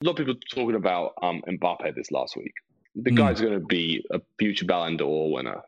[0.00, 2.52] a lot of people talking about um, Mbappe this last week.
[2.94, 3.16] The Mm.
[3.16, 5.60] guy's going to be a future Ballon d'Or winner.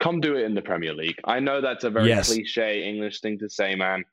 [0.00, 1.14] Come do it in the Premier League.
[1.24, 2.26] I know that's a very Yes.
[2.32, 4.04] cliche English thing to say, man.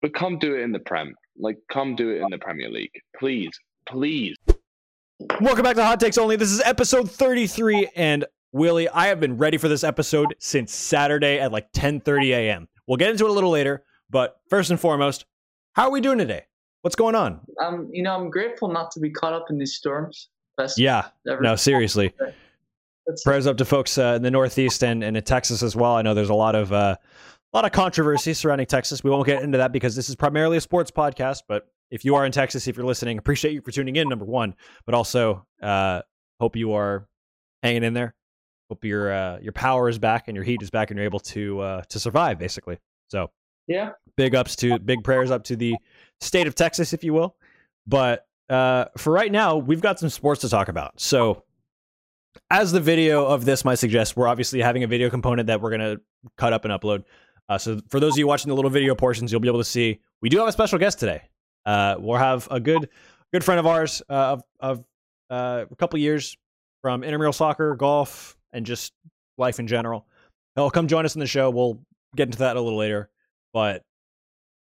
[0.00, 1.14] But come do it in the Prem.
[1.36, 2.92] Like, come do it in the Premier League.
[3.18, 3.50] Please,
[3.88, 4.36] please.
[5.40, 6.36] Welcome back to Hot Takes Only.
[6.36, 11.40] This is episode 33, and Willie, I have been ready for this episode since Saturday
[11.40, 12.68] at like 10:30 a.m.
[12.86, 15.24] We'll get into it a little later, but first and foremost,
[15.72, 16.44] how are we doing today?
[16.86, 17.40] What's going on?
[17.60, 20.28] um, you know, I'm grateful not to be caught up in these storms.
[20.56, 21.40] Best Yeah, ever.
[21.40, 22.14] no, seriously.
[22.16, 25.96] That's- Prayers up to folks uh, in the Northeast and, and in Texas as well.
[25.96, 26.94] I know there's a lot of uh,
[27.52, 29.02] a lot of controversy surrounding Texas.
[29.02, 31.42] We won't get into that because this is primarily a sports podcast.
[31.48, 34.08] But if you are in Texas, if you're listening, appreciate you for tuning in.
[34.08, 36.02] Number one, but also uh,
[36.38, 37.08] hope you are
[37.64, 38.14] hanging in there.
[38.70, 41.18] Hope your uh, your power is back and your heat is back and you're able
[41.18, 42.78] to uh, to survive basically.
[43.08, 43.32] So
[43.66, 43.90] yeah.
[44.16, 45.74] big ups to big prayers up to the
[46.20, 47.36] state of Texas, if you will.
[47.86, 51.00] But uh, for right now, we've got some sports to talk about.
[51.00, 51.44] So,
[52.50, 55.70] as the video of this might suggest, we're obviously having a video component that we're
[55.70, 56.00] going to
[56.36, 57.04] cut up and upload.
[57.48, 59.64] Uh, so, for those of you watching the little video portions, you'll be able to
[59.64, 61.22] see we do have a special guest today.
[61.64, 62.88] Uh, we'll have a good
[63.32, 64.84] good friend of ours uh, of, of
[65.30, 66.36] uh, a couple years
[66.82, 68.92] from intramural soccer, golf, and just
[69.38, 70.06] life in general.
[70.54, 71.50] He'll come join us in the show.
[71.50, 71.80] We'll
[72.14, 73.10] get into that a little later.
[73.52, 73.82] But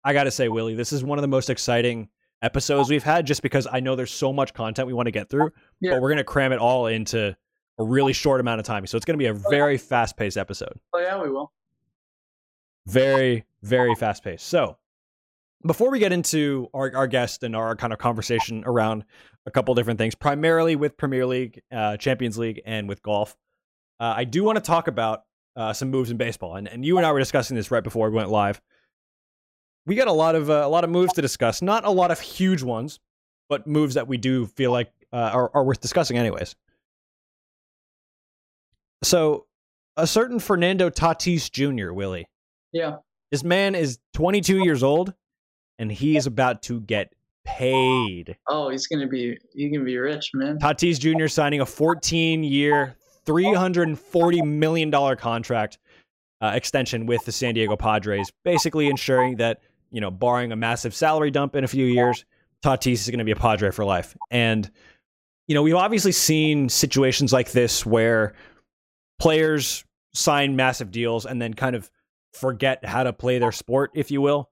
[0.07, 2.09] I got to say, Willie, this is one of the most exciting
[2.43, 5.29] episodes we've had just because I know there's so much content we want to get
[5.29, 5.93] through, Yeah.
[5.95, 7.37] but we're going to cram it all into
[7.79, 8.87] a really short amount of time.
[8.87, 10.79] So it's going to be a very fast paced episode.
[10.93, 11.53] Oh yeah, we will.
[12.87, 14.47] Very, very fast paced.
[14.47, 14.77] So
[15.67, 19.05] before we get into our, our guest and our kind of conversation around
[19.45, 23.37] a couple different things, primarily with Premier League, uh, Champions League, and with golf,
[23.99, 25.23] uh, I do want to talk about
[25.57, 26.55] uh, some moves in baseball.
[26.57, 28.61] And, and you and I were discussing this right before we went live.
[29.87, 31.63] We got a lot of uh, a lot of moves to discuss.
[31.63, 32.99] Not a lot of huge ones,
[33.49, 36.57] but moves that we do feel like uh, are, are worth discussing, anyways.
[39.03, 39.47] So,
[39.97, 41.93] a certain Fernando Tatis Jr.
[41.93, 42.27] Willie.
[42.73, 42.97] Yeah.
[43.31, 45.15] This man is 22 years old,
[45.79, 47.13] and he is about to get
[47.45, 48.37] paid.
[48.49, 50.59] Oh, he's gonna be he's gonna be rich, man.
[50.59, 51.29] Tatis Jr.
[51.29, 55.79] signing a 14-year, 340 million dollar contract
[56.41, 59.61] uh, extension with the San Diego Padres, basically ensuring that
[59.91, 62.25] you know, barring a massive salary dump in a few years,
[62.63, 64.17] Tatis is going to be a Padre for life.
[64.31, 64.71] And
[65.47, 68.35] you know, we've obviously seen situations like this where
[69.19, 71.91] players sign massive deals and then kind of
[72.33, 74.51] forget how to play their sport, if you will.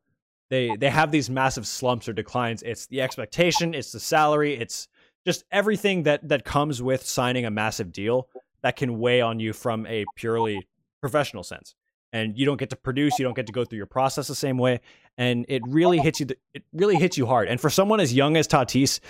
[0.50, 2.62] They they have these massive slumps or declines.
[2.62, 4.88] It's the expectation, it's the salary, it's
[5.26, 8.28] just everything that that comes with signing a massive deal
[8.62, 10.66] that can weigh on you from a purely
[11.00, 11.74] professional sense.
[12.14, 14.36] And you don't get to produce, you don't get to go through your process the
[14.36, 14.80] same way,
[15.18, 16.26] and it really hits you.
[16.54, 17.48] It really hits you hard.
[17.48, 19.00] And for someone as young as Tatis,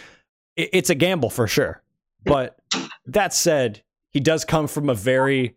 [0.56, 1.82] it, it's a gamble for sure.
[2.25, 2.59] But
[3.04, 5.54] that said, he does come from a very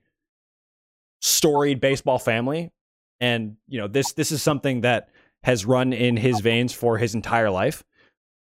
[1.22, 2.74] storied baseball family,
[3.22, 5.08] and you know this this is something that
[5.44, 7.82] has run in his veins for his entire life.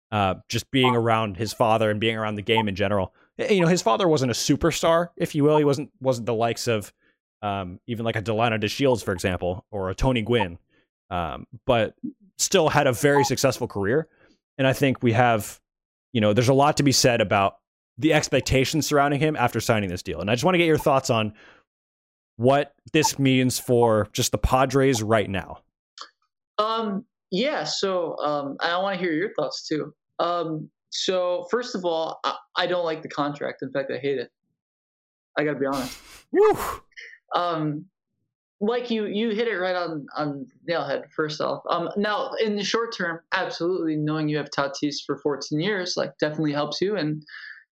[0.10, 3.14] Uh, just being around his father and being around the game in general.
[3.38, 5.58] You know, his father wasn't a superstar, if you will.
[5.58, 6.94] He wasn't wasn't the likes of
[7.42, 10.58] um, even like a Delino DeShields, for example, or a Tony Gwynn,
[11.10, 11.96] um, but
[12.38, 14.08] still had a very successful career.
[14.58, 15.60] And I think we have,
[16.14, 17.58] you know, there's a lot to be said about
[17.98, 20.20] the expectations surrounding him after signing this deal.
[20.20, 21.34] And I just want to get your thoughts on
[22.38, 25.60] what this means for just the Padres right now.
[26.58, 27.64] Um, yeah.
[27.64, 29.94] So, um, I want to hear your thoughts too.
[30.20, 33.62] Um, so first of all, I, I don't like the contract.
[33.62, 34.30] In fact, I hate it.
[35.38, 35.98] I gotta be honest.
[36.32, 36.58] Whew.
[37.36, 37.86] Um,
[38.62, 41.12] like you, you hit it right on on nailhead.
[41.16, 45.60] First off, um, now in the short term, absolutely knowing you have Tatis for 14
[45.60, 46.96] years, like definitely helps you.
[46.96, 47.22] And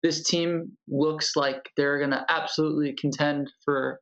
[0.03, 4.01] this team looks like they're gonna absolutely contend for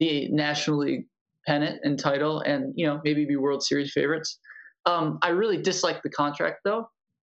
[0.00, 1.06] the National League
[1.46, 4.38] pennant and title, and you know maybe be World Series favorites.
[4.86, 6.88] Um, I really dislike the contract though.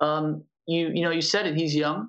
[0.00, 1.56] Um, you you know you said it.
[1.56, 2.08] He's young.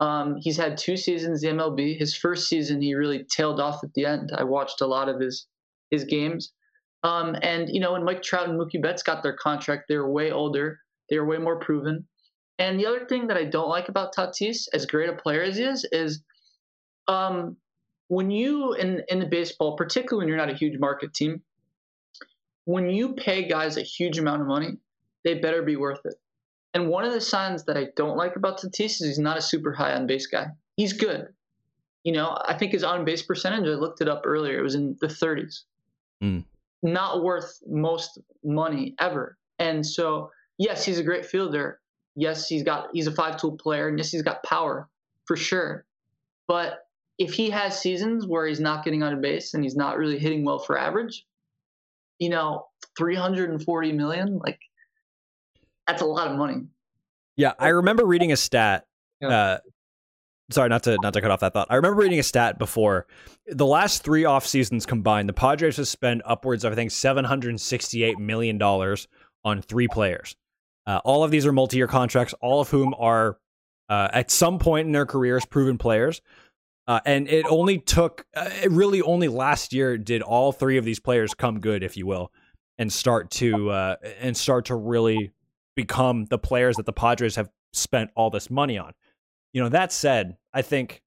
[0.00, 1.98] Um, he's had two seasons in MLB.
[1.98, 4.32] His first season, he really tailed off at the end.
[4.36, 5.46] I watched a lot of his
[5.90, 6.52] his games.
[7.02, 10.10] Um, and you know, when Mike Trout and Mookie Betts got their contract, they were
[10.10, 10.80] way older.
[11.10, 12.06] They were way more proven.
[12.58, 15.56] And the other thing that I don't like about Tatis, as great a player as
[15.56, 16.22] he is, is
[17.08, 17.56] um,
[18.08, 21.42] when you in in the baseball, particularly when you're not a huge market team,
[22.64, 24.78] when you pay guys a huge amount of money,
[25.24, 26.14] they better be worth it.
[26.74, 29.42] And one of the signs that I don't like about Tatis is he's not a
[29.42, 30.48] super high on base guy.
[30.76, 31.28] He's good.
[32.02, 34.74] You know, I think his on base percentage, I looked it up earlier, it was
[34.74, 35.60] in the 30s.
[36.22, 36.44] Mm.
[36.82, 39.38] Not worth most money ever.
[39.58, 41.80] And so, yes, he's a great fielder,
[42.16, 44.88] Yes, he's got he's a five tool player, and yes, he's got power
[45.24, 45.84] for sure.
[46.46, 46.86] But
[47.18, 50.44] if he has seasons where he's not getting on base and he's not really hitting
[50.44, 51.24] well for average,
[52.18, 52.66] you know,
[52.96, 54.60] 340 million, like
[55.86, 56.66] that's a lot of money.
[57.36, 58.86] Yeah, I remember reading a stat.
[59.22, 59.58] Uh,
[60.50, 61.68] sorry, not to not to cut off that thought.
[61.70, 63.06] I remember reading a stat before.
[63.46, 68.18] The last three off seasons combined, the Padres have spent upwards of I think 768
[68.18, 69.08] million dollars
[69.44, 70.36] on three players.
[70.86, 73.38] Uh, all of these are multi-year contracts, all of whom are
[73.88, 76.20] uh, at some point in their careers proven players.
[76.86, 80.84] Uh, and it only took, uh, it really only last year did all three of
[80.84, 82.30] these players come good, if you will,
[82.76, 85.32] and start to uh, and start to really
[85.74, 88.92] become the players that the Padres have spent all this money on.
[89.52, 91.02] You know, that said, I think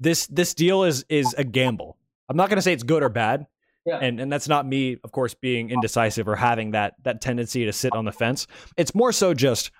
[0.00, 1.96] this this deal is is a gamble.
[2.28, 3.46] I'm not going to say it's good or bad.
[3.84, 3.98] Yeah.
[3.98, 7.72] And and that's not me, of course, being indecisive or having that that tendency to
[7.72, 8.46] sit on the fence.
[8.76, 9.70] It's more so just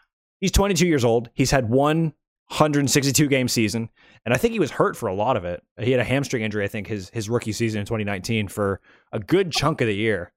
[0.41, 1.31] he's 22 years old.
[1.35, 2.15] He's had one
[2.49, 3.89] 162 game season,
[4.25, 5.63] and I think he was hurt for a lot of it.
[5.81, 8.81] He had a hamstring injury, I think, his his rookie season in 2019 for
[9.13, 10.33] a good chunk of the year.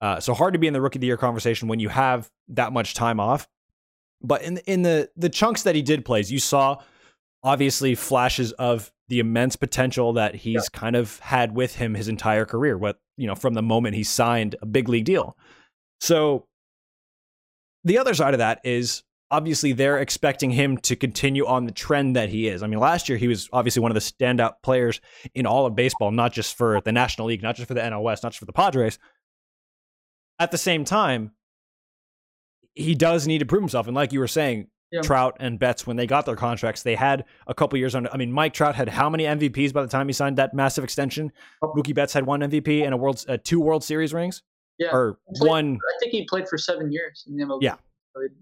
[0.00, 2.30] Uh, so hard to be in the rookie of the year conversation when you have
[2.48, 3.48] that much time off.
[4.22, 6.80] But in in the the chunks that he did plays, you saw
[7.42, 10.78] obviously flashes of the immense potential that he's yeah.
[10.78, 12.76] kind of had with him his entire career.
[12.76, 15.36] What you know from the moment he signed a big league deal.
[16.00, 16.46] So
[17.84, 22.16] the other side of that is obviously they're expecting him to continue on the trend
[22.16, 22.62] that he is.
[22.62, 25.00] I mean, last year he was obviously one of the standout players
[25.34, 28.02] in all of baseball, not just for the National League, not just for the NL
[28.02, 28.98] West, not just for the Padres.
[30.38, 31.32] At the same time,
[32.74, 33.86] he does need to prove himself.
[33.86, 35.02] And like you were saying, yeah.
[35.02, 38.08] Trout and Betts, when they got their contracts, they had a couple years on.
[38.08, 40.82] I mean, Mike Trout had how many MVPs by the time he signed that massive
[40.82, 41.30] extension?
[41.60, 41.74] Oh.
[41.76, 44.42] Mookie Betts had one MVP and a world, uh, two World Series rings.
[44.78, 45.74] Yeah, or played, one.
[45.76, 47.58] I think he played for seven years in the MLB.
[47.62, 47.74] Yeah,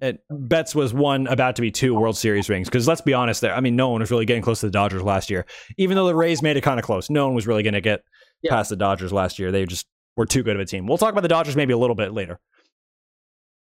[0.00, 2.68] and Betts was one about to be two World Series rings.
[2.68, 3.54] Because let's be honest, there.
[3.54, 5.46] I mean, no one was really getting close to the Dodgers last year.
[5.78, 7.80] Even though the Rays made it kind of close, no one was really going to
[7.80, 8.04] get
[8.42, 8.52] yeah.
[8.52, 9.50] past the Dodgers last year.
[9.50, 10.86] They just were too good of a team.
[10.86, 12.40] We'll talk about the Dodgers maybe a little bit later.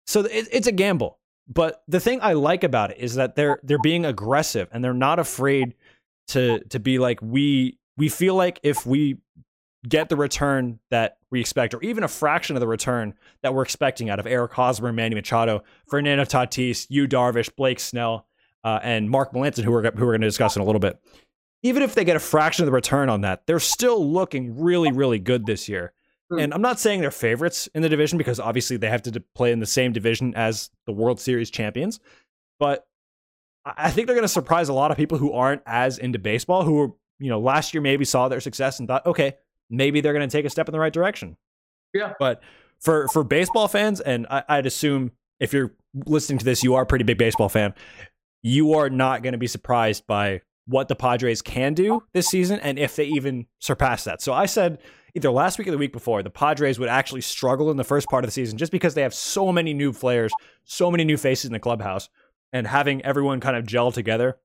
[0.07, 1.19] So it, it's a gamble.
[1.47, 4.95] But the thing I like about it is that they're they're being aggressive and they're
[4.95, 5.75] not afraid
[6.29, 9.19] to to be like we we feel like if we
[9.87, 13.63] get the return that we expect, or even a fraction of the return that we're
[13.63, 18.27] expecting out of Eric Hosmer, Manny Machado, Fernando Tatis, Yu Darvish, Blake Snell,
[18.63, 20.99] uh, and Mark Melancon, who we're who we're going to discuss in a little bit.
[21.63, 24.93] Even if they get a fraction of the return on that, they're still looking really,
[24.93, 25.93] really good this year.
[26.31, 26.39] Hmm.
[26.39, 29.53] And I'm not saying they're favorites in the division because obviously they have to play
[29.53, 32.01] in the same division as the World Series champions.
[32.59, 32.87] But
[33.65, 36.65] I think they're going to surprise a lot of people who aren't as into baseball,
[36.65, 36.89] who were,
[37.19, 39.35] you know, last year maybe saw their success and thought, okay,
[39.71, 41.37] maybe they're going to take a step in the right direction.
[41.93, 42.13] Yeah.
[42.19, 42.43] But
[42.81, 45.73] for for baseball fans, and I, I'd assume if you're
[46.07, 47.75] listening to this, you are a pretty big baseball fan.
[48.43, 52.59] You are not going to be surprised by what the Padres can do this season
[52.61, 54.23] and if they even surpass that.
[54.23, 54.79] So I said
[55.15, 58.09] either last week or the week before, the Padres would actually struggle in the first
[58.09, 60.33] part of the season just because they have so many new players,
[60.65, 62.09] so many new faces in the clubhouse,
[62.53, 64.39] and having everyone kind of gel together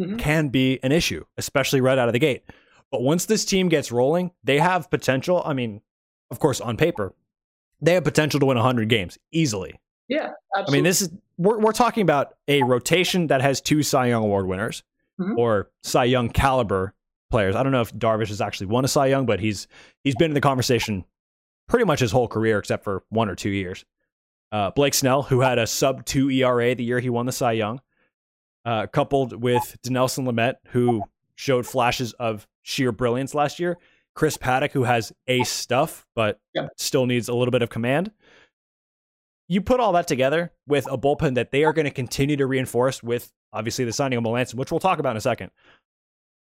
[0.00, 0.16] mm-hmm.
[0.16, 2.44] can be an issue, especially right out of the gate.
[2.90, 5.42] But once this team gets rolling, they have potential.
[5.44, 5.80] I mean,
[6.30, 7.14] of course, on paper,
[7.80, 9.80] they have potential to win 100 games easily.
[10.08, 10.72] Yeah, absolutely.
[10.72, 14.22] I mean, this is we're we're talking about a rotation that has two Cy Young
[14.22, 14.82] Award winners
[15.18, 15.38] mm-hmm.
[15.38, 16.93] or Cy Young caliber
[17.34, 17.56] players.
[17.56, 19.66] I don't know if Darvish has actually won a Cy Young, but he's
[20.04, 21.04] he's been in the conversation
[21.66, 23.84] pretty much his whole career except for one or two years.
[24.52, 27.50] Uh, Blake Snell, who had a sub two ERA the year he won the Cy
[27.52, 27.80] Young,
[28.64, 31.02] uh, coupled with Dinelson Lamet, who
[31.34, 33.78] showed flashes of sheer brilliance last year.
[34.14, 36.68] Chris Paddack, who has ace stuff, but yeah.
[36.76, 38.12] still needs a little bit of command.
[39.48, 42.46] You put all that together with a bullpen that they are going to continue to
[42.46, 45.50] reinforce with obviously the signing of Melancon, which we'll talk about in a second.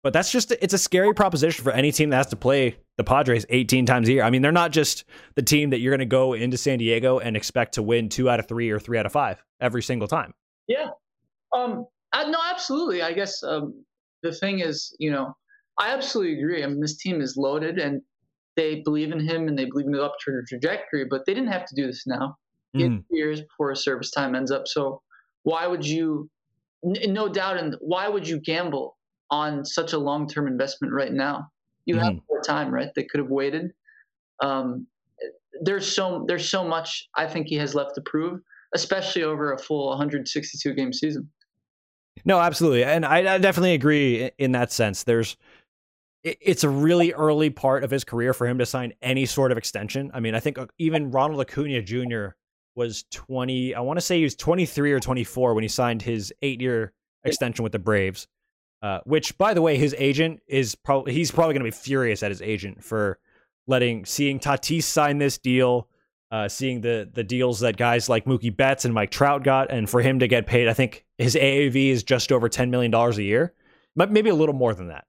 [0.02, 3.05] But that's just it's a scary proposition for any team that has to play the
[3.05, 4.23] Padres 18 times a year.
[4.23, 7.19] I mean, they're not just the team that you're going to go into San Diego
[7.19, 10.09] and expect to win two out of three or three out of five every single
[10.09, 10.35] time.
[10.67, 10.90] Yeah.
[11.55, 11.87] Um.
[12.12, 13.02] I, no, absolutely.
[13.02, 13.85] I guess um,
[14.23, 15.35] the thing is, you know,
[15.78, 16.64] I absolutely agree.
[16.64, 18.00] I mean, this team is loaded, and
[18.57, 21.05] they believe in him and they believe in the upturn trajectory.
[21.05, 22.37] But they didn't have to do this now.
[22.76, 23.02] Mm.
[23.11, 24.69] years before service time ends up.
[24.69, 25.02] So
[25.43, 26.31] why would you?
[26.85, 28.98] no doubt, and why would you gamble
[29.30, 31.49] on such a long term investment right now.
[31.87, 32.04] You mm-hmm.
[32.04, 32.90] have more time, right?
[32.94, 33.73] They could have waited.
[34.40, 34.87] Um,
[35.62, 38.40] there's so there's so much I think he has left to prove,
[38.75, 41.28] especially over a full 162 game season.
[42.25, 45.04] No, absolutely, and I, I definitely agree in that sense.
[45.04, 45.37] There's
[46.25, 49.58] it's a really early part of his career for him to sign any sort of
[49.58, 50.11] extension.
[50.12, 52.35] I mean, I think uh, even Ronald Acuna Jr.
[52.75, 53.75] was 20.
[53.75, 56.92] I want to say he was 23 or 24 when he signed his eight year
[57.25, 58.26] extension with the Braves.
[58.80, 62.23] Uh, which, by the way, his agent is probably he's probably going to be furious
[62.23, 63.18] at his agent for
[63.66, 65.88] letting seeing Tatis sign this deal,
[66.30, 69.90] uh, seeing the the deals that guys like Mookie Betts and Mike Trout got, and
[69.90, 70.68] for him to get paid.
[70.68, 73.52] I think his AAV is just over 10 million dollars a year,
[73.97, 75.06] maybe a little more than that.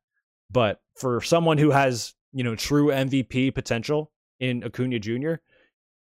[0.50, 5.34] But for someone who has you know true MVP potential in Acuna Jr.,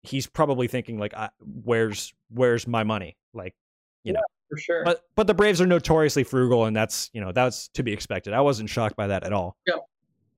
[0.01, 3.55] he's probably thinking like, "Where's where's my money?" Like,
[4.03, 4.20] you yeah.
[4.20, 4.83] know for sure.
[4.83, 8.33] But but the Braves are notoriously frugal, and that's you know that's to be expected.
[8.33, 9.57] I wasn't shocked by that at all.
[9.65, 9.75] Yeah.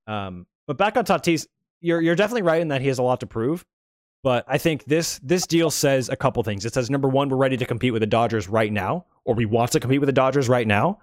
[0.08, 1.48] Um, but back on Tatis,
[1.82, 3.66] you're you're definitely right in that he has a lot to prove.
[4.24, 6.66] But I think this this deal says a couple things.
[6.66, 9.46] It says number one, we're ready to compete with the Dodgers right now, or we
[9.46, 11.00] want to compete with the Dodgers right now.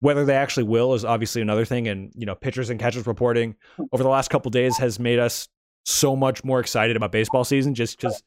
[0.00, 1.88] Whether they actually will is obviously another thing.
[1.88, 3.56] And you know, pitchers and catchers reporting
[3.92, 5.48] over the last couple days has made us
[5.84, 8.22] so much more excited about baseball season, just because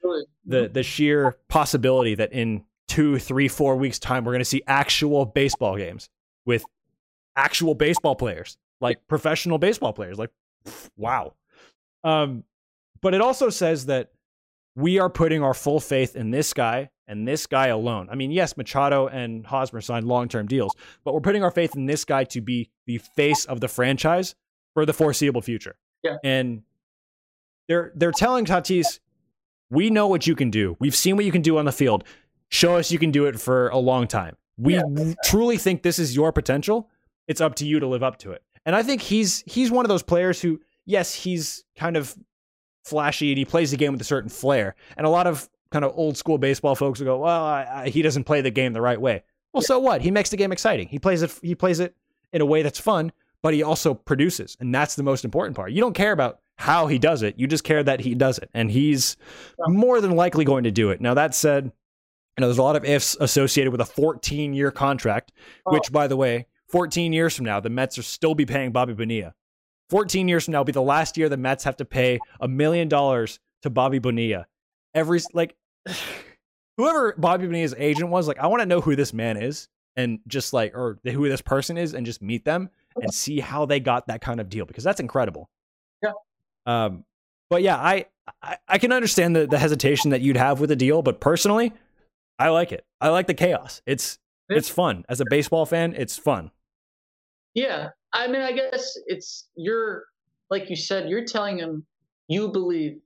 [0.45, 4.61] the the sheer possibility that in two, three, four weeks time, we're going to see
[4.67, 6.09] actual baseball games
[6.45, 6.65] with
[7.35, 10.17] actual baseball players, like professional baseball players.
[10.17, 10.31] Like,
[10.97, 11.33] wow.
[12.03, 12.43] Um,
[13.01, 14.11] but it also says that
[14.75, 18.07] we are putting our full faith in this guy and this guy alone.
[18.11, 21.75] I mean, yes, Machado and Hosmer signed long term deals, but we're putting our faith
[21.75, 24.35] in this guy to be the face of the franchise
[24.73, 25.75] for the foreseeable future.
[26.03, 26.17] Yeah.
[26.23, 26.63] And
[27.67, 28.99] they're they're telling Tatis,
[29.69, 30.77] we know what you can do.
[30.79, 32.03] We've seen what you can do on the field
[32.49, 34.35] show us you can do it for a long time.
[34.57, 35.13] We yeah.
[35.23, 36.89] truly think this is your potential.
[37.27, 38.43] It's up to you to live up to it.
[38.65, 42.15] And I think he's he's one of those players who, yes, he's kind of
[42.83, 44.75] flashy and he plays the game with a certain flair.
[44.97, 47.89] And a lot of kind of old school baseball folks will go, "Well, I, I,
[47.89, 49.23] he doesn't play the game the right way."
[49.53, 49.67] Well, yeah.
[49.67, 50.01] so what?
[50.01, 50.87] He makes the game exciting.
[50.87, 51.37] He plays it.
[51.41, 51.95] He plays it
[52.31, 53.11] in a way that's fun,
[53.41, 55.71] but he also produces, and that's the most important part.
[55.71, 57.37] You don't care about how he does it.
[57.37, 59.17] You just care that he does it, and he's
[59.67, 61.01] more than likely going to do it.
[61.01, 61.71] Now that said,
[62.37, 65.31] you know, there's a lot of ifs associated with a 14 year contract,
[65.65, 65.73] oh.
[65.73, 68.93] which, by the way, 14 years from now, the Mets will still be paying Bobby
[68.93, 69.33] Bonilla.
[69.89, 72.47] 14 years from now will be the last year the Mets have to pay a
[72.47, 74.47] million dollars to Bobby Bonilla.
[74.93, 75.55] Every, like,
[76.77, 80.19] whoever Bobby Bonilla's agent was, like, I want to know who this man is and
[80.27, 82.69] just like, or who this person is and just meet them
[83.01, 85.49] and see how they got that kind of deal because that's incredible.
[86.03, 86.11] Yeah.
[86.65, 87.05] Um,
[87.49, 88.05] but yeah, I,
[88.41, 91.71] I, I can understand the, the hesitation that you'd have with the deal, but personally,
[92.37, 92.85] I like it.
[92.99, 93.81] I like the chaos.
[93.85, 95.05] It's it's fun.
[95.09, 96.51] As a baseball fan, it's fun.
[97.53, 97.89] Yeah.
[98.13, 100.05] I mean, I guess it's you're
[100.49, 101.85] like you said, you're telling him
[102.27, 102.99] you believe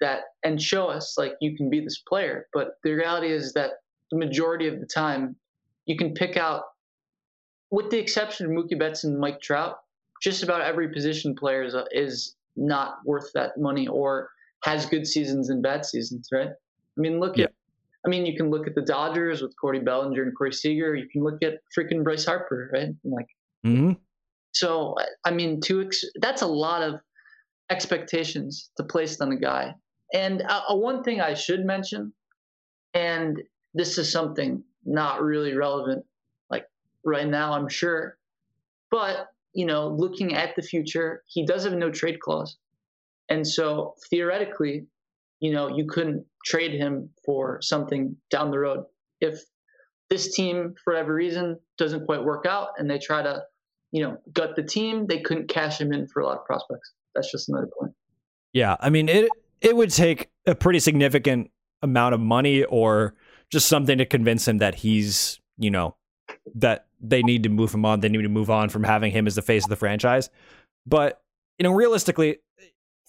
[0.00, 2.46] that and show us like you can be this player.
[2.52, 3.70] But the reality is that
[4.10, 5.36] the majority of the time
[5.86, 6.64] you can pick out
[7.70, 9.78] with the exception of Mookie Betts and Mike Trout,
[10.22, 14.30] just about every position player is, is not worth that money or
[14.62, 16.48] has good seasons and bad seasons, right?
[16.48, 17.46] I mean, look yeah.
[17.46, 17.52] at
[18.04, 20.94] I mean, you can look at the Dodgers with Cody Bellinger and Corey Seager.
[20.94, 22.90] You can look at freaking Bryce Harper, right?
[23.02, 23.26] Like,
[23.64, 23.92] mm-hmm.
[24.52, 24.94] so
[25.24, 27.00] I mean, to ex- that's a lot of
[27.70, 29.74] expectations to place on a guy.
[30.12, 32.12] And uh, uh, one thing I should mention,
[32.92, 33.42] and
[33.72, 36.04] this is something not really relevant,
[36.50, 36.66] like
[37.04, 38.18] right now, I'm sure,
[38.90, 42.58] but you know, looking at the future, he does have no trade clause,
[43.30, 44.86] and so theoretically,
[45.40, 48.84] you know, you couldn't trade him for something down the road.
[49.20, 49.40] If
[50.10, 53.42] this team, for every reason, doesn't quite work out and they try to,
[53.92, 56.92] you know, gut the team, they couldn't cash him in for a lot of prospects.
[57.14, 57.92] That's just another point.
[58.52, 59.28] Yeah, I mean it.
[59.60, 61.50] It would take a pretty significant
[61.82, 63.14] amount of money or
[63.50, 65.96] just something to convince him that he's, you know,
[66.56, 68.00] that they need to move him on.
[68.00, 70.28] They need to move on from having him as the face of the franchise.
[70.86, 71.22] But
[71.58, 72.38] you know, realistically,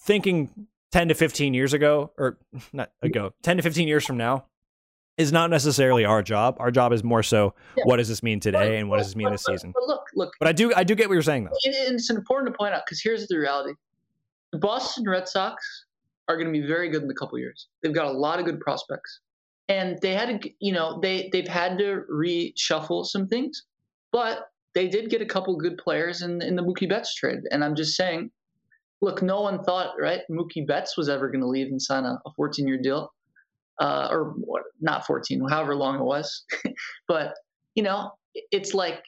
[0.00, 2.38] thinking 10 to 15 years ago, or
[2.72, 4.46] not ago, 10 to 15 years from now,
[5.18, 6.56] is not necessarily our job.
[6.58, 7.84] Our job is more so yeah.
[7.84, 9.72] what does this mean today and what does this mean this season.
[9.74, 10.32] But look, look.
[10.38, 11.56] But I do I do get what you're saying though.
[11.64, 13.74] And It's important to point out because here's the reality:
[14.52, 15.86] the Boston Red Sox
[16.28, 17.68] are going to be very good in a couple years.
[17.82, 19.20] They've got a lot of good prospects,
[19.68, 23.64] and they had to, you know, they they've had to reshuffle some things,
[24.12, 27.40] but they did get a couple good players in in the Mookie Betts trade.
[27.50, 28.30] And I'm just saying,
[29.00, 32.18] look, no one thought, right, Mookie Betts was ever going to leave and sign a
[32.36, 33.12] 14 year deal,
[33.80, 34.34] uh, or
[34.80, 36.44] not 14, however long it was.
[37.08, 37.34] but,
[37.74, 38.12] you know,
[38.50, 39.02] it's like,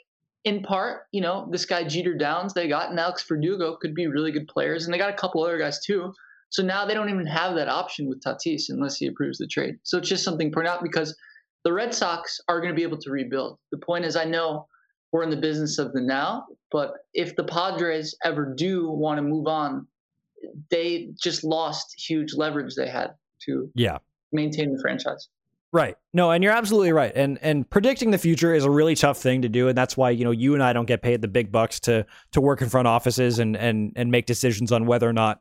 [0.45, 4.07] in part, you know, this guy Jeter Downs they got and Alex Verdugo could be
[4.07, 6.13] really good players, and they got a couple other guys too.
[6.51, 9.75] So now they don't even have that option with Tatis unless he approves the trade.
[9.83, 11.15] So it's just something point out because
[11.65, 13.59] the Red Sox are going to be able to rebuild.
[13.73, 14.67] The point is, I know
[15.13, 16.47] we're in the business of the now.
[16.71, 19.87] But if the Padres ever do want to move on,
[20.71, 23.15] they just lost huge leverage they had
[23.47, 23.99] to yeah
[24.33, 25.29] maintain the franchise.
[25.73, 25.97] Right.
[26.15, 27.13] No, and you're absolutely right.
[27.15, 30.11] And and predicting the future is a really tough thing to do, and that's why
[30.11, 32.69] you know you and I don't get paid the big bucks to to work in
[32.69, 35.41] front offices and and and make decisions on whether or not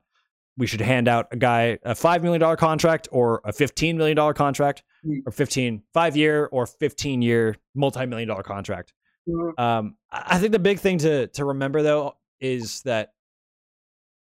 [0.57, 4.15] we should hand out a guy a five million dollar contract or a fifteen million
[4.17, 5.19] dollar contract Mm.
[5.27, 8.93] or 15 five year or 15 year multi-million dollar contract
[9.27, 9.59] Mhm.
[9.59, 13.13] um i think the big thing to to remember though is that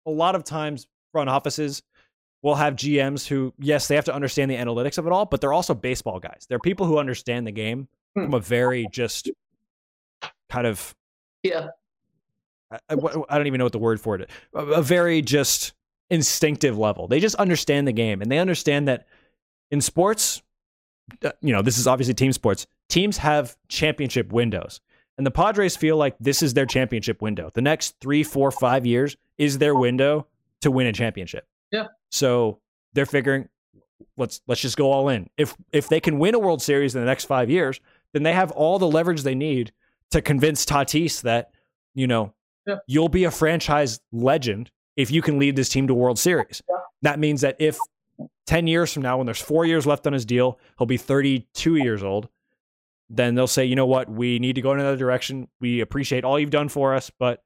[0.06, 1.82] a lot of times front offices
[2.42, 5.40] will have gms who yes they have to understand the analytics of it all but
[5.40, 8.24] they're also baseball guys they're people who understand the game Hmm.
[8.24, 9.30] from a very just
[10.50, 10.94] kind of
[11.42, 11.68] Yeah.
[12.70, 12.94] I, I,
[13.30, 14.28] I don't even know what the word for it.
[14.54, 15.72] A, a very just
[16.10, 17.08] instinctive level.
[17.08, 19.06] They just understand the game and they understand that
[19.70, 20.42] in sports,
[21.24, 22.66] uh, you know, this is obviously team sports.
[22.92, 24.82] Teams have championship windows.
[25.16, 27.50] And the Padres feel like this is their championship window.
[27.54, 30.26] The next three, four, five years is their window
[30.60, 31.46] to win a championship.
[31.70, 31.86] Yeah.
[32.10, 32.60] So
[32.92, 33.48] they're figuring,
[34.18, 35.30] let's let's just go all in.
[35.38, 37.80] If if they can win a World Series in the next five years,
[38.12, 39.72] then they have all the leverage they need
[40.10, 41.50] to convince Tatis that,
[41.94, 42.34] you know,
[42.66, 42.76] Yeah.
[42.86, 46.60] you'll be a franchise legend if you can lead this team to World Series.
[46.68, 46.76] Yeah.
[47.00, 47.78] That means that if
[48.46, 51.76] 10 years from now, when there's four years left on his deal, he'll be 32
[51.76, 52.28] years old.
[53.14, 55.46] Then they'll say, you know what, we need to go in another direction.
[55.60, 57.44] We appreciate all you've done for us, but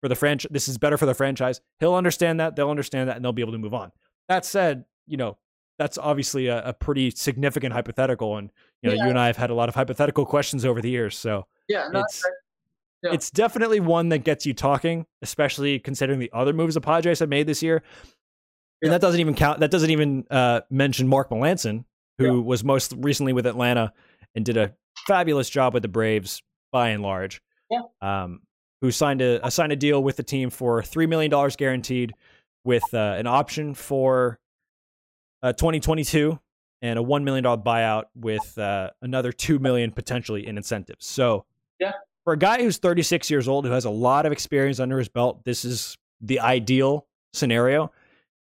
[0.00, 1.60] for the franchise, this is better for the franchise.
[1.80, 2.54] He'll understand that.
[2.54, 3.90] They'll understand that, and they'll be able to move on.
[4.28, 5.36] That said, you know,
[5.76, 8.36] that's obviously a, a pretty significant hypothetical.
[8.36, 9.04] And, you know, Yeah.
[9.04, 11.18] you and I have had a lot of hypothetical questions over the years.
[11.18, 11.88] So, Yeah.
[11.92, 12.24] No, it's
[13.02, 13.12] Yeah.
[13.12, 17.28] it's definitely one that gets you talking, especially considering the other moves the Padres have
[17.28, 17.76] made this year.
[18.82, 18.90] And Yeah.
[18.90, 19.60] that doesn't even count.
[19.60, 21.84] That doesn't even uh, mention Mark Melancon,
[22.18, 23.92] who was most recently with Atlanta
[24.34, 24.74] and did a
[25.06, 27.40] fabulous job with the Braves by and large.
[27.70, 27.82] Yeah.
[28.00, 28.40] Um,
[28.80, 32.14] who signed a, a signed a deal with the team for three million dollars guaranteed,
[32.64, 34.38] with uh, an option for
[35.42, 36.38] uh, 2022
[36.82, 41.06] and a one million dollar buyout with uh, another two million potentially in incentives.
[41.06, 41.44] So,
[41.80, 41.92] Yeah.
[42.24, 45.08] for a guy who's 36 years old who has a lot of experience under his
[45.08, 47.90] belt, this is the ideal scenario.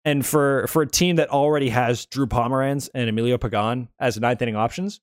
[0.06, 4.42] And for for a team that already has Drew Pomeranz and Emilio Pagan as ninth
[4.42, 5.00] inning options,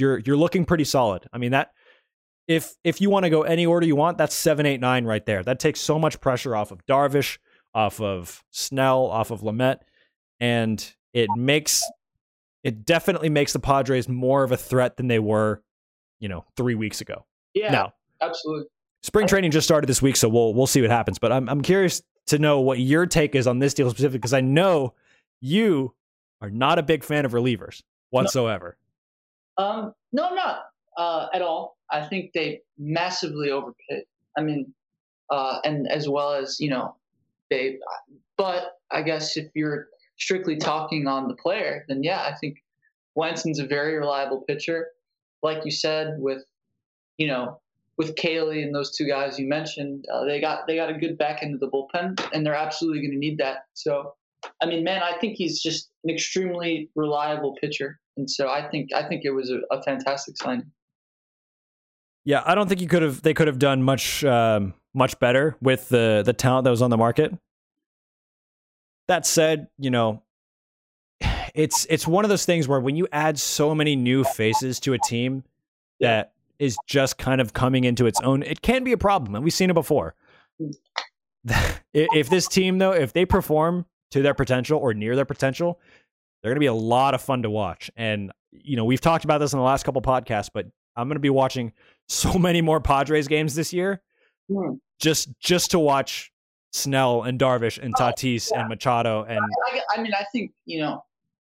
[0.00, 1.28] you're you're looking pretty solid.
[1.32, 1.72] I mean that
[2.48, 5.24] if if you want to go any order you want, that's seven, eight, nine right
[5.24, 5.42] there.
[5.42, 7.38] That takes so much pressure off of Darvish,
[7.74, 9.78] off of Snell, off of Lamet,
[10.40, 11.82] and it makes
[12.64, 15.62] it definitely makes the Padres more of a threat than they were,
[16.18, 17.24] you know, three weeks ago.
[17.54, 17.70] yeah.
[17.70, 18.66] Now, Absolutely.
[19.02, 21.18] spring training just started this week, so we'll we'll see what happens.
[21.18, 24.34] But I'm I'm curious to know what your take is on this deal specifically because
[24.34, 24.94] I know
[25.40, 25.94] you
[26.40, 28.76] are not a big fan of relievers whatsoever.
[29.58, 30.60] Um, no, I'm not
[30.96, 31.76] uh, at all.
[31.90, 34.04] I think they massively overpaid.
[34.36, 34.72] I mean,
[35.30, 36.96] uh, and as well as you know,
[37.50, 37.78] they.
[38.36, 42.56] But I guess if you're strictly talking on the player, then yeah, I think
[43.16, 44.88] Lanson's a very reliable pitcher.
[45.42, 46.44] Like you said, with
[47.18, 47.60] you know,
[47.98, 51.18] with Kaylee and those two guys you mentioned, uh, they got they got a good
[51.18, 53.66] back end of the bullpen, and they're absolutely going to need that.
[53.74, 54.14] So,
[54.62, 58.92] I mean, man, I think he's just an extremely reliable pitcher, and so I think
[58.94, 60.70] I think it was a, a fantastic signing.
[62.24, 63.22] Yeah, I don't think you could have.
[63.22, 66.90] They could have done much um, much better with the the talent that was on
[66.90, 67.32] the market.
[69.08, 70.22] That said, you know,
[71.54, 74.92] it's it's one of those things where when you add so many new faces to
[74.92, 75.42] a team
[76.00, 79.42] that is just kind of coming into its own, it can be a problem, and
[79.42, 80.14] we've seen it before.
[81.94, 85.80] if this team though, if they perform to their potential or near their potential,
[86.42, 87.90] they're going to be a lot of fun to watch.
[87.96, 91.16] And you know, we've talked about this in the last couple podcasts, but I'm going
[91.16, 91.72] to be watching
[92.08, 94.02] so many more Padres games this year
[94.52, 94.74] Hmm.
[95.00, 96.32] just just to watch
[96.72, 99.38] Snell and Darvish and Tatis and Machado and
[99.72, 101.04] I, I mean, I think you know,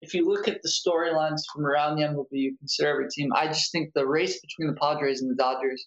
[0.03, 3.31] if you look at the storylines from around the MLB, you consider every team.
[3.35, 5.87] I just think the race between the Padres and the Dodgers,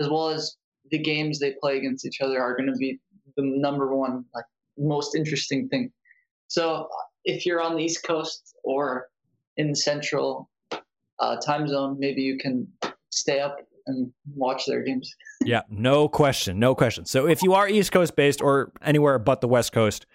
[0.00, 0.54] as well as
[0.90, 2.98] the games they play against each other, are going to be
[3.36, 4.44] the number one, like
[4.76, 5.90] most interesting thing.
[6.48, 6.88] So,
[7.24, 9.08] if you're on the East Coast or
[9.56, 10.48] in the Central
[11.18, 12.66] uh, time zone, maybe you can
[13.10, 15.14] stay up and watch their games.
[15.44, 17.04] yeah, no question, no question.
[17.04, 20.06] So if you are East Coast based or anywhere but the West Coast,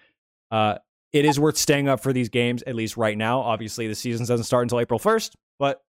[0.50, 0.76] uh,
[1.12, 3.40] it is worth staying up for these games at least right now.
[3.40, 5.82] Obviously, the season doesn't start until April first, but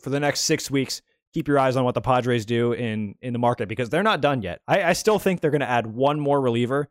[0.00, 3.32] for the next six weeks, keep your eyes on what the Padres do in in
[3.32, 4.60] the market because they're not done yet.
[4.66, 6.88] I, I still think they're going to add one more reliever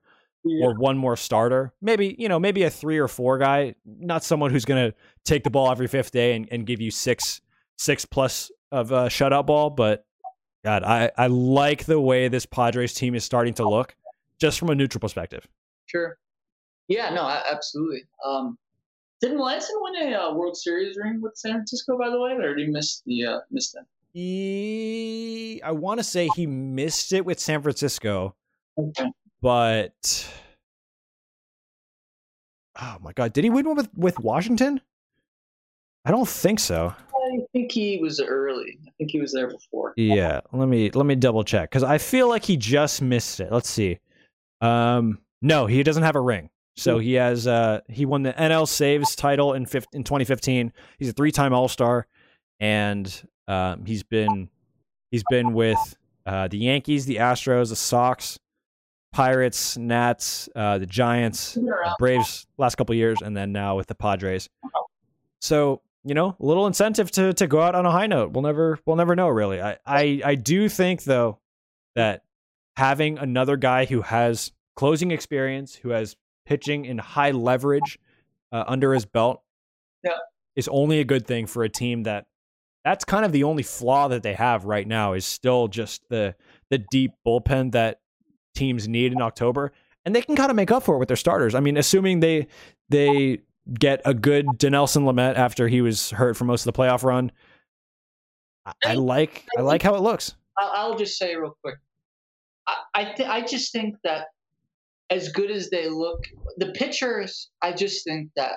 [0.62, 1.73] or one more starter.
[1.81, 5.43] Maybe, you know, maybe a three or four guy, not someone who's going to take
[5.43, 7.41] the ball every fifth day and, and give you six,
[7.77, 9.69] six plus of a shutout ball.
[9.69, 10.05] But
[10.63, 13.95] God, I, I like the way this Padres team is starting to look
[14.39, 15.47] just from a neutral perspective.
[15.86, 16.17] Sure.
[16.88, 18.03] Yeah, no, absolutely.
[18.23, 18.58] Um,
[19.21, 21.97] Didn't Lanson win a uh, World Series ring with San Francisco?
[21.97, 23.86] By the way, I already missed the uh, missed that.
[24.13, 28.36] He, I want to say he missed it with San Francisco,
[28.77, 29.12] Okay.
[29.45, 30.27] But
[32.81, 34.81] oh my god, did he win one with with Washington?
[36.03, 36.95] I don't think so.
[37.13, 38.79] I think he was early.
[38.88, 39.93] I think he was there before.
[39.97, 43.51] Yeah, let me let me double check because I feel like he just missed it.
[43.51, 43.99] Let's see.
[44.62, 46.49] Um, no, he doesn't have a ring.
[46.75, 50.73] So he has uh he won the NL Saves title in fif- in 2015.
[50.97, 52.08] He's a three time All Star,
[52.60, 54.49] and um, he's been
[55.12, 55.77] he's been with
[56.25, 58.39] uh, the Yankees, the Astros, the Sox,
[59.15, 61.95] Pirates, Nats, uh, the Giants, around.
[61.99, 64.49] Braves last couple years, and then now with the Padres.
[65.41, 68.32] So you know, a little incentive to to go out on a high note.
[68.34, 69.62] We'll never we'll never know really.
[69.62, 71.39] I I, I do think though
[71.95, 72.23] that
[72.75, 77.97] having another guy who has closing experience, who has pitching in high leverage
[78.51, 79.41] uh, under his belt,
[80.04, 80.12] Yeah.
[80.58, 82.25] is only a good thing for a team that
[82.84, 86.36] that's kind of the only flaw that they have right now is still just the
[86.69, 88.01] the deep bullpen that
[88.55, 89.71] teams need in October,
[90.05, 91.53] and they can kind of make up for it with their starters.
[91.55, 92.47] I mean, assuming they
[92.89, 93.39] they
[93.73, 97.31] get a good Dinelson Lamet after he was hurt for most of the playoff run.
[98.65, 100.35] I, I like I like how it looks.
[100.57, 101.75] I'll, I'll just say real quick.
[102.67, 104.27] I I, th- I just think that
[105.09, 106.23] as good as they look,
[106.57, 107.49] the pitchers.
[107.61, 108.53] I just think that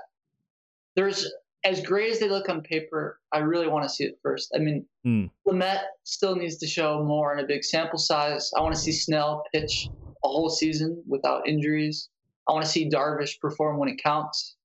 [0.96, 1.30] there's
[1.64, 3.21] as great as they look on paper.
[3.33, 4.53] I really want to see it first.
[4.55, 5.27] I mean, Hmm.
[5.47, 8.51] Lamet still needs to show more in a big sample size.
[8.57, 9.88] I want to see Snell pitch
[10.25, 12.11] a whole season without injuries.
[12.47, 14.57] I want to see Darvish perform when it counts.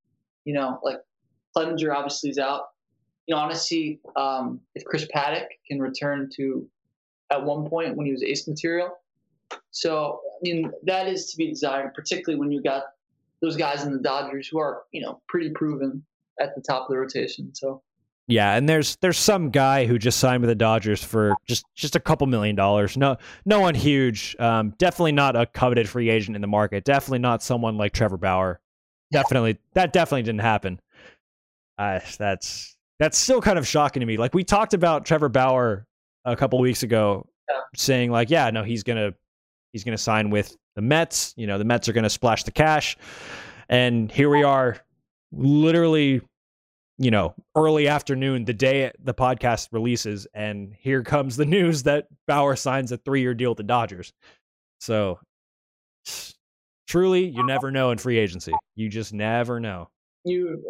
[0.45, 0.97] You know, like
[1.55, 2.63] Clevinger obviously is out.
[3.25, 6.67] You know, I want to see um, if Chris Paddack can return to
[7.31, 8.89] at one point when he was ace material.
[9.71, 12.83] So, I mean, that is to be desired, particularly when you got
[13.41, 16.03] those guys in the Dodgers who are, you know, pretty proven
[16.39, 17.53] at the top of the rotation.
[17.53, 17.81] So,
[18.27, 21.95] Yeah, and there's there's some guy who just signed with the Dodgers for just just
[21.95, 22.95] a couple million dollars.
[22.97, 24.35] No, no one huge.
[24.39, 26.83] Um, definitely not a coveted free agent in the market.
[26.85, 28.59] Definitely not someone like Trevor Bauer.
[29.11, 30.79] Definitely that definitely didn't happen.
[31.77, 34.17] Uh, that's that's still kind of shocking to me.
[34.17, 35.85] Like we talked about Trevor Bauer
[36.25, 37.59] a couple weeks ago, Yeah.
[37.75, 39.13] saying like, yeah, no, he's gonna
[39.73, 41.33] he's gonna sign with the Mets.
[41.35, 42.95] You know, the Mets are gonna splash the cash,
[43.69, 44.77] and here we are,
[45.35, 46.21] literally
[46.97, 52.07] you know, early afternoon, the day the podcast releases, and here comes the news that
[52.27, 54.13] Bauer signs a three year deal with the Dodgers.
[54.79, 55.19] So,
[56.87, 58.53] truly, you never know in free agency.
[58.75, 59.89] You just never know.
[60.25, 60.61] you,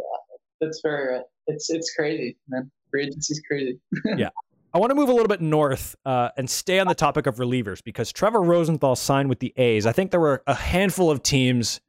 [0.62, 1.24] that's very right.
[1.48, 2.72] It's, it's crazy, man.
[2.90, 3.80] Free agency's crazy.
[4.18, 4.30] Yeah.
[4.76, 7.36] I want to move a little bit north uh, and stay on the topic of
[7.36, 9.86] relievers because Trevor Rosenthal signed with the A's.
[9.86, 11.80] I think there were a handful of teams,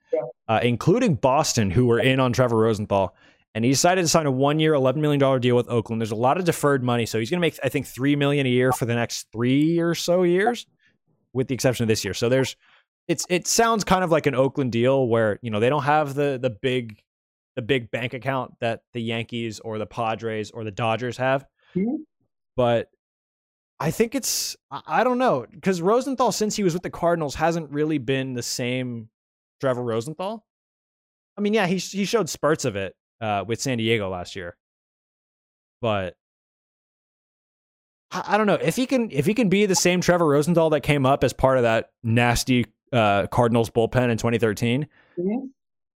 [0.49, 3.15] uh, including Boston, who were in on Trevor Rosenthal.
[3.55, 6.01] And he decided to sign a one-year, $11 million deal with Oakland.
[6.01, 8.47] There's a lot of deferred money, so he's going to make, I think, 3 million
[8.47, 10.67] a year for the next three or so years,
[11.33, 12.15] with the exception of this year.
[12.15, 12.57] So there's,
[13.07, 16.15] it's, it sounds kind of like an Oakland deal where, you know, they don't have
[16.15, 17.01] the, the big,
[17.55, 21.47] the big bank account that the Yankees or the Padres or the Dodgers have
[21.77, 21.99] Mhm.
[22.57, 22.89] but
[23.81, 27.71] I think it's I don't know because Rosenthal since he was with the Cardinals hasn't
[27.71, 29.09] really been the same
[29.65, 30.45] Trevor Rosenthal.
[31.39, 34.57] I mean, yeah, he he showed spurts of it uh, with San Diego last year,
[35.81, 36.17] but
[38.11, 40.69] I, I don't know if he can if he can be the same Trevor Rosenthal
[40.71, 44.87] that came up as part of that nasty uh, Cardinals bullpen in 2013.
[45.19, 45.49] Mhm.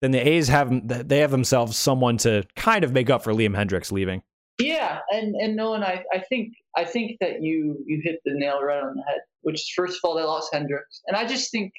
[0.01, 3.55] Then the A's have they have themselves someone to kind of make up for Liam
[3.55, 4.21] Hendriks leaving.
[4.59, 8.61] Yeah, and and Nolan, I, I think I think that you you hit the nail
[8.61, 9.21] right on the head.
[9.41, 11.73] Which is first of all they lost Hendricks, and I just think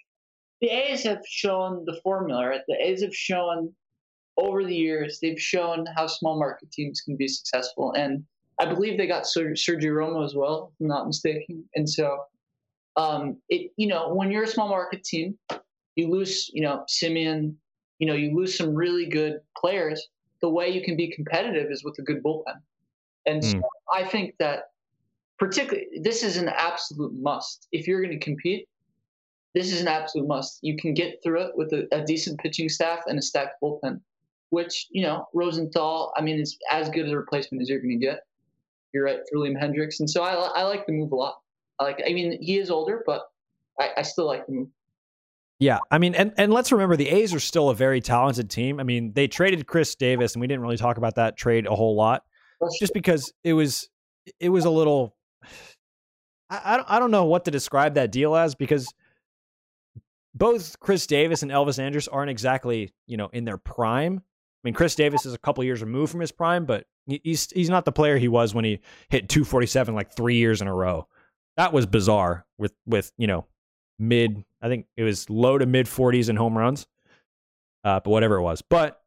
[0.60, 2.46] the A's have shown the formula.
[2.46, 3.72] Right, the A's have shown
[4.38, 8.24] over the years they've shown how small market teams can be successful, and
[8.60, 11.64] I believe they got Ser- Sergio Romo as well, if I'm not mistaken.
[11.74, 12.24] And so,
[12.96, 15.38] um, it you know when you're a small market team,
[15.96, 17.54] you lose you know Semien,
[17.98, 20.08] you know you lose some really good players.
[20.42, 22.60] The way you can be competitive is with a good bullpen.
[23.26, 23.60] And so
[23.92, 24.70] I think that
[25.38, 27.68] particularly this is an absolute must.
[27.72, 28.68] If you're going to compete,
[29.56, 30.58] this is an absolute must.
[30.60, 34.00] You can get through it with a, a decent pitching staff and a stacked bullpen,
[34.50, 38.06] which, you know, Rosenthal, I mean, is as good a replacement as you're going to
[38.06, 38.20] get.
[38.92, 39.98] You're right for Liam Hendriks.
[39.98, 41.36] And so I, I like the move a lot.
[41.80, 43.22] I like, I mean, he is older, but
[43.80, 44.68] I, I still like the move.
[45.58, 48.78] Yeah, I mean, and, and let's remember the A's are still a very talented team.
[48.78, 51.74] I mean, they traded Khris Davis, and we didn't really talk about that trade a
[51.74, 52.24] whole lot,
[52.60, 53.88] That's just because it was
[54.38, 55.16] it was a little.
[56.50, 58.92] I I don't know what to describe that deal as because
[60.36, 64.22] both Khris Davis and Elvis Andrus aren't exactly you know in their prime.
[64.22, 67.70] I mean, Khris Davis is a couple years removed from his prime, but he's he's
[67.70, 71.06] not the player he was when he hit 247 like three years in a row.
[71.56, 73.46] That was bizarre with with you know
[73.98, 74.44] mid.
[74.60, 76.86] I think it was low to mid 40s in home runs,
[77.84, 78.62] uh, but whatever it was.
[78.62, 79.00] But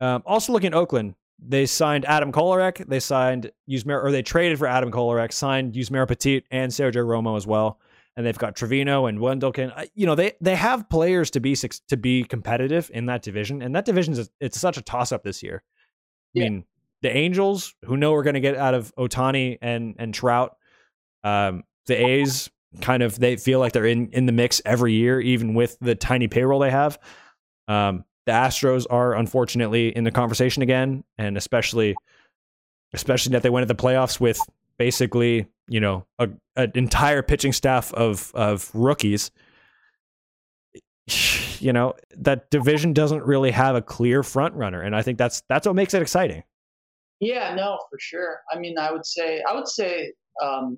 [0.00, 2.86] um, also looking at Oakland, they signed Adam Kolarek.
[2.86, 7.36] They signed Yusmeiro, or they traded for Adam Kolarek, signed Yusmeiro Petit and Sergio Romo
[7.36, 7.80] as well.
[8.16, 9.88] And they've got Trivino and Wendelken.
[9.94, 13.74] You know, they they have players to be to be competitive in that division, and
[13.76, 15.62] that division is it's such a toss up this year.
[16.34, 16.44] I yeah.
[16.44, 16.64] mean,
[17.02, 20.56] the Angels, who know we're going to get out of Ohtani and and Trout,
[21.24, 22.50] um, the A's
[22.80, 25.94] kind of they feel like they're in in the mix every year, even with the
[25.94, 26.98] tiny payroll they have.
[27.68, 31.94] Um, the Astros are unfortunately in the conversation again, and especially
[32.92, 34.40] especially that they went to the playoffs with
[34.78, 39.30] basically you know a, an entire pitching staff of of rookies.
[41.58, 45.42] You know that division doesn't really have a clear front runner, and I think that's
[45.48, 46.42] that's what makes it exciting.
[47.18, 48.40] Yeah, no, for sure.
[48.52, 50.12] I mean, I would say I would say
[50.42, 50.76] um,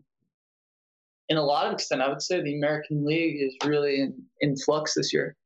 [1.28, 4.56] in a lot of extent, I would say the American League is really in, in
[4.56, 5.36] flux this year.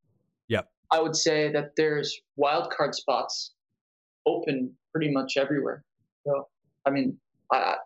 [0.48, 0.62] Yeah.
[0.92, 3.52] I would say that there's wild card spots
[4.26, 5.82] open pretty much everywhere.
[6.24, 6.48] So,
[6.86, 7.18] I mean,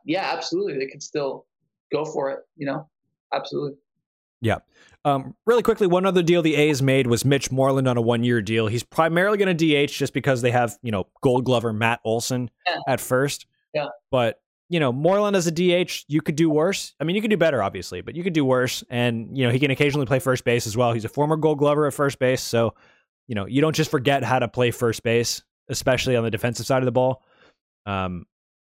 [0.05, 1.47] Yeah, absolutely, they can still
[1.93, 2.41] go for it.
[2.57, 2.89] You know,
[3.35, 3.79] absolutely.
[4.41, 4.59] Yeah.
[5.05, 8.43] Um, really quickly, one other deal the A's made was Mitch Moreland on a one-year
[8.43, 8.67] deal.
[8.67, 12.51] He's primarily going to DH just because they have you know Gold Glover Matt Olson
[12.67, 12.79] yeah.
[12.89, 13.47] at first.
[13.73, 13.87] Yeah.
[14.11, 16.95] But you know, Moreland as a DH, you could do worse.
[16.99, 18.83] I mean, you could do better, obviously, but you could do worse.
[18.91, 20.93] And you know, he can occasionally play first base as well.
[20.93, 22.75] He's a former Gold Glover at first base, so
[23.29, 26.67] you know, you don't just forget how to play first base, especially on the defensive
[26.67, 27.23] side of the ball.
[27.87, 28.27] Um,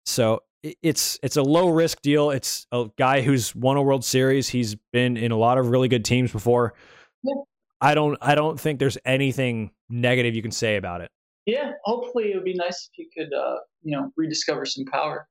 [0.05, 2.31] so it's it's a low risk deal.
[2.31, 4.49] It's a guy who's won a World Series.
[4.49, 6.75] He's been in a lot of really good teams before.
[7.23, 7.35] Yeah.
[7.81, 11.11] I don't I don't think there's anything negative you can say about it.
[11.47, 15.29] Yeah, hopefully it would be nice if you could uh, you know rediscover some power.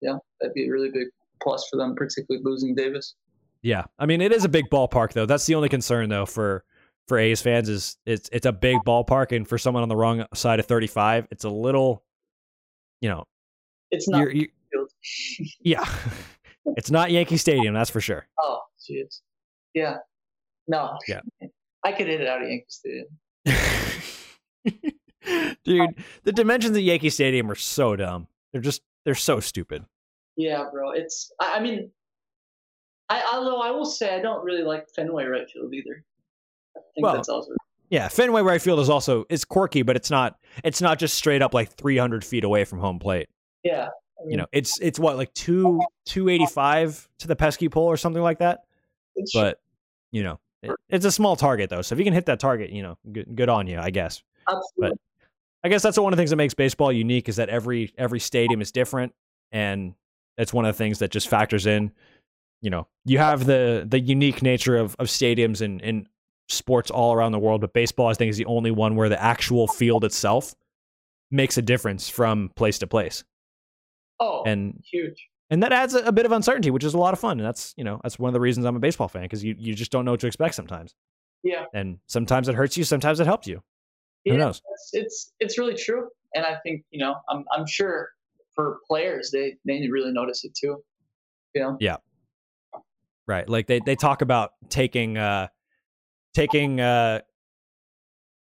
[0.00, 1.08] Yeah, that'd be a really big
[1.42, 3.14] plus for them, particularly losing Davis.
[3.62, 5.26] Yeah, I mean it is a big ballpark though.
[5.26, 6.64] That's the only concern though for
[7.08, 10.26] for A's fans is it's it's a big ballpark, and for someone on the wrong
[10.34, 12.04] side of 35, it's a little,
[13.00, 13.24] you know,
[13.90, 14.20] it's not.
[14.20, 14.48] You're, you're,
[15.60, 15.84] yeah,
[16.76, 18.26] it's not Yankee Stadium, that's for sure.
[18.40, 19.20] Oh, jeez,
[19.74, 19.96] yeah,
[20.66, 21.20] no, yeah,
[21.84, 23.06] I could hit it out of Yankee Stadium.
[25.64, 28.28] Dude, the dimensions of Yankee Stadium are so dumb.
[28.52, 29.84] They're just they're so stupid.
[30.36, 30.92] Yeah, bro.
[30.92, 31.90] It's I, I mean,
[33.08, 36.04] I although I will say I don't really like Fenway right field either
[36.98, 37.52] think well, that's also
[37.90, 41.40] yeah, Fenway right field is also it's quirky, but it's not it's not just straight
[41.40, 43.28] up like 300 feet away from home plate.
[43.64, 43.90] Yeah, I
[44.26, 44.38] you mm.
[44.38, 48.64] know, it's it's what like two 285 to the pesky pole or something like that.
[49.34, 49.60] But
[50.10, 52.70] you know, it, it's a small target though, so if you can hit that target,
[52.70, 54.22] you know, good, good on you, I guess.
[54.48, 54.90] Absolutely.
[54.90, 54.98] But
[55.64, 58.20] I guess that's one of the things that makes baseball unique is that every every
[58.20, 59.14] stadium is different,
[59.52, 59.94] and
[60.36, 61.92] it's one of the things that just factors in.
[62.60, 66.08] You know, you have the the unique nature of of stadiums and and
[66.48, 69.22] sports all around the world, but baseball, I think, is the only one where the
[69.22, 70.54] actual field itself
[71.30, 73.24] makes a difference from place to place.
[74.20, 75.28] Oh, and huge.
[75.50, 77.38] And that adds a, a bit of uncertainty, which is a lot of fun.
[77.38, 79.54] And that's you know that's one of the reasons I'm a baseball fan because you
[79.58, 80.94] you just don't know what to expect sometimes.
[81.42, 81.64] Yeah.
[81.72, 83.62] And sometimes it hurts you, sometimes it helps you.
[84.24, 84.60] Yeah, Who knows?
[84.72, 88.10] It's, it's it's really true, and I think you know I'm I'm sure
[88.54, 90.82] for players they they really notice it too.
[91.54, 91.76] You know.
[91.80, 91.96] Yeah.
[93.26, 93.48] Right.
[93.48, 95.48] Like they they talk about taking uh
[96.34, 97.20] taking uh,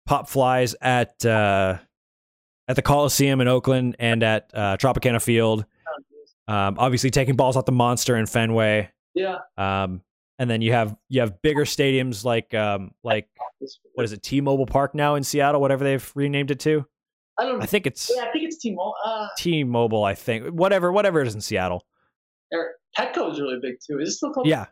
[0.06, 1.78] pop flies at uh,
[2.70, 5.66] at the Coliseum in Oakland and at uh, Tropicana Field.
[6.48, 8.90] Um, obviously, taking balls out the monster in Fenway.
[9.14, 9.40] Yeah.
[9.58, 10.02] Um,
[10.38, 13.28] and then you have you have bigger stadiums like um, like
[13.94, 16.86] what is it T-Mobile Park now in Seattle, whatever they've renamed it to.
[17.38, 17.62] I don't.
[17.62, 18.10] I think it's.
[18.16, 18.94] Yeah, I think it's T-Mobile.
[19.06, 21.86] Uh, T-Mobile, I think whatever whatever it is in Seattle.
[22.98, 24.00] Petco is really big too.
[24.00, 24.48] Is it still called?
[24.48, 24.68] Yeah,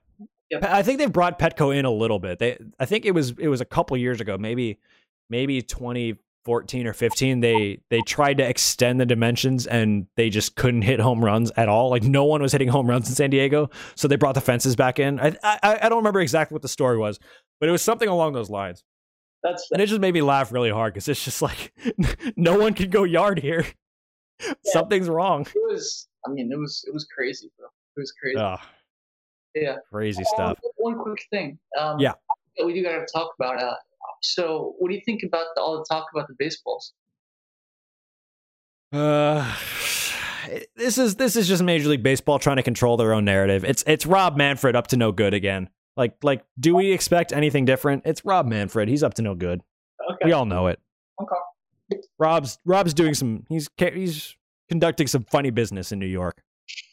[0.50, 0.64] Yep.
[0.64, 2.40] I think they've brought Petco in a little bit.
[2.40, 4.80] They, I think it was it was a couple years ago, maybe
[5.30, 5.62] maybe
[6.48, 7.40] 2014 or 15.
[7.42, 11.70] They they tried to extend the dimensions and they just couldn't hit home runs at
[11.70, 11.90] all.
[11.90, 14.76] Like no one was hitting home runs in San Diego, so they brought the fences
[14.76, 15.20] back in.
[15.20, 17.20] I I, I don't remember exactly what the story was,
[17.60, 18.84] but it was something along those lines.
[19.44, 21.74] That's and it just made me laugh really hard because it's just like
[22.36, 23.66] no one can go yard here.
[24.42, 24.54] Yeah.
[24.66, 25.42] Something's wrong.
[25.42, 26.08] It was.
[26.26, 27.68] I mean, it was it was crazy, bro.
[27.96, 28.40] It was crazy.
[29.56, 29.78] Yeah.
[29.92, 30.60] Crazy um, stuff.
[30.78, 31.58] one quick thing.
[31.80, 32.14] Um, yeah.
[32.64, 33.62] We do got to talk about.
[33.62, 33.76] Uh,
[34.22, 36.94] so, what do you think about the, all the talk about the baseballs?
[38.92, 39.56] Uh,
[40.76, 43.64] this is this is just Major League Baseball trying to control their own narrative.
[43.64, 45.70] It's it's Rob Manfred up to no good again.
[45.96, 48.04] Like like, do we expect anything different?
[48.06, 48.88] It's Rob Manfred.
[48.88, 49.62] He's up to no good.
[50.12, 50.26] Okay.
[50.26, 50.80] We all know it.
[51.22, 52.02] Okay.
[52.20, 53.46] Rob's Rob's doing some.
[53.50, 54.36] He's he's
[54.70, 56.42] conducting some funny business in New York.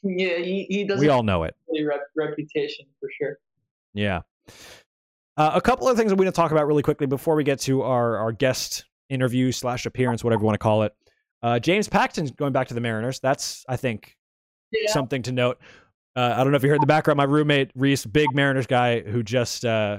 [0.02, 1.56] Yeah, he, he doesn't We all know it.
[1.84, 3.38] rep- reputation for sure.
[3.92, 4.20] Yeah.
[5.36, 7.42] Uh, a couple of things that we want to talk about really quickly before we
[7.44, 10.94] get to our our guest interview slash appearance, whatever you want to call it.
[11.42, 13.20] Uh, James Paxton's going back to the Mariners.
[13.20, 14.16] That's I think
[14.72, 14.90] Yeah.
[14.92, 15.58] something to note.
[16.16, 17.16] Uh, I don't know if you heard in the background.
[17.18, 19.98] My roommate Reese, big Mariners guy, who just uh,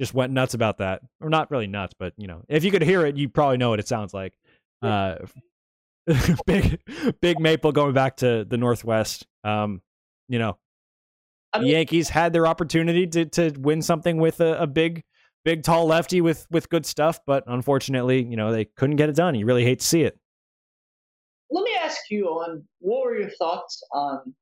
[0.00, 2.82] just went nuts about that, or not really nuts, but you know, if you could
[2.82, 4.32] hear it, you probably know what it sounds like.
[4.80, 5.16] Uh,
[6.46, 6.80] big
[7.20, 9.26] big Maple going back to the Northwest.
[9.42, 9.82] Um,
[10.28, 10.56] you know,
[11.54, 15.02] I the mean- Yankees had their opportunity to to win something with a, a big
[15.44, 19.16] big tall lefty with with good stuff, but unfortunately, you know, they couldn't get it
[19.16, 19.34] done.
[19.34, 20.18] You really hate to see it.
[21.50, 24.34] Let me ask you, on what were your thoughts on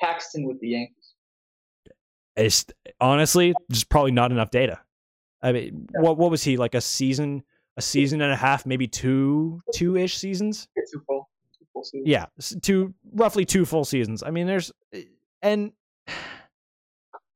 [0.00, 1.12] Paxton with the Yankees?
[2.36, 2.66] It's
[3.00, 4.80] honestly just probably not enough data.
[5.40, 7.44] I mean, what what was he like a season,
[7.76, 10.68] a season and a half, maybe two two ish seasons?
[10.74, 11.28] It's Two full,
[11.58, 12.08] two full seasons.
[12.08, 12.26] Yeah,
[12.60, 14.22] two roughly two full seasons.
[14.22, 15.02] I mean, there's eh,
[15.42, 15.72] and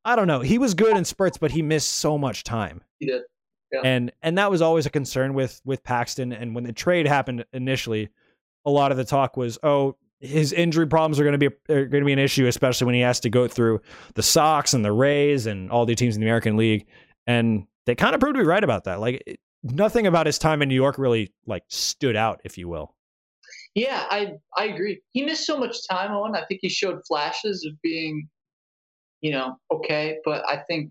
[0.04, 0.40] I don't know.
[0.40, 2.82] He was good in spurts, but he missed so much time.
[2.98, 3.22] He did.
[3.72, 3.80] Yeah.
[3.84, 6.32] And and that was always a concern with with Paxton.
[6.32, 8.08] And when the trade happened initially,
[8.64, 11.84] a lot of the talk was, oh, his injury problems are going to be are
[11.84, 13.80] going to be an issue, especially when he has to go through
[14.14, 16.86] the Sox and the Rays and all the teams in the American League.
[17.26, 19.00] And they kind of proved to be right about that.
[19.00, 22.68] Like it- nothing about his time in New York really like stood out, if you
[22.68, 22.94] will.
[23.74, 25.02] Yeah, I I agree.
[25.10, 26.34] He missed so much time on.
[26.34, 28.28] I think he showed flashes of being,
[29.20, 30.18] you know, okay.
[30.24, 30.90] But I think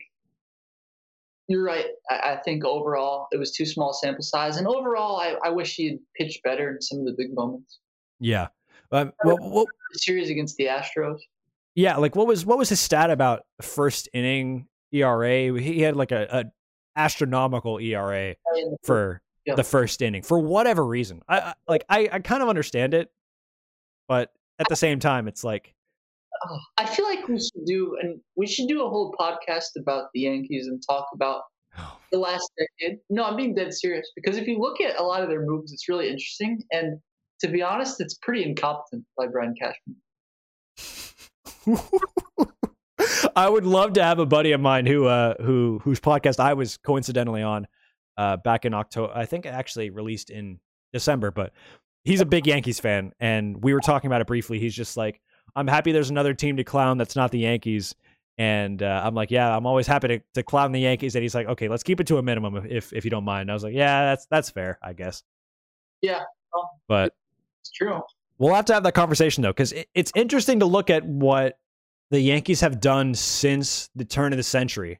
[1.47, 1.85] you're right.
[2.09, 5.75] I, I think overall it was too small sample size, and overall I, I wish
[5.75, 7.79] he had pitched better in some of the big moments.
[8.19, 8.47] Yeah.
[8.91, 11.19] Um, what, what, The series against the Astros.
[11.75, 15.59] Yeah, like what was what was his stat about first inning ERA?
[15.59, 16.45] He had like a, a
[16.99, 18.35] astronomical ERA
[18.83, 19.55] for Yeah.
[19.55, 21.21] the first inning for whatever reason.
[21.27, 23.11] I, I like I, I kind of understand it,
[24.07, 25.75] but at the same time, it's like
[26.49, 30.09] oh, I feel like we should do, and we should do a whole podcast about
[30.13, 31.41] the Yankees and talk about
[32.11, 32.99] the last decade.
[33.09, 35.71] No, I'm being dead serious because if you look at a lot of their moves,
[35.71, 36.61] it's really interesting.
[36.71, 36.99] And
[37.41, 39.97] to be honest, it's pretty incompetent by Brian Cashman.
[43.35, 46.53] I would love to have a buddy of mine who uh who whose podcast I
[46.53, 47.67] was coincidentally on
[48.17, 49.11] uh back in October.
[49.13, 50.59] I think it actually released in
[50.93, 51.51] December, but
[52.03, 54.59] he's a big Yankees fan and we were talking about it briefly.
[54.59, 55.21] He's just like,
[55.57, 57.95] I'm happy there's another team to clown that's not the Yankees.
[58.37, 61.15] And uh, I'm like, yeah, I'm always happy to, to clown the Yankees.
[61.15, 63.41] And he's like, okay, let's keep it to a minimum if if you don't mind.
[63.41, 65.23] And I was like, yeah, that's that's fair, I guess.
[66.01, 66.21] Yeah,
[66.53, 67.15] well, But
[67.61, 67.99] It's true.
[68.37, 71.57] We'll have to have that conversation though, because it, it's interesting to look at what
[72.11, 74.99] the Yankees have done since the turn of the century.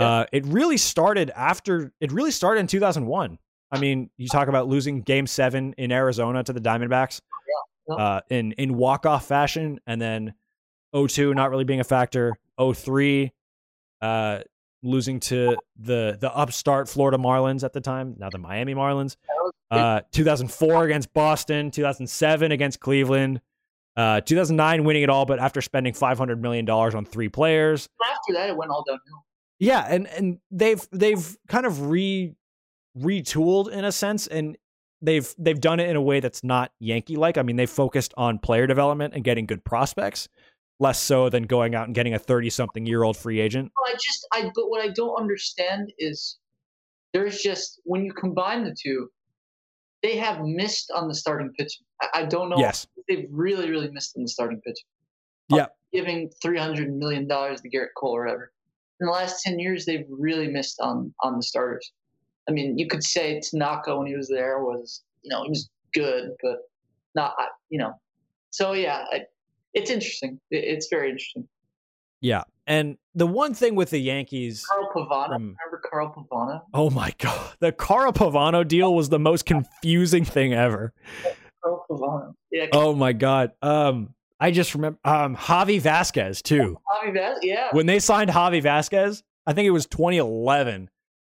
[0.00, 0.06] Yeah.
[0.06, 1.92] Uh, it really started after.
[2.00, 3.38] It really started in 2001.
[3.70, 7.20] I mean, you talk about losing Game Seven in Arizona to the Diamondbacks
[7.88, 10.34] Uh, in in walk off fashion, and then
[10.94, 12.34] 02 not really being a factor.
[12.58, 13.32] 03
[14.00, 14.40] uh,
[14.82, 19.16] losing to the the upstart Florida Marlins at the time, now the Miami Marlins.
[19.70, 23.40] Uh, 2004 against Boston, 2007 against Cleveland,
[23.96, 27.88] uh, 2009 winning it all, but after spending 500 million dollars on three players.
[28.04, 29.24] After that, it went all downhill.
[29.58, 32.34] Yeah, and and they've they've kind of re
[32.98, 34.56] retooled in a sense, and
[35.02, 37.36] they've they've done it in a way that's not Yankee like.
[37.36, 40.28] I mean, they've focused on player development and getting good prospects,
[40.80, 43.72] less so than going out and getting a 30 something year old free agent.
[43.76, 46.38] Well, I just, I, but what I don't understand is
[47.12, 49.10] there's just when you combine the two,
[50.02, 51.84] they have missed on the starting pitching.
[52.00, 52.58] I, I don't know.
[52.58, 52.86] Yes.
[53.08, 54.86] they've really, really missed on the starting pitching.
[55.48, 55.66] Yeah.
[55.92, 58.52] giving three hundred million dollars to Gerrit Cole or whatever.
[59.00, 61.92] In the last ten years, they've really missed on on the starters.
[62.48, 65.68] I mean, you could say Tanaka when he was there was, you know, he was
[65.94, 66.58] good, but
[67.14, 67.34] not,
[67.70, 67.92] you know.
[68.50, 69.22] So yeah, I,
[69.74, 70.40] it's interesting.
[70.50, 71.48] It, it's very interesting.
[72.20, 72.42] Yeah.
[72.66, 76.62] And the one thing with the Yankees, Carl Pavano, From- remember Carl Pavano?
[76.74, 80.92] oh my God, the Carl Pavano deal was the most confusing thing ever.
[81.62, 82.34] Carl Pavano.
[82.50, 83.52] Yeah, Oh my God.
[83.62, 86.78] Um, I just remember um, Javi Vazquez too.
[87.02, 87.38] Javi Vaz.
[87.42, 90.88] Yeah, When they signed Javi Vazquez, I think it was 2011.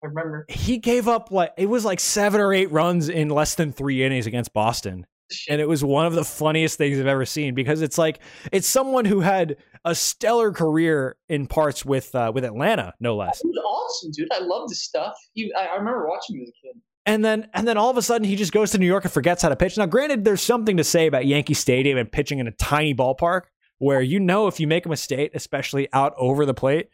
[0.06, 0.46] I remember.
[0.48, 4.04] He gave up like it was like seven or eight runs in less than three
[4.04, 5.06] innings against Boston.
[5.48, 8.20] And it was one of the funniest things I've ever seen because it's like
[8.52, 13.40] it's someone who had a stellar career in parts with uh, with Atlanta, no less.
[13.40, 14.32] He was awesome, dude.
[14.32, 15.16] I loved his stuff.
[15.32, 16.80] He, I, I remember watching him as a kid.
[17.06, 19.12] And then and then all of a sudden he just goes to New York and
[19.12, 19.76] forgets how to pitch.
[19.76, 23.42] Now, granted, there's something to say about Yankee Stadium and pitching in a tiny ballpark
[23.78, 26.88] where you know if you make a mistake, especially out over the plate,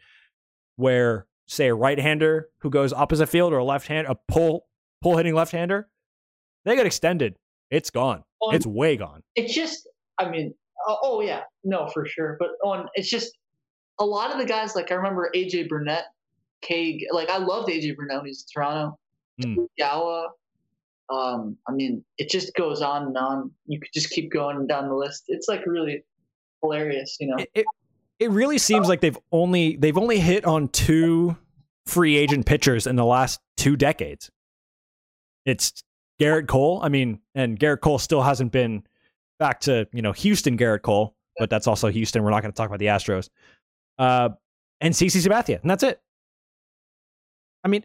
[0.75, 4.65] where say a right-hander who goes opposite field or a left hand a pull
[5.01, 5.89] pull hitting left-hander,
[6.65, 7.35] they get extended,
[7.69, 8.23] it's gone.
[8.41, 9.23] On- It's way gone.
[9.35, 9.87] it's just
[10.19, 10.53] i mean
[10.87, 11.41] oh, oh yeah.
[11.63, 12.35] No for sure.
[12.39, 13.37] But on it's just
[13.99, 16.05] a lot of the guys like i remember aj burnett
[16.61, 18.97] Kague, like i loved aj burnett when he's in toronto.
[19.41, 19.67] Mm.
[19.79, 20.27] Gawa,
[21.09, 23.51] um i mean it just goes on and on.
[23.67, 25.23] You could just keep going down the list.
[25.27, 26.03] It's like really
[26.61, 27.37] hilarious you know?
[27.37, 27.65] It, it
[28.23, 31.35] it really seems like they've only they've only hit on two
[31.85, 34.31] free agent pitchers in the last two decades.
[35.45, 35.83] It's
[36.21, 36.79] Gerrit Cole.
[36.81, 38.83] I mean, and Gerrit Cole still hasn't been
[39.39, 42.23] back to you know Houston Gerrit Cole, but that's also Houston.
[42.23, 43.29] We're not going to talk about the Astros.
[43.99, 44.29] Uh,
[44.79, 46.01] and CC Sabathia, and that's it.
[47.63, 47.83] I mean,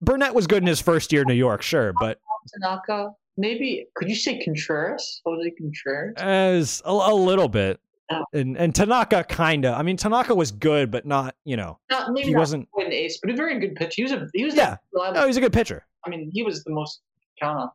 [0.00, 2.20] Burnett was good in his first year in New York, sure, but
[2.54, 7.80] tanaka maybe could you say contreras jose contreras as a, a little bit.
[8.10, 8.22] Yeah.
[8.32, 9.74] And and Tanaka kinda.
[9.76, 12.68] I mean, Tanaka was good, but not you know not maybe he not wasn't.
[12.76, 13.94] an ace but a very good pitcher.
[13.96, 14.76] he was a he was Yeah.
[14.98, 15.84] a No, he's a good pitcher.
[16.06, 17.00] i mean he was the most
[17.40, 17.70] count on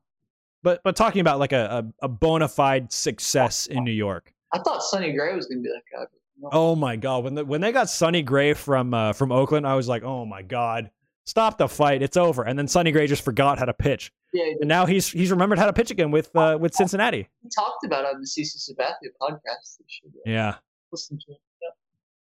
[0.63, 4.33] But but talking about like a, a, a bona fide success in New York.
[4.53, 6.05] i thought sonny gray was going to be that guy
[6.41, 6.49] no.
[6.51, 9.75] Oh my god, when the, when they got Sonny Gray from uh, from Oakland, I
[9.75, 10.89] was like, oh my god,
[11.25, 12.43] stop the fight, it's over.
[12.43, 15.59] And then Sonny Gray just forgot how to pitch, yeah and now he's he's remembered
[15.59, 17.27] how to pitch again with uh, with Cincinnati.
[17.43, 19.79] we talked about it on the CC Sabathia podcast.
[19.81, 20.55] Uh, Yeah,
[20.91, 21.37] listen to it.
[21.61, 21.69] Yeah.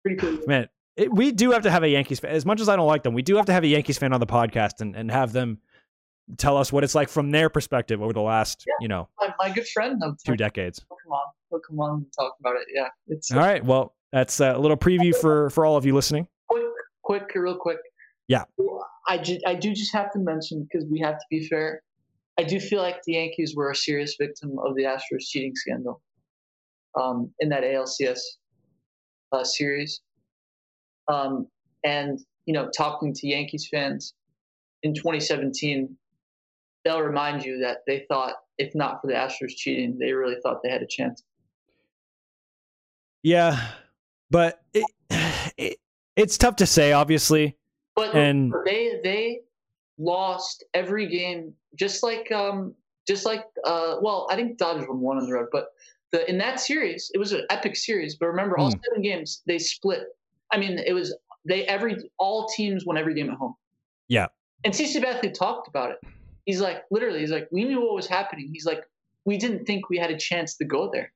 [0.03, 0.47] Pretty cool.
[0.47, 2.31] man, it, we do have to have a Yankees fan.
[2.33, 4.13] As much as I don't like them, we do have to have a Yankees fan
[4.13, 5.59] on the podcast and, and have them
[6.37, 8.73] tell us what it's like from their perspective over the last Yeah.
[8.81, 10.85] you know My, my good friend, um, two decades.
[10.89, 11.27] he'll come on.
[11.51, 12.67] He'll come on and talk about it.
[12.75, 12.89] Yeah.
[13.09, 16.27] It's All right, well, that's a little preview for for all of you listening.
[16.49, 16.63] quick,
[17.03, 17.79] quick, real quick.
[18.29, 18.45] Yeah.
[19.09, 21.83] I, ju- I do just have to mention, because we have to be fair,
[22.39, 26.03] I do feel like the Yankees were a serious victim of the Astros cheating scandal
[26.99, 28.21] um, in that ALCS
[29.33, 30.03] uh, series.
[31.09, 31.49] Um,
[31.85, 34.15] and, you know, talking to Yankees fans
[34.83, 35.97] in 2017,
[36.85, 40.63] they'll remind you that they thought, if not for the Astros cheating, they really thought
[40.63, 41.23] they had a chance.
[43.23, 43.59] Yeah,
[44.31, 44.85] but it,
[45.57, 45.79] it
[46.17, 47.57] it's tough to say, obviously.
[47.99, 49.41] But And- they they
[49.99, 52.75] lost every game, just like um
[53.09, 55.73] just like uh well I think Dodgers won one on the road, but
[56.13, 58.15] the in that series it was an epic series.
[58.15, 58.79] But remember, all Hmm.
[58.85, 60.03] seven games they split.
[60.53, 63.55] I mean, it was they every all teams won every game at home.
[64.07, 64.29] Yeah.
[64.65, 65.99] And CC Sabathia talked about it.
[66.47, 68.49] He's like literally, he's like we knew what was happening.
[68.53, 68.85] He's like
[69.25, 71.13] we didn't think we had a chance to go there.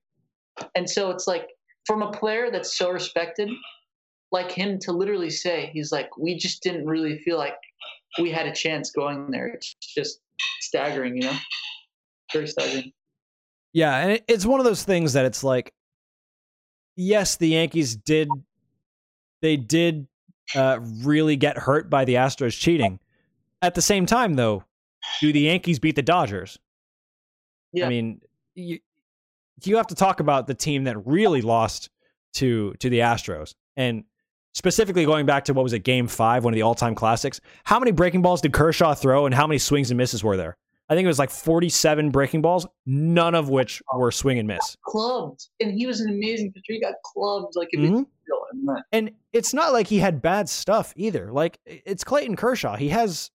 [0.75, 1.49] And so it's like
[1.87, 3.49] from a player that's so respected
[4.33, 7.57] like him to literally say he's like we just didn't really feel like
[8.19, 10.21] we had a chance going there it's just
[10.61, 11.37] staggering you know
[12.33, 12.93] very staggering
[13.73, 15.73] Yeah, and it's one of those things that it's like,
[16.97, 18.29] yes, the Yankees did,
[19.41, 20.07] they did
[20.55, 22.99] uh, really get hurt by the Astros cheating.
[23.63, 24.65] At the same time, though,
[25.21, 26.59] do the Yankees beat the Dodgers?
[27.73, 27.87] Yeah.
[27.87, 28.21] I mean,
[28.55, 28.79] you
[29.65, 31.89] you have to talk about the team that really lost
[32.35, 34.05] to to the Astros, and
[34.53, 37.41] specifically going back to what was it, Game Five, one of the all time classics.
[37.65, 40.57] How many breaking balls did Kershaw throw, and how many swings and misses were there?
[40.89, 44.47] I think it was like forty seven breaking balls, none of which were swing and
[44.49, 44.77] miss.
[44.85, 48.07] clubbed and he was an amazing pitcher he got clubbed like a big Mhm.
[48.27, 51.33] deal and And it's not like he had bad stuff either.
[51.33, 52.77] Like it's Clayton Kershaw.
[52.77, 53.31] He has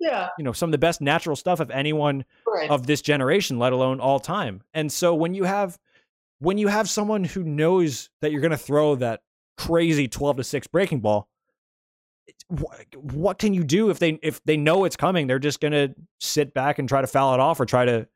[0.00, 3.58] yeah you know some of the best natural stuff of anyone right of this generation,
[3.58, 4.62] let alone all time.
[4.72, 5.78] And so when you have
[6.38, 9.20] when you have someone who knows that you're going to throw that
[9.58, 11.28] crazy 12 to 6 breaking ball,
[13.12, 15.26] what can you do if they if they know it's coming?
[15.26, 18.06] They're just going to sit back and try to foul it off or try to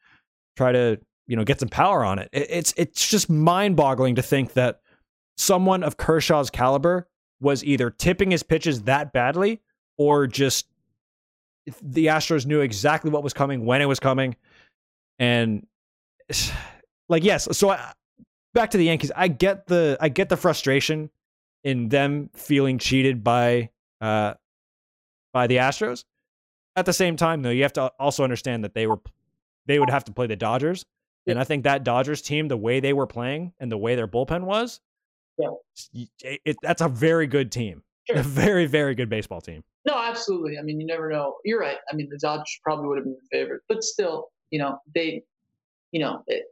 [0.56, 2.28] try to, you know, get some power on it.
[2.32, 4.80] It- It's it's just mind-boggling to think that
[5.36, 7.08] someone of Kershaw's caliber
[7.40, 9.60] was either tipping his pitches that badly
[9.98, 10.66] or just
[11.82, 14.36] the Astros knew exactly what was coming when it was coming
[15.18, 15.66] and
[17.08, 17.92] like yes so I,
[18.54, 21.10] back to the yankees i get the i get the frustration
[21.64, 24.34] in them feeling cheated by uh
[25.32, 26.04] by the astros.
[26.76, 29.00] At the same time though you have to also understand that they were
[29.66, 30.84] they would have to play the dodgers.
[31.28, 34.06] And i think that dodgers team the way they were playing and the way their
[34.06, 34.80] bullpen was
[35.38, 35.48] Yeah.
[36.22, 37.82] it, it- that's a very good team.
[38.08, 38.18] Sure.
[38.18, 39.64] a very very good baseball team.
[39.84, 40.58] No absolutely.
[40.58, 41.34] I mean you never know.
[41.44, 41.78] You're right.
[41.90, 45.24] I mean the dodgers probably would have been the favorite but still you know they
[45.90, 46.44] you know it,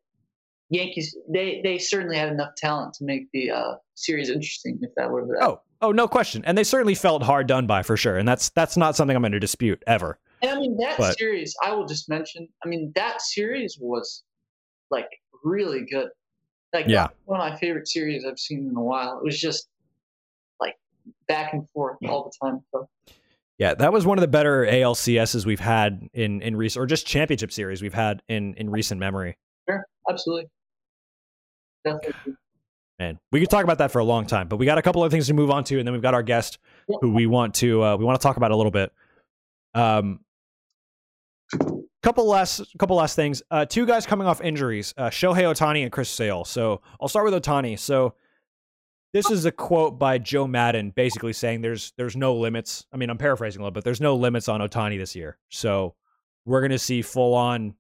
[0.71, 5.11] yankees they they certainly had enough talent to make the uh series interesting if that
[5.11, 8.27] were oh oh no question and they certainly felt hard done by for sure and
[8.27, 11.55] that's that's not something i'm going to dispute ever And I mean that But- series,
[11.63, 12.49] I will just mention.
[12.65, 14.25] I mean that series was
[14.91, 15.09] like
[15.45, 16.09] really good.
[16.73, 17.09] Like Yeah.
[17.27, 19.19] one of my favorite series I've seen in a while.
[19.19, 19.69] It was just
[20.61, 20.75] like
[21.29, 22.61] back and forth all the time.
[22.73, 22.89] So
[23.59, 27.07] Yeah, that was one of the better ALCSs we've had in in recent, or just
[27.07, 29.37] championship series we've had in in recent memory.
[30.09, 30.49] Absolutely,
[31.85, 32.35] definitely.
[32.99, 35.03] Man, we could talk about that for a long time, but we got a couple
[35.03, 36.97] of things to move on to, and then we've got our guest Yeah.
[37.01, 38.93] who we want to uh, we want to talk about a little bit.
[39.75, 40.21] Um,
[42.03, 43.43] couple last couple last things.
[43.51, 46.45] Uh, two guys coming off injuries: uh, Shohei Ohtani and Chris Sale.
[46.45, 47.79] So I'll start with Ohtani.
[47.79, 48.15] So
[49.13, 52.87] this is a quote by Joe Maddon, basically saying there's there's no limits.
[52.93, 55.39] I mean, I'm paraphrasing a little, but there's no limits on Ohtani this year.
[55.51, 55.95] So
[56.45, 57.75] we're gonna see full on,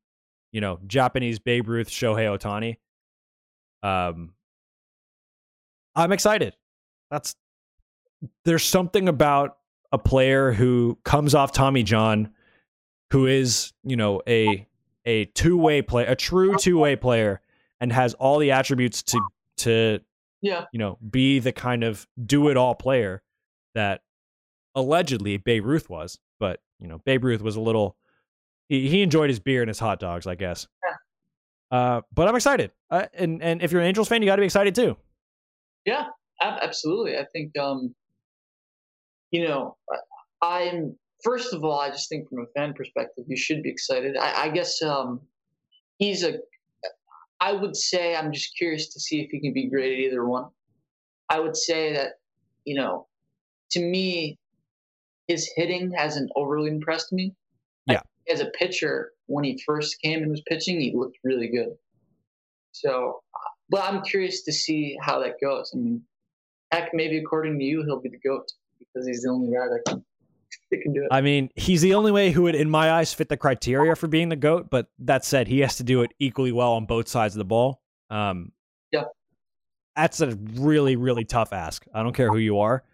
[0.54, 2.76] you know, Japanese Babe Ruth Shohei Ohtani.
[3.86, 4.34] Um,
[5.96, 6.54] I'm excited.
[7.10, 7.34] That's
[8.44, 9.58] there's something about
[9.90, 12.30] a player who comes off Tommy John,
[13.10, 14.68] who is you know a
[15.04, 17.40] a two way player, a true two way player,
[17.80, 19.20] and has all the attributes to
[19.58, 19.98] to
[20.40, 23.24] Yeah, you know be the kind of do it all player
[23.74, 24.02] that
[24.76, 26.20] allegedly Babe Ruth was.
[26.38, 27.96] But you know Babe Ruth was a little
[28.68, 30.66] he, he enjoyed his beer and his hot dogs, I guess.
[31.70, 34.40] Uh, but I'm excited, uh, and and if you're an Angels fan, you got to
[34.40, 34.96] be excited too.
[35.84, 36.06] yeah,
[36.40, 37.18] absolutely.
[37.18, 37.94] I think, um,
[39.30, 39.76] you know,
[40.42, 44.16] I'm first of all, I just think from a fan perspective, you should be excited.
[44.16, 45.20] I, I guess um,
[45.98, 46.34] he's a.
[47.40, 50.24] I would say I'm just curious to see if he can be great at either
[50.24, 50.46] one.
[51.28, 52.12] I would say that,
[52.64, 53.08] you know,
[53.72, 54.38] to me,
[55.26, 57.34] his hitting hasn't overly impressed me.
[58.30, 61.74] As a pitcher, when he first came and was pitching, he looked really good.
[62.72, 63.20] So,
[63.70, 65.70] but I'm curious to see how that goes.
[65.74, 66.02] I mean,
[66.72, 69.82] heck, maybe according to you, he'll be the goat because he's the only guy that
[69.86, 70.04] can,
[70.70, 71.08] that can do it.
[71.10, 74.08] I mean, he's the only way who would, in my eyes, fit the criteria for
[74.08, 74.70] being the goat.
[74.70, 77.44] But that said, he has to do it equally well on both sides of the
[77.44, 77.82] ball.
[78.10, 78.52] Um,
[78.90, 79.04] Yeah.
[79.96, 81.86] that's a really, really tough ask.
[81.94, 82.84] I don't care who you are.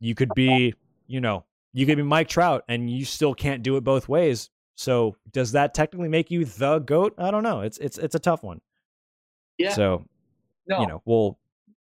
[0.00, 0.74] You could be,
[1.06, 4.50] you know, you could be Mike Trout, and you still can't do it both ways.
[4.76, 7.14] So, does that technically make you the goat?
[7.18, 7.60] I don't know.
[7.60, 8.60] It's it's it's a tough one.
[9.58, 9.72] Yeah.
[9.72, 10.04] So,
[10.66, 11.38] no, you know, we'll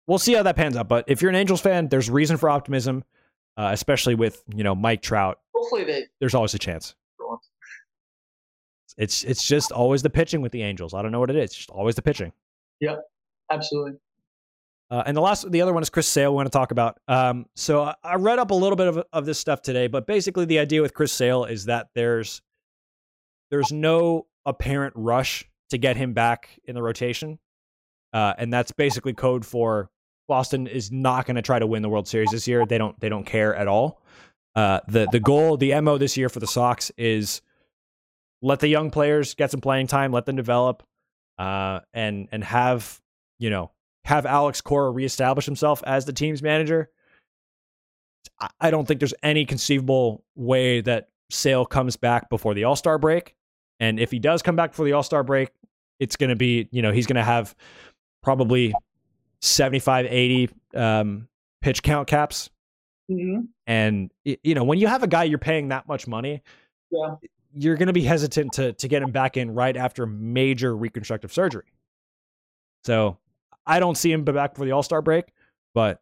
[0.06, 0.88] we'll see how that pans out.
[0.88, 3.04] But if you're an Angels fan, there's reason for optimism,
[3.56, 5.40] uh, especially with you know Mike Trout.
[5.54, 6.04] hopefully they.
[6.20, 6.94] There's always a chance.
[8.96, 10.94] It's it's just always the pitching with the Angels.
[10.94, 11.44] I don't know what it is.
[11.44, 12.32] It's just always the pitching.
[12.80, 12.96] Yeah,
[13.50, 13.94] absolutely.
[14.90, 16.30] Uh, and the last, the other one is Chris Sale.
[16.30, 17.00] We want to talk about.
[17.08, 20.06] Um, so I, I read up a little bit of of this stuff today, but
[20.06, 22.42] basically the idea with Chris Sale is that there's
[23.50, 27.38] there's no apparent rush to get him back in the rotation,
[28.12, 29.90] uh, and that's basically code for
[30.28, 32.64] Boston is not going to try to win the World Series this year.
[32.66, 34.02] They don't they don't care at all.
[34.54, 37.42] Uh, the the goal, the mo this year for the Sox is
[38.42, 40.82] let the young players get some playing time, let them develop,
[41.38, 43.00] uh, and and have
[43.38, 43.70] you know
[44.04, 46.90] have Alex Cora reestablish himself as the team's manager.
[48.38, 52.76] I- I don't think there's any conceivable way that Sale comes back before the All
[52.76, 53.34] Star break.
[53.80, 55.50] And if he does come back before the All Star break,
[55.98, 57.54] it's going to be, you know, he's going to have
[58.22, 58.72] probably
[59.40, 61.28] 75, 80 um,
[61.60, 62.50] pitch count caps.
[63.10, 63.42] Mm-hmm.
[63.66, 66.42] And, you know, when you have a guy you're paying that much money,
[66.90, 67.16] Yeah.
[67.52, 71.32] you're going to be hesitant to, to get him back in right after major reconstructive
[71.32, 71.66] surgery.
[72.84, 73.18] So
[73.66, 75.26] I don't see him back for the All Star break,
[75.74, 76.00] but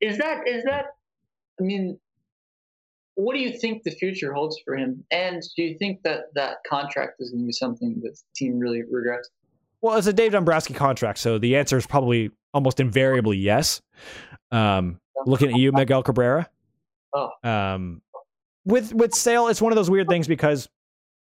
[0.00, 0.86] Is that is that?
[1.58, 1.98] I mean,
[3.16, 5.04] what do you think the future holds for him?
[5.10, 8.58] And do you think that that contract is going to be something that the team
[8.58, 9.28] really regrets?
[9.80, 13.80] well, it's a Dave Dombrowski contract, so the answer is probably almost invariably yes.
[14.50, 16.48] Um, looking at you, Miguel Cabrera.
[17.14, 17.30] Oh.
[17.42, 18.02] Um,
[18.64, 20.68] with with Sale, it's one of those weird things because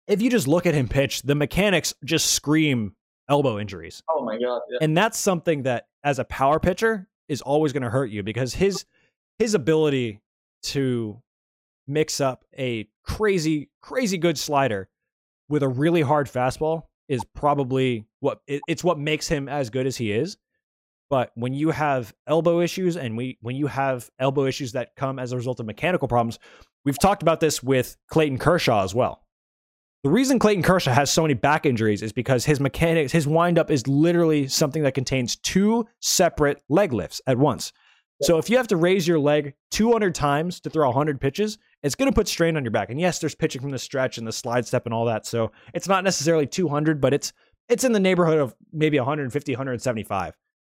[0.07, 2.95] if you just look at him pitch, the mechanics just scream
[3.29, 4.03] elbow injuries.
[4.09, 4.61] Oh my god!
[4.69, 4.79] Yeah.
[4.81, 8.53] and that's something that as a power pitcher is always going to hurt you because
[8.53, 8.85] his
[9.39, 10.19] his ability
[10.63, 11.21] to
[11.87, 14.89] mix up a crazy crazy good slider
[15.49, 19.87] with a really hard fastball is probably what it, it's what makes him as good
[19.87, 20.37] as he is.
[21.09, 25.19] But when you have elbow issues and we when you have elbow issues that come
[25.19, 26.39] as a result of mechanical problems
[26.85, 29.23] we've talked about this with Clayton Kershaw as well.
[30.03, 33.69] The reason Clayton Kershaw has so many back injuries is because his mechanics, his windup
[33.69, 37.71] is literally something that contains two separate leg lifts at once.
[38.23, 41.95] So if you have to raise your leg 200 times to throw 100 pitches, it's
[41.95, 42.89] going to put strain on your back.
[42.89, 45.25] And yes, there's pitching from the stretch and the slide step and all that.
[45.25, 47.33] So it's not necessarily 200, but it's
[47.69, 50.37] it's in the neighborhood of maybe 150, 175.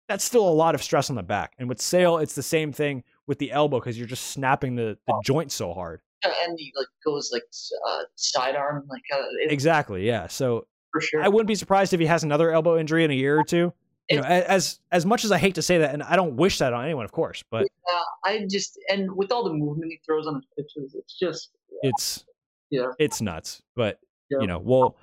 [0.08, 1.54] That's still a lot of stress on the back.
[1.58, 4.97] And with Sale, it's the same thing with the elbow because you're just snapping the,
[5.08, 6.02] the joint so hard.
[6.24, 7.43] and he like goes like
[7.88, 10.06] uh, sidearm, like uh, it, Exactly.
[10.06, 10.28] Yeah.
[10.28, 11.24] So for sure.
[11.24, 13.74] I wouldn't be surprised if he has another elbow injury in a year or two.
[14.12, 16.57] You know, as as much as I hate to say that, and I don't wish
[16.59, 19.99] that on anyone, of course, but yeah, I just and with all the movement he
[20.05, 21.51] throws on his pitches, it's just
[21.82, 22.26] it's
[22.70, 23.62] yeah, it's nuts.
[23.76, 23.99] But
[24.30, 24.39] Yeah.
[24.41, 24.95] you know, we'll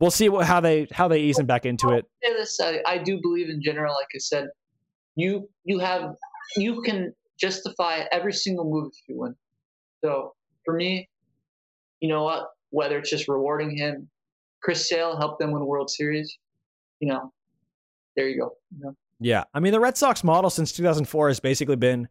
[0.00, 2.04] we'll see what how they how they ease him back into it.
[2.22, 4.48] this I, I do believe in general like i said
[5.14, 6.14] you you have
[6.56, 9.34] you can justify every single move if you win
[10.04, 11.08] so for me
[12.00, 14.08] you know what whether it's just rewarding him
[14.62, 16.38] chris sale helped them win world series
[17.00, 17.32] you know
[18.16, 18.96] there you go you know?
[19.18, 22.08] Yeah, I mean the Red Sox model since 2004 has basically been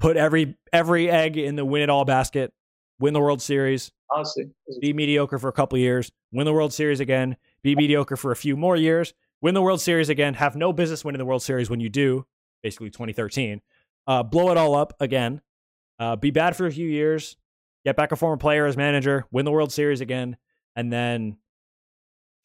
[0.00, 2.52] put every every egg in the win it all basket,
[2.98, 4.50] win the World Series, honestly
[4.80, 8.36] be mediocre for a couple years, win the World Series again, be mediocre for a
[8.36, 11.70] few more years, win the World Series again, have no business winning the World Series
[11.70, 12.26] when you do,
[12.62, 13.60] basically 2013,
[14.06, 15.40] uh, blow it all up again,
[15.98, 17.36] uh, be bad for a few years,
[17.84, 20.36] get back a former player as manager, win the World Series again,
[20.74, 21.36] and then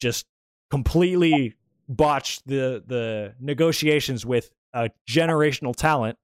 [0.00, 0.26] just
[0.70, 1.54] completely
[1.88, 6.18] botch the the negotiations with a generational talent,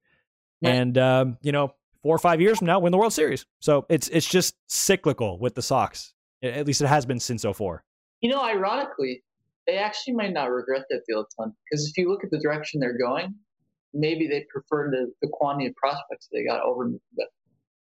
[0.60, 0.70] Yeah.
[0.72, 3.46] and um, you know four or five years from now win the World Series.
[3.60, 6.14] So it's it's just cyclical with the Sox.
[6.42, 7.84] At least it has been since 04.
[8.20, 9.22] you know ironically
[9.68, 12.38] they actually might not regret that deal a ton because if you look at the
[12.40, 13.32] direction they're going
[13.94, 16.98] maybe they prefer the, the quantity of prospects they got over Mookie.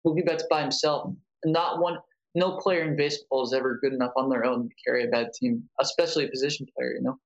[0.04, 1.12] Mookie Betts by himself.
[1.44, 1.98] Not one,
[2.34, 5.28] no player in baseball is ever good enough on their own to carry a bad
[5.34, 6.94] team, especially a position player.
[6.94, 7.18] You know.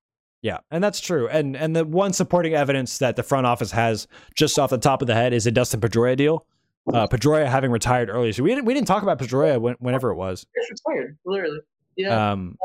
[0.45, 1.27] Yeah, and that's true.
[1.27, 5.01] And and the one supporting evidence that the front office has just off the top
[5.01, 6.47] of the head is a Dustin Pedroia deal.
[6.93, 10.11] Uh, Pedroia having retired early, so we didn't we didn't talk about Pedroia when, whenever
[10.11, 10.45] it was.
[10.53, 11.61] It's retired, literally.
[11.97, 12.33] Yeah.
[12.33, 12.59] Um,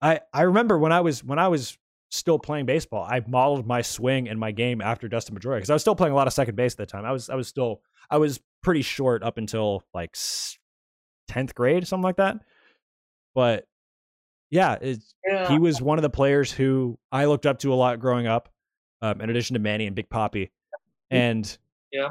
[0.00, 1.76] I I remember when I was when I was
[2.10, 5.72] still playing baseball, I modeled my swing and my game after Dustin Pedroia because I
[5.72, 7.04] was still playing a lot of second base at the time.
[7.04, 10.16] I was I was still I was pretty short up until like
[11.26, 12.36] tenth grade, something like that.
[13.34, 13.66] But
[14.50, 15.48] yeah, it's yeah.
[15.48, 18.48] he was one of the players who I looked up to a lot growing up,
[19.02, 20.50] um, in addition to Manny and Big Poppy,
[21.10, 21.56] and
[21.92, 22.08] Yeah.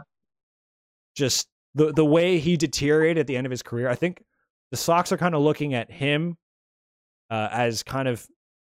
[1.16, 3.90] just the the way he deteriorated at the end of his career.
[3.90, 4.24] I think
[4.72, 6.38] the Sox are kind of looking at him
[7.30, 8.26] uh, as kind of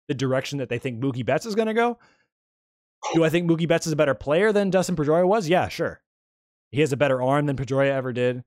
[0.07, 1.97] the direction that they think Mookie Betts is going to go.
[3.13, 5.47] Do I think Mookie Betts is a better player than Dustin Pedroia was?
[5.49, 6.01] Yeah, sure.
[6.71, 8.43] He has a better arm than Pedroia ever did.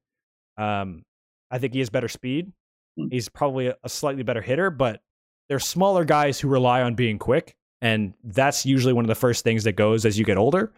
[0.59, 1.03] Um,
[1.51, 2.53] I think he has better speed.
[2.99, 3.09] Hmm.
[3.11, 5.01] He's probably a, a slightly better hitter, but
[5.49, 9.45] they're smaller guys who rely on being quick, and that's usually one of the first
[9.45, 10.73] things that goes as you get older.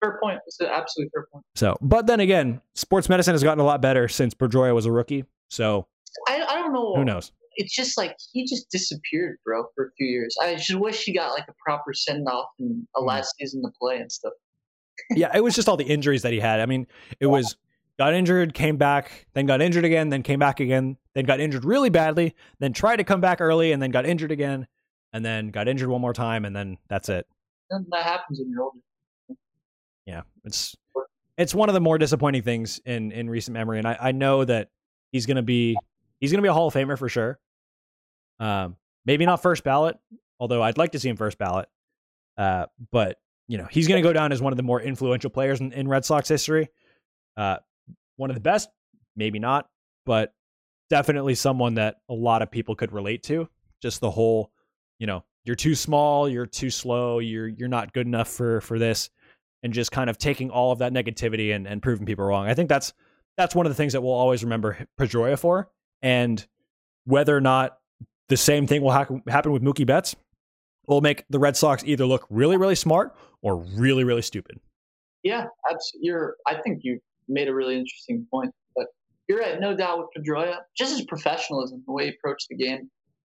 [0.00, 0.40] Fair point.
[0.46, 1.44] It's an absolute fair point.
[1.54, 4.90] So, but then again, sports medicine has gotten a lot better since Pedroia was a
[4.92, 5.24] rookie.
[5.48, 5.86] So
[6.28, 6.94] I, I don't know.
[6.96, 7.30] who knows?
[7.56, 10.36] It's just like he just disappeared, bro, for a few years.
[10.42, 13.06] I just wish he got like a proper send off and a Mm.
[13.06, 14.32] last season to play and stuff.
[15.10, 16.58] yeah, it was just all the injuries that he had.
[16.60, 16.86] I mean,
[17.20, 17.56] it was
[17.98, 21.64] got injured, came back, then got injured again, then came back again, then got injured
[21.64, 24.66] really badly, then tried to come back early, and then got injured again,
[25.12, 27.26] and then got injured one more time, and then that's it.
[27.70, 28.78] And that happens when you're older.
[30.06, 30.76] Yeah, it's
[31.38, 34.44] it's one of the more disappointing things in in recent memory, and I, I know
[34.44, 34.68] that
[35.12, 35.76] he's gonna be
[36.20, 37.38] he's gonna be a Hall of Famer for sure.
[38.40, 38.76] Um,
[39.06, 39.96] maybe not first ballot,
[40.40, 41.68] although I'd like to see him first ballot.
[42.36, 43.18] Uh, but
[43.48, 45.88] you know he's gonna go down as one of the more influential players in, in
[45.88, 46.68] Red Sox history.
[47.36, 47.58] Uh,
[48.16, 48.68] one of the best,
[49.16, 49.68] maybe not,
[50.06, 50.34] but
[50.90, 53.48] definitely someone that a lot of people could relate to.
[53.80, 54.52] Just the whole,
[54.98, 58.78] you know, you're too small, you're too slow, you're you're not good enough for for
[58.78, 59.10] this
[59.62, 62.46] and just kind of taking all of that negativity and, and proving people wrong.
[62.46, 62.92] I think that's
[63.36, 65.70] that's one of the things that we'll always remember Pedroia for.
[66.02, 66.44] And
[67.04, 67.78] whether or not
[68.28, 70.14] the same thing will ha- happen with Mookie Betts
[70.86, 74.58] will make the Red Sox either look really, really smart or really, really stupid.
[75.22, 76.08] Yeah, absolutely.
[76.08, 76.36] You're.
[76.46, 78.52] I think you made a really interesting point.
[78.74, 78.86] But
[79.28, 80.58] you're right, no doubt with Pedroia.
[80.76, 82.90] Just his professionalism, the way he approached the game,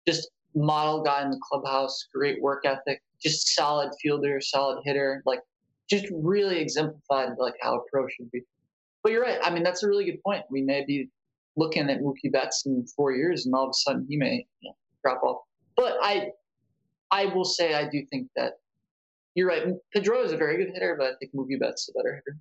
[0.06, 5.40] just model guy in the clubhouse, great work ethic, just solid fielder, solid hitter, like
[5.88, 8.42] just really exemplified like how a pro should be.
[9.02, 9.38] But you're right.
[9.42, 10.44] I mean, that's a really good point.
[10.50, 11.08] We may be
[11.56, 14.70] looking at Mookie Betts in four years, and all of a sudden he may you
[14.70, 15.42] know, drop off.
[15.76, 16.30] But I,
[17.10, 18.54] I will say I do think that
[19.34, 19.66] you're right.
[19.94, 22.36] Pedro is a very good hitter, but I think Mookie Betts is a better hitter.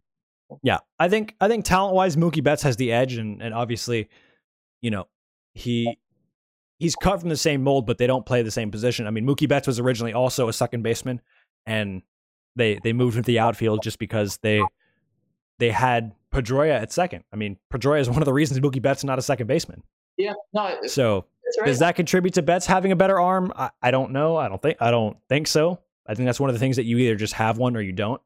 [0.63, 4.09] Yeah, I think I think talent wise, Mookie Betts has the edge, and and obviously,
[4.81, 5.07] you know,
[5.53, 5.97] he
[6.79, 9.07] he's cut from the same mold, but they don't play the same position.
[9.07, 11.21] I mean, Mookie Betts was originally also a second baseman,
[11.65, 12.01] and
[12.55, 14.61] they they moved him to the outfield just because they
[15.59, 17.23] they had Pedroia at second.
[17.33, 19.83] I mean, Pedroia is one of the reasons Mookie Betts is not a second baseman.
[20.17, 21.25] Yeah, no, So
[21.59, 21.67] right.
[21.67, 23.53] does that contribute to Betts having a better arm?
[23.55, 24.37] I, I don't know.
[24.37, 25.79] I don't think I don't think so.
[26.07, 27.91] I think that's one of the things that you either just have one or you
[27.91, 28.21] don't.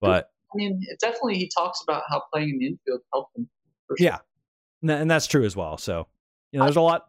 [0.00, 3.48] But mean, it definitely he talks about how playing in the infield helped him.
[3.88, 3.96] sure.
[3.98, 4.18] yeah,
[4.82, 5.78] and that's true as well.
[5.78, 6.06] So
[6.52, 7.08] you know, there's a lot.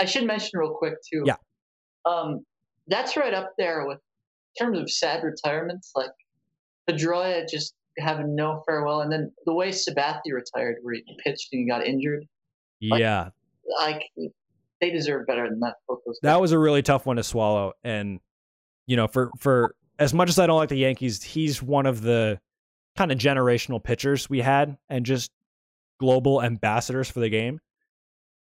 [0.00, 1.22] I should mention real quick too.
[1.24, 1.36] Yeah.
[2.04, 2.44] Um,
[2.88, 3.98] that's right up there with
[4.60, 6.10] in terms of sad retirements, like
[6.88, 11.60] Pedroia just having no farewell, and then the way Sabathia retired, where he pitched and
[11.60, 12.24] he got injured.
[12.82, 13.30] Like, Yeah,
[13.78, 14.02] Like
[14.80, 15.74] they deserve better than that.
[16.22, 17.72] That was a really tough one to swallow.
[17.84, 18.20] And
[18.86, 22.02] you know, for for as much as I don't like the Yankees, he's one of
[22.02, 22.40] the
[22.96, 25.30] kind of generational pitchers we had, and just
[26.00, 27.60] global ambassadors for the game.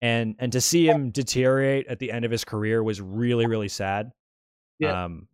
[0.03, 3.69] And and to see him deteriorate at the end of his career was really really
[3.69, 4.13] sad.
[4.79, 5.05] Yeah.
[5.05, 5.29] Um,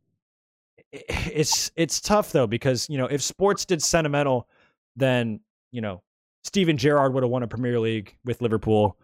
[0.92, 4.48] it's it's tough though because you know if sports did sentimental,
[4.96, 5.40] then
[5.72, 6.02] you know
[6.44, 8.96] Steven Gerrard would have won a Premier League with Liverpool.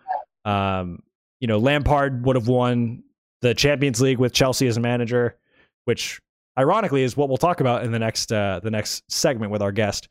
[0.44, 1.02] Um,
[1.40, 3.02] you know Lampard would have won
[3.40, 5.36] the Champions League with Chelsea as a manager,
[5.84, 6.20] which
[6.59, 9.72] ironically is what we'll talk about in the next uh, the next segment with our
[9.72, 10.09] guest.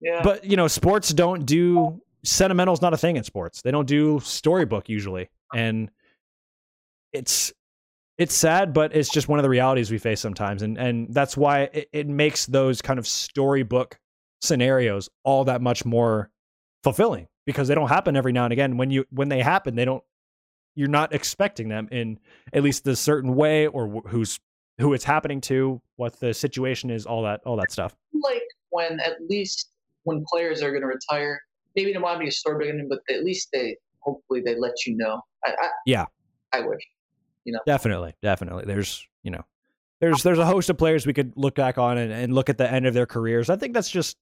[0.00, 0.22] yeah.
[0.22, 3.62] But you know, sports don't do sentimental is not a thing in sports.
[3.62, 5.90] They don't do storybook usually, and
[7.12, 7.52] it's
[8.18, 11.36] it's sad, but it's just one of the realities we face sometimes, and and that's
[11.36, 13.98] why it, it makes those kind of storybook
[14.42, 16.30] scenarios all that much more
[16.82, 18.76] fulfilling because they don't happen every now and again.
[18.76, 20.02] When you when they happen, they don't.
[20.74, 22.18] You're not expecting them in
[22.52, 24.38] at least the certain way, or wh- who's
[24.78, 27.96] who it's happening to, what the situation is, all that all that stuff.
[28.12, 29.70] like when at least
[30.04, 31.40] when players are going to retire,
[31.74, 34.96] maybe it might be a story beginning, but at least they hopefully they let you
[34.96, 35.20] know.
[35.44, 36.06] I, I, Yeah.
[36.52, 36.80] I wish.
[37.66, 38.64] Definitely, definitely.
[38.66, 39.44] There's you know,
[40.00, 42.58] there's there's a host of players we could look back on and, and look at
[42.58, 43.50] the end of their careers.
[43.50, 44.16] I think that's just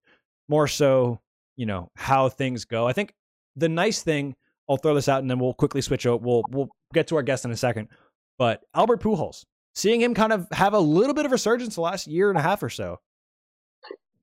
[0.48, 1.20] more so,
[1.56, 2.86] you know, how things go.
[2.86, 3.14] I think
[3.56, 4.36] the nice thing,
[4.68, 6.22] I'll throw this out and then we'll quickly switch out.
[6.22, 7.88] We'll we'll get to our guest in a second.
[8.38, 9.44] But Albert Pujols,
[9.74, 12.42] seeing him kind of have a little bit of resurgence the last year and a
[12.42, 13.00] half or so,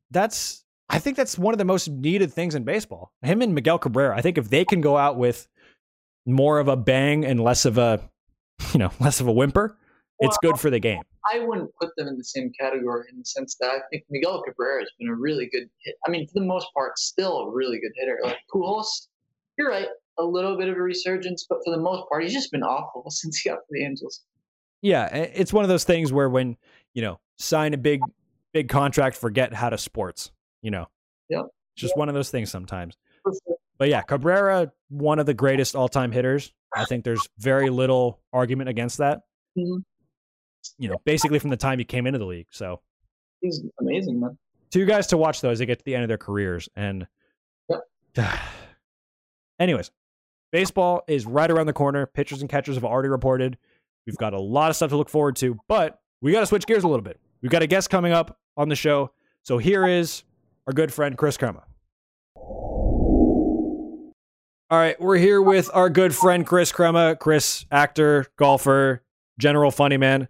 [0.09, 3.13] that's I think that's one of the most needed things in baseball.
[3.21, 4.17] Him and Miguel Cabrera.
[4.17, 5.47] I think if they can go out with
[6.25, 8.01] more of a bang and less of a
[8.73, 9.77] you know, less of a whimper,
[10.19, 11.01] it's good for the game.
[11.31, 14.43] I wouldn't put them in the same category in the sense that I think Miguel
[14.43, 15.95] Cabrera has been a really good hit.
[16.05, 18.19] I mean, for the most part, still a really good hitter.
[18.23, 19.07] Like Pujols,
[19.57, 19.87] you're right,
[20.19, 23.05] a little bit of a resurgence, but for the most part, he's just been awful
[23.09, 24.21] since he got to the Angels.
[24.82, 26.57] Yeah, it's one of those things where when,
[26.93, 28.01] you know, sign a big
[28.53, 30.88] big contract, forget how to sports, you know.
[31.29, 31.45] Yep.
[31.75, 32.97] It's just one of those things sometimes.
[33.77, 36.51] But yeah, Cabrera, one of the greatest all-time hitters.
[36.75, 39.21] I think there's very little argument against that.
[39.57, 39.84] Mhm.
[40.77, 42.47] You know, basically from the time he came into the league.
[42.51, 42.82] So
[43.41, 44.38] He's amazing, man.
[44.69, 46.67] two guys to watch though as they get to the end of their careers.
[46.75, 47.07] And
[48.17, 48.39] yeah.
[49.59, 49.91] anyways,
[50.51, 52.05] baseball is right around the corner.
[52.05, 53.57] Pitchers and catchers have already reported.
[54.05, 56.65] We've got a lot of stuff to look forward to, but we got to switch
[56.65, 57.19] gears a little bit.
[57.41, 59.11] We've got a guest coming up on the show.
[59.43, 60.23] So here is
[60.67, 61.63] our good friend Chris Crema.
[64.69, 67.17] All right, we're here with our good friend Chris Crema.
[67.17, 69.03] Chris, actor, golfer,
[69.37, 70.29] general funny man.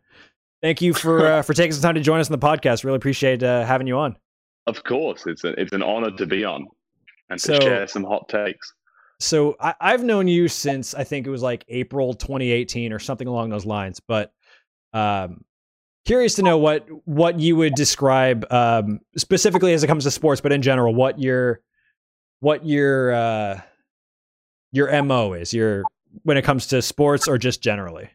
[0.63, 2.84] Thank you for uh, for taking some time to join us on the podcast.
[2.84, 4.15] Really appreciate uh, having you on.
[4.67, 6.67] Of course, it's a, it's an honor to be on
[7.30, 8.74] and to So- share some hot takes.
[9.22, 13.28] So I, I've known you since I think it was like April 2018 or something
[13.28, 13.99] along those lines.
[13.99, 14.34] But
[14.93, 15.43] um,
[16.05, 20.41] curious to know what what you would describe um, specifically as it comes to sports,
[20.41, 21.61] but in general, what your
[22.39, 23.61] what your uh,
[24.72, 25.84] your mo is your
[26.24, 28.09] when it comes to sports or just generally.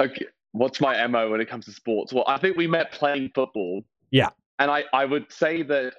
[0.00, 2.12] Okay, what's my mo when it comes to sports?
[2.12, 3.82] Well, I think we met playing football.
[4.10, 4.30] Yeah.
[4.58, 5.94] and I I would say that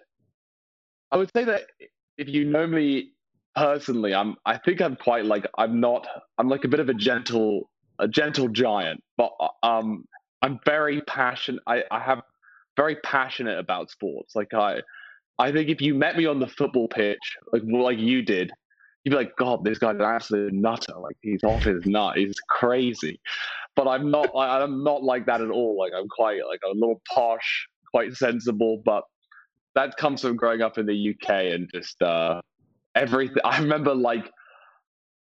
[1.12, 1.68] I would say that
[2.18, 3.14] if you know me
[3.56, 6.94] personally, I'm I think I'm quite like I'm not I'm like a bit of a
[6.94, 9.32] gentle a gentle giant, but
[9.64, 10.06] um
[10.42, 11.62] I'm very passionate.
[11.68, 12.22] I I have
[12.78, 14.36] very passionate about sports.
[14.36, 14.82] Like I
[15.40, 18.52] I think if you met me on the football pitch, like like you did,
[19.04, 20.94] you'd be like, God, this guy's an absolute nutter.
[21.00, 22.18] Like he's off his nut.
[22.18, 23.20] He's crazy.
[23.76, 24.30] But I'm not.
[24.36, 25.78] I, I'm not like that at all.
[25.78, 28.82] Like I'm quite like a little posh, quite sensible.
[28.84, 29.04] But
[29.76, 32.42] that comes from growing up in the UK and just uh,
[32.96, 33.38] everything.
[33.44, 34.30] I remember like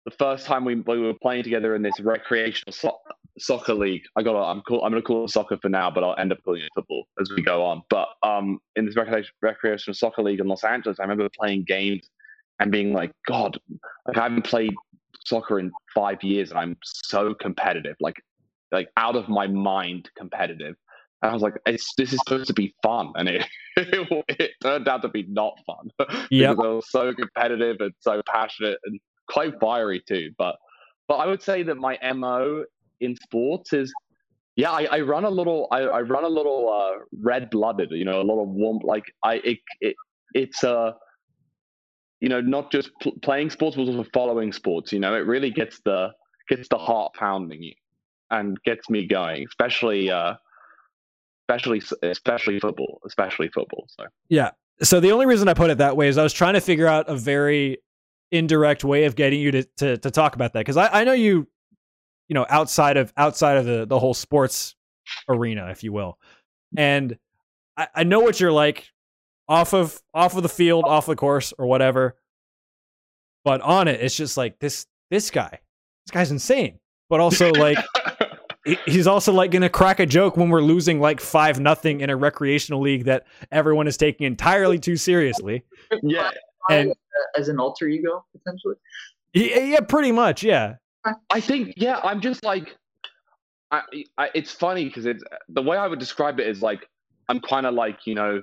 [0.05, 2.99] the first time we, we were playing together in this recreational so-
[3.39, 4.03] soccer league.
[4.17, 4.51] I got.
[4.51, 4.83] I'm cool.
[4.85, 7.31] I'm gonna call it soccer for now, but I'll end up calling it football as
[7.35, 7.83] we go on.
[7.89, 12.09] But um, in this recreation, recreational soccer league in Los Angeles, I remember playing games
[12.61, 13.59] and being like, God,
[14.07, 14.75] like I haven't played
[15.25, 18.23] soccer in five years, and I'm so competitive, like
[18.71, 20.77] like out of my mind competitive.
[21.23, 23.47] I was like, it's, this is supposed to be fun, and it
[23.77, 25.91] it, it turned out to be not fun.
[26.31, 26.57] Yep.
[26.57, 30.31] because I was so competitive and so passionate and quite fiery too.
[30.39, 30.57] But
[31.09, 32.65] but I would say that my mo
[33.01, 33.93] in sports is
[34.57, 38.05] yeah, I, I run a little I, I run a little uh, red blooded, you
[38.05, 39.97] know, a little warm like I it, it
[40.35, 40.93] it's uh
[42.21, 44.93] you know not just pl- playing sports but also following sports.
[44.93, 46.13] You know, it really gets the
[46.49, 47.75] gets the heart pounding you.
[48.31, 50.35] and gets me going, especially uh,
[51.55, 53.87] especially especially football, especially football.
[53.89, 54.51] So yeah.
[54.83, 56.87] So the only reason I put it that way is I was trying to figure
[56.87, 57.79] out a very
[58.31, 61.13] indirect way of getting you to to, to talk about that because I, I know
[61.13, 61.47] you,
[62.29, 64.75] you know, outside of outside of the the whole sports
[65.29, 66.19] arena, if you will,
[66.77, 67.17] and
[67.77, 68.89] I, I know what you're like
[69.49, 72.17] off of off of the field, off the course, or whatever.
[73.45, 75.59] But on it, it's just like this this guy,
[76.07, 76.79] this guy's insane.
[77.11, 77.79] But also like
[78.87, 82.11] he's also like going to crack a joke when we're losing like five nothing in
[82.11, 85.65] a recreational league that everyone is taking entirely too seriously.
[86.03, 86.31] Yeah,
[86.71, 86.95] and
[87.37, 88.77] as an alter ego potentially.
[89.35, 90.43] Yeah, yeah, pretty much.
[90.43, 90.77] Yeah.
[91.31, 92.01] I think yeah.
[92.05, 92.77] I'm just like,
[93.71, 93.83] I,
[94.19, 96.89] I it's funny because it's the way I would describe it is like
[97.29, 98.43] I'm kind of like you know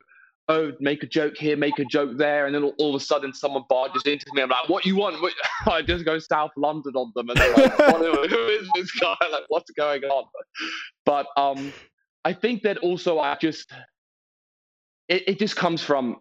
[0.50, 3.04] oh, make a joke here, make a joke there, and then all, all of a
[3.04, 4.42] sudden someone barges into me.
[4.42, 5.16] I'm like, what you want?
[5.68, 9.16] I just go South London on them, and they're like, who is this guy?
[9.32, 10.26] Like, what's going on?
[11.06, 11.72] But um,
[12.26, 13.72] I think that also I just
[15.08, 16.18] it, it just comes from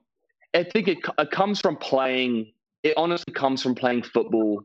[0.54, 2.52] I think it, it comes from playing.
[2.82, 4.62] It honestly comes from playing football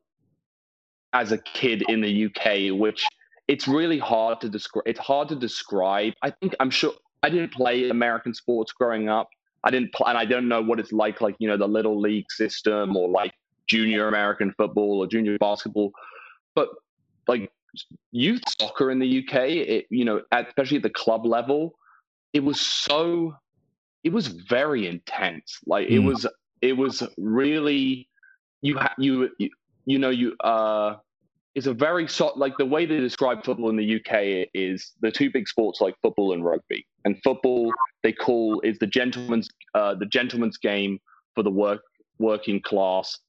[1.14, 3.05] as a kid in the UK, which
[3.47, 4.84] it's really hard to describe.
[4.86, 6.14] It's hard to describe.
[6.22, 9.30] I think I'm sure I didn't play American sports growing up,
[9.64, 11.99] I didn't play, and I don't know what it's like, like you know, the little
[11.99, 13.34] league system or like
[13.68, 15.91] junior American football or junior basketball,
[16.55, 16.70] but
[17.28, 17.51] like
[18.11, 21.76] youth soccer in the UK, it you know, at, especially at the club level,
[22.34, 23.36] it was so,
[24.03, 25.59] it was very intense.
[25.66, 25.91] Like mm.
[25.91, 26.28] it was,
[26.61, 28.09] it was really,
[28.61, 29.49] you you, you
[29.86, 30.95] you know you uh
[31.56, 35.12] it's a very so like the way they describe football in the UK is the
[35.12, 36.86] two big sports like football and rugby.
[37.06, 40.99] And football they call is the gentleman's uh, the gentleman's game
[41.36, 41.82] for the work
[42.18, 43.20] working class,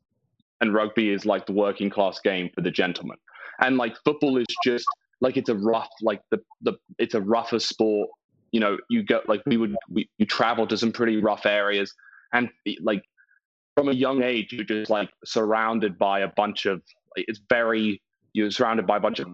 [0.61, 3.18] and rugby is like the working class game for the gentleman.
[3.61, 4.87] And like football is just
[5.20, 8.09] like it's a rough like the the it's a rougher sport.
[8.53, 11.95] You know, you go like we would we you travel to some pretty rough areas,
[12.33, 12.49] and
[12.81, 13.03] like
[13.77, 16.81] from a young age you're just like surrounded by a bunch of
[17.16, 18.01] it's very
[18.35, 19.28] you're surrounded by a bunch of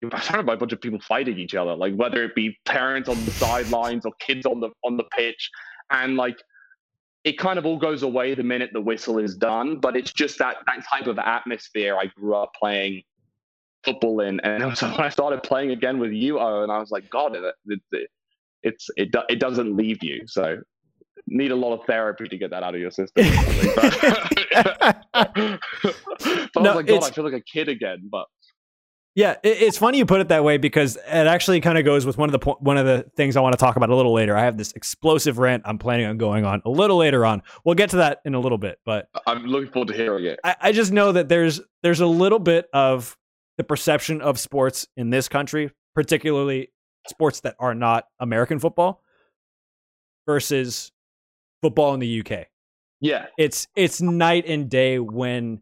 [0.00, 3.08] you're surrounded by a bunch of people fighting each other, like whether it be parents
[3.08, 5.50] on the sidelines or kids on the on the pitch,
[5.90, 6.42] and like
[7.24, 9.78] it kind of all goes away the minute the whistle is done.
[9.78, 13.02] But it's just that that type of atmosphere I grew up playing
[13.84, 17.10] football in, and so when I started playing again with you, and I was like,
[17.10, 18.10] God, it, it, it
[18.62, 20.26] it's it it doesn't leave you.
[20.26, 20.58] So
[21.26, 23.24] need a lot of therapy to get that out of your system.
[23.24, 24.36] but,
[25.14, 25.58] I
[26.56, 28.08] was like, God, I feel like a kid again.
[28.10, 28.26] But
[29.14, 32.16] yeah, it's funny you put it that way because it actually kind of goes with
[32.16, 34.14] one of the po- one of the things I want to talk about a little
[34.14, 34.34] later.
[34.34, 37.42] I have this explosive rant I'm planning on going on a little later on.
[37.62, 40.40] We'll get to that in a little bit, but I'm looking forward to hearing it.
[40.42, 43.18] I, I just know that there's there's a little bit of
[43.58, 46.72] the perception of sports in this country, particularly
[47.06, 49.02] sports that are not American football,
[50.24, 50.90] versus
[51.62, 52.46] football in the UK.
[53.00, 53.26] Yeah.
[53.38, 55.60] It's it's night and day when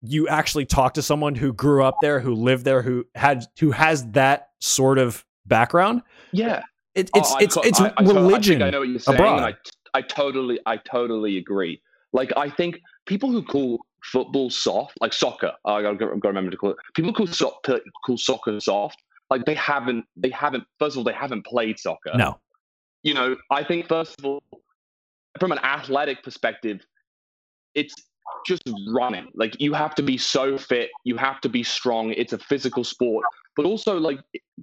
[0.00, 3.70] you actually talk to someone who grew up there, who lived there, who had who
[3.70, 6.02] has that sort of background.
[6.32, 6.62] Yeah.
[6.94, 8.62] It, it's, oh, it's it's it's I, religion.
[8.62, 9.20] I, I, know what you're saying.
[9.20, 9.54] I,
[9.94, 11.80] I totally I totally agree.
[12.12, 16.56] Like I think people who call football soft, like soccer, I gotta, gotta remember to
[16.56, 16.76] call it.
[16.94, 17.56] People call, so,
[18.04, 19.00] call soccer soft.
[19.30, 22.12] Like they haven't they haven't first of all they haven't played soccer.
[22.14, 22.38] No.
[23.02, 24.42] You know, I think first of all
[25.40, 26.80] from an athletic perspective,
[27.74, 27.94] it's
[28.46, 29.28] just running.
[29.34, 32.12] Like you have to be so fit, you have to be strong.
[32.12, 33.24] It's a physical sport,
[33.56, 34.20] but also like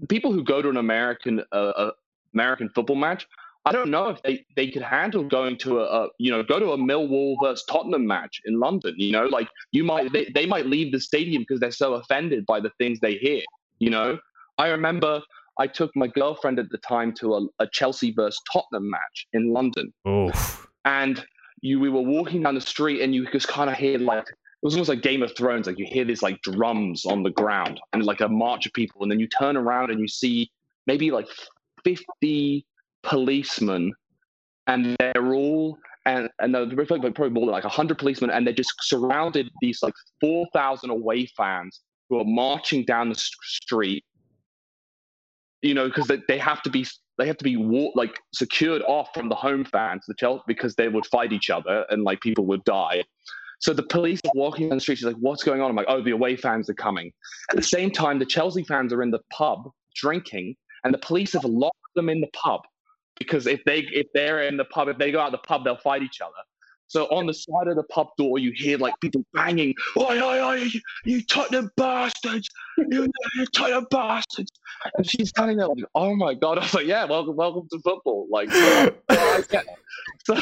[0.08, 1.92] people who go to an American uh, uh,
[2.34, 3.28] American football match.
[3.66, 6.60] I don't know if they, they could handle going to a, a, you know go
[6.60, 8.96] to a Millwall versus Tottenham match in London.
[8.98, 12.46] You know, like you might they, they might leave the stadium because they're so offended
[12.46, 13.42] by the things they hear.
[13.80, 14.20] You know,
[14.58, 15.22] I remember
[15.60, 19.52] I took my girlfriend at the time to a, a Chelsea versus Tottenham match in
[19.52, 19.94] London.
[20.08, 20.68] Oof.
[20.86, 21.24] And
[21.62, 24.66] you, we were walking down the street, and you just kind of hear like it
[24.66, 25.68] was almost like Game of Thrones.
[25.68, 29.04] Like you hear these like drums on the ground, and like a march of people,
[29.04, 30.50] and then you turn around and you see
[30.88, 31.28] maybe like
[31.84, 32.66] fifty
[33.04, 33.94] policemen,
[34.68, 38.74] and they're all and and they're probably more than like hundred policemen, and they're just
[38.82, 44.04] surrounded these like four thousand away fans who are marching down the street
[45.62, 46.86] you know, because they, they have to be
[47.18, 47.58] they have to be
[47.96, 51.86] like secured off from the home fans, the Chelsea, because they would fight each other
[51.90, 53.04] and like people would die.
[53.60, 55.70] So the police are walking on the streets, she's like, what's going on?
[55.70, 57.12] I'm like, oh, the away fans are coming.
[57.50, 60.56] At the same time, the Chelsea fans are in the pub drinking,
[60.86, 62.62] and the police have locked them in the pub
[63.18, 65.78] because if they if they're in the pub, if they go out the pub, they'll
[65.78, 66.32] fight each other.
[66.90, 70.44] So on the side of the pub door, you hear like people banging, oi, oi,
[70.44, 74.52] oi, you, you Tottenham bastards, you, you Tottenham bastards.
[74.98, 76.58] And she's standing there like, oh my God.
[76.58, 78.28] I was like, yeah, welcome, welcome to football.
[78.32, 78.50] Like,
[79.12, 79.62] so,
[80.24, 80.42] so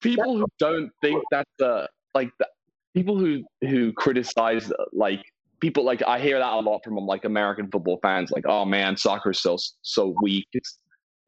[0.00, 2.48] people who don't think that's the, like, the,
[2.94, 5.22] people who, who criticize, like,
[5.60, 8.94] people like I hear that a lot from like American football fans, like, "Oh man,
[8.94, 10.46] soccer is so so weak."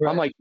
[0.00, 0.10] Right.
[0.10, 0.32] I'm like,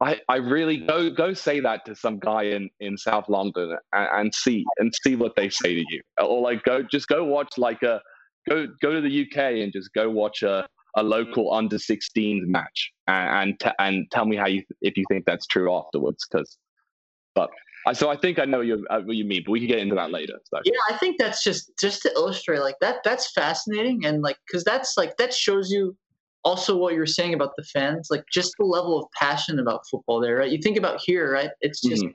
[0.00, 4.08] I, I really go go say that to some guy in, in South London and,
[4.12, 7.56] and, see and see what they say to you, or like go just go watch
[7.58, 8.00] like a
[8.48, 10.66] go go to the UK and just go watch a,
[10.96, 15.04] a local under 16s match and and, t- and tell me how you if you
[15.08, 16.58] think that's true afterwards, because
[17.34, 17.50] but
[17.92, 19.94] so I think I know you, uh, what you mean, but we can get into
[19.96, 20.40] that later.
[20.44, 20.60] So.
[20.64, 23.04] Yeah, I think that's just just to illustrate like that.
[23.04, 25.96] That's fascinating, and like because that's like that shows you
[26.44, 30.20] also what you're saying about the fans, like just the level of passion about football
[30.20, 30.50] there, right?
[30.50, 31.50] You think about here, right?
[31.60, 32.12] It's just mm-hmm.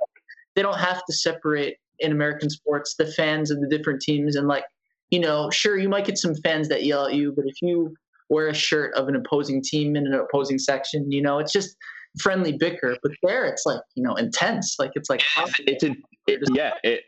[0.55, 4.47] they don't have to separate in American sports the fans of the different teams, and
[4.47, 4.63] like
[5.09, 7.95] you know, sure you might get some fans that yell at you, but if you
[8.29, 11.75] wear a shirt of an opposing team in an opposing section, you know, it's just
[12.19, 14.75] friendly bicker, but there it's like you know intense.
[14.79, 15.21] Like it's like
[15.59, 15.95] it's a,
[16.27, 17.01] it, yeah, it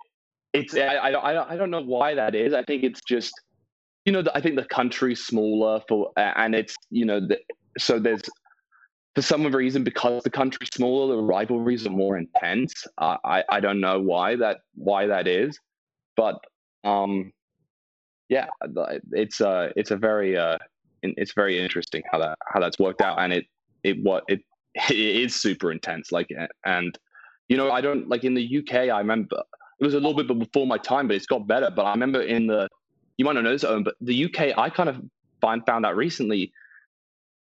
[0.54, 2.54] it's I, I I don't know why that is.
[2.54, 3.34] I think it's just
[4.06, 7.40] you know I think the country's smaller for and it's you know the,
[7.78, 8.22] so there's
[9.16, 12.74] for some reason because the country's smaller the rivalries are more intense.
[12.98, 15.58] Uh, I I don't know why that why that is,
[16.16, 16.40] but
[16.84, 17.32] um
[18.30, 18.48] yeah
[19.12, 20.58] it's uh it's a very uh
[21.04, 23.46] it's very interesting how that how that's worked out and it
[23.84, 24.42] it what it
[24.90, 26.12] it is super intense.
[26.12, 26.30] Like,
[26.66, 26.98] and
[27.50, 28.74] you know, I don't like in the UK.
[28.74, 29.42] I remember
[29.80, 31.70] it was a little bit before my time, but it's got better.
[31.76, 32.68] But I remember in the
[33.18, 35.02] you might not know this, Owen, but the UK, I kind of
[35.40, 36.52] find found out recently.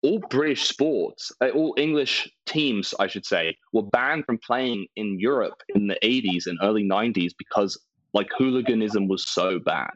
[0.02, 5.18] All British sports, uh, all English teams, I should say, were banned from playing in
[5.18, 7.80] Europe in the 80s and early 90s because
[8.12, 9.94] like hooliganism was so bad.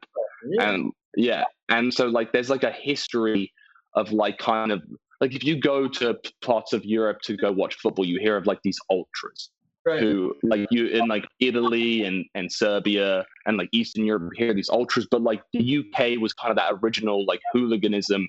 [0.60, 3.52] And yeah, and so like there's like a history
[3.94, 4.82] of like kind of
[5.20, 8.46] like if you go to parts of Europe to go watch football, you hear of
[8.46, 9.50] like these ultras
[9.87, 10.01] right.
[10.01, 14.68] who like you in like Italy and and Serbia and like Eastern Europe hear these
[14.68, 18.29] ultras, but like the UK was kind of that original like hooliganism,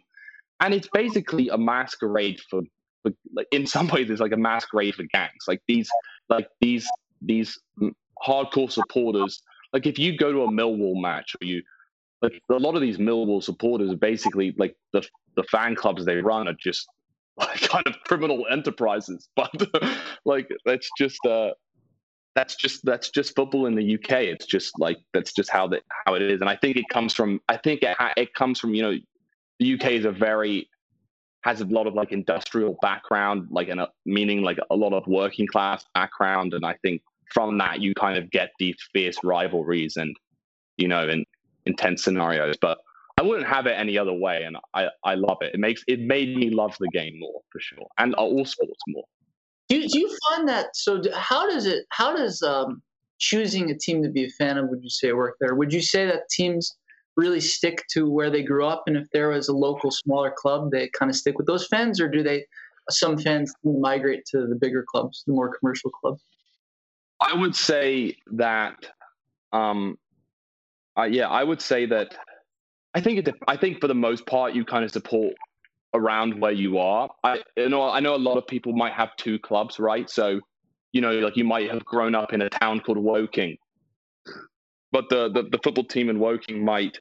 [0.59, 2.61] and it's basically a masquerade for,
[3.03, 5.45] for like in some ways it's like a masquerade for gangs.
[5.47, 5.89] Like these
[6.29, 6.87] like these
[7.21, 7.57] these
[8.25, 9.41] hardcore supporters.
[9.73, 11.61] Like if you go to a Millwall match or you
[12.21, 16.17] like a lot of these Millwall supporters are basically like the the fan clubs they
[16.17, 16.87] run are just
[17.61, 19.29] kind of criminal enterprises.
[19.35, 19.51] But
[20.25, 21.51] like that's just uh
[22.35, 24.23] that's just that's just football in the UK.
[24.23, 27.13] It's just like that's just how that how it is, and I think it comes
[27.13, 28.97] from I think it it comes from you know
[29.59, 30.69] the UK is a very
[31.41, 35.07] has a lot of like industrial background, like in a meaning like a lot of
[35.07, 37.01] working class background, and I think
[37.33, 40.15] from that you kind of get these fierce rivalries and
[40.77, 41.25] you know and
[41.65, 42.55] intense scenarios.
[42.59, 42.79] But
[43.19, 45.53] I wouldn't have it any other way, and I, I love it.
[45.53, 49.03] It makes it made me love the game more for sure, and all sports more.
[49.67, 50.67] Do you, do you find that?
[50.73, 51.85] So how does it?
[51.89, 52.81] How does um,
[53.17, 54.69] choosing a team to be a fan of?
[54.69, 55.53] Would you say work there?
[55.53, 56.77] Would you say that teams
[57.17, 60.71] really stick to where they grew up, and if there was a local smaller club,
[60.71, 62.45] they kind of stick with those fans, or do they?
[62.89, 66.23] Some fans migrate to the bigger clubs, the more commercial clubs.
[67.19, 68.77] I would say that,
[69.51, 69.97] um,
[70.97, 72.15] uh, yeah, I would say that
[72.99, 73.35] I think it.
[73.47, 75.33] I think for the most part, you kind of support
[75.93, 77.09] around where you are.
[77.23, 80.09] I you know I know a lot of people might have two clubs, right?
[80.09, 80.41] So
[80.91, 83.57] you know, like you might have grown up in a town called Woking,
[84.91, 86.97] but the the, the football team in Woking might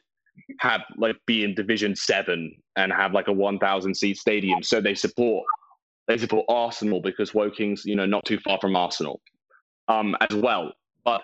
[0.60, 4.62] have like be in Division Seven and have like a one thousand seat stadium.
[4.62, 5.44] So they support
[6.06, 9.20] they support Arsenal because Woking's you know not too far from Arsenal,
[9.88, 10.74] um, as well.
[11.04, 11.22] But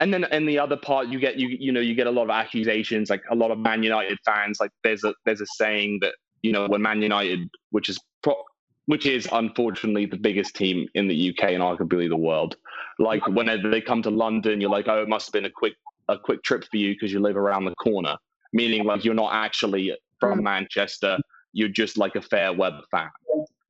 [0.00, 2.24] and then in the other part you get you you know you get a lot
[2.24, 5.98] of accusations like a lot of man united fans like there's a there's a saying
[6.00, 8.44] that you know when man united which is pro-
[8.86, 12.56] which is unfortunately the biggest team in the uk and arguably the world
[12.98, 15.74] like whenever they come to london you're like oh it must have been a quick
[16.08, 18.16] a quick trip for you because you live around the corner.
[18.52, 20.42] Meaning like you're not actually from mm.
[20.42, 21.18] manchester
[21.52, 23.08] you're just like a fair weather fan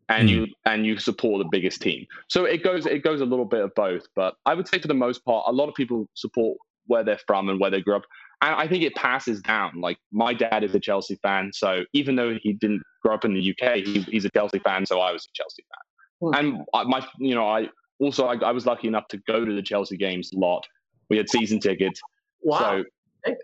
[0.08, 0.32] and mm.
[0.32, 2.06] you and you support the biggest team.
[2.28, 4.88] So it goes it goes a little bit of both, but I would say for
[4.88, 7.96] the most part, a lot of people support where they're from and where they grew
[7.96, 8.04] up.
[8.40, 9.80] And I think it passes down.
[9.80, 13.34] Like my dad is a Chelsea fan, so even though he didn't grow up in
[13.34, 16.30] the UK, he, he's a Chelsea fan, so I was a Chelsea fan.
[16.30, 16.38] Mm.
[16.38, 17.68] And I, my, you know, I
[18.00, 20.66] also I, I, was lucky enough to go to the Chelsea games a lot.
[21.10, 22.00] We had season tickets.
[22.42, 22.58] Wow.
[22.58, 22.84] So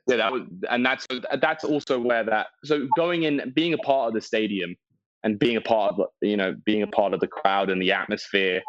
[0.07, 1.07] yeah, that was, and that's
[1.41, 2.49] that's also where that.
[2.65, 4.77] So going in, being a part of the stadium,
[5.25, 7.91] and being a part of you know being a part of the crowd and the
[7.91, 8.63] atmosphere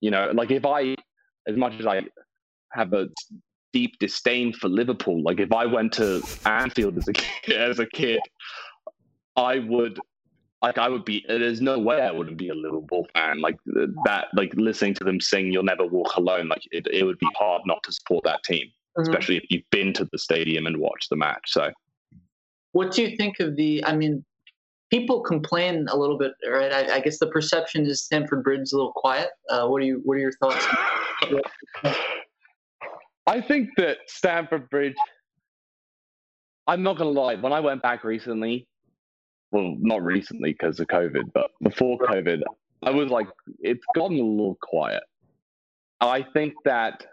[0.00, 0.94] you know like if i
[1.48, 2.02] as much as i
[2.72, 3.08] have a
[3.72, 5.22] deep disdain for Liverpool.
[5.22, 8.20] Like if I went to Anfield as a kid, as a kid,
[9.36, 9.98] I would
[10.60, 11.24] like I would be.
[11.26, 13.40] There's no way I wouldn't be a Liverpool fan.
[13.40, 13.56] Like
[14.04, 17.28] that, like listening to them sing "You'll Never Walk Alone." Like it, it would be
[17.36, 19.02] hard not to support that team, mm-hmm.
[19.02, 21.42] especially if you've been to the stadium and watched the match.
[21.46, 21.70] So,
[22.72, 23.84] what do you think of the?
[23.84, 24.24] I mean,
[24.92, 26.72] people complain a little bit, right?
[26.72, 29.30] I, I guess the perception is Stamford Bridge is a little quiet.
[29.48, 30.02] Uh, what are you?
[30.04, 30.64] What are your thoughts?
[33.26, 34.94] I think that Stamford Bridge.
[36.66, 37.34] I'm not gonna lie.
[37.34, 38.68] When I went back recently,
[39.50, 42.42] well, not recently because of COVID, but before COVID,
[42.84, 43.26] I was like,
[43.60, 45.02] it's gotten a little quiet.
[46.00, 47.04] I think that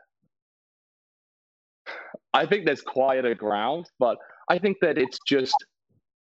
[2.34, 4.18] I think there's quieter ground, but
[4.50, 5.56] I think that it's just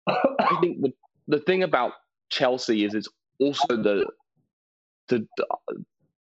[0.08, 0.92] I think the
[1.28, 1.92] the thing about
[2.30, 3.08] Chelsea is it's
[3.38, 4.06] also the
[5.08, 5.26] to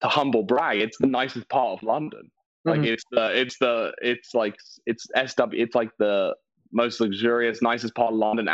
[0.02, 2.30] to humble brag, it's the nicest part of London.
[2.64, 2.92] Like mm-hmm.
[2.92, 6.34] it's the it's the it's like it's SW it's like the
[6.72, 8.48] most luxurious, nicest part of London.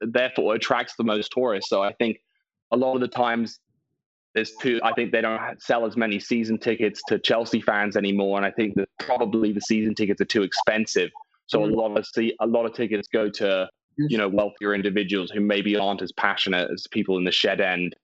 [0.00, 1.68] Therefore, attracts the most tourists.
[1.68, 2.18] So I think
[2.72, 3.60] a lot of the times
[4.34, 4.80] there's two.
[4.82, 8.50] I think they don't sell as many season tickets to Chelsea fans anymore, and I
[8.50, 11.10] think that probably the season tickets are too expensive.
[11.46, 11.74] So mm-hmm.
[11.74, 13.68] a lot of see a lot of tickets go to
[13.98, 17.94] you know wealthier individuals who maybe aren't as passionate as people in the shed end.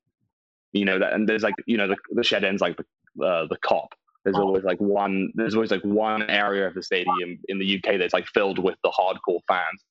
[0.73, 3.47] You know that, and there's like you know the, the shed end's like the uh,
[3.47, 3.89] the Kop.
[4.25, 5.31] There's always like one.
[5.35, 8.77] There's always like one area of the stadium in the UK that's like filled with
[8.83, 9.85] the hardcore fans.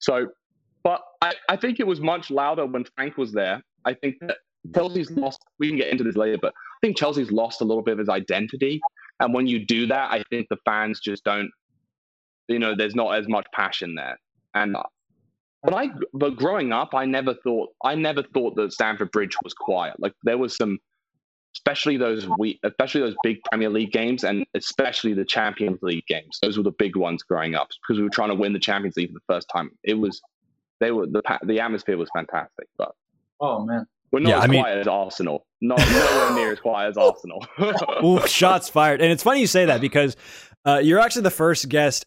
[0.00, 0.26] So,
[0.82, 3.62] but I, I think it was much louder when Frank was there.
[3.84, 4.38] I think that
[4.74, 5.38] Chelsea's lost.
[5.60, 7.98] We can get into this later, but I think Chelsea's lost a little bit of
[7.98, 8.80] his identity.
[9.20, 11.50] And when you do that, I think the fans just don't.
[12.48, 14.18] You know, there's not as much passion there.
[14.54, 14.76] And
[15.62, 19.54] but I, but growing up, I never thought, I never thought that Stamford Bridge was
[19.54, 19.96] quiet.
[19.98, 20.78] Like there was some
[21.54, 26.38] especially those we especially those big Premier League games and especially the Champions League games.
[26.42, 28.96] Those were the big ones growing up because we were trying to win the Champions
[28.96, 29.70] League for the first time.
[29.82, 30.20] It was
[30.80, 32.92] they were the the atmosphere was fantastic, but
[33.40, 33.86] oh man.
[34.12, 35.46] We're not yeah, as I quiet as Arsenal.
[35.60, 37.46] Not nowhere near as quiet as Arsenal.
[38.04, 39.00] Ooh, shots fired.
[39.00, 40.16] And it's funny you say that because
[40.64, 42.04] uh, you're actually the first guest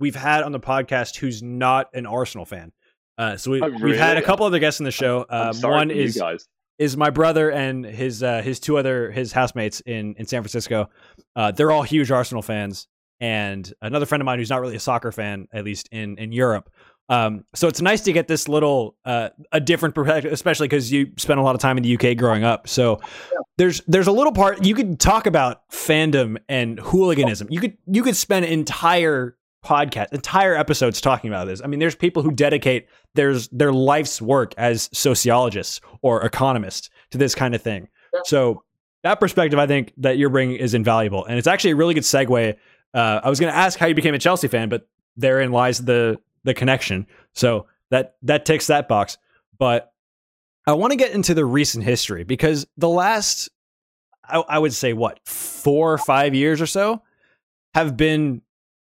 [0.00, 2.72] we've had on the podcast who's not an Arsenal fan.
[3.16, 3.82] Uh, so we, oh, really?
[3.82, 5.24] we've had a couple other guests in the show.
[5.28, 6.20] Um, one is
[6.78, 10.90] is my brother and his uh, his two other his housemates in in San Francisco.
[11.36, 12.88] Uh, they're all huge Arsenal fans,
[13.20, 16.32] and another friend of mine who's not really a soccer fan, at least in in
[16.32, 16.70] Europe.
[17.08, 21.12] Um, so it's nice to get this little uh, a different perspective, especially because you
[21.18, 22.66] spent a lot of time in the UK growing up.
[22.66, 23.00] So
[23.58, 27.48] there's there's a little part you could talk about fandom and hooliganism.
[27.50, 31.60] You could you could spend entire podcast, entire episodes talking about this.
[31.62, 37.18] I mean, there's people who dedicate there's their life's work as sociologists or economists to
[37.18, 37.88] this kind of thing.
[38.12, 38.20] Yeah.
[38.24, 38.62] So
[39.02, 42.04] that perspective, I think that you're bringing is invaluable, and it's actually a really good
[42.04, 42.56] segue.
[42.92, 44.86] Uh, I was going to ask how you became a Chelsea fan, but
[45.16, 47.06] therein lies the the connection.
[47.32, 49.18] So that that ticks that box.
[49.58, 49.92] But
[50.66, 53.50] I want to get into the recent history because the last,
[54.24, 57.02] I, I would say, what four or five years or so
[57.74, 58.40] have been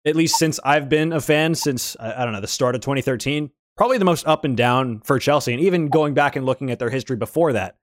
[0.05, 3.51] at least since I've been a fan since I don't know the start of 2013,
[3.77, 6.79] probably the most up and down for Chelsea, and even going back and looking at
[6.79, 7.77] their history before that.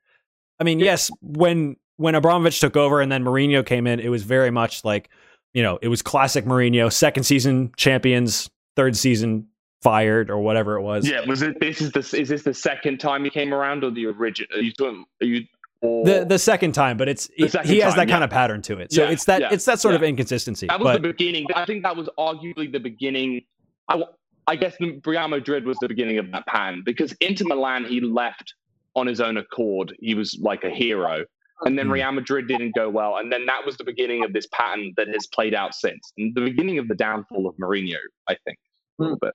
[0.59, 4.23] I mean, yes, when when Abramovich took over and then Mourinho came in, it was
[4.23, 5.09] very much like
[5.53, 9.47] you know it was classic Mourinho, second season champions, third season
[9.81, 11.07] fired or whatever it was.
[11.07, 11.59] Yeah, was it?
[11.59, 14.57] This is the is this the second time he came around or the original?
[14.57, 15.05] Are you doing?
[15.21, 15.45] Are you
[15.81, 18.13] the the second time, but it's he, he has that yeah.
[18.13, 18.91] kind of pattern to it.
[18.91, 20.67] So yeah, it's that yeah, it's that sort of inconsistency.
[20.67, 21.47] That was but, the beginning.
[21.55, 23.41] I think that was arguably the beginning.
[23.87, 24.03] I,
[24.47, 28.01] I guess the, Real Madrid was the beginning of that pan because Inter Milan he
[28.01, 28.53] left
[28.95, 29.95] on his own accord.
[29.99, 31.23] He was like a hero,
[31.65, 31.93] and then mm.
[31.93, 35.07] Real Madrid didn't go well, and then that was the beginning of this pattern that
[35.07, 37.97] has played out since, and the beginning of the downfall of Mourinho.
[38.27, 38.57] I think
[38.99, 39.33] a little bit,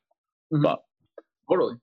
[0.52, 0.62] mm-hmm.
[0.62, 0.81] but
[1.48, 1.77] totally.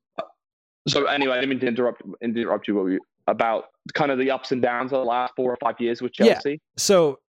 [0.87, 2.75] So anyway, I didn't mean to interrupt interrupt you.
[2.75, 2.99] What we
[3.31, 6.13] about kind of the ups and downs of the last four or five years with
[6.13, 6.51] Chelsea?
[6.51, 6.57] Yeah.
[6.77, 7.19] So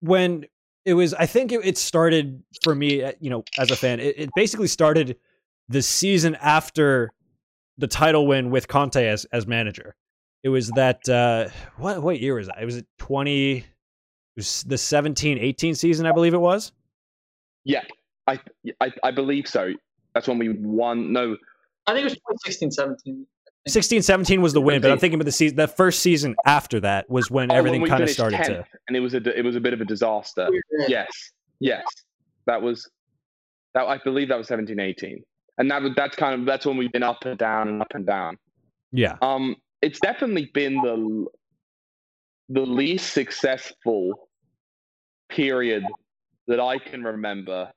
[0.00, 0.44] when
[0.84, 4.00] it was, I think it, it started for me, uh, you know, as a fan,
[4.00, 5.16] it, it, basically started
[5.68, 7.10] the season after
[7.78, 9.94] the title win with Conte as as manager.
[10.42, 12.58] It was that uh, what what year was that?
[12.60, 13.64] It was 20 it
[14.36, 16.72] was the 17 18 season, I believe it was.
[17.64, 17.82] Yeah,
[18.26, 18.38] I,
[18.80, 19.72] I I believe so.
[20.14, 21.12] That's when we won.
[21.12, 21.36] No,
[21.86, 23.26] I think it was 2016 17.
[23.68, 25.56] 16 17 was the win, but I'm thinking about the season.
[25.56, 28.64] The first season after that was when oh, everything kind of started 10th, to.
[28.88, 30.48] And it was a it was a bit of a disaster.
[30.88, 31.08] Yes,
[31.58, 31.84] yes,
[32.46, 32.88] that was
[33.74, 33.86] that.
[33.86, 35.22] I believe that was 17 18,
[35.58, 38.06] and that that's kind of that's when we've been up and down and up and
[38.06, 38.38] down.
[38.92, 39.16] Yeah.
[39.20, 41.26] Um, it's definitely been the
[42.48, 44.28] the least successful
[45.28, 45.84] period
[46.46, 47.72] that I can remember.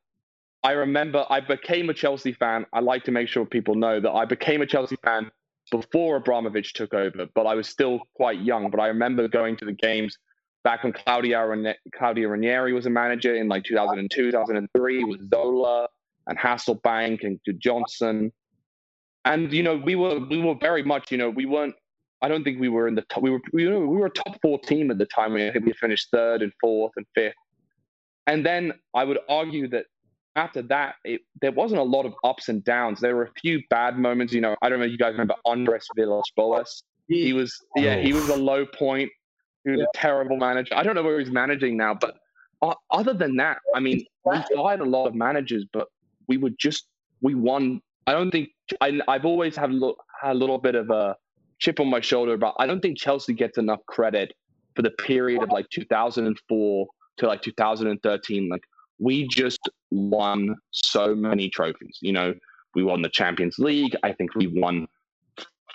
[0.61, 2.67] I remember I became a Chelsea fan.
[2.73, 5.31] I like to make sure people know that I became a Chelsea fan
[5.69, 8.69] before Abramovich took over, but I was still quite young.
[8.69, 10.17] But I remember going to the games
[10.63, 15.87] back when Claudio, Claudio Ranieri was a manager in like 2002, 2003 with Zola
[16.27, 18.31] and Hasselbaink and Johnson.
[19.25, 21.75] And you know, we were we were very much, you know, we weren't
[22.21, 23.23] I don't think we were in the top.
[23.23, 25.35] We were we were, we were a top four team at the time.
[25.35, 27.35] I think we finished third and fourth and fifth.
[28.27, 29.85] And then I would argue that
[30.35, 32.99] after that, it, there wasn't a lot of ups and downs.
[32.99, 34.33] There were a few bad moments.
[34.33, 36.83] You know, I don't know if you guys remember Andres Villas-Boas.
[37.07, 39.09] He was, yeah, he was a low point.
[39.65, 40.75] He was a terrible manager.
[40.75, 42.15] I don't know where he's managing now, but
[42.61, 45.87] uh, other than that, I mean, we fired a lot of managers, but
[46.27, 46.85] we were just
[47.21, 47.81] we won.
[48.05, 48.49] I don't think
[48.79, 51.15] I, I've always had a little, had a little bit of a
[51.59, 54.33] chip on my shoulder but I don't think Chelsea gets enough credit
[54.75, 56.87] for the period of like 2004
[57.17, 58.49] to like 2013.
[58.49, 58.63] Like
[58.99, 61.97] we just won so many trophies.
[62.01, 62.33] You know,
[62.75, 63.95] we won the Champions League.
[64.03, 64.87] I think we won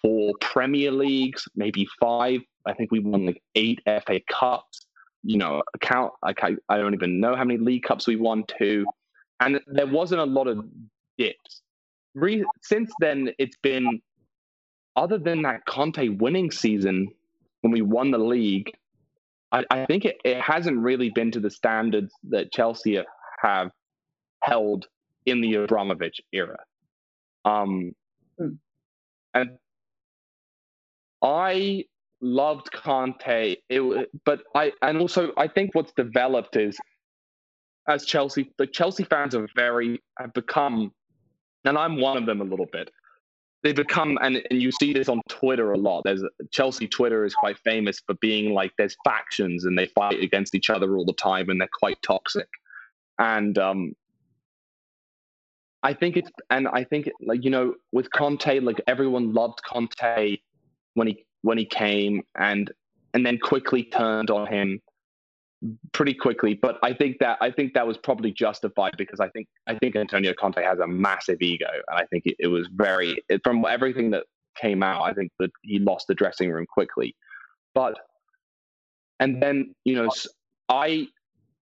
[0.00, 2.40] four Premier Leagues, maybe five.
[2.66, 4.86] I think we won like eight FA Cups.
[5.22, 5.62] You know,
[6.22, 8.84] like I, I don't even know how many League Cups we won too.
[9.40, 10.64] And there wasn't a lot of
[11.18, 11.62] dips.
[12.14, 14.00] Re- since then, it's been
[14.96, 17.08] other than that Conte winning season
[17.62, 18.70] when we won the league,
[19.54, 23.00] I, I think it, it hasn't really been to the standards that Chelsea
[23.40, 23.70] have
[24.42, 24.86] held
[25.26, 26.58] in the Abramovich era.
[27.44, 27.92] Um,
[28.36, 28.54] hmm.
[29.32, 29.50] and
[31.22, 31.84] I
[32.20, 36.76] loved Conte, it, but I and also I think what's developed is
[37.88, 40.90] as Chelsea, the Chelsea fans are very have become,
[41.64, 42.90] and I'm one of them a little bit
[43.64, 46.02] they become and, and you see this on twitter a lot.
[46.04, 46.22] There's
[46.52, 50.70] chelsea twitter is quite famous for being like there's factions and they fight against each
[50.70, 52.48] other all the time and they're quite toxic.
[53.18, 53.94] And um
[55.82, 60.38] i think it's and i think like you know with conte like everyone loved conte
[60.94, 62.72] when he when he came and
[63.12, 64.80] and then quickly turned on him
[65.92, 66.54] pretty quickly.
[66.54, 69.96] But I think that I think that was probably justified because I think I think
[69.96, 73.64] Antonio Conte has a massive ego, and I think it, it was very it, from
[73.68, 74.24] everything that
[74.56, 75.02] came out.
[75.02, 77.14] I think that he lost the dressing room quickly,
[77.74, 77.94] but
[79.20, 80.08] and then you know
[80.68, 81.08] I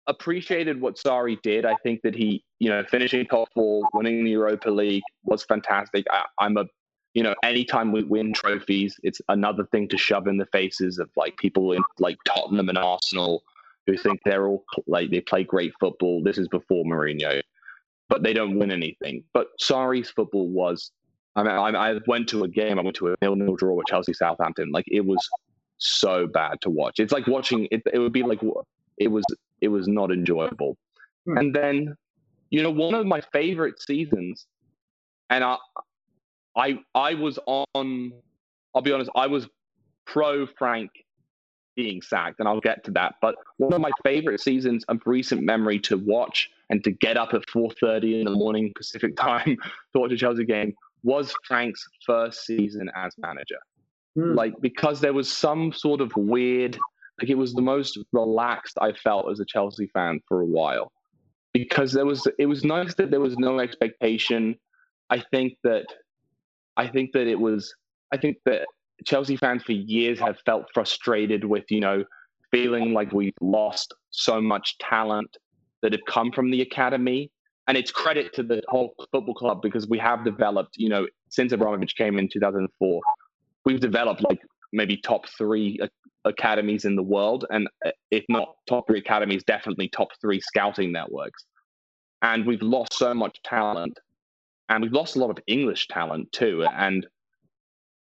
[0.06, 1.64] appreciated what Sarri did.
[1.64, 6.06] I think that he you know finishing top four, winning the Europa League was fantastic.
[6.10, 6.64] I, I'm a
[7.14, 11.08] you know, anytime we win trophies, it's another thing to shove in the faces of
[11.16, 13.42] like people in like Tottenham and Arsenal
[13.86, 16.22] who think they're all like they play great football.
[16.22, 17.42] This is before Mourinho,
[18.08, 19.22] but they don't win anything.
[19.32, 20.90] But Sarri's football was.
[21.36, 22.78] I mean, I, I went to a game.
[22.78, 24.70] I went to a nil-nil draw with Chelsea Southampton.
[24.72, 25.18] Like it was
[25.78, 26.98] so bad to watch.
[26.98, 27.82] It's like watching it.
[27.92, 28.40] It would be like
[28.98, 29.24] it was.
[29.60, 30.76] It was not enjoyable.
[31.26, 31.38] Hmm.
[31.38, 31.94] And then,
[32.50, 34.46] you know, one of my favorite seasons,
[35.30, 35.56] and I,
[36.56, 38.12] I, I was on.
[38.74, 39.10] I'll be honest.
[39.14, 39.48] I was
[40.06, 40.90] pro Frank
[41.76, 43.16] being sacked, and I'll get to that.
[43.20, 47.34] But one of my favorite seasons of recent memory to watch and to get up
[47.34, 49.56] at 4:30 in the morning Pacific time
[49.92, 53.58] to watch a Chelsea game was Frank's first season as manager.
[54.16, 54.34] Mm.
[54.34, 56.78] Like because there was some sort of weird,
[57.20, 60.90] like it was the most relaxed I felt as a Chelsea fan for a while.
[61.52, 64.56] Because there was, it was nice that there was no expectation.
[65.08, 65.86] I think that,
[66.76, 67.74] I think that it was,
[68.12, 68.66] I think that
[69.04, 72.04] Chelsea fans for years have felt frustrated with, you know,
[72.50, 75.36] feeling like we've lost so much talent
[75.82, 77.30] that have come from the academy.
[77.68, 81.52] And it's credit to the whole football club because we have developed, you know, since
[81.52, 83.00] Abramovich came in 2004,
[83.64, 84.40] we've developed like
[84.72, 85.78] maybe top three
[86.24, 87.44] academies in the world.
[87.50, 91.44] And uh, if not top three academies, definitely top three scouting networks.
[92.22, 93.98] And we've lost so much talent.
[94.68, 96.64] And we've lost a lot of English talent too.
[96.72, 97.06] And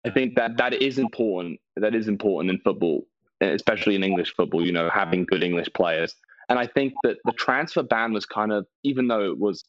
[0.06, 1.60] I think that that is important.
[1.76, 3.06] That is important in football,
[3.40, 4.64] especially in English football.
[4.64, 6.14] You know, having good English players.
[6.48, 9.64] And I think that the transfer ban was kind of, even though it was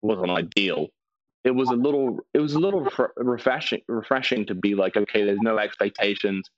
[0.00, 0.88] wasn't ideal,
[1.44, 5.40] it was a little, it was a little refreshing, refreshing to be like, okay, there's
[5.42, 6.48] no expectations.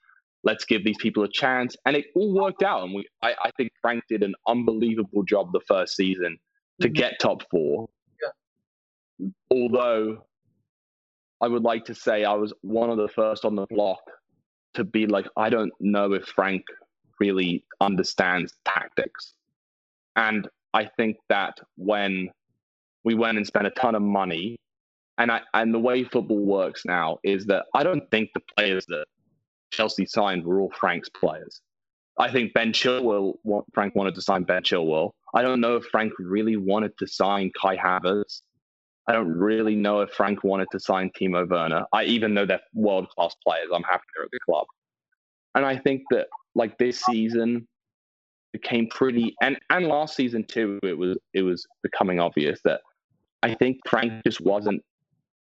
[0.44, 2.84] Let's give these people a chance, and it all worked out.
[2.84, 6.38] And we, I, I think Frank did an unbelievable job the first season
[6.80, 6.94] to mm-hmm.
[6.94, 7.88] get top four.
[8.22, 9.28] Yeah.
[9.50, 10.24] Although
[11.40, 14.00] I would like to say I was one of the first on the block
[14.74, 16.62] to be like, I don't know if Frank
[17.20, 19.34] really understands tactics.
[20.16, 22.30] And I think that when
[23.04, 24.56] we went and spent a ton of money,
[25.18, 28.84] and I and the way football works now is that I don't think the players
[28.86, 29.06] that
[29.72, 31.60] Chelsea signed were all Frank's players.
[32.18, 33.34] I think Ben Chilwell,
[33.72, 35.12] Frank wanted to sign Ben Chilwell.
[35.34, 38.42] I don't know if Frank really wanted to sign Kai Havertz.
[39.08, 41.86] I don't really know if Frank wanted to sign Timo Werner.
[41.94, 44.66] I even though they're world class players, I'm happy they're at the club.
[45.54, 47.66] And I think that like this season
[48.52, 52.82] became pretty and and last season too, it was it was becoming obvious that
[53.42, 54.82] I think Frank just wasn't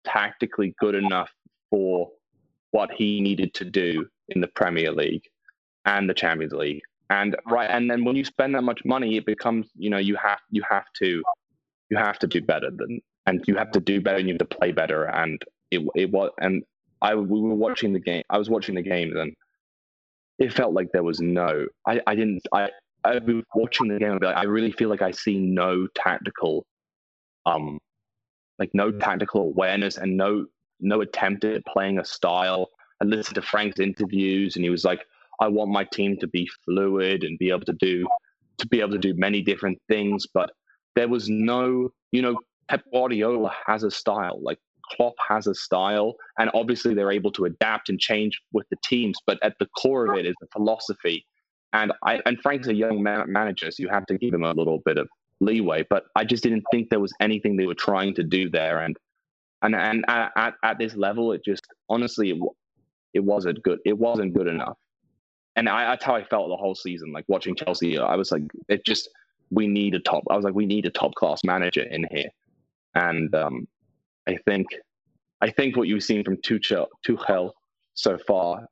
[0.05, 1.29] tactically good enough
[1.69, 2.09] for
[2.71, 5.25] what he needed to do in the Premier League
[5.85, 6.81] and the Champions League.
[7.09, 10.15] And right and then when you spend that much money it becomes, you know, you
[10.15, 11.21] have you have to
[11.89, 14.49] you have to do better than and you have to do better and you have
[14.49, 15.05] to play better.
[15.05, 16.63] And it it was and
[17.01, 18.23] I we were watching the game.
[18.29, 19.33] I was watching the games and
[20.39, 21.67] it felt like there was no.
[21.87, 22.41] I I didn't.
[22.53, 22.69] I
[23.03, 24.19] I was watching the game.
[24.21, 26.65] Like, I really feel like I see no tactical,
[27.45, 27.79] um,
[28.59, 30.45] like no tactical awareness and no
[30.79, 32.69] no attempt at playing a style.
[33.01, 35.05] I listened to Frank's interviews and he was like,
[35.39, 38.07] I want my team to be fluid and be able to do
[38.59, 40.51] to be able to do many different things, but
[40.95, 42.37] there was no, you know,
[42.69, 44.59] Pep Guardiola has a style, like
[44.91, 49.17] Klopp has a style, and obviously they're able to adapt and change with the teams.
[49.25, 51.25] But at the core of it is a philosophy,
[51.73, 54.53] and I and Frank's a young man, manager, so you have to give him a
[54.53, 55.07] little bit of
[55.39, 55.85] leeway.
[55.89, 58.97] But I just didn't think there was anything they were trying to do there, and
[59.61, 62.37] and and at at this level, it just honestly it,
[63.13, 63.79] it wasn't good.
[63.85, 64.77] It wasn't good enough,
[65.55, 67.11] and I, that's how I felt the whole season.
[67.11, 69.09] Like watching Chelsea, I was like, it just
[69.51, 70.23] we need a top.
[70.29, 72.29] I was like, we need a top class manager in here
[72.95, 73.67] and um,
[74.27, 74.67] I think
[75.41, 77.51] I think what you've seen from Tuchel, Tuchel
[77.95, 78.65] so far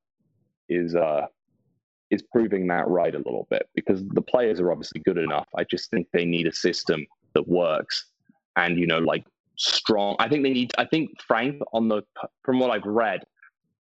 [0.69, 1.25] is uh,
[2.11, 5.47] is proving that right a little bit because the players are obviously good enough.
[5.55, 8.05] I just think they need a system that works,
[8.55, 9.25] and you know, like
[9.57, 10.15] strong.
[10.19, 10.71] I think they need.
[10.77, 12.03] I think Frank on the
[12.43, 13.23] from what I've read,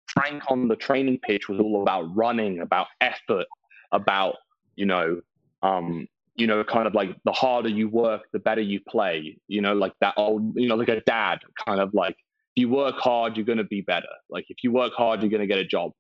[0.09, 3.47] Frank on the training pitch was all about running, about effort,
[3.93, 4.37] about
[4.77, 5.21] you know,
[5.63, 6.07] um,
[6.37, 9.39] you know, kind of like the harder you work, the better you play.
[9.49, 12.17] You know, like that old, you know, like a dad kind of like,
[12.55, 14.09] if you work hard, you're going to be better.
[14.31, 15.93] Like if you work hard, you're going to get a job.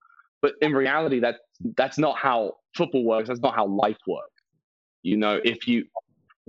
[0.42, 1.36] But in reality, that
[1.76, 3.28] that's not how football works.
[3.28, 4.30] That's not how life works.
[5.02, 5.84] You know, if you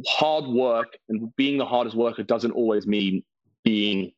[0.05, 3.23] hard work and being the hardest worker doesn't always mean
[3.63, 4.11] being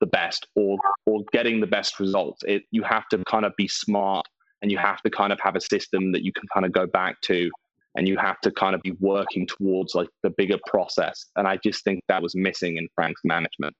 [0.00, 2.42] the best or or getting the best results.
[2.46, 4.26] It you have to kind of be smart
[4.62, 6.86] and you have to kind of have a system that you can kind of go
[6.86, 7.50] back to
[7.96, 11.56] and you have to kind of be working towards like the bigger process and i
[11.64, 13.74] just think that was missing in frank's management.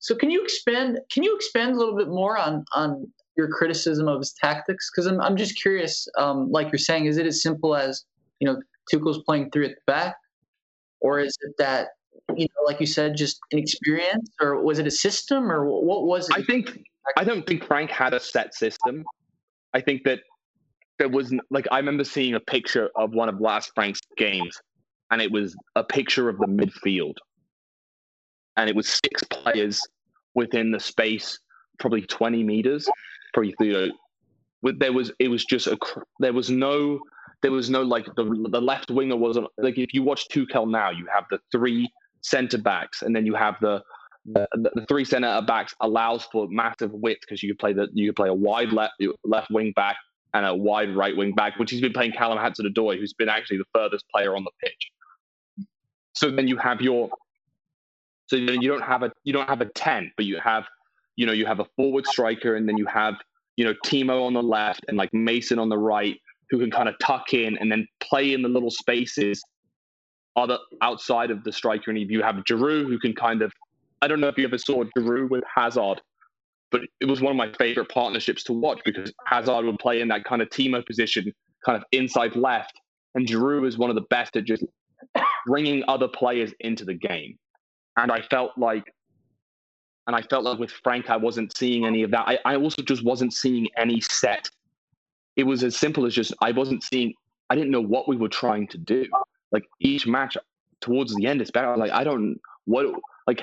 [0.00, 4.08] So can you expand can you expand a little bit more on on your criticism
[4.08, 4.90] of his tactics?
[4.90, 8.04] Because I'm, I'm just curious um, like you're saying is it as simple as
[8.40, 8.60] you know
[8.90, 10.16] Tuchel's playing three at the back?
[11.00, 11.88] Or is it that
[12.36, 16.28] you know like you said just inexperience or was it a system or what was
[16.28, 16.36] it?
[16.36, 16.78] I think
[17.16, 19.04] i don't think frank had a set system.
[19.74, 20.20] I think that
[20.98, 24.60] there was like I remember seeing a picture of one of last Frank's games,
[25.10, 27.14] and it was a picture of the midfield,
[28.56, 29.80] and it was six players
[30.34, 31.38] within the space,
[31.78, 32.88] probably twenty meters,
[33.32, 35.78] probably you know, there was it was just a
[36.18, 37.00] there was no
[37.42, 40.90] there was no like the the left winger wasn't like if you watch Tuchel now,
[40.90, 41.88] you have the three
[42.22, 43.82] centre backs, and then you have the
[44.30, 48.08] the, the, three centre backs allows for massive width because you could play the you
[48.08, 48.94] could play a wide left
[49.24, 49.96] left wing back
[50.34, 53.58] and a wide right wing back, which he's been playing Callum Hudson-Odoi, who's been actually
[53.58, 54.90] the furthest player on the pitch.
[56.12, 57.10] So then you have your,
[58.26, 60.64] so you don't have a you don't have a ten, but you have,
[61.16, 63.14] you know, you have a forward striker, and then you have
[63.56, 66.88] you know Timo on the left and like Mason on the right, who can kind
[66.88, 69.42] of tuck in and then play in the little spaces,
[70.36, 73.52] other outside of the striker, and you have Giroud who can kind of,
[74.02, 76.00] I don't know if you ever saw Giroud with Hazard
[76.70, 80.08] but it was one of my favorite partnerships to watch because Hazard would play in
[80.08, 81.32] that kind of Timo position,
[81.64, 82.78] kind of inside left,
[83.14, 84.64] and Giroud is one of the best at just
[85.46, 87.38] bringing other players into the game.
[87.96, 88.84] And I felt like,
[90.06, 92.28] and I felt like with Frank, I wasn't seeing any of that.
[92.28, 94.48] I, I also just wasn't seeing any set.
[95.36, 97.12] It was as simple as just I wasn't seeing.
[97.50, 99.06] I didn't know what we were trying to do.
[99.52, 100.36] Like each match
[100.80, 101.76] towards the end, it's better.
[101.76, 102.86] Like I don't what
[103.26, 103.42] like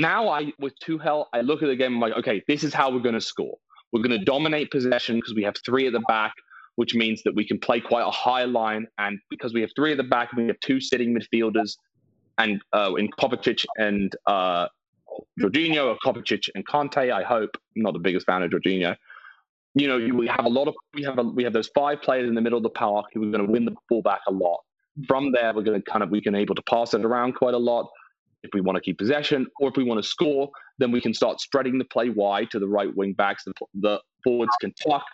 [0.00, 1.94] now I with Tuchel, I look at the game.
[1.94, 3.56] I'm like, okay, this is how we're going to score.
[3.92, 6.32] We're going to dominate possession because we have three at the back,
[6.76, 8.86] which means that we can play quite a high line.
[8.98, 11.76] And because we have three at the back, we have two sitting midfielders,
[12.38, 14.68] and uh, in Kovacic and uh,
[15.40, 17.12] Jorginho, or Kovacic and Kanté.
[17.12, 17.50] I hope.
[17.76, 18.96] I'm not the biggest fan of Jorginho.
[19.74, 22.28] You know, we have a lot of we have a, we have those five players
[22.28, 24.32] in the middle of the park who are going to win the ball back a
[24.32, 24.60] lot.
[25.06, 27.54] From there, we're going to kind of we can able to pass it around quite
[27.54, 27.88] a lot
[28.42, 31.14] if we want to keep possession or if we want to score, then we can
[31.14, 33.44] start spreading the play wide to the right wing backs.
[33.44, 35.04] The, the forwards can tuck,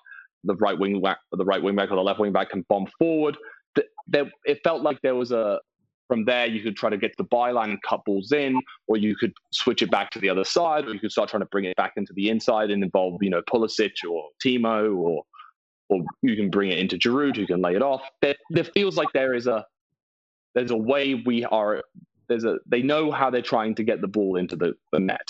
[0.44, 2.86] the right wing back, the right wing back or the left wing back can bomb
[2.98, 3.36] forward.
[3.74, 5.60] The, there, it felt like there was a
[6.08, 8.96] from there you could try to get to the byline and cut balls in, or
[8.96, 11.48] you could switch it back to the other side, or you could start trying to
[11.50, 15.24] bring it back into the inside and involve you know Pulisic or Timo, or
[15.88, 18.02] or you can bring it into Giroud who can lay it off.
[18.22, 19.64] There, there feels like there is a
[20.54, 21.82] there's a way we are
[22.28, 25.26] there's a they know how they're trying to get the ball into the, the net.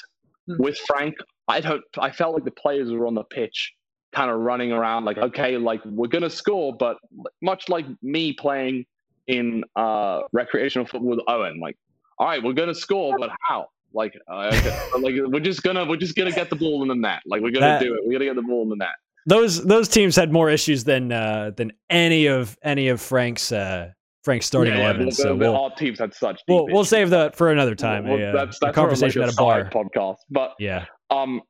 [0.48, 0.62] Mm-hmm.
[0.62, 1.14] With Frank,
[1.48, 3.72] I don't I felt like the players were on the pitch
[4.12, 6.96] kind of running around like okay like we're gonna score but
[7.42, 8.86] much like me playing
[9.26, 11.76] in uh recreational football with Owen like
[12.18, 14.78] all right we're gonna score but how like uh, okay.
[15.00, 17.50] like we're just gonna we're just gonna get the ball in the net like we're
[17.50, 18.94] gonna that, do it we're gonna get the ball in the net
[19.26, 23.90] those those teams had more issues than uh than any of any of Frank's uh
[24.26, 25.06] Frank's starting yeah, eleven.
[25.06, 26.42] Yeah, so we'll, all teams had such.
[26.48, 28.08] We'll, we'll save that for another time.
[28.08, 30.16] Well, a, that's, that's a conversation like a at a bar podcast.
[30.32, 31.42] But yeah, um,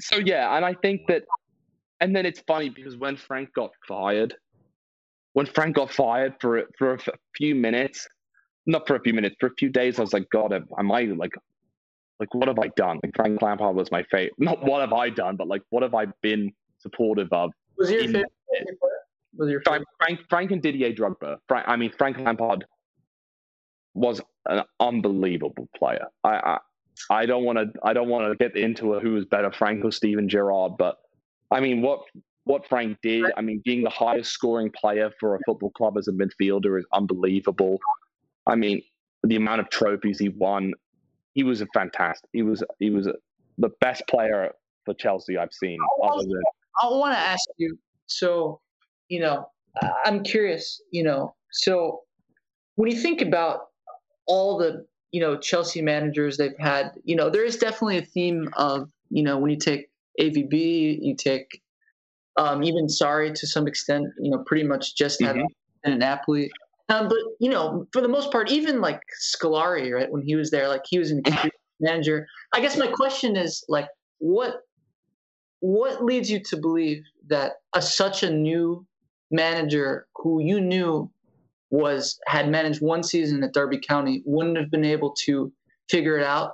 [0.00, 1.24] so yeah, and I think that
[2.00, 4.34] and then it's funny because when Frank got fired,
[5.34, 6.98] when Frank got fired for for a
[7.36, 8.08] few minutes,
[8.64, 11.02] not for a few minutes, for a few days, I was like, God, am I
[11.02, 11.34] like,
[12.20, 13.00] like what have I done?
[13.02, 14.32] Like Frank Lampard was my favorite.
[14.38, 17.50] Not what have I done, but like what have I been supportive of?
[17.76, 18.32] Was your favorite?
[19.36, 21.38] Was your Frank, Frank, Frank and Didier Drogba.
[21.48, 22.64] Frank, I mean Frank Lampard
[23.94, 26.06] was an unbelievable player.
[26.22, 26.58] I I,
[27.10, 29.84] I don't want to I don't want to get into a who was better, Frank
[29.84, 30.98] or Steven Gerrard, but
[31.50, 32.00] I mean, what
[32.44, 36.08] what Frank did, I mean, being the highest scoring player for a football club as
[36.08, 37.78] a midfielder is unbelievable.
[38.46, 38.82] I mean,
[39.22, 40.74] the amount of trophies he won,
[41.32, 42.28] he was a fantastic.
[42.32, 43.14] He was he was a,
[43.58, 44.50] the best player
[44.84, 45.78] for Chelsea I've seen.
[46.02, 46.42] I, than...
[46.82, 47.78] I want to ask you.
[48.06, 48.60] So,
[49.08, 49.48] you know,
[50.04, 50.80] I'm curious.
[50.90, 52.00] You know, so
[52.76, 53.60] when you think about
[54.26, 58.48] all the you know Chelsea managers they've had, you know, there is definitely a theme
[58.54, 59.88] of you know when you take
[60.20, 61.60] AVB, you take
[62.36, 65.40] um, even Sarri to some extent, you know, pretty much just mm-hmm.
[65.84, 66.50] had an Napoli.
[66.88, 70.50] Um, but you know, for the most part, even like Scolari, right, when he was
[70.50, 71.22] there, like he was an
[71.80, 72.26] manager.
[72.52, 74.60] I guess my question is like, what
[75.60, 78.86] what leads you to believe that a, such a new
[79.30, 81.10] manager who you knew
[81.70, 85.52] was had managed one season at Derby County wouldn't have been able to
[85.90, 86.52] figure it out,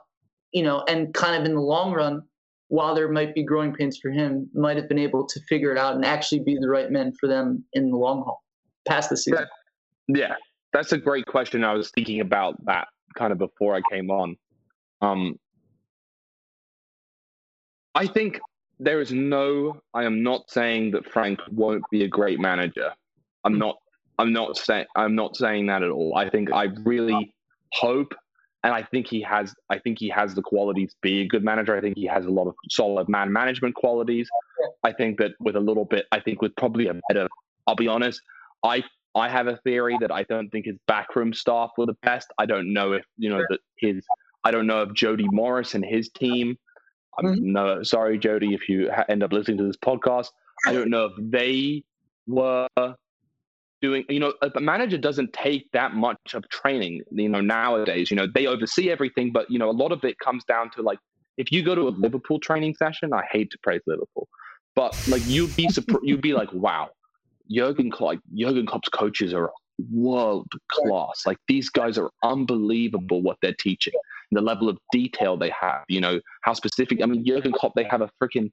[0.52, 2.22] you know, and kind of in the long run
[2.68, 5.78] while there might be growing pains for him, might have been able to figure it
[5.78, 8.42] out and actually be the right men for them in the long haul,
[8.86, 9.44] past the season.
[10.06, 10.34] Yeah,
[10.72, 11.64] that's a great question.
[11.64, 12.86] I was thinking about that
[13.16, 14.36] kind of before I came on.
[15.02, 15.34] Um,
[17.94, 18.38] I think
[18.80, 19.80] there is no.
[19.94, 22.90] I am not saying that Frank won't be a great manager.
[23.44, 23.78] I'm not.
[24.18, 24.86] I'm not saying.
[24.96, 26.16] I'm not saying that at all.
[26.16, 27.32] I think I really
[27.72, 28.12] hope
[28.62, 29.54] and I think he has.
[29.70, 31.76] I think he has the qualities to be a good manager.
[31.76, 34.28] I think he has a lot of solid man management qualities.
[34.84, 37.28] I think that with a little bit, I think with probably a better.
[37.66, 38.20] I'll be honest.
[38.64, 38.84] I
[39.14, 42.28] I have a theory that I don't think his backroom staff were the best.
[42.38, 44.04] I don't know if you know that his.
[44.44, 46.58] I don't know if Jody Morris and his team.
[47.18, 47.52] I'm mm-hmm.
[47.52, 50.28] no sorry, Jody, if you end up listening to this podcast.
[50.66, 51.82] I don't know if they
[52.26, 52.68] were
[53.80, 58.16] doing you know a manager doesn't take that much of training you know nowadays you
[58.16, 60.98] know they oversee everything but you know a lot of it comes down to like
[61.38, 64.28] if you go to a liverpool training session i hate to praise liverpool
[64.76, 66.00] but like you'd be surprised.
[66.04, 66.90] you'd be like wow
[67.50, 69.50] jurgen klopp like jurgen klopp's coaches are
[69.90, 73.94] world class like these guys are unbelievable what they're teaching
[74.32, 77.84] the level of detail they have you know how specific i mean jurgen klopp they
[77.84, 78.50] have a freaking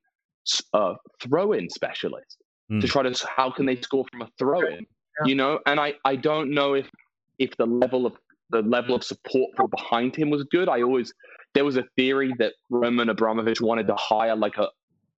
[0.73, 2.37] uh, throw-in specialist
[2.71, 2.79] mm.
[2.79, 4.85] to try to how can they score from a throw-in
[5.25, 5.59] you know.
[5.65, 6.89] And I I don't know if
[7.39, 8.13] if the level of
[8.49, 10.69] the level of support from behind him was good.
[10.69, 11.13] I always
[11.53, 14.69] there was a theory that Roman Abramovich wanted to hire like a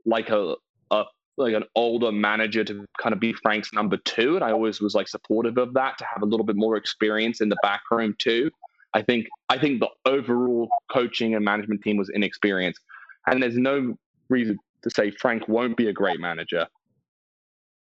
[0.06, 0.56] like a,
[0.91, 1.03] a
[1.38, 4.95] like an older manager to kind of be Frank's number two, and I always was
[4.95, 8.15] like supportive of that to have a little bit more experience in the back room
[8.18, 8.52] too.
[8.93, 12.81] I think I think the overall coaching and management team was inexperienced,
[13.27, 13.95] and there's no
[14.29, 16.65] reason to say Frank won't be a great manager.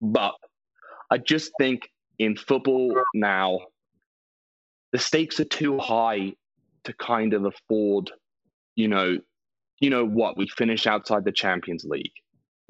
[0.01, 0.35] But
[1.11, 1.89] I just think
[2.19, 3.61] in football now,
[4.93, 6.35] the stakes are too high
[6.85, 8.11] to kind of afford,
[8.75, 9.19] you know,
[9.81, 12.13] you know what, we finish outside the Champions League.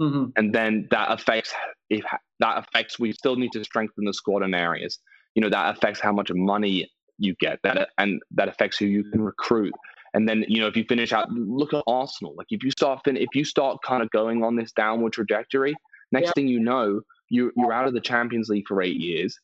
[0.00, 0.30] Mm-hmm.
[0.36, 1.52] And then that affects
[1.90, 2.04] if
[2.40, 4.98] that affects we still need to strengthen the squad in areas.
[5.34, 6.90] You know, that affects how much money
[7.22, 7.60] you get.
[7.62, 9.72] That and that affects who you can recruit.
[10.14, 12.34] And then, you know, if you finish out, look at Arsenal.
[12.36, 15.74] Like if you start, fin- if you start kind of going on this downward trajectory,
[16.10, 16.32] next yeah.
[16.34, 17.00] thing you know,
[17.30, 19.38] you you're out of the Champions League for eight years.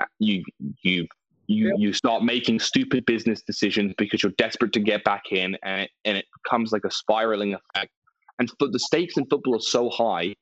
[0.00, 0.44] Uh, you
[0.82, 1.06] you
[1.46, 5.82] you you start making stupid business decisions because you're desperate to get back in, and
[5.82, 7.90] it, and it becomes like a spiraling effect.
[8.38, 10.34] And the stakes in football are so high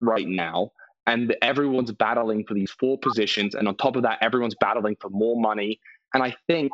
[0.00, 0.70] right now,
[1.06, 5.10] and everyone's battling for these four positions, and on top of that, everyone's battling for
[5.10, 5.78] more money.
[6.14, 6.72] And I think,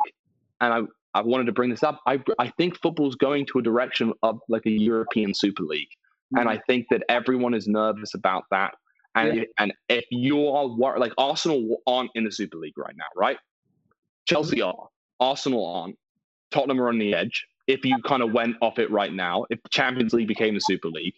[0.59, 2.01] and I I wanted to bring this up.
[2.05, 6.39] I I think football's going to a direction of like a European Super League, mm-hmm.
[6.39, 8.73] and I think that everyone is nervous about that.
[9.15, 9.43] And yeah.
[9.59, 10.65] and if you are
[10.97, 13.37] like Arsenal aren't in the Super League right now, right?
[14.25, 14.87] Chelsea are,
[15.19, 15.97] Arsenal aren't,
[16.51, 17.45] Tottenham are on the edge.
[17.67, 20.61] If you kind of went off it right now, if the Champions League became the
[20.61, 21.15] Super League,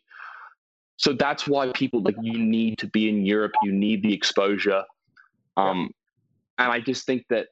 [0.97, 3.53] so that's why people like you need to be in Europe.
[3.63, 4.83] You need the exposure,
[5.57, 5.91] um,
[6.57, 7.47] and I just think that,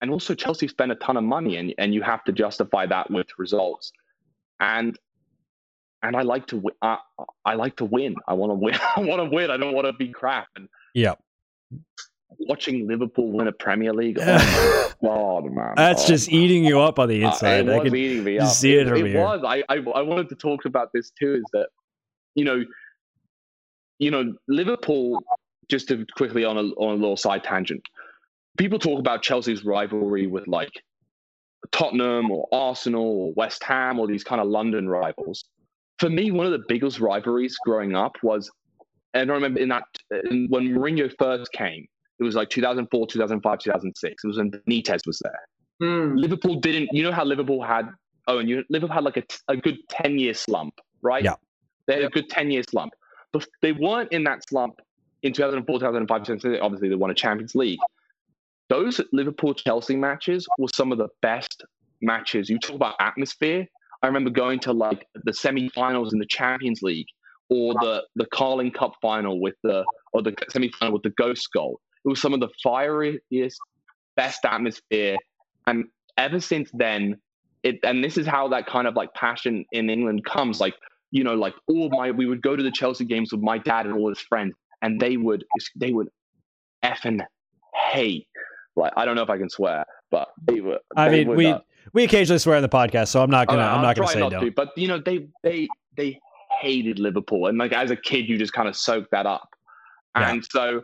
[0.00, 3.10] and also Chelsea spent a ton of money, and and you have to justify that
[3.10, 3.92] with results,
[4.60, 4.98] and
[6.02, 6.74] and I like to win.
[6.82, 6.96] Uh,
[7.44, 8.16] I like to win.
[8.28, 8.74] I want to win.
[8.96, 9.50] I want to win.
[9.50, 10.48] I don't want to be crap.
[10.56, 11.14] And yeah,
[12.40, 14.18] watching Liverpool win a Premier League.
[14.20, 15.74] Oh God, man!
[15.76, 16.40] That's oh, just man.
[16.40, 17.68] eating you up on the inside.
[17.68, 18.48] Uh, it I was eating me up.
[18.48, 19.42] See it, it, it was.
[19.46, 21.34] I, I I wanted to talk about this too.
[21.34, 21.68] Is that
[22.34, 22.64] you know,
[23.98, 25.22] you know, Liverpool.
[25.70, 27.82] Just to quickly on a on a little side tangent,
[28.58, 30.70] people talk about Chelsea's rivalry with like
[31.72, 35.44] Tottenham or Arsenal or West Ham or these kind of London rivals
[35.98, 38.50] for me, one of the biggest rivalries growing up was,
[39.14, 39.84] and I remember in that
[40.30, 41.86] in, when Mourinho first came,
[42.18, 44.24] it was like 2004, 2005, 2006.
[44.24, 45.40] It was when Benitez was there.
[45.82, 46.18] Mm.
[46.18, 46.90] Liverpool didn't.
[46.92, 47.88] You know how Liverpool had.
[48.26, 51.24] Oh, and you, Liverpool had like a, a good 10 year slump, right?
[51.24, 51.34] Yeah.
[51.86, 52.92] They had a good 10 year slump,
[53.32, 54.80] but they weren't in that slump
[55.22, 56.62] in 2004, 2005, 2006.
[56.62, 57.80] Obviously, they won a Champions League.
[58.68, 61.64] Those Liverpool Chelsea matches were some of the best
[62.00, 62.48] matches.
[62.48, 63.66] You talk about atmosphere.
[64.02, 67.06] I remember going to like the semi-finals in the Champions League
[67.50, 71.80] or the the Carling Cup final with the or the semi-final with the Ghost goal.
[72.04, 73.56] It was some of the fieriest,
[74.16, 75.16] best atmosphere,
[75.66, 75.86] and
[76.18, 77.18] ever since then,
[77.62, 80.60] it and this is how that kind of like passion in England comes.
[80.60, 80.74] Like
[81.14, 83.86] you know, like all my we would go to the Chelsea games with my dad
[83.86, 85.44] and all his friends, and they would
[85.76, 86.08] they would
[86.84, 87.24] effing
[87.92, 88.26] hate.
[88.74, 90.80] Like I don't know if I can swear, but they were.
[90.96, 91.46] I they mean, we.
[91.46, 91.60] Uh,
[91.92, 93.62] we occasionally swear in the podcast, so I'm not gonna.
[93.62, 94.44] I'm not gonna say not don't.
[94.44, 96.18] To, but you know, they they they
[96.60, 99.48] hated Liverpool, and like as a kid, you just kind of soak that up,
[100.16, 100.30] yeah.
[100.30, 100.82] and so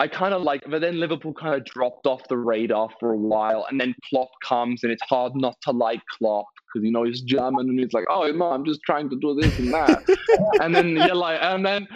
[0.00, 0.62] I kind of like.
[0.66, 4.30] But then Liverpool kind of dropped off the radar for a while, and then Klopp
[4.42, 7.92] comes, and it's hard not to like Klopp because you know he's German, and he's
[7.92, 10.02] like, oh no, I'm just trying to do this and that,
[10.62, 11.86] and then you're like, and then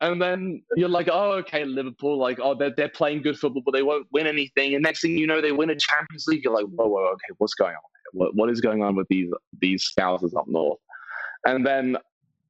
[0.00, 3.72] and then you're like, oh, okay, Liverpool, like, oh, they're, they're playing good football, but
[3.72, 4.74] they won't win anything.
[4.74, 6.44] And next thing you know, they win a Champions League.
[6.44, 7.80] You're like, whoa, whoa, okay, what's going on?
[8.12, 10.78] What, what is going on with these these scouts up north?
[11.46, 11.96] And then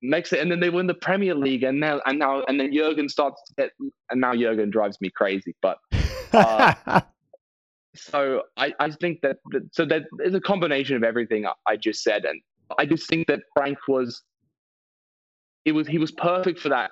[0.03, 3.09] next, and then they win the Premier League, and now and now and then Jurgen
[3.09, 3.71] starts to get,
[4.11, 5.55] and now Jurgen drives me crazy.
[5.63, 5.79] But
[6.33, 7.01] uh,
[7.95, 11.77] so I, I think that, that so that is a combination of everything I, I
[11.77, 12.41] just said, and
[12.79, 14.23] I just think that Frank was
[15.65, 16.91] it was he was perfect for that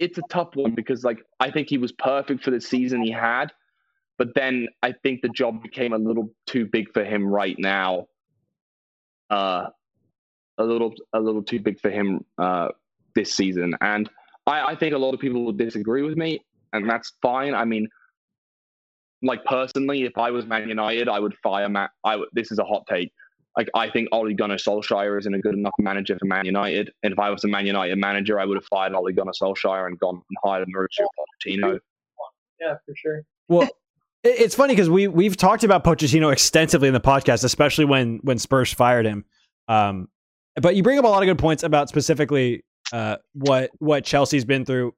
[0.00, 3.12] it's a tough one because like I think he was perfect for the season he
[3.12, 3.52] had,
[4.18, 8.06] but then I think the job became a little too big for him right now.
[9.28, 9.66] Uh,
[10.60, 12.68] a little a little too big for him uh,
[13.14, 14.08] this season, and
[14.46, 17.54] I, I think a lot of people will disagree with me, and that's fine.
[17.54, 17.88] I mean,
[19.22, 21.90] like personally, if I was Man United, I would fire Matt.
[22.04, 23.12] I would, this is a hot take
[23.56, 26.90] like I think Ole Gunnar Solskjaer isn't a good enough manager for Man United.
[27.02, 29.86] And if I was a Man United manager, I would have fired Ole Gunnar Solskjaer
[29.86, 31.78] and gone and hired Mauricio Pochettino.
[32.60, 33.22] Yeah, for sure.
[33.48, 33.68] Well,
[34.22, 38.38] it's funny because we we've talked about Pochettino extensively in the podcast, especially when when
[38.38, 39.24] Spurs fired him.
[39.66, 40.08] Um,
[40.56, 44.44] but you bring up a lot of good points about specifically uh, what what Chelsea's
[44.44, 44.94] been through,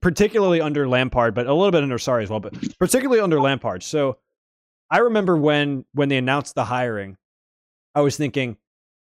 [0.00, 3.82] particularly under Lampard, but a little bit under Sarri as well, but particularly under Lampard.
[3.82, 4.18] So
[4.90, 7.16] I remember when when they announced the hiring
[7.96, 8.58] I was thinking,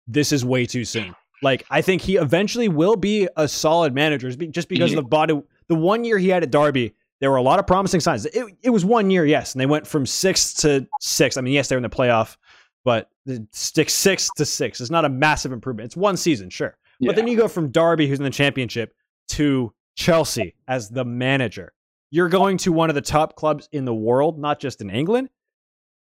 [0.08, 1.14] this is way too soon.
[1.44, 5.40] Like, I think he eventually will be a solid manager just because of the body.
[5.68, 8.26] The one year he had at Derby, there were a lot of promising signs.
[8.26, 11.36] It, it was one year, yes, and they went from six to six.
[11.36, 12.38] I mean, yes, they're in the playoff,
[12.86, 13.10] but
[13.52, 15.86] stick six to six is not a massive improvement.
[15.86, 16.78] It's one season, sure.
[17.00, 17.10] Yeah.
[17.10, 18.96] But then you go from Derby, who's in the championship,
[19.30, 21.74] to Chelsea as the manager.
[22.12, 25.30] You're going to one of the top clubs in the world, not just in England.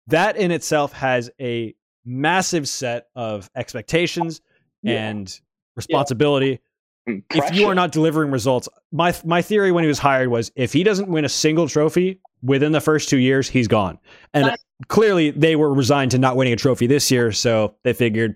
[0.07, 1.73] That in itself has a
[2.05, 4.41] massive set of expectations
[4.83, 5.07] yeah.
[5.07, 5.39] and
[5.75, 6.59] responsibility.
[7.07, 7.15] Yeah.
[7.31, 10.73] If you are not delivering results, my my theory when he was hired was if
[10.73, 13.99] he doesn't win a single trophy within the first two years, he's gone.
[14.33, 17.93] And That's, clearly, they were resigned to not winning a trophy this year, so they
[17.93, 18.35] figured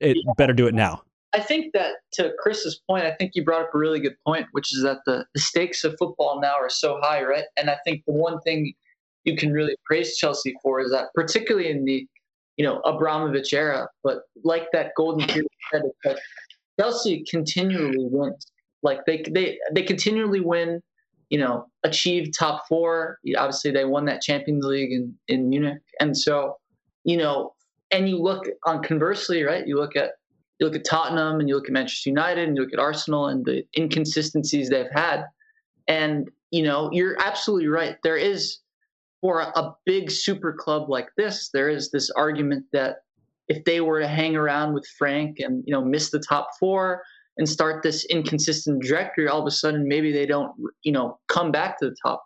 [0.00, 0.32] it yeah.
[0.36, 1.02] better do it now.
[1.34, 4.46] I think that to Chris's point, I think you brought up a really good point,
[4.52, 7.44] which is that the, the stakes of football now are so high, right?
[7.56, 8.74] And I think the one thing
[9.24, 12.06] you can really praise Chelsea for is that, particularly in the
[12.56, 13.88] you know, Abramovich era.
[14.02, 16.18] But like that golden period said,
[16.78, 18.46] Chelsea continually wins.
[18.82, 20.80] Like they they they continually win,
[21.32, 23.18] you know, achieve top four.
[23.38, 26.58] Obviously, they won that Champions League in in Munich, and so
[27.04, 27.54] you know,
[27.90, 29.66] and you look on conversely, right?
[29.66, 30.10] You look at
[30.60, 33.28] you look at Tottenham and you look at Manchester United and you look at Arsenal
[33.28, 35.24] and the inconsistencies they've had,
[35.88, 37.96] and you know, you're absolutely right.
[38.02, 38.58] There is
[39.22, 42.96] for a big super club like this, there is this argument that
[43.48, 47.02] if they were to hang around with Frank and you know miss the top four
[47.42, 50.52] and start this inconsistent trajectory, all of a sudden maybe they don't
[50.84, 52.22] you know come back to the top,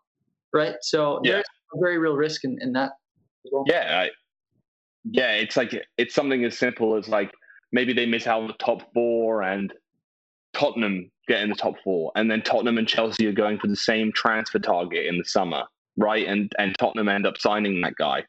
[0.52, 0.74] right?
[0.82, 1.32] So yeah.
[1.32, 1.44] there's
[1.74, 2.92] a very real risk in, in that.
[3.50, 3.64] Well.
[3.66, 4.10] Yeah, I,
[5.10, 7.32] yeah, it's like it's something as simple as like
[7.72, 9.72] maybe they miss out on the top four and
[10.52, 13.76] Tottenham get in the top four, and then Tottenham and Chelsea are going for the
[13.76, 15.64] same transfer target in the summer,
[15.96, 16.26] right?
[16.28, 18.24] And and Tottenham end up signing that guy,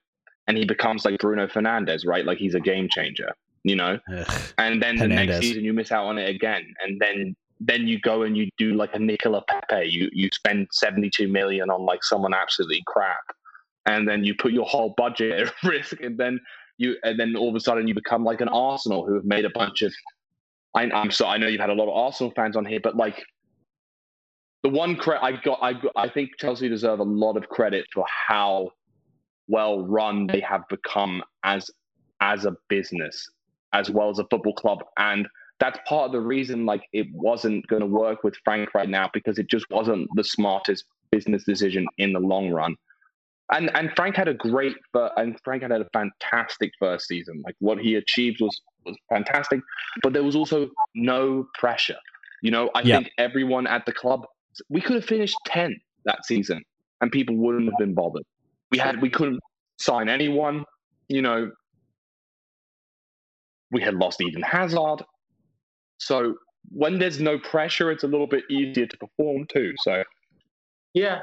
[0.48, 2.24] and he becomes like Bruno Fernandez, right?
[2.24, 3.34] Like he's a game changer,
[3.68, 4.00] you know.
[4.16, 7.88] Ugh, and then the next season you miss out on it again, and then then
[7.88, 9.90] you go and you do like a Nicolas Pepe.
[9.90, 13.24] You you spend seventy two million on like someone absolutely crap,
[13.86, 16.40] and then you put your whole budget at risk, and then
[16.78, 19.46] you and then all of a sudden you become like an Arsenal who have made
[19.46, 19.94] a bunch of
[20.76, 22.96] I, am so I know you've had a lot of Arsenal fans on here, but
[22.96, 23.24] like
[24.64, 28.06] the one credit I got, I I think Chelsea deserve a lot of credit for
[28.08, 28.72] how
[29.48, 31.72] well run they have become as
[32.22, 33.28] as a business
[33.74, 35.28] as well as a football club, and
[35.60, 39.10] that's part of the reason like it wasn't going to work with Frank right now
[39.14, 42.76] because it just wasn't the smartest business decision in the long run.
[43.52, 47.42] And and Frank had a great, and Frank had a fantastic first season.
[47.46, 49.62] Like what he achieved was was fantastic,
[50.04, 51.98] but there was also no pressure.
[52.42, 54.26] You know, I think everyone at the club,
[54.70, 56.64] we could have finished 10 that season
[57.02, 58.24] and people wouldn't have been bothered.
[58.72, 59.40] We had, we couldn't
[59.78, 60.66] sign anyone,
[61.10, 61.52] you know,
[63.72, 65.04] we had lost Eden Hazard.
[65.98, 66.36] So
[66.70, 69.74] when there's no pressure, it's a little bit easier to perform too.
[69.84, 70.04] So,
[70.94, 71.22] yeah.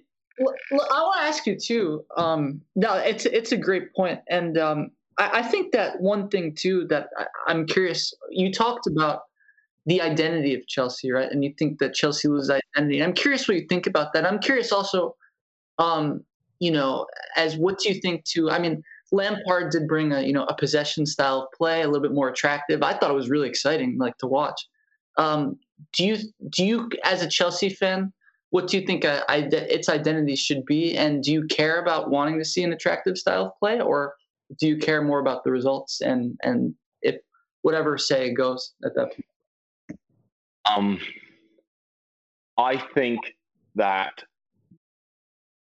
[0.00, 2.04] I want to ask you too.
[2.16, 6.54] Um, no, it's it's a great point, and um, I, I think that one thing
[6.54, 8.14] too that I, I'm curious.
[8.30, 9.20] You talked about
[9.86, 11.30] the identity of Chelsea, right?
[11.30, 13.02] And you think that Chelsea loses identity.
[13.02, 14.24] I'm curious what you think about that.
[14.24, 15.16] I'm curious also,
[15.78, 16.24] um,
[16.60, 17.06] you know,
[17.36, 18.50] as what do you think too?
[18.50, 18.82] I mean,
[19.12, 22.28] Lampard did bring a you know a possession style of play, a little bit more
[22.28, 22.82] attractive.
[22.82, 24.60] I thought it was really exciting, like to watch.
[25.16, 25.58] Um,
[25.92, 26.16] do you
[26.48, 28.12] do you as a Chelsea fan?
[28.50, 32.38] What do you think uh, its identity should be, and do you care about wanting
[32.38, 34.14] to see an attractive style of play, or
[34.58, 37.16] do you care more about the results and and if
[37.62, 39.98] whatever say it goes at that point?
[40.64, 40.98] Um,
[42.58, 43.20] I think
[43.74, 44.22] that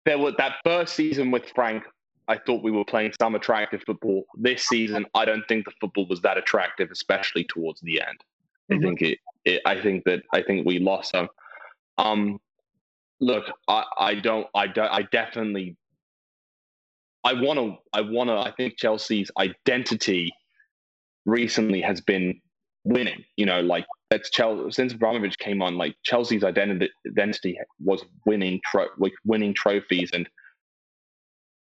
[0.05, 1.84] there was that first season with Frank.
[2.28, 4.26] I thought we were playing some attractive football.
[4.36, 8.24] This season, I don't think the football was that attractive, especially towards the end.
[8.72, 8.74] Mm-hmm.
[8.76, 11.30] I think it, it, I think that I think we lost some.
[11.98, 12.40] Um,
[13.20, 14.48] look, I, I don't.
[14.54, 14.91] I don't.
[14.91, 15.78] I definitely
[17.28, 17.76] I want to.
[17.91, 18.38] I want to.
[18.38, 20.32] I think Chelsea's identity
[21.26, 22.40] recently has been
[22.86, 23.26] winning.
[23.36, 25.78] You know, like that's Chelsea since Abramovich came on.
[25.78, 30.30] Like Chelsea's identity identity was winning, tro- like winning trophies, and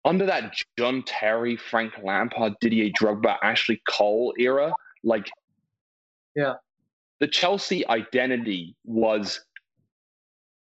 [0.06, 4.74] under that John Terry, Frank Lampard, Didier Drogba, Ashley Cole era,
[5.04, 5.30] like
[6.36, 6.56] yeah,
[7.20, 9.42] the Chelsea identity was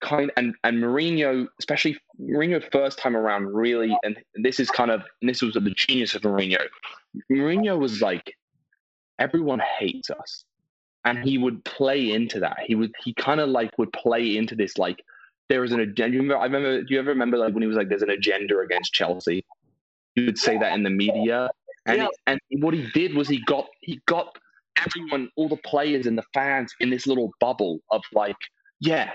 [0.00, 5.02] kind and and Mourinho, especially Mourinho first time around, really, and this is kind of
[5.22, 6.64] this was the genius of Mourinho.
[7.30, 8.34] Mourinho was like,
[9.18, 10.44] everyone hates us,
[11.04, 12.58] and he would play into that.
[12.66, 15.02] He would he kind of like would play into this like
[15.48, 16.18] there is an agenda.
[16.18, 16.82] Remember, I remember.
[16.82, 19.44] Do you ever remember like when he was like, "There's an agenda against Chelsea"?
[20.14, 21.50] He would say that in the media,
[21.86, 22.08] and yeah.
[22.26, 24.36] and what he did was he got he got
[24.84, 28.36] everyone, all the players and the fans in this little bubble of like,
[28.80, 29.12] yeah,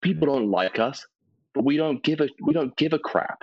[0.00, 1.06] people don't like us,
[1.54, 3.42] but we don't give a we don't give a crap.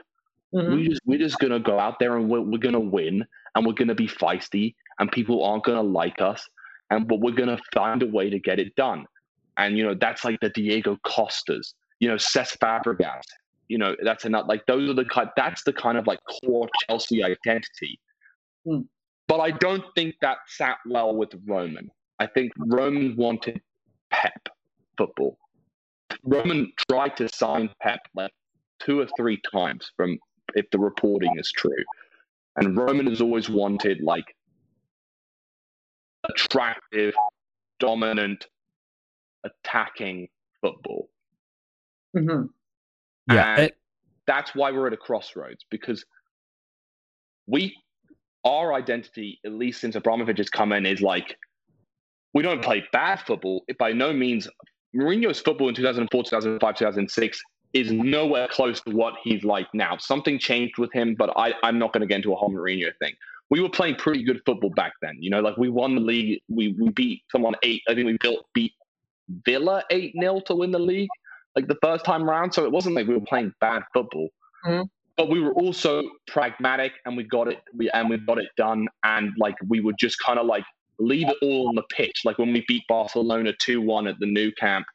[0.54, 0.76] Mm-hmm.
[0.76, 3.26] We just we're just gonna go out there and we're, we're gonna win
[3.56, 6.48] and we're gonna be feisty and people aren't gonna like us
[6.90, 9.06] and but we're gonna find a way to get it done.
[9.58, 11.74] And you know that's like the Diego Costas,
[12.06, 13.24] you know Cesc Fabregas,
[13.68, 14.46] you know that's enough.
[14.48, 18.00] Like those are the kind that's the kind of like core Chelsea identity.
[18.68, 18.86] Mm.
[19.28, 21.90] But I don't think that sat well with Roman.
[22.20, 23.60] I think Roman wanted
[24.12, 24.50] Pep
[25.00, 25.40] football.
[26.24, 28.32] Roman tried to sign Pep like
[28.80, 30.20] two or three times from
[30.54, 31.84] if the reporting is true.
[32.58, 34.36] And Roman has always wanted like
[36.30, 37.16] attractive,
[37.80, 38.46] dominant,
[39.44, 40.28] attacking
[40.62, 41.10] football.
[42.16, 43.34] Mm-hmm.
[43.34, 43.56] Yeah.
[43.58, 43.78] It...
[44.28, 46.06] that's why we're at a crossroads because
[47.48, 47.76] we,
[48.44, 51.38] our identity, at least since Abramovich has come in, is like
[52.34, 53.64] we don't play bad football.
[53.80, 54.48] By no means,
[54.96, 57.42] Mourinho's football in 2004, 2005, 2006
[57.74, 59.98] is nowhere close to what he's like now.
[59.98, 62.92] Something changed with him, but I, I'm not going to get into a whole Mourinho
[63.02, 63.14] thing.
[63.50, 65.18] We were playing pretty good football back then.
[65.20, 66.42] You know, like we won the league.
[66.50, 67.84] We, we beat someone eight.
[67.88, 68.74] I think we built beat
[69.46, 71.10] Villa eight 0 to win the league,
[71.56, 72.54] like the first time around.
[72.54, 74.30] So it wasn't like we were playing bad football.
[74.66, 74.84] Mm-hmm.
[75.18, 77.62] But we were also pragmatic, and we got it.
[77.74, 78.88] We and we got it done.
[79.04, 80.66] And like we would just kind of like
[81.00, 82.22] leave it all on the pitch.
[82.26, 84.86] Like when we beat Barcelona two one at the Nou Camp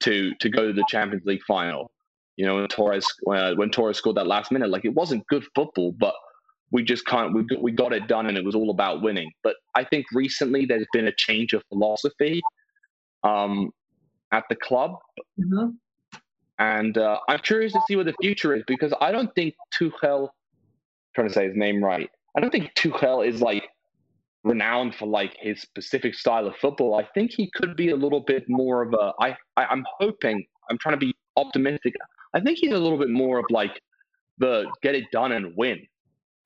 [0.00, 1.90] to to go to the Champions League final
[2.38, 5.44] you know, when Torres uh, when Torres scored that last minute, like it wasn't good
[5.56, 6.14] football, but
[6.70, 7.34] we just can't.
[7.34, 9.32] We we got it done, and it was all about winning.
[9.42, 12.40] But I think recently there's been a change of philosophy
[13.24, 13.72] um,
[14.32, 14.92] at the club,
[15.38, 15.70] mm-hmm.
[16.58, 20.28] And uh, I'm curious to see what the future is because I don't think Tuchel,
[21.14, 23.64] trying to say his name right, I don't think Tuchel is like
[24.44, 26.94] renowned for like his specific style of football.
[26.94, 29.12] I think he could be a little bit more of a.
[29.20, 30.44] I, I I'm hoping.
[30.70, 31.94] I'm trying to be optimistic.
[32.34, 33.80] I think he's a little bit more of like
[34.38, 35.86] the get it done and win,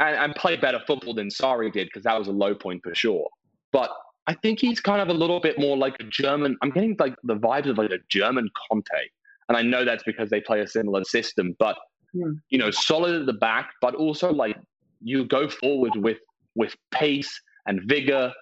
[0.01, 2.94] and, and play better football than Sarri did because that was a low point for
[2.94, 3.28] sure.
[3.72, 3.90] But
[4.26, 6.56] I think he's kind of a little bit more like a German.
[6.62, 8.84] I'm getting like the vibes of like a German Conte,
[9.48, 11.55] and I know that's because they play a similar system.
[11.59, 11.77] But
[12.14, 12.36] mm.
[12.51, 14.56] you know, solid at the back, but also like
[15.01, 16.19] you go forward with
[16.55, 18.32] with pace and vigor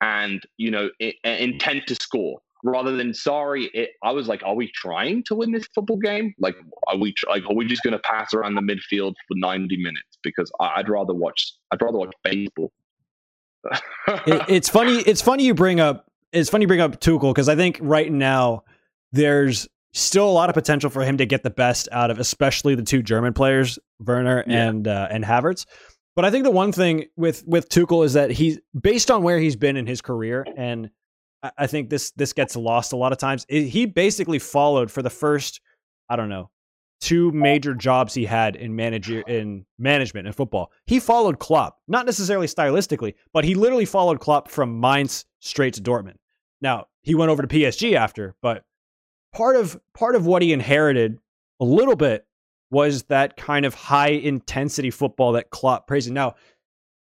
[0.00, 0.90] and you know
[1.24, 3.68] intent to score rather than Sarri.
[3.74, 6.34] It, I was like, are we trying to win this football game?
[6.38, 6.56] Like,
[6.86, 10.18] are we like are we just going to pass around the midfield for ninety minutes?
[10.22, 12.72] Because I'd rather watch I'd rather watch baseball.
[14.08, 14.98] it, it's funny.
[15.00, 16.06] It's funny you bring up.
[16.32, 18.64] It's funny you bring up Tuchel because I think right now
[19.12, 19.68] there's
[20.00, 22.82] still a lot of potential for him to get the best out of, especially the
[22.82, 24.68] two German players, Werner yeah.
[24.68, 25.66] and uh, and Havertz.
[26.16, 29.38] But I think the one thing with with Tuchel is that he's based on where
[29.38, 30.90] he's been in his career and
[31.56, 33.46] I think this this gets lost a lot of times.
[33.48, 35.60] He basically followed for the first,
[36.08, 36.50] I don't know,
[37.00, 40.72] two major jobs he had in manager in management in football.
[40.86, 45.82] He followed Klopp, not necessarily stylistically, but he literally followed Klopp from Mainz straight to
[45.82, 46.16] Dortmund.
[46.60, 48.64] Now he went over to PSG after, but
[49.32, 51.18] part of part of what he inherited
[51.60, 52.26] a little bit
[52.70, 56.10] was that kind of high intensity football that Klopp praised.
[56.10, 56.34] Now,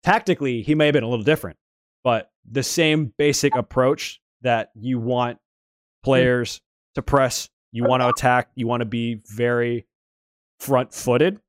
[0.03, 1.57] tactically, he may have been a little different,
[2.03, 6.05] but the same basic approach that you want hmm.
[6.05, 6.61] players
[6.95, 9.85] to press, you want to attack, you want to be very
[10.59, 11.39] front footed.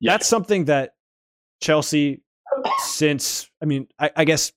[0.00, 0.12] Yeah.
[0.12, 0.94] That's something that
[1.60, 2.22] Chelsea,
[2.78, 4.52] since, I mean, I, I guess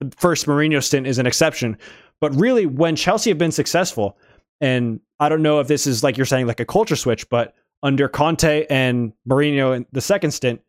[0.00, 1.78] the first Mourinho stint is an exception,
[2.20, 4.18] but really when Chelsea have been successful,
[4.60, 7.54] and I don't know if this is like you're saying, like a culture switch, but
[7.82, 10.60] under Conte and Mourinho in the second stint,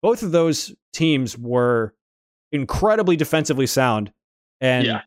[0.00, 1.94] both of those teams were
[2.50, 4.12] incredibly defensively sound
[4.60, 5.02] and yeah.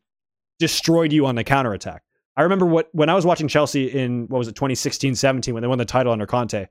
[0.58, 2.02] destroyed you on the counterattack.
[2.36, 5.62] I remember what when I was watching Chelsea in what was it 2016 17 when
[5.62, 6.66] they won the title under Conte.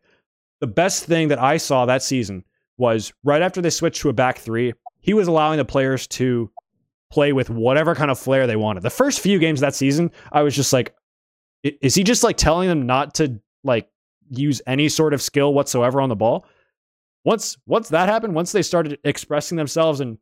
[0.62, 2.44] The best thing that I saw that season
[2.78, 6.52] was right after they switched to a back three, he was allowing the players to
[7.12, 8.84] play with whatever kind of flair they wanted.
[8.84, 10.96] The first few games that season, I was just like,
[11.82, 13.90] is he just like telling them not to like
[14.30, 16.46] use any sort of skill whatsoever on the ball?
[17.24, 20.18] Once once that happened, once they started expressing themselves and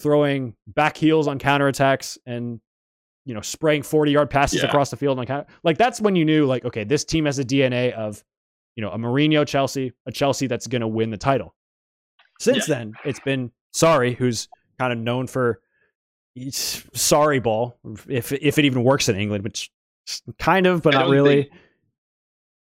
[0.00, 2.60] throwing back heels on counterattacks and
[3.24, 4.68] you know spraying 40 yard passes yeah.
[4.68, 7.38] across the field on counter like that's when you knew like okay this team has
[7.38, 8.22] a DNA of
[8.76, 11.54] you know a Mourinho Chelsea a Chelsea that's going to win the title
[12.40, 12.74] since yeah.
[12.74, 14.48] then it's been Sarri who's
[14.78, 15.60] kind of known for
[16.36, 17.78] Sarri ball
[18.08, 19.70] if if it even works in England which
[20.38, 21.54] kind of but not really think,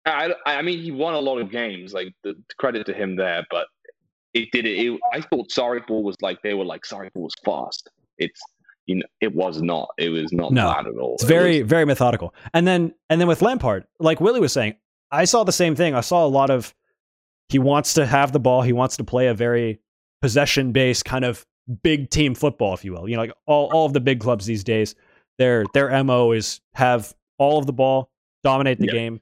[0.05, 3.45] I, I mean he won a lot of games like the credit to him there
[3.49, 3.67] but
[4.33, 7.23] it did it, it I thought Sarri ball was like they were like Sarri ball
[7.23, 7.89] was fast.
[8.17, 8.41] It's
[8.85, 9.89] you know, it was not.
[9.97, 11.13] It was not no, at all.
[11.15, 12.33] It's very, was, very methodical.
[12.53, 14.75] And then, and then with Lampard, like Willie was saying,
[15.11, 15.95] I saw the same thing.
[15.95, 16.73] I saw a lot of
[17.49, 18.61] he wants to have the ball.
[18.61, 19.79] He wants to play a very
[20.21, 21.45] possession based kind of
[21.81, 23.07] big team football, if you will.
[23.07, 24.95] You know, like all, all of the big clubs these days,
[25.37, 28.09] their their mo is have all of the ball,
[28.43, 28.93] dominate the yep.
[28.93, 29.19] game.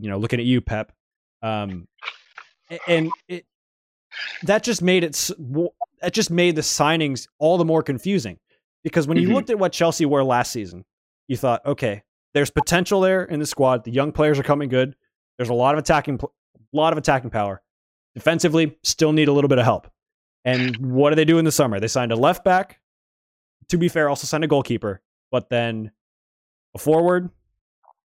[0.00, 0.92] You know, looking at you, Pep.
[1.42, 1.88] Um,
[2.86, 3.46] and it,
[4.44, 5.30] that just made it
[6.00, 8.38] that just made the signings all the more confusing
[8.82, 9.34] because when you mm-hmm.
[9.34, 10.84] looked at what Chelsea were last season,
[11.28, 12.02] you thought, okay,
[12.34, 13.84] there's potential there in the squad.
[13.84, 14.96] The young players are coming good.
[15.36, 16.26] There's a lot of attacking, a
[16.72, 17.62] lot of attacking power.
[18.14, 19.90] Defensively, still need a little bit of help.
[20.44, 21.80] And what do they do in the summer?
[21.80, 22.80] They signed a left back.
[23.68, 25.92] To be fair, also signed a goalkeeper, but then
[26.74, 27.30] a forward,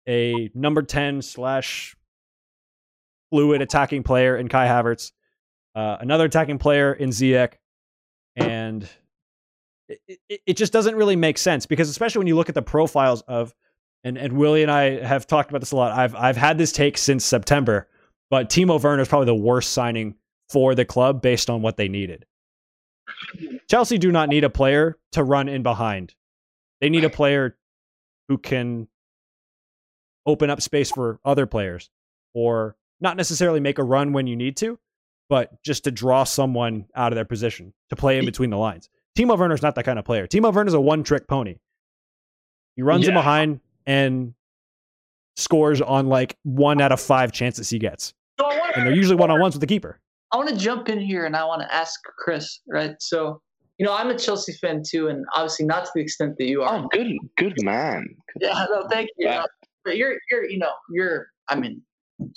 [0.08, 1.96] a number ten slash
[3.30, 5.12] fluid attacking player in Kai Havertz,
[5.74, 7.54] uh, another attacking player in Ziyech,
[8.36, 8.88] and
[9.88, 12.62] it, it, it just doesn't really make sense because especially when you look at the
[12.62, 13.54] profiles of
[14.04, 15.92] and and Willie and I have talked about this a lot.
[15.96, 17.88] I've I've had this take since September,
[18.30, 20.16] but Timo Werner is probably the worst signing
[20.50, 22.26] for the club based on what they needed.
[23.70, 26.14] Chelsea do not need a player to run in behind.
[26.80, 27.56] They need a player
[28.28, 28.88] who can
[30.26, 31.90] open up space for other players
[32.34, 34.78] or not necessarily make a run when you need to,
[35.28, 38.88] but just to draw someone out of their position to play in between the lines.
[39.18, 40.26] Timo Werner's not that kind of player.
[40.26, 41.56] Timo Werner's a one trick pony.
[42.76, 43.10] He runs yeah.
[43.10, 44.34] in behind and
[45.36, 48.14] scores on like one out of five chances he gets.
[48.40, 50.00] So and they're usually one on ones with the keeper.
[50.32, 52.94] I want to jump in here and I want to ask Chris, right?
[53.00, 53.42] So,
[53.78, 56.62] you know, I'm a Chelsea fan too, and obviously not to the extent that you
[56.62, 56.84] are.
[56.84, 58.06] Oh, good, good man.
[58.40, 59.28] Yeah, no, thank you.
[59.28, 59.44] Yeah.
[59.84, 61.82] But you're, you're, you know, you're, I mean,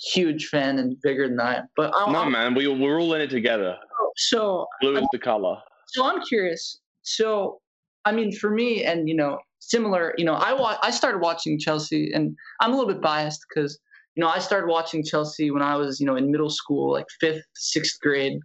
[0.00, 1.68] huge fan and bigger than I am.
[1.76, 3.76] But I, no, I'm, man, we we're all in it together.
[4.00, 5.56] Oh, so blue is the color.
[5.88, 6.80] So I'm curious.
[7.02, 7.60] So,
[8.04, 10.14] I mean, for me, and you know, similar.
[10.16, 13.78] You know, I wa- I started watching Chelsea, and I'm a little bit biased because
[14.14, 17.06] you know I started watching Chelsea when I was you know in middle school, like
[17.20, 18.38] fifth, sixth grade,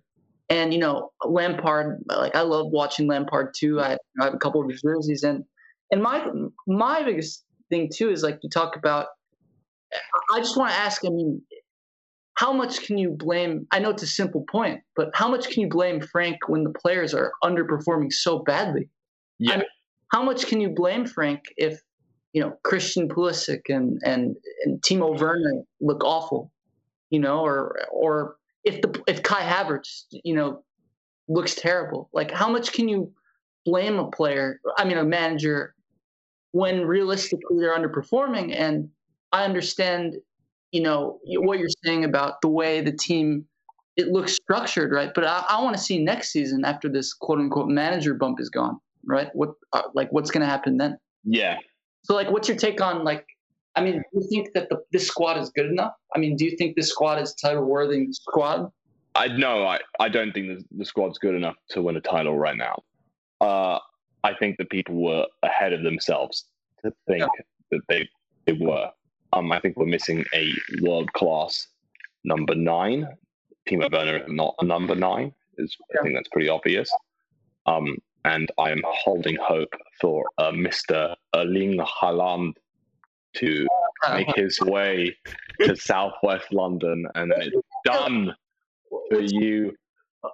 [0.52, 2.04] and you know Lampard.
[2.06, 3.80] Like I love watching Lampard too.
[3.80, 5.44] I, I have a couple of his jerseys, and
[5.90, 6.28] and my
[6.68, 9.08] my biggest thing too is like you talk about.
[10.34, 11.04] I just want to ask.
[11.06, 11.42] I mean,
[12.36, 13.66] how much can you blame?
[13.72, 16.74] I know it's a simple point, but how much can you blame Frank when the
[16.74, 18.90] players are underperforming so badly?
[19.40, 19.54] Yeah.
[19.54, 19.66] I mean,
[20.12, 21.80] how much can you blame Frank if
[22.34, 26.52] you know Christian Pulisic and and and Timo Werner look awful,
[27.10, 30.64] you know, or or if the if Kai Havertz, you know,
[31.28, 32.10] looks terrible.
[32.14, 33.12] Like how much can you
[33.66, 34.60] blame a player?
[34.78, 35.76] I mean, a manager
[36.52, 38.54] when realistically they're underperforming.
[38.56, 38.90] And
[39.32, 40.16] I understand,
[40.72, 43.46] you know, what you're saying about the way the team
[43.98, 45.12] it looks structured, right?
[45.14, 48.50] But I, I want to see next season after this quote unquote manager bump is
[48.50, 49.30] gone right?
[49.34, 50.98] What uh, like what's going to happen then?
[51.24, 51.58] Yeah.
[52.04, 53.26] So like, what's your take on like?
[53.76, 55.94] I mean, do you think that the, this squad is good enough?
[56.16, 58.72] I mean, do you think this squad is title worthy squad?
[59.16, 62.38] I no, I, I don't think the, the squad's good enough to win a title
[62.38, 62.84] right now.
[63.40, 63.80] Uh,
[64.24, 66.46] I think that people were ahead of themselves
[66.84, 67.28] to think yeah.
[67.72, 68.10] that they
[68.46, 68.90] they were.
[69.34, 71.68] Um, I think we're missing a world class
[72.24, 73.08] number nine.
[73.68, 75.34] Timo Werner is not a number nine.
[75.58, 76.00] Is yeah.
[76.00, 76.92] I think that's pretty obvious.
[77.66, 81.16] Um, and I am holding hope for uh, Mr.
[81.36, 82.54] Erling Haaland
[83.36, 83.68] to
[84.10, 85.16] make his way
[85.62, 87.56] to Southwest London, and it's
[87.86, 88.36] done
[89.10, 89.76] for you.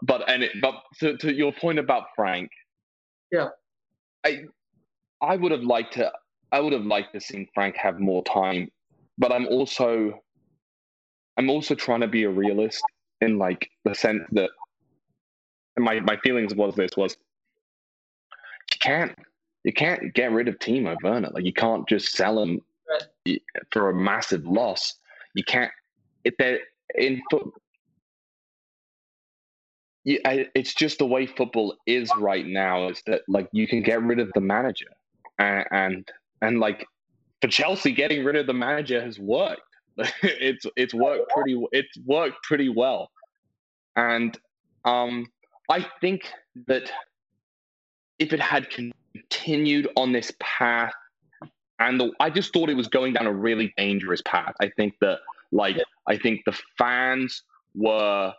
[0.02, 2.49] But and it, but to, to your point about Frank,
[3.32, 3.49] yeah,
[4.26, 4.44] I
[5.22, 6.11] I would have liked to
[6.52, 8.69] I would have liked to see Frank have more time,
[9.18, 10.22] but I'm also
[11.38, 12.84] I'm also trying to be a realist
[13.22, 14.49] in like the sense that
[15.78, 17.15] my my feelings was this was
[18.72, 19.15] you can't
[19.64, 21.30] you can't get rid of Timo Werner.
[21.32, 23.41] Like you can't just sell him right.
[23.72, 24.95] for a massive loss.
[25.34, 25.72] You can't.
[26.23, 26.59] If they're
[26.95, 27.53] in foot,
[30.03, 32.89] yeah, it's just the way football is right now.
[32.89, 34.88] Is that like you can get rid of the manager,
[35.39, 36.11] and and,
[36.41, 36.85] and like
[37.41, 39.61] for Chelsea, getting rid of the manager has worked.
[40.23, 43.09] it's it's worked pretty it's worked pretty well,
[43.95, 44.38] and
[44.85, 45.27] um,
[45.69, 46.31] I think
[46.68, 46.91] that
[48.19, 50.93] if it had continued on this path,
[51.80, 54.56] and the, I just thought it was going down a really dangerous path.
[54.60, 55.20] I think that,
[55.52, 55.78] like,
[56.08, 57.44] I think the fans
[57.76, 58.34] were,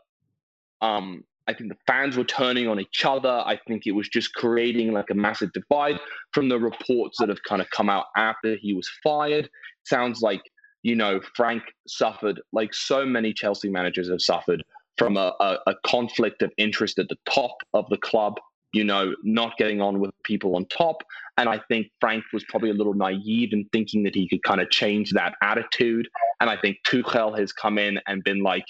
[0.80, 3.42] um, I think the fans were turning on each other.
[3.46, 5.98] I think it was just creating like a massive divide
[6.32, 9.48] from the reports that have kind of come out after he was fired.
[9.84, 10.42] Sounds like,
[10.82, 14.62] you know, Frank suffered, like so many Chelsea managers have suffered
[14.98, 18.34] from a, a, a conflict of interest at the top of the club
[18.72, 21.02] you know, not getting on with people on top.
[21.36, 24.60] And I think Frank was probably a little naive in thinking that he could kind
[24.60, 26.08] of change that attitude.
[26.40, 28.64] And I think Tuchel has come in and been like,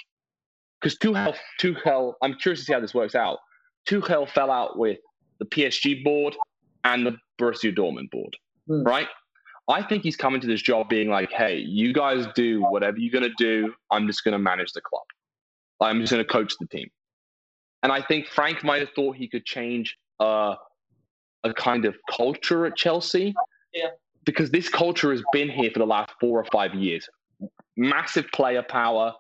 [0.81, 3.39] because Tuchel, Tuchel, I'm curious to see how this works out.
[3.89, 4.99] Tuchel fell out with
[5.39, 6.37] the PSG board
[6.85, 8.37] and the Borussia Dortmund board,
[8.69, 8.85] mm.
[8.87, 9.09] right?
[9.69, 13.13] I think he's coming to this job being like, hey, you guys do whatever you're
[13.13, 13.75] going to do.
[13.91, 15.03] I'm just going to manage the club.
[15.81, 16.89] I'm just going to coach the team.
[17.83, 20.55] And I think Frank might have thought he could change uh,
[21.45, 23.35] a kind of culture at Chelsea.
[23.73, 23.89] Yeah.
[24.25, 27.09] Because this culture has been here for the last four or five years.
[27.77, 29.15] Massive player power,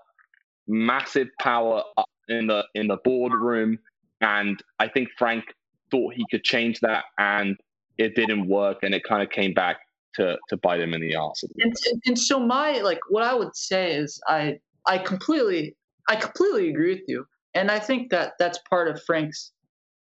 [0.66, 1.82] massive power
[2.28, 3.78] in the in the boardroom,
[4.20, 5.44] and I think Frank
[5.90, 7.56] thought he could change that, and
[7.97, 9.78] it didn't work, and it kind of came back
[10.14, 11.43] to to bite him in the ass.
[11.59, 11.74] And,
[12.06, 15.76] and so my like what I would say is I I completely
[16.09, 17.26] I completely agree with you.
[17.55, 19.53] And I think that that's part of Frank's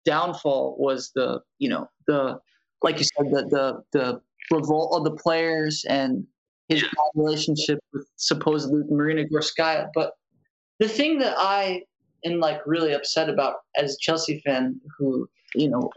[0.05, 2.39] downfall was the you know the
[2.81, 4.21] like you said the the the
[4.51, 6.25] revolt of the players and
[6.69, 6.83] his
[7.15, 9.89] relationship with supposedly Marina Granovskaia.
[9.93, 10.13] But
[10.79, 11.83] the thing that I
[12.25, 15.89] am like really upset about as a Chelsea fan, who you know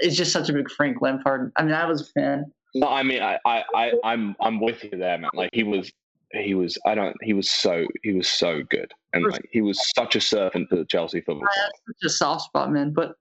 [0.00, 1.52] is just such a big Frank Lampard.
[1.56, 2.52] I mean, I was a fan.
[2.74, 5.30] No, I mean, I, I, I, I'm, I'm with you there, man.
[5.34, 5.90] Like he was,
[6.32, 9.78] he was, I don't, he was so, he was so good, and like he was
[9.94, 11.48] such a servant to the Chelsea football.
[11.86, 12.92] Such a soft spot, man.
[12.92, 13.12] But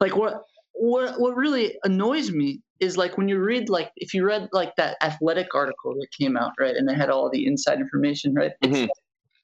[0.00, 0.42] like, what,
[0.72, 4.74] what, what really annoys me is like when you read, like, if you read like
[4.76, 8.52] that athletic article that came out, right, and they had all the inside information, right?
[8.62, 8.82] Mhm.
[8.82, 8.90] Like,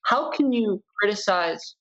[0.04, 1.76] how can you criticize?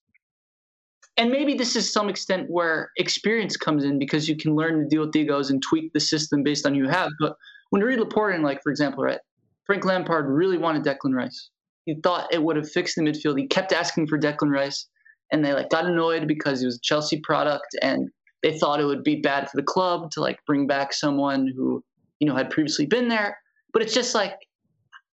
[1.18, 4.88] And maybe this is some extent where experience comes in because you can learn to
[4.88, 7.12] deal with egos and tweak the system based on who you have.
[7.20, 7.36] But
[7.72, 9.20] when you read Laporte and like, for example, right,
[9.66, 11.50] Frank Lampard really wanted Declan Rice.
[11.86, 13.40] He thought it would have fixed the midfield.
[13.40, 14.88] He kept asking for Declan Rice,
[15.32, 18.10] and they like got annoyed because he was a Chelsea product, and
[18.44, 21.84] they thought it would be bad for the club to like bring back someone who
[22.20, 23.38] you know had previously been there.
[23.74, 24.36] But it's just like,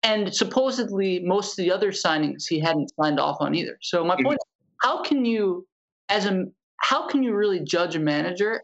[0.04, 3.78] and supposedly most of the other signings he hadn't signed off on either.
[3.82, 4.40] So my point:
[4.82, 5.68] how can you,
[6.10, 6.46] as a,
[6.82, 8.62] how can you really judge a manager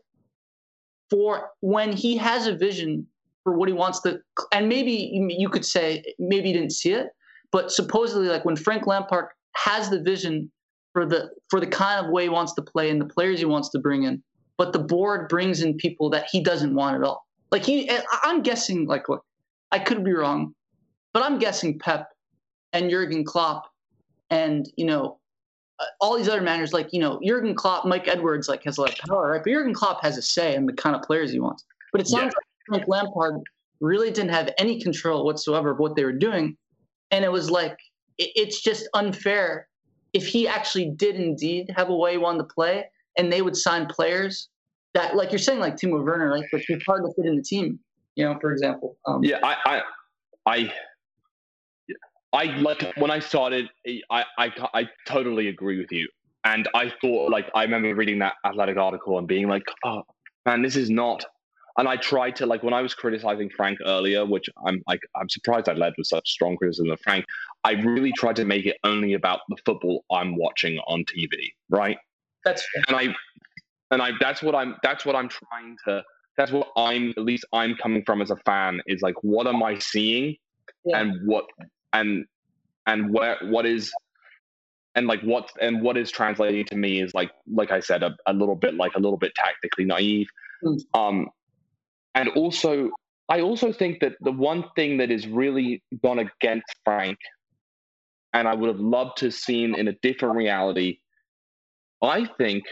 [1.10, 3.06] for when he has a vision
[3.44, 4.20] for what he wants to,
[4.52, 7.08] and maybe you could say maybe he didn't see it,
[7.52, 10.52] but supposedly like when Frank Lampard has the vision
[10.94, 13.46] for the for the kind of way he wants to play and the players he
[13.46, 14.22] wants to bring in,
[14.58, 17.26] but the board brings in people that he doesn't want at all.
[17.52, 17.90] Like he,
[18.24, 19.24] I'm guessing like look,
[19.72, 20.54] I could be wrong,
[21.14, 22.10] but I'm guessing Pep
[22.74, 23.70] and Jurgen Klopp
[24.30, 25.20] and you know
[25.80, 28.82] uh, all these other managers like you know Jurgen Klopp, Mike Edwards like has a
[28.82, 29.44] lot of power, right?
[29.44, 31.66] But Jurgen Klopp has a say in the kind of players he wants.
[31.92, 33.42] But it sounds like Frank Lampard
[33.82, 36.56] really didn't have any control whatsoever of what they were doing,
[37.12, 37.78] and it was like
[38.18, 39.68] it, it's just unfair
[40.14, 42.86] if he actually did indeed have a way he wanted to play,
[43.18, 44.50] and they would sign players
[44.94, 47.44] that, like you're saying, like Timo Werner, like but he's hard to fit in the
[47.44, 47.80] team.
[48.16, 48.98] You know, for example.
[49.06, 49.82] Um, Yeah, I, I,
[50.46, 50.74] I,
[52.34, 53.70] I like when I started.
[54.10, 56.08] I, I, I totally agree with you.
[56.44, 60.04] And I thought, like, I remember reading that athletic article and being like, oh
[60.46, 61.24] man, this is not.
[61.78, 65.30] And I tried to like when I was criticizing Frank earlier, which I'm like, I'm
[65.30, 67.26] surprised I led with such strong criticism of Frank.
[67.64, 71.98] I really tried to make it only about the football I'm watching on TV, right?
[72.44, 72.84] That's fair.
[72.88, 73.16] and I
[73.92, 76.04] and I that's what I'm that's what I'm trying to
[76.38, 79.62] that's what I'm at least I'm coming from as a fan is like what am
[79.64, 80.36] I seeing
[80.84, 81.02] Yeah.
[81.02, 81.46] and what
[81.94, 82.26] and
[82.88, 83.94] and where what is
[84.96, 88.16] and like what and what is translating to me is like like I said a,
[88.26, 90.28] a little bit like a little bit tactically naive
[90.64, 90.80] Mm.
[90.94, 91.28] um
[92.16, 92.90] and also
[93.30, 97.18] I also think that the one thing that is really gone against Frank
[98.34, 101.00] and I would have loved to have seen in a different reality
[102.02, 102.64] I think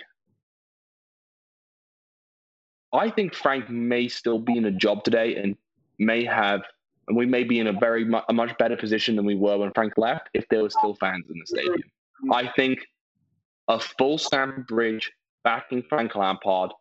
[2.91, 5.55] I think Frank may still be in a job today and
[5.99, 6.61] may have
[7.07, 9.71] and we may be in a very a much better position than we were when
[9.73, 11.81] Frank left if there were still fans in the stadium.
[12.31, 12.79] I think
[13.67, 15.11] a full Stamford Bridge
[15.43, 16.71] backing Frank Lampard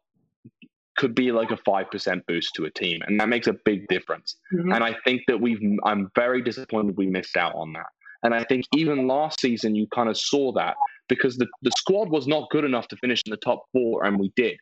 [0.98, 3.88] could be like a five percent boost to a team, and that makes a big
[3.88, 4.36] difference.
[4.52, 4.74] Mhm.
[4.74, 7.86] And I think that we've I'm very disappointed we missed out on that.
[8.22, 10.74] And I think even last season you kind of saw that
[11.08, 14.18] because the, the squad was not good enough to finish in the top four, and
[14.18, 14.58] we did.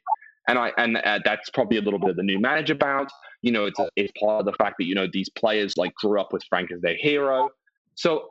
[0.48, 3.12] And I and uh, that's probably a little bit of the new manager bounce.
[3.42, 6.20] You know, it's it's part of the fact that you know these players like grew
[6.20, 7.50] up with Frank as their hero.
[7.94, 8.30] So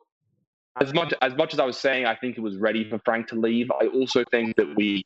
[0.80, 3.28] as much as much as I was saying, I think it was ready for Frank
[3.28, 3.70] to leave.
[3.72, 5.06] I also think that we.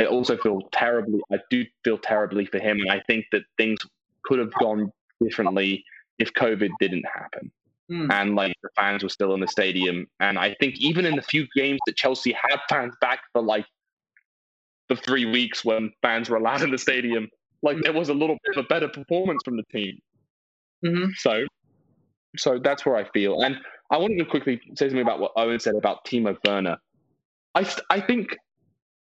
[0.00, 1.20] I also feel terribly.
[1.32, 3.78] I do feel terribly for him, and I think that things
[4.24, 5.84] could have gone differently
[6.18, 7.50] if COVID didn't happen
[7.90, 8.12] Mm.
[8.12, 10.06] and like the fans were still in the stadium.
[10.20, 13.64] And I think even in the few games that Chelsea had fans back for like
[14.90, 17.28] the three weeks when fans were allowed in the stadium,
[17.62, 19.98] like there was a little bit of a better performance from the team.
[20.84, 21.14] Mhm.
[21.16, 21.46] So,
[22.36, 23.40] so that's where I feel.
[23.40, 23.56] And
[23.90, 26.76] I wanted to quickly say something about what Owen said about Timo Werner.
[27.54, 28.36] I, I think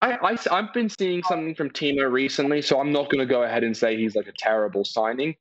[0.01, 3.43] I, I, I've been seeing something from Timo recently, so I'm not going to go
[3.43, 5.35] ahead and say he's like a terrible signing.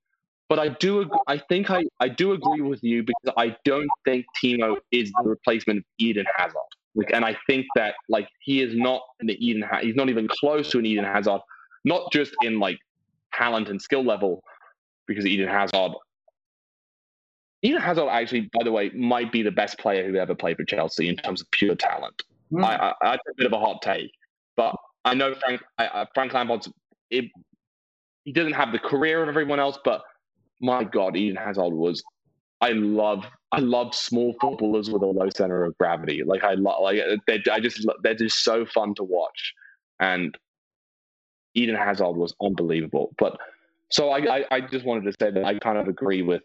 [0.49, 4.27] But I do, I think I, I do agree with you because I don't think
[4.43, 6.57] Timo is the replacement of Eden Hazard.
[6.95, 10.71] Like, and I think that like he is not the Eden, he's not even close
[10.71, 11.41] to an Eden Hazard,
[11.85, 12.79] not just in like
[13.35, 14.43] talent and skill level,
[15.07, 15.93] because Eden Hazard,
[17.63, 20.65] Eden Hazard actually, by the way, might be the best player who ever played for
[20.65, 22.23] Chelsea in terms of pure talent.
[22.53, 22.65] Mm.
[22.65, 24.13] I, I, that's a bit of a hot take,
[24.57, 24.75] but
[25.05, 26.69] I know Frank I, Frank Lampard's.
[27.11, 27.27] It,
[28.25, 30.03] he doesn't have the career of everyone else, but
[30.61, 32.03] my God, Eden Hazard was.
[32.61, 36.23] I love I love small footballers with a low center of gravity.
[36.25, 39.53] Like I love like uh, they I just they're just so fun to watch,
[40.01, 40.37] and
[41.55, 43.15] Eden Hazard was unbelievable.
[43.19, 43.39] But
[43.91, 46.43] so I, I, I just wanted to say that I kind of agree with.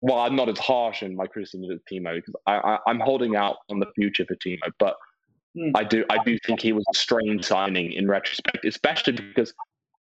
[0.00, 3.36] Well, I'm not as harsh in my criticism of Timo because I, I, am holding
[3.36, 4.96] out on the future for Timo, but
[5.56, 5.72] mm.
[5.74, 9.52] I do I do think he was a strange signing in retrospect, especially because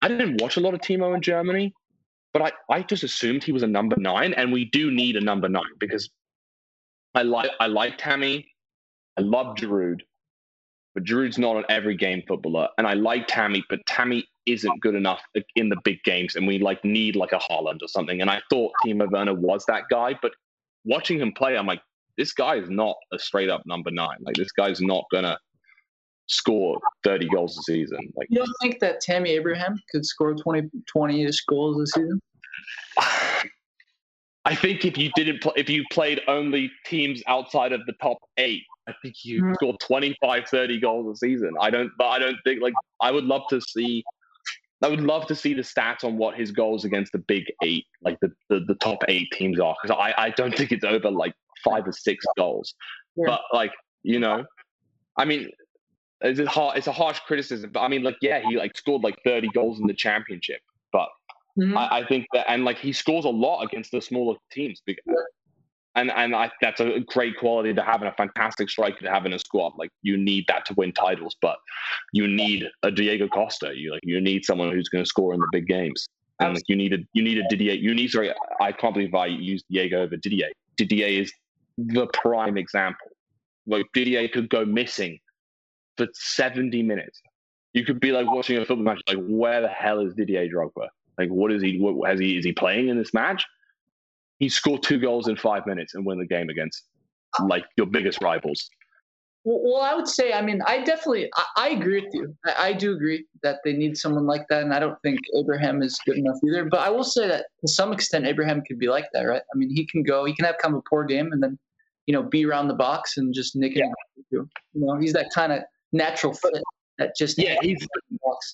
[0.02, 1.74] I didn't watch a lot of Timo in Germany,
[2.34, 5.22] but I, I just assumed he was a number nine, and we do need a
[5.22, 6.10] number nine because
[7.16, 8.52] I like I like Tammy,
[9.18, 10.02] I love Giroud,
[10.94, 14.96] but Giroud's not an every game footballer, and I like Tammy, but Tammy isn't good
[14.96, 15.22] enough
[15.56, 18.22] in the big games, and we like need like a Haaland or something.
[18.22, 20.34] And I thought Timo Werner was that guy, but
[20.86, 21.82] watching him play, I'm like,
[22.18, 24.18] this guy is not a straight up number nine.
[24.22, 25.38] Like this guy's not gonna
[26.28, 28.00] score 30 goals a season.
[28.16, 32.22] Like you don't think that Tammy Abraham could score 20 20ish goals a season?
[34.46, 38.18] I think if you didn't play, if you played only teams outside of the top
[38.38, 39.54] eight, I think you mm.
[39.56, 41.54] score 25, 30 goals a season.
[41.62, 44.04] I don't, but I don't think like I would love to see
[44.84, 47.86] I would love to see the stats on what his goals against the big eight,
[48.02, 51.10] like the, the, the top eight teams are, because I, I don't think it's over
[51.10, 51.34] like
[51.64, 52.74] five or six goals.
[53.16, 53.26] Yeah.
[53.28, 53.72] But like,
[54.04, 54.46] you know,
[55.18, 55.50] I mean,
[56.22, 59.04] it's a hard, it's a harsh criticism, but I mean, like, yeah, he like scored
[59.04, 60.62] like 30 goals in the championship,
[60.92, 61.10] but
[61.60, 61.78] mm-hmm.
[61.78, 64.82] I, I, think that, and like he scores a lot against the smaller teams.
[64.86, 65.04] Because,
[65.96, 69.26] and and I, that's a great quality to have and a fantastic striker to have
[69.26, 69.74] in a squad.
[69.78, 71.58] Like you need that to win titles, but
[72.14, 73.74] you need a Diego Costa.
[73.76, 76.08] You like you need someone who's going to score in the big games.
[76.40, 77.74] And like you need a you need a Didier.
[77.74, 80.50] You need sorry, I can't believe I used Diego over Didier.
[80.78, 81.32] Didier is
[81.78, 83.08] the prime example.
[83.66, 85.20] Like Didier could go missing
[85.98, 87.22] for seventy minutes.
[87.74, 90.88] You could be like watching a football match, like where the hell is Didier Drogba?
[91.18, 91.80] Like what is he?
[91.80, 92.38] What has he?
[92.38, 93.46] Is he playing in this match?
[94.44, 96.84] he scored two goals in five minutes and win the game against
[97.46, 98.70] like your biggest rivals.
[99.46, 102.34] Well, I would say, I mean, I definitely, I, I agree with you.
[102.46, 105.82] I, I, do agree that they need someone like that, and I don't think Abraham
[105.82, 106.64] is good enough either.
[106.64, 109.42] But I will say that to some extent, Abraham could be like that, right?
[109.54, 111.60] I mean, he can go, he can have kind of a poor game, and then,
[112.06, 113.84] you know, be around the box and just nick it.
[114.32, 115.60] You know, he's that kind of
[115.92, 116.54] natural fit
[116.98, 117.86] that just yeah, he's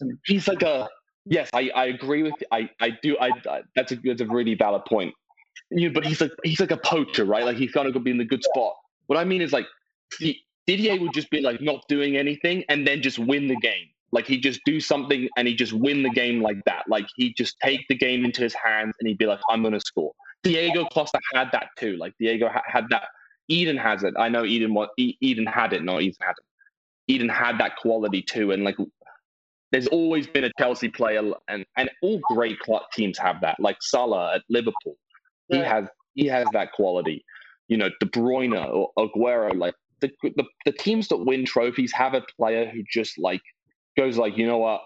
[0.02, 0.90] and, he's like a
[1.26, 4.56] yes, I, I agree with I I do I, I that's a that's a really
[4.56, 5.14] valid point
[5.72, 7.45] you know, but he's like he's like a poacher, right?
[7.45, 8.74] Like he's gonna go be in the good spot.
[9.07, 9.66] What I mean is like
[10.70, 13.88] Didier would just be like not doing anything and then just win the game.
[14.12, 16.84] Like he'd just do something and he just win the game like that.
[16.88, 19.80] Like he'd just take the game into his hands and he'd be like, I'm gonna
[19.80, 20.12] score.
[20.44, 21.98] Diego Costa had that too.
[21.98, 23.06] Like Diego ha- had that.
[23.48, 24.14] Eden has it.
[24.16, 25.84] I know Eden what Eden had it.
[25.84, 27.14] No, Eden had it.
[27.14, 28.52] Eden had that quality too.
[28.52, 28.78] And like,
[29.72, 33.60] there's always been a Chelsea player, and and all great club teams have that.
[33.60, 34.98] Like Salah at Liverpool,
[35.48, 37.26] he has he has that quality.
[37.70, 42.21] You know, De Bruyne or Aguero, like the, the teams that win trophies have a
[42.38, 43.41] player who just like
[43.97, 44.81] goes like, you know what,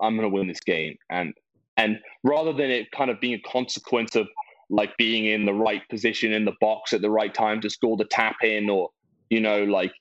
[0.00, 1.34] I'm gonna win this game, and
[1.76, 4.28] and rather than it kind of being a consequence of
[4.70, 7.96] like being in the right position in the box at the right time to score
[7.96, 8.90] the tap in or
[9.30, 9.92] you know like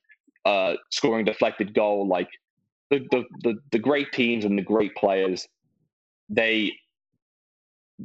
[0.46, 2.30] uh scoring deflected goal like
[2.90, 5.48] the, the the the great teams and the great players
[6.30, 6.72] they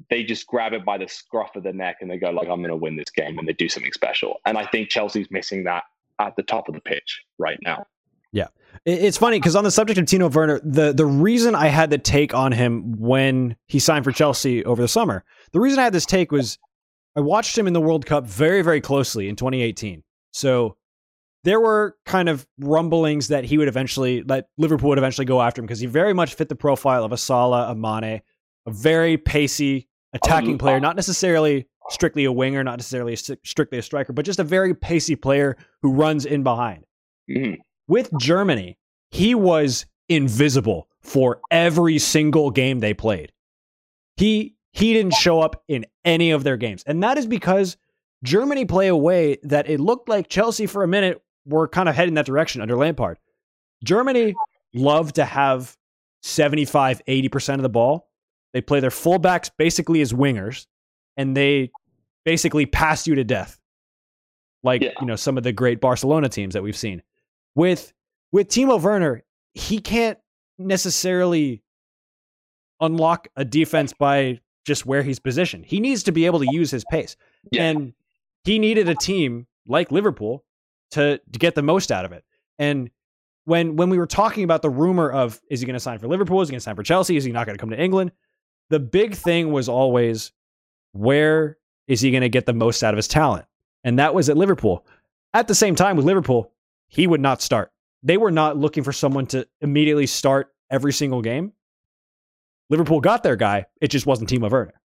[0.08, 2.60] they just grab it by the scruff of the neck and they go like, "I'm
[2.60, 4.40] going to win this game," and they do something special.
[4.46, 5.84] And I think Chelsea's missing that
[6.28, 7.86] at the top of the pitch right now.
[8.32, 8.48] Yeah,
[8.84, 11.98] it's funny because on the subject of Timo Werner, the the reason I had the
[11.98, 15.92] take on him when he signed for Chelsea over the summer, the reason I had
[15.92, 16.58] this take was
[17.16, 20.04] I watched him in the World Cup very very closely in 2018.
[20.32, 20.76] So
[21.42, 25.60] there were kind of rumblings that he would eventually that Liverpool would eventually go after
[25.60, 28.20] him because he very much fit the profile of a Salah, a Mane,
[28.66, 33.78] a very pacey oh, attacking player, not necessarily strictly a winger, not necessarily a, strictly
[33.78, 36.84] a striker, but just a very pacey player who runs in behind.
[37.30, 37.60] Mm-hmm.
[37.88, 38.78] With Germany,
[39.10, 43.32] he was invisible for every single game they played.
[44.16, 46.84] He he didn't show up in any of their games.
[46.86, 47.76] And that is because
[48.22, 51.96] Germany play a way that it looked like Chelsea for a minute were kind of
[51.96, 53.18] heading that direction under Lampard.
[53.82, 54.34] Germany
[54.72, 55.76] love to have
[56.22, 58.10] 75, 80% of the ball
[58.52, 60.66] they play their fullbacks basically as wingers,
[61.16, 61.70] and they
[62.30, 63.58] basically pass you to death,
[64.62, 64.90] like yeah.
[65.00, 67.02] you know some of the great Barcelona teams that we've seen.
[67.56, 67.92] With
[68.30, 69.24] with Timo Werner,
[69.54, 70.16] he can't
[70.56, 71.64] necessarily
[72.80, 75.64] unlock a defense by just where he's positioned.
[75.66, 77.16] He needs to be able to use his pace,
[77.50, 77.64] yeah.
[77.64, 77.94] and
[78.44, 80.44] he needed a team like Liverpool
[80.92, 82.24] to to get the most out of it.
[82.60, 82.90] And
[83.44, 86.06] when when we were talking about the rumor of is he going to sign for
[86.06, 86.40] Liverpool?
[86.42, 87.16] Is he going to sign for Chelsea?
[87.16, 88.12] Is he not going to come to England?
[88.70, 90.32] the big thing was always
[90.92, 91.58] where
[91.90, 93.46] is he going to get the most out of his talent?
[93.82, 94.86] And that was at Liverpool.
[95.34, 96.52] At the same time, with Liverpool,
[96.86, 97.72] he would not start.
[98.04, 101.52] They were not looking for someone to immediately start every single game.
[102.68, 103.66] Liverpool got their guy.
[103.80, 104.80] It just wasn't Timo Werner.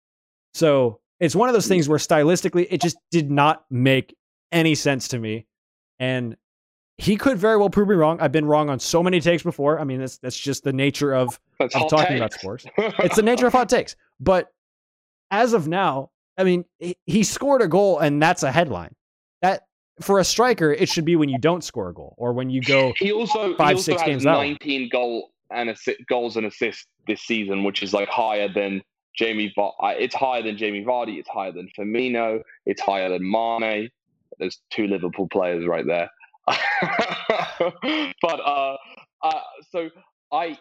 [0.54, 4.16] So it's one of those things where stylistically it just did not make
[4.52, 5.48] any sense to me.
[6.00, 6.38] And
[7.00, 8.20] he could very well prove me wrong.
[8.22, 9.80] I've been wrong on so many takes before.
[9.80, 12.20] I mean, that's that's just the nature of, of talking takes.
[12.20, 12.66] about sports.
[12.78, 13.96] It's the nature of hot takes.
[14.20, 14.54] But
[15.32, 16.12] as of now,
[16.42, 16.66] I mean,
[17.06, 18.96] he, scored a goal, and that's a headline.
[19.44, 19.62] That
[20.02, 22.62] for a striker, it should be when you don't score a goal or when you
[22.62, 22.94] go.
[23.00, 24.38] He also Five, he also six games out.
[24.38, 28.82] 19 goal and assi- goals and assists this season, which is like higher than
[29.16, 29.54] Jamie.
[29.56, 29.70] Va-
[30.00, 31.20] it's higher than Jamie Vardy.
[31.20, 32.42] It's higher than Firmino.
[32.66, 33.92] It's higher than Mane.
[34.40, 36.10] There's two Liverpool players right there.
[36.48, 38.78] but uh,
[39.22, 39.42] uh,
[39.72, 39.90] so
[40.32, 40.58] I.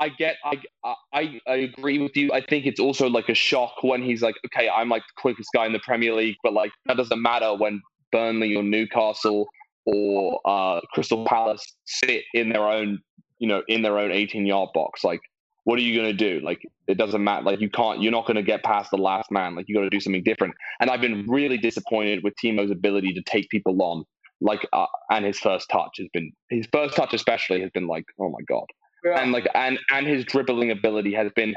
[0.00, 2.32] I get, I, I, I agree with you.
[2.32, 5.50] I think it's also like a shock when he's like, okay, I'm like the quickest
[5.54, 9.46] guy in the Premier League, but like that doesn't matter when Burnley or Newcastle
[9.84, 12.98] or uh, Crystal Palace sit in their own,
[13.38, 15.04] you know, in their own 18 yard box.
[15.04, 15.20] Like,
[15.64, 16.44] what are you going to do?
[16.44, 17.44] Like, it doesn't matter.
[17.44, 19.54] Like, you can't, you're not going to get past the last man.
[19.54, 20.54] Like, you got to do something different.
[20.80, 24.04] And I've been really disappointed with Timo's ability to take people on.
[24.40, 28.04] Like, uh, and his first touch has been, his first touch especially has been like,
[28.18, 28.64] oh my God.
[29.04, 31.54] And like, and, and his dribbling ability has been,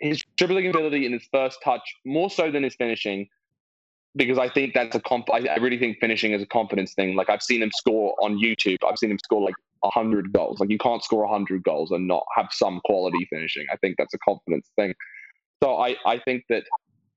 [0.00, 3.28] his dribbling ability in his first touch, more so than his finishing,
[4.16, 5.28] because I think that's a comp.
[5.32, 7.14] I, I really think finishing is a confidence thing.
[7.14, 8.78] Like I've seen him score on YouTube.
[8.86, 9.54] I've seen him score like
[9.84, 10.60] hundred goals.
[10.60, 13.66] Like you can't score hundred goals and not have some quality finishing.
[13.72, 14.94] I think that's a confidence thing.
[15.62, 16.64] So I I think that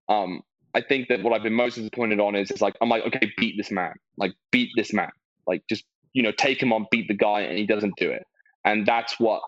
[0.08, 0.42] um
[0.74, 3.32] I think that what I've been most disappointed on is is like I'm like okay
[3.38, 5.12] beat this man like beat this man
[5.48, 8.26] like just you know take him on beat the guy and he doesn't do it
[8.66, 9.42] and that's what.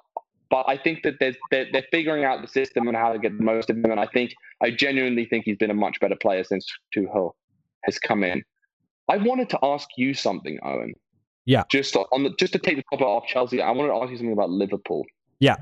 [0.50, 3.38] But I think that there's, they're, they're figuring out the system and how to get
[3.38, 3.86] the most of him.
[3.86, 6.66] And I think I genuinely think he's been a much better player since
[6.96, 7.32] Tuchel
[7.84, 8.44] has come in.
[9.10, 10.94] I wanted to ask you something, Owen.
[11.46, 11.64] Yeah.
[11.72, 14.18] Just on the just to take the topic off Chelsea, I wanted to ask you
[14.18, 15.06] something about Liverpool.
[15.40, 15.58] Yeah.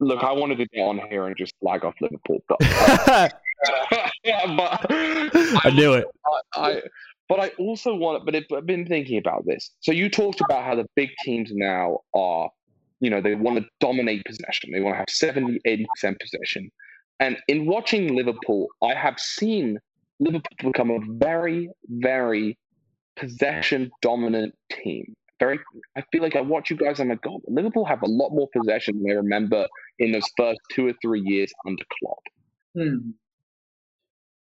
[0.00, 3.30] Look, I wanted to get on here and just flag off Liverpool, but, I
[4.56, 6.06] but knew it.
[6.26, 6.82] I, I
[7.28, 9.70] but I also want but I've been thinking about this.
[9.80, 12.50] So you talked about how the big teams now are,
[13.04, 14.70] you know, they want to dominate possession.
[14.72, 16.70] They want to have 70, 80% possession.
[17.20, 19.78] And in watching Liverpool, I have seen
[20.20, 22.58] Liverpool become a very, very
[23.16, 25.14] possession dominant team.
[25.38, 25.58] Very
[25.96, 28.48] I feel like I watch you guys, I'm like, God, Liverpool have a lot more
[28.56, 29.66] possession than I remember
[29.98, 32.22] in those first two or three years under Klopp.
[32.74, 33.10] Hmm.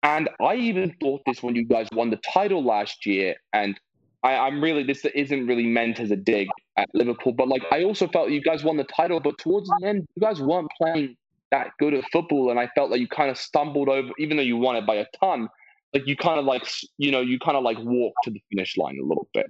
[0.03, 3.35] And I even thought this when you guys won the title last year.
[3.53, 3.79] And
[4.23, 7.83] I, I'm really, this isn't really meant as a dig at Liverpool, but like I
[7.83, 11.15] also felt you guys won the title, but towards the end, you guys weren't playing
[11.51, 12.49] that good at football.
[12.49, 14.95] And I felt like you kind of stumbled over, even though you won it by
[14.95, 15.49] a ton,
[15.93, 16.63] like you kind of like,
[16.97, 19.47] you know, you kind of like walked to the finish line a little bit.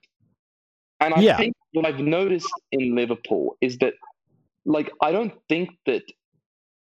[1.00, 1.38] And I Yeah.
[1.38, 3.94] think what I've noticed in Liverpool is that,
[4.66, 6.04] like, I don't think that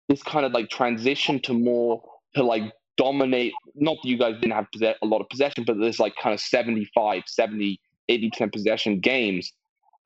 [0.10, 2.04] this kind of like transition to more
[2.36, 4.68] to like dominate not that you guys didn't have
[5.02, 7.80] a lot of possession but there's like kind of 75 70
[8.12, 9.54] 80% possession games.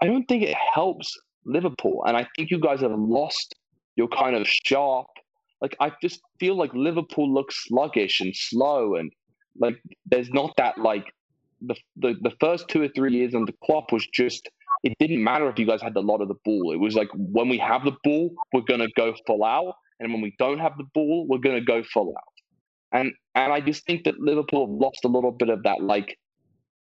[0.02, 1.12] I don't think it helps
[1.48, 3.56] liverpool and i think you guys have lost
[3.96, 5.08] your kind of sharp
[5.62, 9.14] like i just feel like liverpool looks sluggish and slow and
[9.58, 11.06] like there's not that like
[11.62, 14.50] the the, the first two or three years under Klopp was just
[14.84, 16.72] it didn't matter if you guys had a lot of the ball.
[16.72, 20.12] It was like when we have the ball we're going to go full out and
[20.14, 22.37] when we don't have the ball we're going to go full out
[22.92, 26.18] and and I just think that Liverpool lost a little bit of that like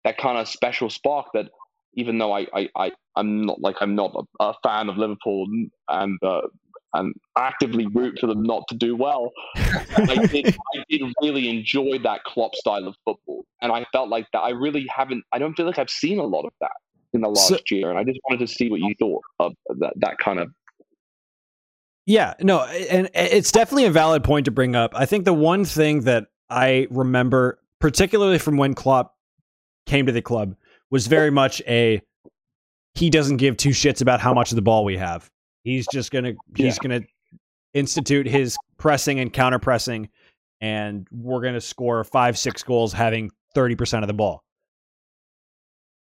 [0.04, 1.46] that kind of special spark that
[1.94, 5.46] even though I I, I I'm not like I'm not a, a fan of Liverpool
[5.88, 6.42] and uh,
[6.94, 9.30] and actively root for them not to do well.
[9.56, 14.26] I did I did really enjoy that Klopp style of football, and I felt like
[14.32, 15.24] that I really haven't.
[15.32, 16.72] I don't feel like I've seen a lot of that
[17.12, 19.52] in the last So- year, and I just wanted to see what you thought of
[19.78, 20.50] that that kind of
[22.06, 24.92] Yeah, no, and it's definitely a valid point to bring up.
[24.94, 29.16] I think the one thing that I remember, particularly from when Klopp
[29.86, 30.54] came to the club,
[30.88, 32.00] was very much a
[32.94, 35.28] he doesn't give two shits about how much of the ball we have.
[35.64, 37.02] He's just gonna he's gonna
[37.74, 40.08] institute his pressing and counter pressing,
[40.60, 44.44] and we're gonna score five six goals having thirty percent of the ball.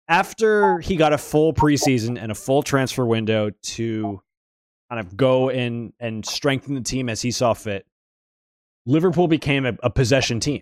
[0.09, 4.22] After he got a full preseason and a full transfer window to
[4.89, 7.85] kind of go in and strengthen the team as he saw fit.
[8.85, 10.61] Liverpool became a, a possession team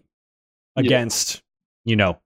[0.77, 0.83] Yeah.
[0.83, 1.43] against,
[1.83, 2.19] you know,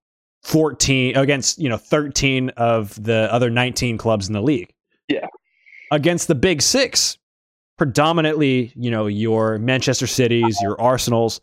[0.44, 4.74] 14 against, you know, 13 of the other 19 clubs in the league.
[5.08, 5.28] Yeah.
[5.92, 7.18] Against the big 6,
[7.78, 11.42] predominantly, you know, your Manchester Cities, your Arsenals,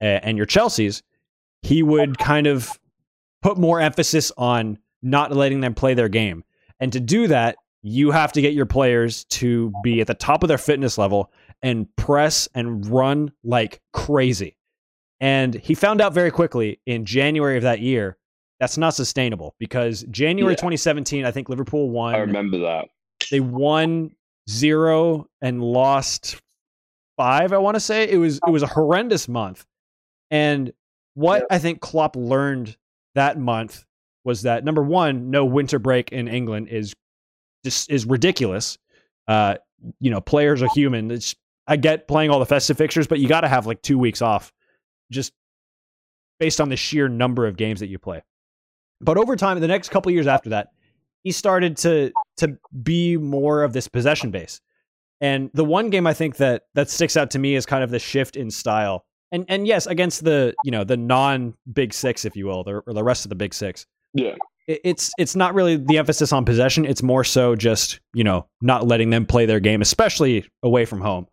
[0.00, 1.02] uh, and your Chelseas,
[1.62, 2.70] he would kind of
[3.42, 6.44] put more emphasis on not letting them play their game.
[6.78, 10.42] And to do that, you have to get your players to be at the top
[10.42, 11.32] of their fitness level
[11.62, 14.56] and press and run like crazy.
[15.20, 18.16] And he found out very quickly in January of that year
[18.58, 20.56] that's not sustainable because January Yeah.
[20.56, 22.14] 2017, I think Liverpool won.
[22.14, 22.88] I remember that.
[23.30, 24.10] They won
[24.48, 26.40] zero and lost
[27.16, 27.52] five.
[27.54, 29.64] I want to say it was it was a horrendous month.
[30.30, 30.72] And
[31.14, 32.76] what I think Klopp learned
[33.14, 33.84] that month
[34.24, 36.94] was that number one, no winter break in England is
[37.64, 38.78] just is ridiculous.
[39.28, 39.56] Uh,
[40.00, 41.10] you know, players are human.
[41.10, 41.34] It's
[41.66, 44.22] I get playing all the festive fixtures, but you got to have like two weeks
[44.22, 44.52] off,
[45.10, 45.32] just
[46.38, 48.22] based on the sheer number of games that you play.
[49.00, 50.68] But over time, the next couple years after that,
[51.22, 54.60] he started to to be more of this possession base.
[55.20, 57.90] And the one game I think that that sticks out to me is kind of
[57.90, 59.04] the shift in style.
[59.32, 62.82] And and yes, against the you know the non big six, if you will, the,
[62.86, 64.34] or the rest of the big six, Yeah.
[64.66, 66.84] It- it's it's not really the emphasis on possession.
[66.84, 71.00] It's more so just you know not letting them play their game, especially away from
[71.00, 71.26] home.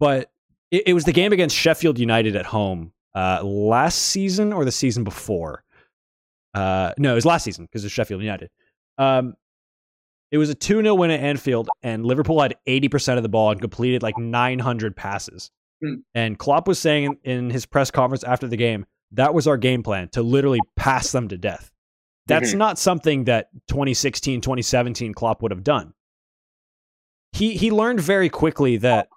[0.00, 0.30] But
[0.70, 4.72] it, it was the game against Sheffield United at home uh, last season or the
[4.72, 5.64] season before.
[6.54, 8.50] Uh, no, it was last season because of Sheffield United.
[8.96, 9.34] Um,
[10.30, 13.50] it was a 2 0 win at Anfield, and Liverpool had 80% of the ball
[13.50, 15.50] and completed like 900 passes.
[15.82, 15.94] Hmm.
[16.14, 19.56] And Klopp was saying in, in his press conference after the game, that was our
[19.56, 21.70] game plan to literally pass them to death.
[22.28, 22.58] That's Mhm.
[22.58, 25.94] not something that 2016, 2017 Klopp would have done.
[27.32, 29.08] He he learned very quickly that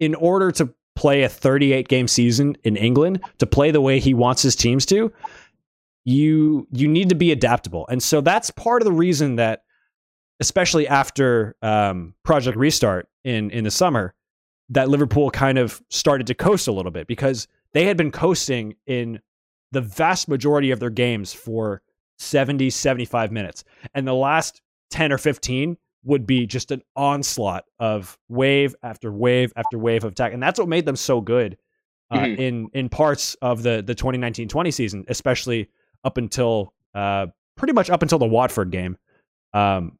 [0.00, 4.14] in order to play a 38 game season in England, to play the way he
[4.14, 5.12] wants his teams to,
[6.04, 7.86] you you need to be adaptable.
[7.88, 9.62] And so that's part of the reason that
[10.40, 14.14] especially after um, Project Restart in in the summer,
[14.70, 18.74] that Liverpool kind of started to coast a little bit because they had been coasting
[18.86, 19.20] in
[19.72, 21.82] the vast majority of their games for
[22.18, 23.64] 70, 75 minutes.
[23.94, 29.52] And the last 10 or 15 would be just an onslaught of wave after wave
[29.56, 30.32] after wave of attack.
[30.32, 31.56] And that's what made them so good
[32.10, 32.38] uh, Mhm.
[32.38, 35.68] in in parts of the the 2019-20 season, especially
[36.04, 37.26] up until uh,
[37.56, 38.96] pretty much up until the Watford game.
[39.52, 39.98] Um,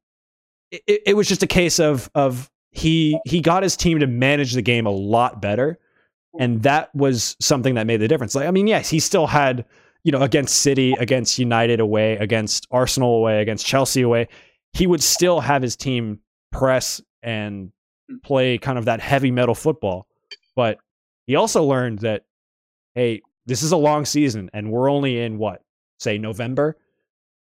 [0.71, 4.07] it, it- it was just a case of of he he got his team to
[4.07, 5.79] manage the game a lot better,
[6.39, 8.35] and that was something that made the difference.
[8.37, 9.65] Like I mean, yes, he still had
[10.07, 14.29] you know against City, against United away, against Arsenal away, against Chelsea away,
[14.73, 16.21] he would still have his team
[16.53, 17.73] press and
[18.23, 20.07] play kind of that heavy metal football.
[20.55, 20.79] But
[21.27, 22.23] he also learned that
[22.95, 25.63] hey, this is a long season, and we're only in what
[25.99, 26.77] say November.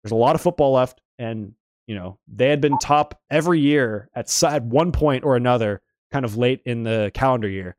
[0.03, 1.53] There's a lot of football left, and
[1.87, 5.81] you know they had been top every year at at one point or another,
[6.11, 7.77] kind of late in the calendar year,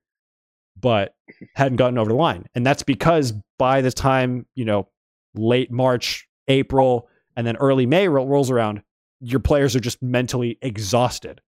[0.79, 1.15] but
[1.55, 4.87] hadn't gotten over the line, and that's because by the time you know
[5.35, 8.81] late March, April, and then early May ro- rolls around,
[9.21, 11.41] your players are just mentally exhausted.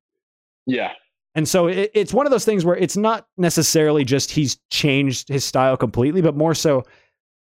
[0.68, 0.92] Yeah.
[1.34, 5.30] And so it, it's one of those things where it's not necessarily just he's changed
[5.30, 6.84] his style completely, but more so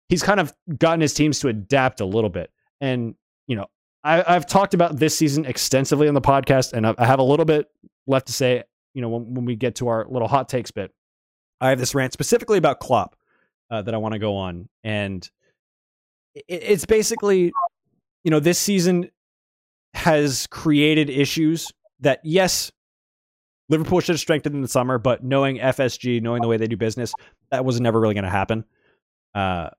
[0.08, 2.50] he's kind of gotten his teams to adapt a little bit.
[2.80, 3.14] And,
[3.46, 3.66] you know,
[4.04, 7.24] I, I've talked about this season extensively on the podcast, and I I have a
[7.24, 7.68] little bit
[8.06, 8.62] left to say,
[8.94, 10.92] you know, when, when we get to our little hot takes bit.
[11.60, 13.16] I have this rant specifically about Klopp
[13.70, 14.68] uh, that I want to go on.
[14.84, 15.28] And
[16.34, 17.52] it, it's basically,
[18.24, 19.10] you know, this season
[19.94, 22.70] has created issues that, yes,
[23.68, 26.76] Liverpool should have strengthened in the summer, but knowing FSG, knowing the way they do
[26.76, 27.12] business,
[27.50, 28.64] that was never really going to happen.
[29.34, 29.70] Uh,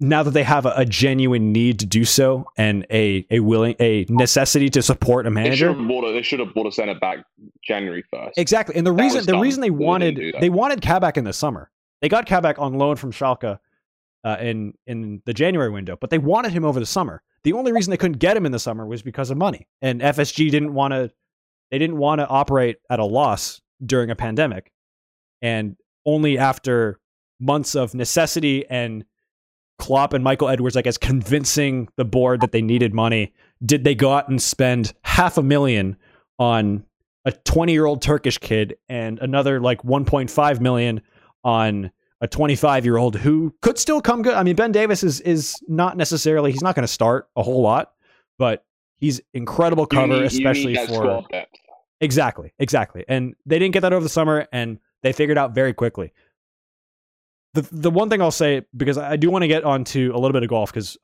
[0.00, 3.74] now that they have a, a genuine need to do so and a a willing
[3.80, 6.66] a necessity to support a They should manager, have bought a, they should have bought
[6.68, 7.18] a centre back
[7.64, 8.38] January first.
[8.38, 8.76] exactly.
[8.76, 10.40] And the That reason the reason they They wanted that.
[10.40, 11.70] they wanted Kabak in the summer.
[12.00, 13.58] They got Kabak on loan from Schalke
[14.24, 17.22] uh, in in the January window, but they wanted him over the summer.
[17.44, 20.00] The only reason they couldn't get him in the summer was because of money, and
[20.00, 21.10] FSG didn't want to.
[21.70, 24.72] They didn't want to operate at a loss during a pandemic,
[25.42, 25.76] and
[26.06, 26.98] only after
[27.40, 29.04] months of necessity and
[29.78, 33.32] Klopp and Michael Edwards, I guess, convincing the board that they needed money,
[33.64, 35.96] did they go out and spend half a million
[36.38, 36.84] on
[37.24, 41.00] a 20 year old Turkish kid and another like 1.5 million
[41.44, 41.90] on
[42.20, 44.34] a 25 year old who could still come good.
[44.34, 47.62] I mean, Ben Davies is is not necessarily he's not going to start a whole
[47.62, 47.92] lot,
[48.38, 48.64] but
[48.98, 51.22] he's incredible cover, need- especially for
[52.00, 53.04] exactly, exactly.
[53.08, 56.12] And they didn't get that over the summer, and they figured out very quickly.
[57.58, 60.32] The the one thing I'll say because I do want to get onto a little
[60.32, 60.96] bit of golf because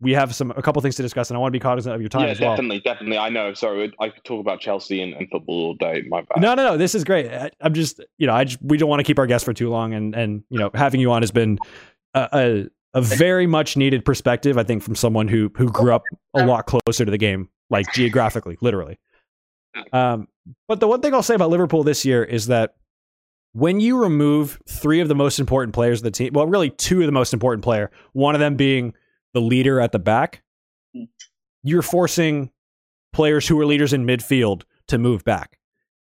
[0.00, 2.02] we have some a couple things to discuss, and I want to be cognizant of
[2.02, 2.50] your time yeah, as well.
[2.50, 3.18] definitely, definitely.
[3.18, 3.54] I know.
[3.54, 6.02] Sorry, I could talk about Chelsea and, and football all day.
[6.08, 6.42] My bad.
[6.42, 6.76] No, no, no.
[6.76, 7.32] This is great.
[7.32, 9.54] I, I'm just, you know, I just, we don't want to keep our guests for
[9.54, 11.58] too long, and and you know, having you on has been
[12.12, 14.58] a a, a very much needed perspective.
[14.58, 16.02] I think from someone who who grew up
[16.34, 18.98] a lot closer to the game, like geographically, literally.
[19.92, 20.28] Um,
[20.68, 22.74] but the one thing I'll say about Liverpool this year is that
[23.52, 27.00] when you remove three of the most important players of the team, well, really two
[27.00, 28.94] of the most important player, one of them being
[29.34, 30.42] the leader at the back,
[30.94, 31.04] Hmm.
[31.62, 32.50] you're forcing
[33.12, 35.58] players who are leaders in midfield to move back.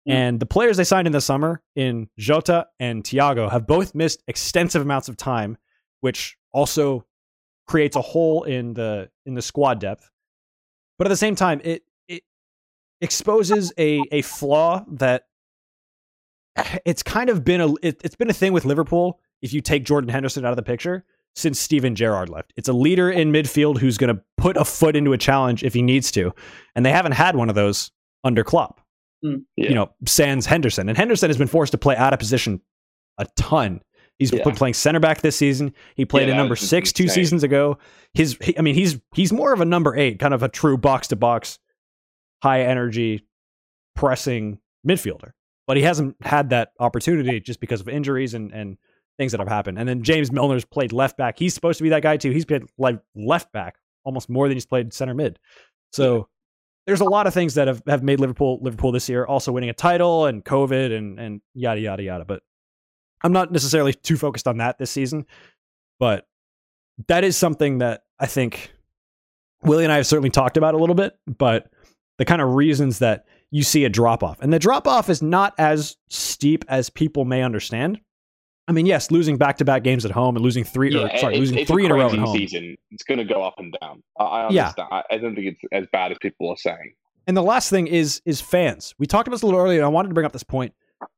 [0.05, 0.11] Hmm.
[0.11, 4.23] And the players they signed in the summer in Jota and Thiago have both missed
[4.27, 5.57] extensive amounts of time,
[6.01, 7.05] which also
[7.67, 10.09] creates a hole in the in the squad depth.
[10.97, 12.23] But at the same time, it it
[13.01, 15.25] exposes a a flaw that
[16.85, 19.19] it's kind of been a it, it's been a thing with Liverpool.
[19.41, 21.03] If you take Jordan Henderson out of the picture
[21.35, 24.95] since Steven Gerrard left, it's a leader in midfield who's going to put a foot
[24.95, 26.33] into a challenge if he needs to,
[26.75, 27.91] and they haven't had one of those
[28.23, 28.79] under Klopp.
[29.23, 29.37] Hmm.
[29.57, 29.69] Yeah.
[29.69, 32.61] You know, sans Henderson, and Henderson has been forced to play out of position
[33.17, 33.81] a ton.
[34.19, 34.43] He's Yeah.
[34.43, 35.73] been playing center back this season.
[35.95, 37.77] He played Yeah, in that number was just six two seasons ago.
[38.13, 40.77] His, he, I mean, he's he's more of a number eight, kind of a true
[40.77, 41.57] box to box,
[42.43, 43.25] high energy,
[43.95, 45.31] pressing midfielder.
[45.65, 48.77] But he hasn't had that opportunity just because of injuries and and
[49.17, 49.79] things that have happened.
[49.79, 51.37] And then James Milner's played left back.
[51.37, 52.31] He's supposed to be that guy too.
[52.31, 55.39] He's played like left back almost more than he's played center mid.
[55.91, 56.27] So
[56.85, 59.69] there's a lot of things that have, have made Liverpool Liverpool this year, also winning
[59.69, 62.25] a title and COVID and and yada yada yada.
[62.25, 62.41] But
[63.23, 65.25] I'm not necessarily too focused on that this season.
[65.99, 66.27] But
[67.07, 68.73] that is something that I think
[69.63, 71.71] Willie and I have certainly talked about a little bit, but
[72.17, 74.39] the kind of reasons that you see a drop off.
[74.41, 77.99] And the drop off is not as steep as people may understand.
[78.67, 81.35] I mean, yes, losing back to back games at home and losing three, or, sorry,
[81.35, 82.35] it's, losing it's three a in a row at home.
[82.35, 82.75] season.
[82.89, 84.01] It's going to go up and down.
[84.19, 84.61] I, I Yeah.
[84.69, 84.87] understand.
[84.91, 86.93] I, I don't think it's as bad as people are saying.
[87.27, 88.95] And the last thing is is fans.
[88.97, 90.73] We talked about this a little earlier, and I wanted to bring up this point.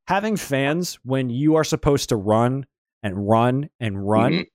[0.08, 2.66] Having fans when you are supposed to run
[3.02, 4.46] and run and run, Mhm.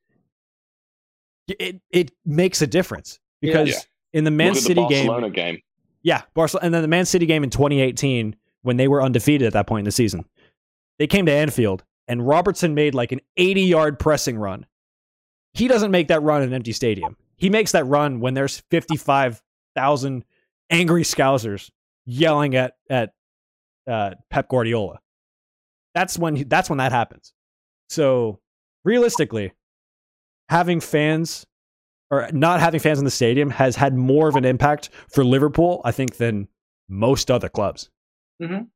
[1.60, 3.80] it it makes a difference because Yeah.
[4.14, 5.60] in the Man City the game, game.
[6.04, 9.54] Yeah, Barcelona, and then the Man City game in 2018 when they were undefeated at
[9.54, 10.26] that point in the season,
[11.00, 14.66] they came to Anfield and Robertson made like an 80 yard pressing run.
[15.54, 17.18] He doesn't make that run in an empty stadium.
[17.38, 20.26] He makes that run when there's 55,000
[20.70, 21.70] angry Scousers
[22.06, 23.14] yelling at at
[23.88, 25.00] uh, Pep Guardiola.
[25.94, 27.34] That's when he, that's when that happens.
[27.90, 28.40] So
[28.86, 29.52] realistically,
[30.50, 31.46] having fans
[32.12, 35.82] or not having fans in the stadium has had more of an impact for Liverpool,
[35.86, 36.48] I think, than
[36.90, 37.90] most other clubs.
[38.42, 38.68] Mhm.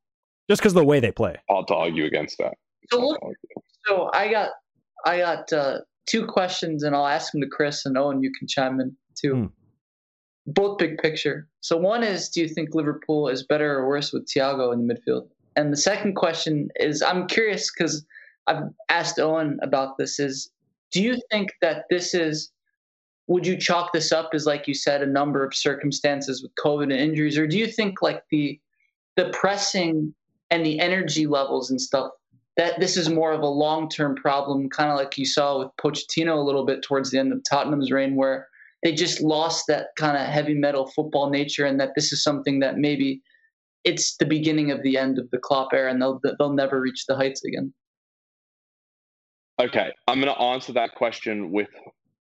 [0.50, 1.36] Just because of the way they play.
[1.50, 2.54] Hard to argue against that.
[2.92, 4.52] So Hard look- So I got
[5.06, 8.24] I got uh, two questions, and I'll ask them to Chris and Owen.
[8.24, 9.36] You can chime in too.
[9.36, 9.46] Hmm.
[10.48, 11.48] Both big picture.
[11.62, 14.94] So one is, do you think Liverpool is better or worse with Thiago in the
[14.94, 15.28] midfield?
[15.56, 18.06] And the second question is, I'm curious because
[18.48, 20.20] I've asked Owen about this.
[20.20, 20.50] Is
[20.92, 22.52] do you think that this is
[23.28, 26.84] would you chalk this up as like you said a number of circumstances with covid
[26.84, 28.60] and injuries or do you think like the
[29.16, 30.14] the pressing
[30.52, 32.12] and the energy levels and stuff
[32.58, 36.38] that this is more of a long-term problem kind of like you saw with Pochettino
[36.38, 38.48] a little bit towards the end of Tottenham's reign where
[38.84, 42.60] they just lost that kind of heavy metal football nature and that this is something
[42.60, 43.22] that maybe
[43.84, 47.06] it's the beginning of the end of the Klopp era and they'll they'll never reach
[47.08, 47.74] the heights again
[49.58, 51.70] Okay, I'm going to answer that question with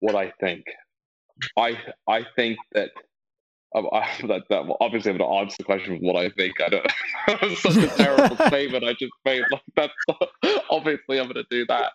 [0.01, 0.65] what I think.
[1.57, 1.79] I
[2.09, 2.91] I think that.
[3.75, 6.29] Um, I, that, that well, obviously, I'm going to answer the question with what I
[6.31, 6.55] think.
[6.61, 7.57] I don't.
[7.59, 9.45] Such a terrible statement I just made.
[9.51, 9.95] Like that's
[10.71, 11.93] obviously I'm going to do that.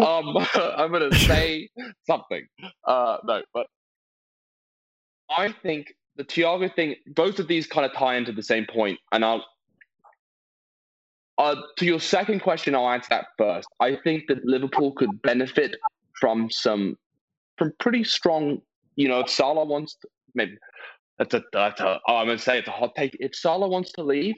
[0.00, 0.46] um,
[0.76, 1.68] I'm going to say
[2.06, 2.46] something.
[2.86, 3.66] Uh, no, but
[5.28, 6.94] I think the Thiago thing.
[7.16, 9.44] Both of these kind of tie into the same point, and I'll
[11.40, 13.66] uh, to your second question, I'll answer that first.
[13.80, 15.74] I think that Liverpool could benefit
[16.20, 16.98] from some,
[17.78, 18.60] pretty strong.
[18.96, 20.56] You know, if Salah wants, to, maybe
[21.18, 22.00] that's a, that's a.
[22.08, 23.16] Oh, I'm gonna say it's a hot take.
[23.20, 24.36] If Salah wants to leave,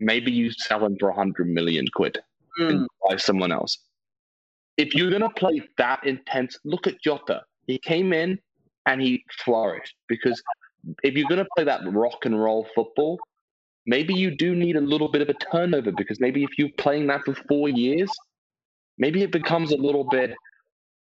[0.00, 2.18] maybe you sell him for a hundred million quid
[2.58, 2.84] and hmm.
[3.08, 3.78] buy someone else.
[4.76, 7.42] If you're gonna play that intense, look at Jota.
[7.66, 8.38] He came in
[8.86, 10.42] and he flourished because
[11.02, 13.18] if you're gonna play that rock and roll football,
[13.86, 17.06] maybe you do need a little bit of a turnover because maybe if you're playing
[17.08, 18.10] that for four years,
[18.98, 20.34] maybe it becomes a little bit,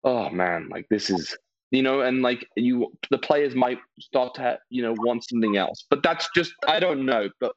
[0.04, 1.36] oh man, like this is,
[1.72, 5.86] you know, and like you, the players might start to, you know, want something else.
[5.90, 7.54] But that's just, I don't know, but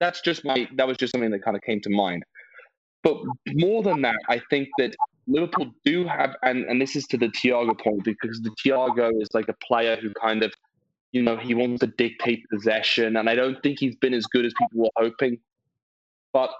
[0.00, 2.22] that's just my, that was just something that kind of came to mind.
[3.02, 3.16] But
[3.48, 4.94] more than that, I think that
[5.26, 9.28] Liverpool do have, and, and this is to the Thiago point, because the Thiago is
[9.34, 10.52] like a player who kind of,
[11.12, 14.44] you know, he wants to dictate possession, and I don't think he's been as good
[14.44, 15.38] as people were hoping.
[16.32, 16.50] But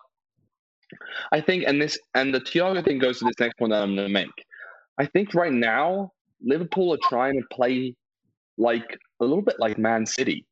[1.32, 3.94] I think, and this, and the Thiago thing goes to this next point that I'm
[3.94, 4.30] going to make.
[4.98, 6.12] I think right now
[6.42, 7.94] Liverpool are trying to play
[8.56, 10.44] like a little bit like Man City,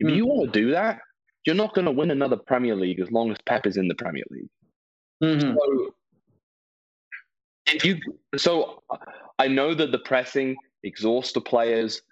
[0.00, 0.16] If Mm.
[0.16, 1.00] you want to do that,
[1.46, 3.94] you're not going to win another Premier League as long as Pep is in the
[3.94, 4.50] Premier League.
[5.22, 5.54] Mhm.
[5.54, 5.94] So
[7.66, 8.00] if you
[8.36, 8.82] so
[9.38, 12.02] I know that the pressing exhausts the players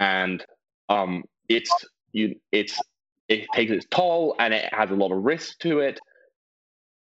[0.00, 0.44] and
[0.88, 2.80] um it's you it's
[3.28, 5.98] it takes its toll and it has a lot of risk to it.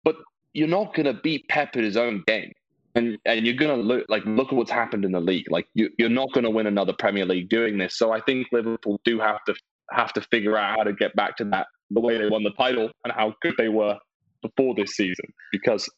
[0.03, 0.15] But
[0.53, 2.51] you're not gonna beat Pep at his own game.
[2.95, 5.49] And and you're gonna look like look at what's happened in the league.
[5.49, 7.97] Like you you're not gonna win another Premier League doing this.
[7.97, 9.55] So I think Liverpool do have to
[9.91, 12.51] have to figure out how to get back to that the way they won the
[12.51, 13.97] title and how good they were
[14.41, 15.25] before this season.
[15.51, 15.89] Because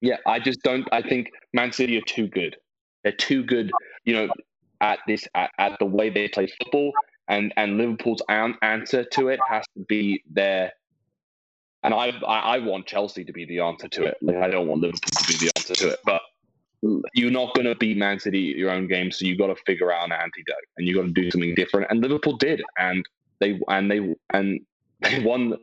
[0.00, 0.86] yeah, I just don't.
[0.92, 2.56] I think Man City are too good.
[3.02, 3.70] They're too good,
[4.04, 4.28] you know,
[4.80, 6.92] at this at, at the way they play football,
[7.28, 10.72] and and Liverpool's answer to it has to be their.
[11.84, 14.16] And I, I I want Chelsea to be the answer to it.
[14.22, 16.22] Like I don't want Liverpool to be the answer to it, but
[17.14, 19.56] you're not going to beat Man City at your own game, so you got to
[19.64, 21.86] figure out an antidote, and you got to do something different.
[21.90, 23.04] And Liverpool did, and
[23.40, 24.60] they and they and
[25.00, 25.54] they won.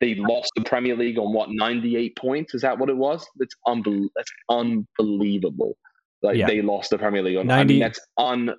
[0.00, 2.54] They lost the Premier League on what 98 points?
[2.54, 3.24] Is that what it was?
[3.36, 5.76] That's unbel- That's unbelievable.
[6.22, 6.48] Like Yeah.
[6.48, 8.52] they lost the Premier League on 90 I mean, that's un.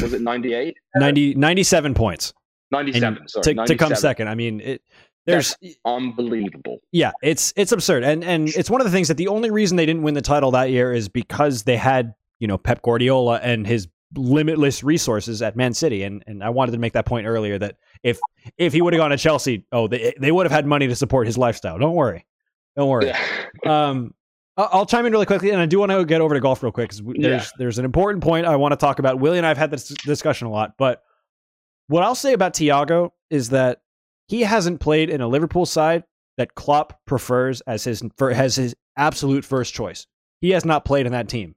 [0.00, 0.74] Was it 98?
[0.96, 2.32] 90, 97 points
[2.70, 3.28] 97.
[3.28, 4.28] Sorry, to, to come second.
[4.28, 4.82] I mean, it,
[5.26, 6.78] there's Unbelievable.
[6.92, 9.76] yeah, it's it's absurd, and and it's one of the things that the only reason
[9.76, 13.40] they didn't win the title that year is because they had you know Pep Guardiola
[13.42, 17.26] and his limitless resources at Man City, and and I wanted to make that point
[17.26, 18.18] earlier that if
[18.56, 20.94] if he would have gone to Chelsea, oh they they would have had money to
[20.96, 21.78] support his lifestyle.
[21.78, 22.24] Don't worry,
[22.76, 23.06] don't worry.
[23.06, 23.18] Yeah.
[23.66, 24.14] um,
[24.56, 26.62] I'll, I'll chime in really quickly, and I do want to get over to golf
[26.62, 27.48] real quick because there's Yeah.
[27.58, 29.18] there's an important point I want to talk about.
[29.20, 31.02] Willie and I have had this discussion a lot, but
[31.88, 33.80] what I'll say about Thiago is that
[34.28, 36.04] he hasn't played in a Liverpool side
[36.36, 40.06] that Klopp prefers as his for as his absolute first choice.
[40.40, 41.54] He has not played in that team.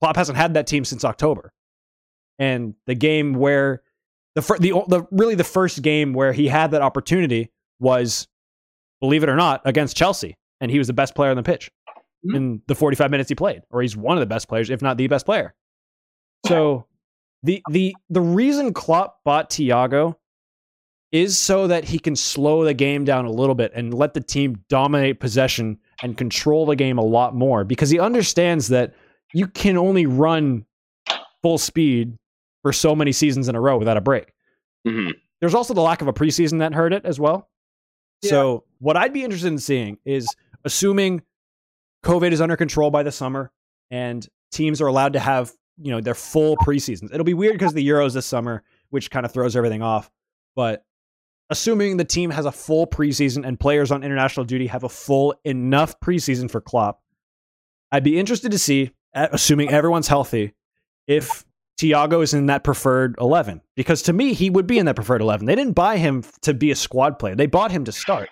[0.00, 1.52] Klopp hasn't had that team since October,
[2.38, 3.82] and the game where
[4.34, 7.50] the fir- the the really the first game where he had that opportunity
[7.80, 8.26] was,
[9.00, 11.70] believe it or not, against Chelsea, and he was the best player on the pitch
[12.24, 12.36] Mhm.
[12.36, 14.96] in the 45 minutes he played, or he's one of the best players, if not
[14.96, 15.54] the best player.
[16.46, 16.86] So
[17.42, 20.16] the the the reason Klopp bought Thiago
[21.12, 24.20] is so that he can slow the game down a little bit and let the
[24.20, 28.94] team dominate possession and control the game a lot more because he understands that
[29.34, 30.64] you can only run
[31.42, 32.16] full speed
[32.62, 34.32] for so many seasons in a row without a break.
[34.86, 35.12] Mhm.
[35.40, 37.50] There's also the lack of a preseason that hurt it as well.
[38.24, 40.28] So what I'd be interested in seeing is
[40.64, 41.22] assuming
[42.04, 43.50] COVID is under control by the summer
[43.90, 47.12] and teams are allowed to have, you know, their full preseasons.
[47.12, 50.10] It'll be weird because the Euros this summer, which kind of throws everything off.
[50.54, 50.84] But
[51.50, 55.34] assuming the team has a full preseason and players on international duty have a full
[55.44, 57.00] enough preseason for Klopp,
[57.90, 60.54] I'd be interested to see, assuming everyone's healthy,
[61.06, 61.44] if
[61.78, 63.60] Thiago is in that preferred 11.
[63.76, 65.46] Because to me, he would be in that preferred 11.
[65.46, 68.30] They didn't buy him to be a squad player, they bought him to start.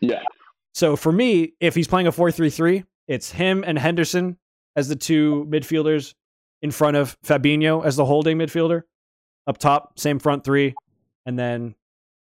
[0.00, 0.22] Yeah.
[0.74, 4.36] So for me, if he's playing a 4 3 3, it's him and Henderson
[4.76, 6.14] as the two midfielders
[6.62, 8.82] in front of Fabinho as the holding midfielder.
[9.46, 10.74] Up top, same front three.
[11.24, 11.74] And then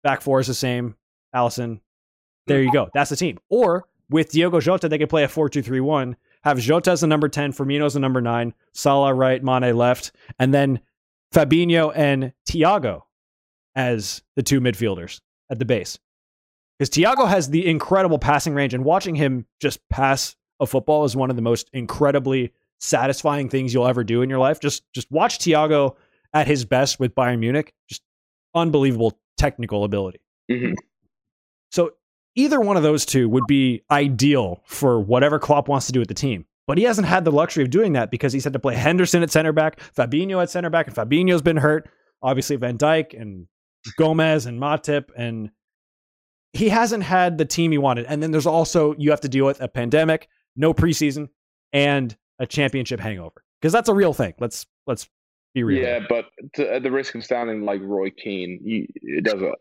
[0.05, 0.95] back four is the same.
[1.35, 1.81] Alisson.
[2.47, 2.89] There you go.
[2.93, 3.39] That's the team.
[3.49, 6.15] Or with Diogo Jota, they could play a 4 2 3 1.
[6.43, 10.11] Have Jota as the number 10, Firmino as the number 9, Salah right, Mane left,
[10.37, 10.79] and then
[11.33, 13.01] Fabinho and Thiago
[13.75, 15.97] as the two midfielders at the base
[16.77, 21.15] because Thiago has the incredible passing range, and watching him just pass a football is
[21.15, 24.59] one of the most incredibly satisfying things you'll ever do in your life.
[24.59, 25.95] Just just watch Thiago
[26.33, 28.01] at his best with Bayern Munich, just
[28.53, 30.19] unbelievable technical ability.
[30.49, 30.75] Mhm.
[31.71, 31.91] So
[32.35, 36.07] either one of those two would be ideal for whatever Klopp wants to do with
[36.07, 36.45] the team.
[36.67, 39.21] But he hasn't had the luxury of doing that because he's had to play Henderson
[39.21, 41.87] at center back, Fabinho at center back, and Fabinho's been hurt.
[42.23, 43.47] Obviously, Van Dijk and
[43.97, 45.51] Gomez and Matip, and
[46.53, 48.05] he hasn't had the team he wanted.
[48.07, 51.29] And then there's also you have to deal with a pandemic, no preseason,
[51.71, 54.33] and a championship hangover because that's a real thing.
[54.39, 55.07] Let's let's.
[55.81, 56.25] Yeah, but
[56.55, 59.55] to, at the risk of sounding like Roy Keane, you, it doesn't.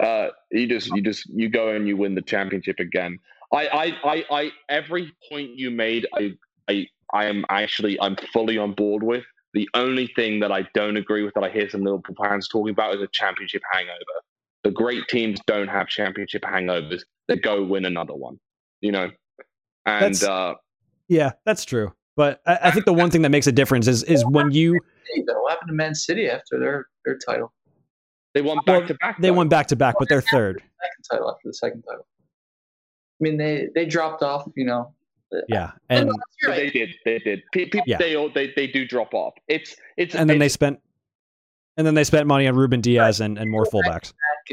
[0.00, 3.18] Uh, you just you just you go and you win the championship again.
[3.52, 6.34] I I I, I every point you made, I
[6.68, 9.24] I I am actually I'm fully on board with.
[9.54, 12.72] The only thing that I don't agree with that I hear some Liverpool fans talking
[12.72, 13.98] about is a championship hangover.
[14.64, 17.02] The great teams don't have championship hangovers.
[17.28, 18.38] They go win another one,
[18.80, 19.10] you know.
[19.84, 20.54] And uh,
[21.08, 21.92] Yeah, that's true.
[22.16, 24.80] But I, I think the one thing that makes a difference is is when you
[25.08, 25.42] City, though.
[25.42, 27.52] What happened to Man City after their their title?
[28.34, 29.20] they won back to back.
[29.20, 30.56] they won back to back, but they're third.
[30.60, 32.06] Second title after the second title.
[32.06, 34.48] I mean, they they dropped off.
[34.56, 34.94] You know.
[35.48, 36.10] Yeah, and
[36.42, 36.56] You're right.
[36.58, 36.94] They did.
[37.06, 37.42] They did.
[37.52, 37.96] Pe- pe- Yeah.
[37.98, 39.32] They they, they do drop off.
[39.48, 40.78] It's it's and then they it's, spent
[41.78, 44.12] And then they spent money on Ruben Dias and, and more fullbacks.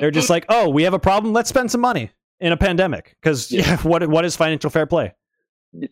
[0.00, 1.32] They're just like, oh, we have a problem.
[1.32, 2.10] Let's spend some money
[2.40, 3.16] in a pandemic.
[3.22, 3.62] Because Yeah.
[3.68, 5.12] yeah, what what is financial fair play?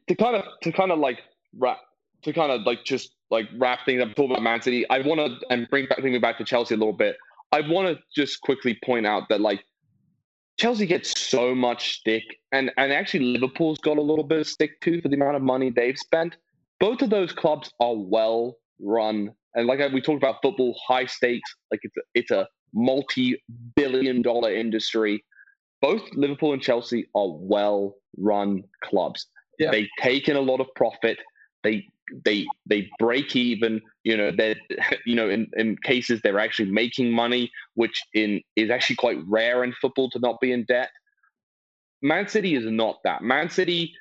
[0.08, 1.18] to kind of to kind of like
[1.56, 1.78] wrap
[2.22, 4.88] to kind of like just like wrap things up talk about Man City.
[4.90, 7.16] I want to and bring back bring me back to Chelsea a little bit.
[7.52, 9.64] I want to just quickly point out that like
[10.58, 12.22] Chelsea gets so much stick,
[12.52, 15.42] and and actually Liverpool's got a little bit of stick too for the amount of
[15.42, 16.36] money they've spent.
[16.78, 21.06] Both of those clubs are well run, and like uh, we talked about football, high
[21.06, 21.54] stakes.
[21.70, 23.42] Like it's a, it's a multi
[23.74, 25.24] billion dollar industry.
[25.80, 29.26] Both Liverpool and Chelsea are well run clubs.
[29.58, 29.70] Yeah.
[29.70, 31.18] They take in a lot of profit.
[31.62, 31.86] They
[32.24, 33.80] they they break even.
[34.04, 34.56] You know they're
[35.06, 39.64] you know in, in cases they're actually making money, which in is actually quite rare
[39.64, 40.90] in football to not be in debt.
[42.02, 43.22] Man City is not that.
[43.22, 43.94] Man City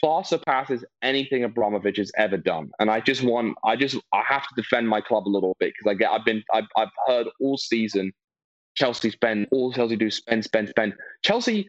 [0.00, 4.42] far surpasses anything Abramovich has ever done, and I just want I just I have
[4.42, 7.26] to defend my club a little bit because I get I've been I've, I've heard
[7.40, 8.12] all season
[8.74, 10.94] Chelsea spend all Chelsea do spend spend spend.
[11.22, 11.68] Chelsea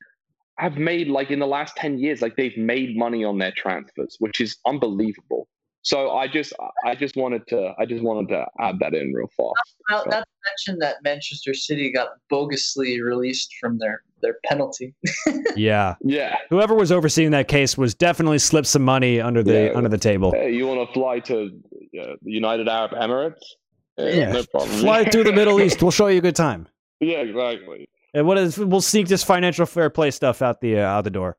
[0.62, 4.16] have made like in the last 10 years like they've made money on their transfers
[4.20, 5.48] which is unbelievable
[5.84, 6.54] so i just
[6.86, 10.24] i just wanted to i just wanted to add that in real fast Not, not
[10.32, 14.94] to mention that Manchester City got bogusly released from their, their penalty.
[15.56, 15.96] Yeah.
[16.18, 19.78] yeah Whoever was overseeing that case was definitely slipped some money under the Yeah.
[19.78, 20.32] under the table.
[20.32, 21.36] hey you want to fly to
[22.02, 23.44] uh, the united arab emirates
[23.98, 24.32] Yeah.
[24.32, 25.82] no problem Fly through the Middle East.
[25.82, 26.62] We'll show you a good time.
[27.00, 30.84] yeah exactly And what is we'll sneak this financial fair play stuff out the uh,
[30.84, 31.38] out the door.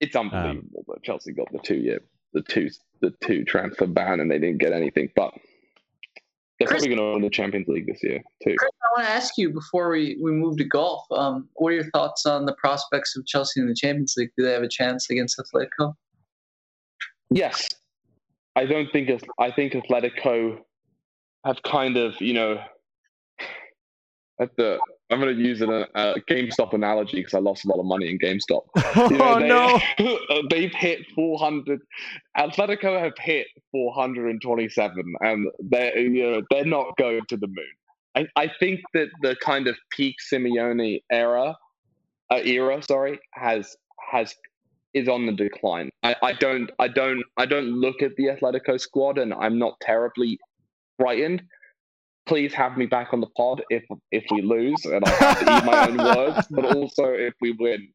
[0.00, 2.00] it's unbelievable that chelsea got the two year
[2.32, 2.68] the two
[3.00, 5.32] the two transfer ban and they didn't get anything but
[6.58, 9.08] they're Chris- probably going to win the champions league this year too Chris, I want
[9.08, 12.46] to ask you before we, we move to golf, um, what are your thoughts on
[12.46, 14.30] the prospects of Chelsea in the Champions League?
[14.38, 15.94] Do they have a chance against Atletico?
[17.30, 17.68] Yes,
[18.54, 20.58] I don't think it's, I think Atletico
[21.44, 22.58] have kind of you know
[24.40, 24.78] at the
[25.10, 28.10] I'm going to use an, a GameStop analogy because I lost a lot of money
[28.10, 28.62] in GameStop.
[29.10, 30.40] You know, oh they- no!
[30.50, 31.80] they've hit 400.
[32.36, 37.66] Atletico have hit 427, and they're you know they're not going to the moon.
[38.16, 41.56] I, I think that the kind of peak Simeone era,
[42.30, 43.76] uh, era, sorry, has
[44.10, 44.34] has
[44.94, 45.90] is on the decline.
[46.02, 49.78] I, I don't I don't I don't look at the Atletico squad, and I'm not
[49.80, 50.38] terribly
[50.98, 51.42] frightened.
[52.26, 55.56] Please have me back on the pod if if we lose, and I have to
[55.56, 57.88] eat my own words, but also if we win.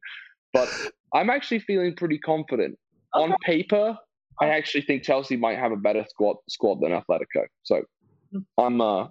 [0.52, 0.68] But
[1.14, 2.78] I'm actually feeling pretty confident.
[3.14, 3.96] On paper,
[4.40, 7.44] I actually think Chelsea might have a better squad squad than Atletico.
[7.62, 7.82] So
[8.58, 9.08] I'm uh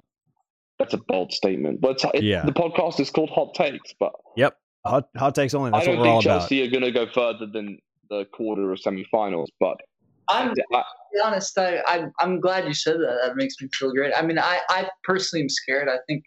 [0.79, 1.79] that's a bold statement.
[1.81, 2.43] But it's, it, Yeah.
[2.43, 4.57] the podcast is called Hot Takes, but Yep.
[4.87, 5.69] Hot, hot takes only.
[5.69, 6.39] That's I don't we're all think about.
[6.39, 7.77] Chelsea are going to go further than
[8.09, 9.51] the quarter or semi-finals.
[9.59, 9.77] But
[10.31, 10.63] I'm to
[11.13, 13.19] be honest, I, I I'm glad you said that.
[13.23, 14.13] That makes me feel great.
[14.15, 15.89] I mean, I, I personally am scared.
[15.89, 16.23] I think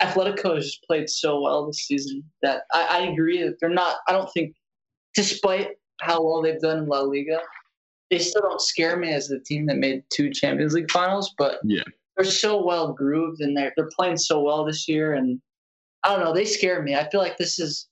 [0.00, 3.96] Atletico has just played so well this season that I, I agree that they're not.
[4.08, 4.54] I don't think,
[5.14, 5.70] despite
[6.00, 7.40] how well they've done in La Liga,
[8.10, 11.34] they still don't scare me as the team that made two Champions League finals.
[11.38, 11.84] But Yeah.
[12.16, 15.40] they're so well grooved and they're they're playing so well this year, and
[16.04, 16.34] I don't know.
[16.34, 16.94] They scare me.
[16.96, 17.88] I feel like this is,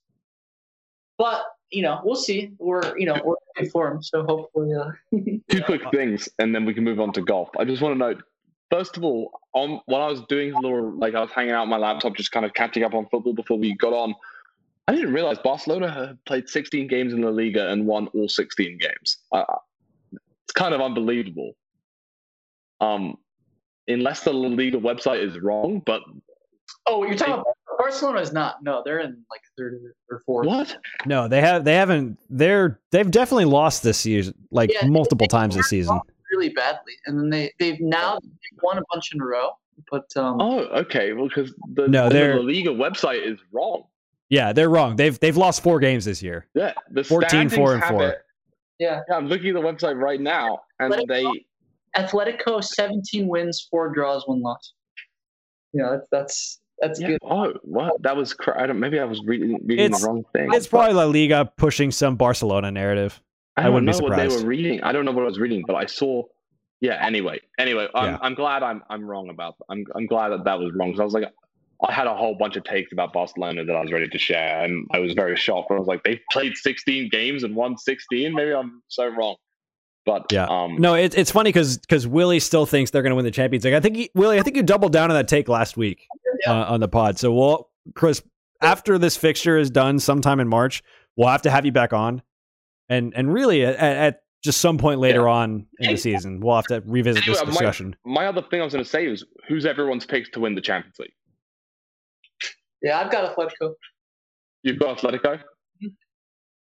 [1.17, 2.51] but you know, we'll see.
[2.59, 4.73] We're you know we're in form, so hopefully.
[4.75, 4.91] Uh,
[5.49, 7.49] two quick things, and then we can move on to golf.
[7.57, 8.23] I just want to note,
[8.69, 11.63] first of all, on when I was doing a little, like I was hanging out
[11.63, 14.13] on my laptop, just kind of catching up on football before we got on.
[14.87, 18.77] I didn't realize Barcelona had played 16 games in La Liga and won all 16
[18.77, 19.17] games.
[19.31, 19.45] Uh,
[20.11, 21.53] it's kind of unbelievable.
[22.81, 23.17] Um,
[23.87, 26.01] unless the La Liga website is wrong, but
[26.87, 28.63] Oh, you're talking about Barcelona is not.
[28.63, 30.47] No, they're in like third or fourth.
[30.47, 30.77] what?
[31.05, 31.63] No, they have.
[31.65, 32.19] They haven't.
[32.29, 32.79] They're.
[32.91, 35.99] They've definitely lost this season, like Yeah, multiple they- times this season.
[36.31, 38.17] Really badly, and then they they've now
[38.63, 39.49] won a bunch in a row.
[39.89, 41.11] But um, Oh, okay.
[41.11, 43.83] Well, because the, No, the they're- La Liga website is wrong.
[44.29, 44.95] Yeah, they're wrong.
[44.95, 46.47] They've they've lost four games this year.
[46.53, 48.03] Yeah, the 14, four, and four.
[48.03, 48.21] it.
[48.79, 51.25] yeah, Yeah, I'm looking at the website right now, and Let it they
[51.97, 54.71] Atletico 17 wins, four draws, one loss.
[55.73, 57.07] Yeah, that's that's that's Yeah.
[57.09, 57.19] good.
[57.23, 58.01] Oh, what?
[58.01, 58.33] That was.
[58.33, 58.79] Cr- I don't.
[58.79, 60.49] Maybe I was reading, reading It's- the wrong thing.
[60.53, 63.21] It's probably La Liga pushing some Barcelona narrative.
[63.57, 64.43] I I don't wouldn't know be what they surprised.
[64.43, 64.81] were reading.
[64.83, 66.23] I don't know what I was reading, but I saw.
[66.79, 67.05] Yeah.
[67.05, 67.39] Anyway.
[67.59, 68.17] Anyway, I'm, Yeah.
[68.21, 69.55] I'm glad I'm I'm wrong about.
[69.69, 70.93] I'm I'm glad that that was wrong.
[70.95, 71.25] So I was like,
[71.87, 74.63] I had a whole bunch of takes about Barcelona that I was ready to share,
[74.63, 75.69] and I was very shocked.
[75.71, 78.33] I was like, they played 16 games and won 16.
[78.33, 79.35] Maybe I'm so wrong.
[80.05, 80.45] But Yeah.
[80.45, 83.29] Um, No, it's it's funny because because Willie still thinks they're going to win the
[83.31, 83.75] Champions League.
[83.75, 86.07] I think he, Willie, I think you doubled down on that take last week
[86.45, 86.51] Yeah.
[86.61, 87.17] uh, on the pod.
[87.19, 88.21] So we'll Chris
[88.61, 90.83] after this fixture is done, sometime in March,
[91.15, 92.21] we'll have to have you back on,
[92.89, 96.39] and and really at, at just some point later on in the season.
[96.39, 97.95] We'll have to revisit this Anyway, my- discussion.
[98.05, 100.61] My other thing I was going to say is who's everyone's picks to win the
[100.61, 101.11] Champions League?
[102.81, 103.73] Yeah, I've got Atletico.
[104.63, 105.35] You've got Atletico.
[105.37, 105.87] Mm-hmm.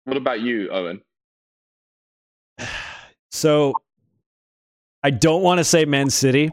[0.06, 1.02] What about you, Owen?
[3.32, 3.74] So
[5.04, 6.50] I don't want to say Man City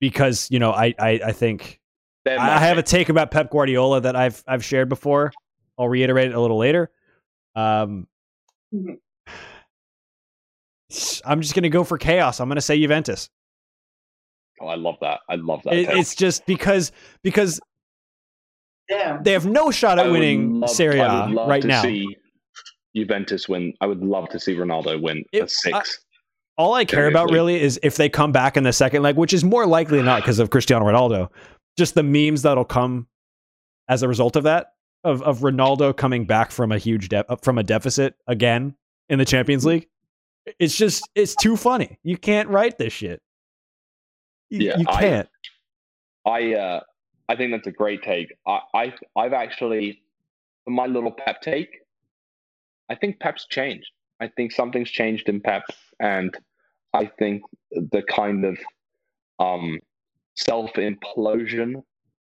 [0.00, 1.80] because you know I I, I think
[2.26, 5.32] I have a take about Pep Guardiola that I've I've shared before.
[5.78, 6.90] I'll reiterate it a little later.
[7.54, 8.06] Um,
[8.74, 8.98] Mhm.
[11.24, 12.40] I'm just gonna go for chaos.
[12.40, 13.28] I'm gonna say Juventus.
[14.60, 15.20] Oh, I love that.
[15.28, 15.74] I love that.
[15.74, 16.90] It, it's just because
[17.22, 17.60] because
[18.88, 19.22] Damn.
[19.22, 21.68] they have no shot at would winning love- Serie I A would love right to
[21.68, 21.82] now.
[21.82, 22.16] See
[22.96, 23.74] Juventus win.
[23.80, 25.98] I would love to see Ronaldo win It- a six.
[26.58, 29.32] All I care about really is if they come back in the second leg, which
[29.32, 31.30] is more likely than not because of Cristiano Ronaldo.
[31.78, 33.06] Just the memes that'll come
[33.88, 34.72] as a result of that
[35.04, 38.74] of of Ronaldo coming back from a huge de- from a deficit again
[39.08, 39.88] in the Champions League.
[40.58, 41.98] It's just it's too funny.
[42.02, 43.22] You can't write this shit.
[44.50, 45.28] You, Yeah, you can't.
[46.26, 46.80] I uh,
[47.28, 48.34] I think that's a great take.
[48.46, 50.02] I, I I've actually
[50.64, 51.78] for my little Pep take.
[52.90, 53.90] I think Pep's changed.
[54.20, 55.62] I think something's changed in Pep,
[56.00, 56.36] and
[56.94, 58.58] I think the kind of
[59.38, 59.78] um,
[60.36, 61.82] self implosion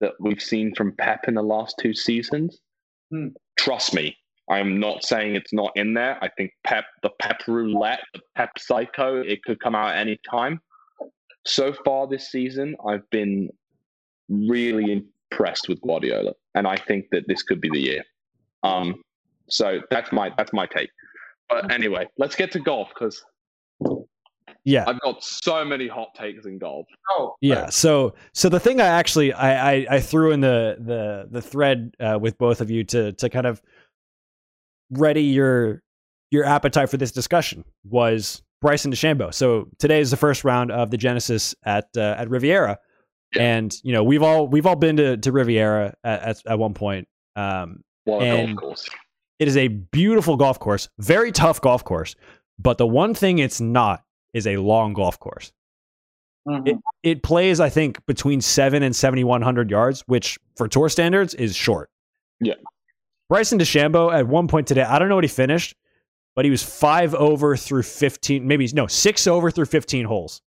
[0.02, 2.60] that we've seen from Pep in the last two seasons.
[3.12, 3.28] Hmm.
[3.58, 4.18] Trust me,
[4.50, 6.18] I am not saying it's not in there.
[6.22, 10.60] I think Pep, the Pep roulette, the Pep psycho, it could come out any time.
[11.46, 13.50] So far this season, I've been
[14.30, 18.04] really impressed with Guardiola, and I think that this could be the year.
[18.64, 19.02] Um,
[19.50, 20.90] so that's my that's my take.
[21.50, 23.24] But anyway, let's get to golf because
[24.64, 24.84] Yeah.
[24.88, 26.86] I've got so many hot takes in golf.
[27.10, 27.70] Oh, Yeah.
[27.70, 31.96] So so the thing I actually I I, I threw in the the the thread
[32.00, 33.62] uh, with both of you to to kind of
[34.92, 35.82] ready your
[36.32, 39.34] your appetite for this discussion was Bryson DeChambeau.
[39.34, 42.78] So today is the first round of the Genesis at uh, at Riviera,
[43.36, 43.42] Yeah.
[43.58, 46.74] and you know we've all we've all been to to Riviera at at, at one
[46.74, 47.08] point.
[47.36, 48.90] Um, What a And- golf course!
[49.40, 52.16] it is a beautiful golf course, very tough golf course,
[52.60, 55.52] but the one thing it's not is a long golf course
[56.48, 56.68] mhm.
[56.68, 60.90] it, it plays, I think, between seven and seventy one hundred yards, which for tour
[60.90, 61.90] standards is short.
[62.40, 62.56] Yeah.
[63.30, 65.76] Bryson DeChambeau at one point today, I don't know what he finished,
[66.36, 70.42] but he was five over through fifteen, maybe no six over through fifteen holes,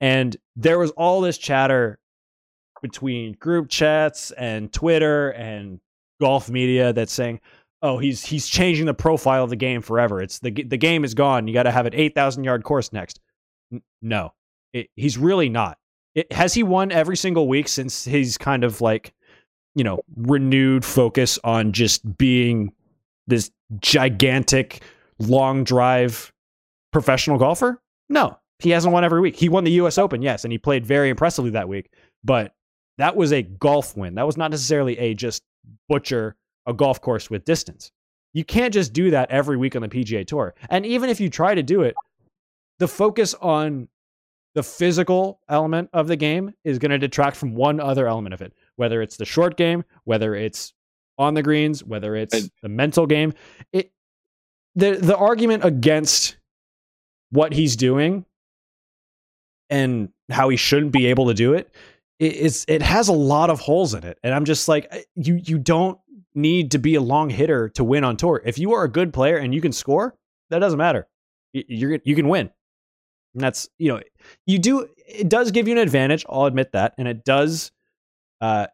[0.00, 1.98] and there was all this chatter
[2.82, 5.80] between group chats and Twitter and
[6.20, 7.40] golf media that's saying,
[7.84, 10.22] "Oh, he's he's changing the profile of the game forever.
[10.22, 11.46] It's the the game is gone.
[11.46, 13.20] You got to have an eight thousand yard course next."
[13.72, 14.32] N- no,
[14.72, 15.76] it, he's really not.
[16.14, 19.12] It, has he won every single week since he's kind of like,
[19.74, 22.72] you know, renewed focus on just being
[23.26, 24.82] this gigantic
[25.18, 26.32] long drive
[26.90, 27.82] professional golfer?
[28.08, 29.36] No, he hasn't won every week.
[29.36, 29.98] He won the U.S.
[29.98, 31.90] Open, yes, and he played very impressively that week.
[32.22, 32.54] But
[32.98, 34.14] that was a golf win.
[34.14, 35.42] That was not necessarily a just
[35.88, 36.36] butcher
[36.66, 37.92] a golf course with distance.
[38.32, 40.54] You can't just do that every week on the PGA Tour.
[40.68, 41.94] And even if you try to do it,
[42.78, 43.88] the focus on
[44.54, 48.42] the physical element of the game is going to detract from one other element of
[48.42, 50.72] it, whether it's the short game, whether it's
[51.18, 53.32] on the greens, whether it's the mental game.
[53.72, 53.92] It
[54.74, 56.36] the the argument against
[57.30, 58.24] what he's doing
[59.70, 61.70] and how he shouldn't be able to do it
[62.18, 65.40] it, it's it has a lot of holes in it and i'm just like you
[65.44, 65.98] you don't
[66.34, 68.42] need to be a long hitter to win on tour.
[68.44, 70.16] If you are a good player and you can score
[70.50, 71.08] that doesn't matter.
[71.52, 72.50] You're you can win.
[73.34, 74.00] And that's you know
[74.46, 77.72] you do it does give you an advantage i'll admit that and it does
[78.40, 78.68] uh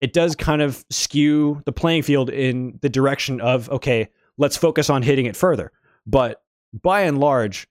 [0.00, 4.90] it does kind of skew the playing field in the direction of okay let's focus
[4.90, 5.72] on hitting it further.
[6.06, 6.42] But
[6.82, 7.68] by and large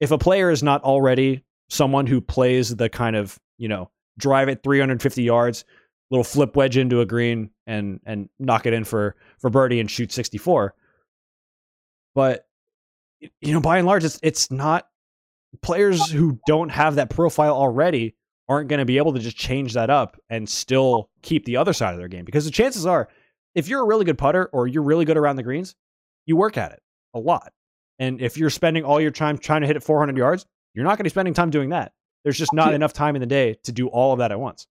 [0.00, 4.48] if a player is not already someone who plays the kind of you know drive
[4.48, 5.64] it 350 yards
[6.10, 9.90] little flip wedge into a green and and knock it in for for birdie and
[9.90, 10.74] shoot 64
[12.14, 12.46] but
[13.40, 14.86] you know by and large it's it's not
[15.62, 18.14] players who don't have that profile already
[18.48, 21.72] aren't going to be able to just change that up and still keep the other
[21.72, 23.08] side of their game because the chances are
[23.54, 25.74] if you're a really good putter or you're really good around the greens
[26.26, 26.82] you work at it
[27.14, 27.52] a lot.
[27.98, 30.90] And if you're spending all your time trying to hit it 400 yards you're not
[30.90, 31.92] going to be spending time doing that.
[32.22, 34.66] There's just not enough time in the day to do all of that at once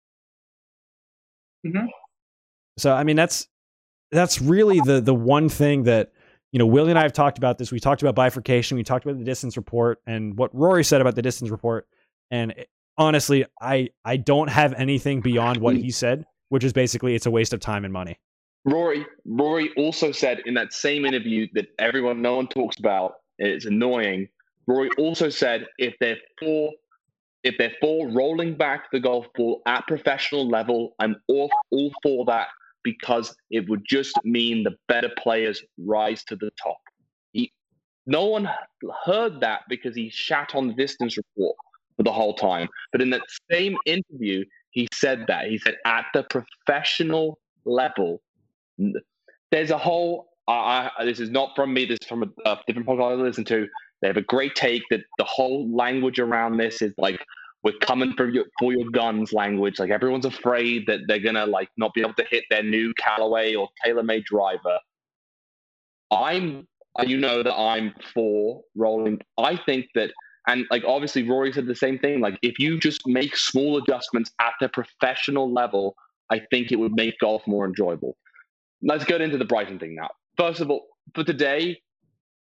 [1.65, 1.87] Mhm.
[2.77, 3.47] so i mean that's
[4.11, 6.11] that's really the the one thing that
[6.51, 9.05] you know willie and i have talked about this we talked about bifurcation we talked
[9.05, 11.87] about the distance report and what rory said about the distance report
[12.31, 17.15] and it- honestly i i don't have anything beyond what he said which is basically
[17.15, 18.17] it's a waste of time and money
[18.65, 23.65] Rory Rory also said in that same interview that everyone no one talks about It's
[23.65, 24.29] annoying.
[24.67, 26.71] Rory also said if they're for
[27.43, 32.25] if they're for rolling back the golf ball at professional level, I'm all, all for
[32.25, 32.47] that
[32.83, 36.77] because it would just mean the better players rise to the top.
[37.31, 37.51] He,
[38.05, 38.49] no one
[39.05, 41.55] heard that because he shat on the distance report
[41.97, 42.67] for the whole time.
[42.91, 45.47] But in that same interview, he said that.
[45.47, 48.21] He said at the professional level,
[49.51, 50.29] there's a whole.
[50.45, 51.85] I, this is not from me.
[51.85, 53.67] This is from a, a different podcast I listen to.
[54.03, 57.25] They have a great take that the whole language around this is like
[57.63, 59.79] we're coming for your for your guns language.
[59.79, 63.55] Like everyone's afraid that they're gonna like not be able to hit their new Callaway
[63.55, 64.77] or TaylorMade driver.
[66.11, 66.67] I'm
[66.99, 69.21] uh, you know that I'm for rolling.
[69.37, 70.11] I think that
[70.49, 72.19] and like obviously Rory said the same thing.
[72.19, 75.95] Like if you just make small adjustments at the professional level,
[76.29, 78.17] I think it would make golf more enjoyable.
[78.81, 80.09] Let's get into the Bryson thing now.
[80.35, 81.79] First of all, for today,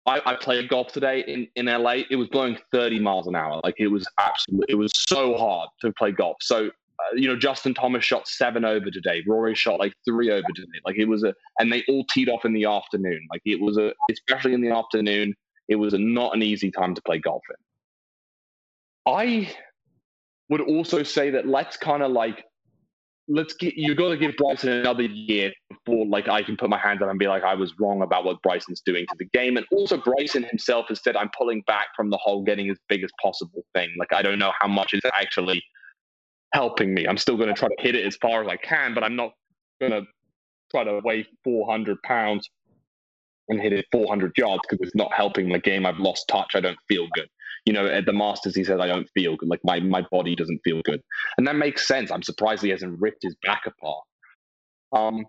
[0.06, 1.98] I, I, played golf today in, in LA.
[2.10, 3.62] It was blowing 30 miles an hour.
[3.64, 6.38] Like it was absolutely, it was so hard to play golf.
[6.42, 9.24] So, uh, you know, Justin Thomas shot seven over today.
[9.28, 10.80] Rory shot like three over today.
[10.86, 13.28] Like it was a, and they all teed off in the afternoon.
[13.32, 15.36] Like it was a, especially in the afternoon,
[15.68, 19.14] it was a, not an easy time to play golf in.
[19.14, 19.56] I
[20.50, 22.44] would also say that let's kind of like
[23.32, 26.77] let's get you got to give Bryson another year before like I can put my
[26.77, 29.58] hands up and be like I was wrong about what Bryson's doing to the game.
[29.58, 33.03] And also Bryson himself has said I'm pulling back from the whole getting as big
[33.03, 33.90] as possible thing.
[33.98, 35.64] Like I don't know how much is actually
[36.53, 37.08] helping me.
[37.08, 39.16] I'm still going to try to hit it as far as I can, but I'm
[39.16, 39.32] not
[39.80, 40.03] going to
[40.69, 42.50] try to weigh 400 pounds
[43.48, 45.85] and hit it 400 yards because it's not helping the game.
[45.85, 46.51] I've lost touch.
[46.56, 47.30] I don't feel good
[47.65, 49.49] you know, at the Masters, he says, I don't feel good.
[49.49, 51.01] Like my, my body doesn't feel good.
[51.38, 52.11] And that makes sense.
[52.11, 54.03] I'm surprised he hasn't ripped his back apart.
[54.93, 55.25] Um,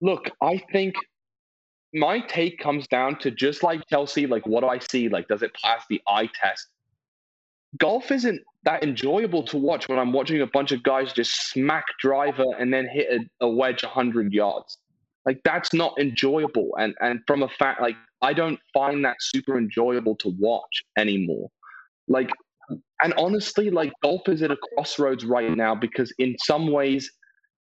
[0.00, 0.94] look, I think
[1.94, 5.08] my take comes down to just like Chelsea, like what do I see?
[5.08, 6.66] Like, does it pass the eye test?
[7.78, 11.84] Golf isn't that enjoyable to watch when I'm watching a bunch of guys just smack
[12.00, 14.78] driver and then hit a, a wedge 100 yards.
[15.26, 16.70] Like that's not enjoyable.
[16.78, 21.50] And and from a fact, like I don't find that super enjoyable to watch anymore.
[22.08, 22.30] Like,
[23.02, 27.10] and honestly, like golf is at a crossroads right now because in some ways,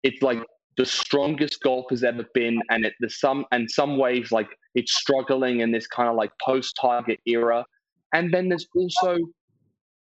[0.03, 0.40] it's like
[0.77, 4.94] the strongest golf has ever been, and it the some and some ways like it's
[4.95, 7.66] struggling in this kind of like post target era.
[8.14, 9.18] And then there's also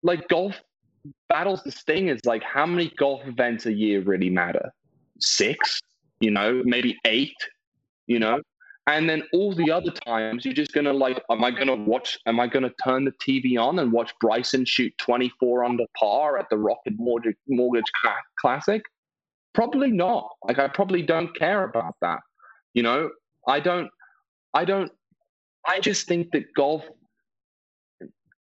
[0.01, 0.59] like golf
[1.30, 4.72] battles this thing is like how many golf events a year really matter?
[5.19, 5.80] Six,
[6.19, 7.35] you know, maybe eight,
[8.07, 8.39] you know.
[8.87, 12.19] And then all the other times, you're just gonna like, am I gonna watch?
[12.27, 16.45] Am I gonna turn the TV on and watch Bryson shoot 24 under par at
[16.51, 17.91] the Rocket Mortgage, Mortgage
[18.39, 18.83] Classic?
[19.53, 20.29] Probably not.
[20.43, 22.19] Like, I probably don't care about that.
[22.73, 23.09] You know,
[23.47, 23.89] I don't.
[24.53, 24.91] I don't.
[25.67, 26.83] I just think that golf,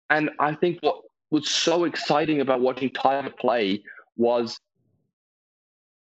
[0.10, 0.98] and I think what
[1.32, 3.82] was so exciting about watching Tiger play
[4.18, 4.60] was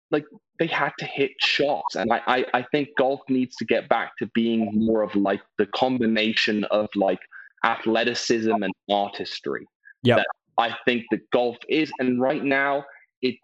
[0.09, 0.25] like
[0.61, 1.95] they had to hit shots.
[1.95, 5.41] And I, I, I think golf needs to get back to being more of like
[5.57, 7.17] the combination of like
[7.65, 9.65] athleticism and artistry.
[10.03, 10.21] Yeah.
[10.59, 11.91] I think that golf is.
[11.97, 12.85] And right now
[13.23, 13.37] it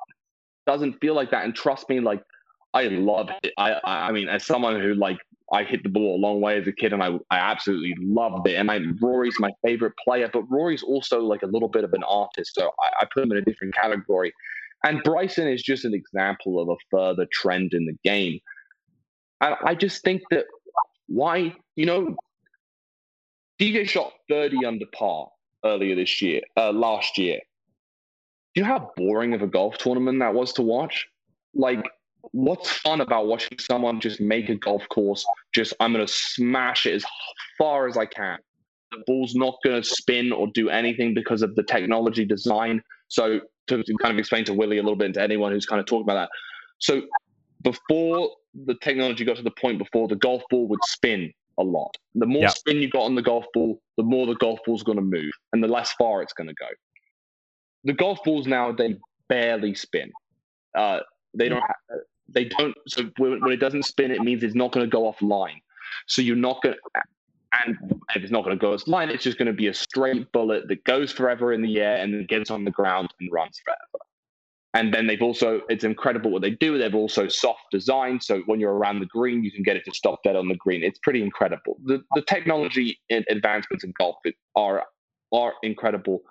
[0.68, 1.44] doesn't feel like that.
[1.44, 2.22] And trust me, like
[2.76, 3.52] I love it.
[3.58, 5.18] I I mean, as someone who like
[5.52, 8.48] I hit the ball a long way as a kid, and I I absolutely loved
[8.48, 8.58] it.
[8.58, 12.04] And I Rory's my favorite player, but Rory's also like a little bit of an
[12.04, 14.32] artist, so I, I put him in a different category.
[14.84, 18.40] And Bryson is just an example of a further trend in the game.
[19.42, 20.46] And I just think that
[21.08, 22.16] why, you know,
[23.60, 25.30] DJ shot 30 under par
[25.66, 27.40] earlier this year, uh, last year.
[28.54, 31.08] Do you know how boring of a golf tournament that was to watch?
[31.54, 31.84] Like,
[32.32, 35.26] what's fun about watching someone just make a golf course?
[35.54, 37.06] Just, I'm going to smash it as
[37.58, 38.38] far as I can.
[38.92, 42.82] The ball's not going to spin or do anything because of the technology design.
[43.10, 45.66] So to, to kind of explain to Willie a little bit and to anyone who's
[45.66, 46.30] kind of talked about that.
[46.80, 47.02] So
[47.64, 48.32] before
[48.66, 51.96] the technology got to the point before the golf ball would spin a lot.
[52.16, 52.52] The more yep.
[52.52, 55.32] spin you got on the golf ball, the more the golf ball's going to move
[55.54, 56.68] and the less far it's going to go.
[57.84, 58.98] The golf balls now they
[59.28, 60.12] barely spin.
[60.76, 61.00] Uh,
[61.34, 61.62] they don't.
[61.62, 61.98] Ha-
[62.30, 62.76] they don't.
[62.88, 65.62] So when, when it doesn't spin, it means it's not going to go offline.
[66.08, 66.76] So you're not going.
[67.66, 69.74] And if it's not going to go as line, it's just going to be a
[69.74, 73.32] straight bullet that goes forever in the air and then gets on the ground and
[73.32, 74.04] runs forever.
[74.74, 76.78] And then they've also, it's incredible what they do.
[76.78, 78.22] They've also soft designed.
[78.22, 80.56] So when you're around the green, you can get it to stop dead on the
[80.56, 80.84] green.
[80.84, 81.78] It's pretty incredible.
[81.86, 84.18] The, the technology advancements in golf
[84.56, 84.84] are,
[85.34, 86.22] are incredible.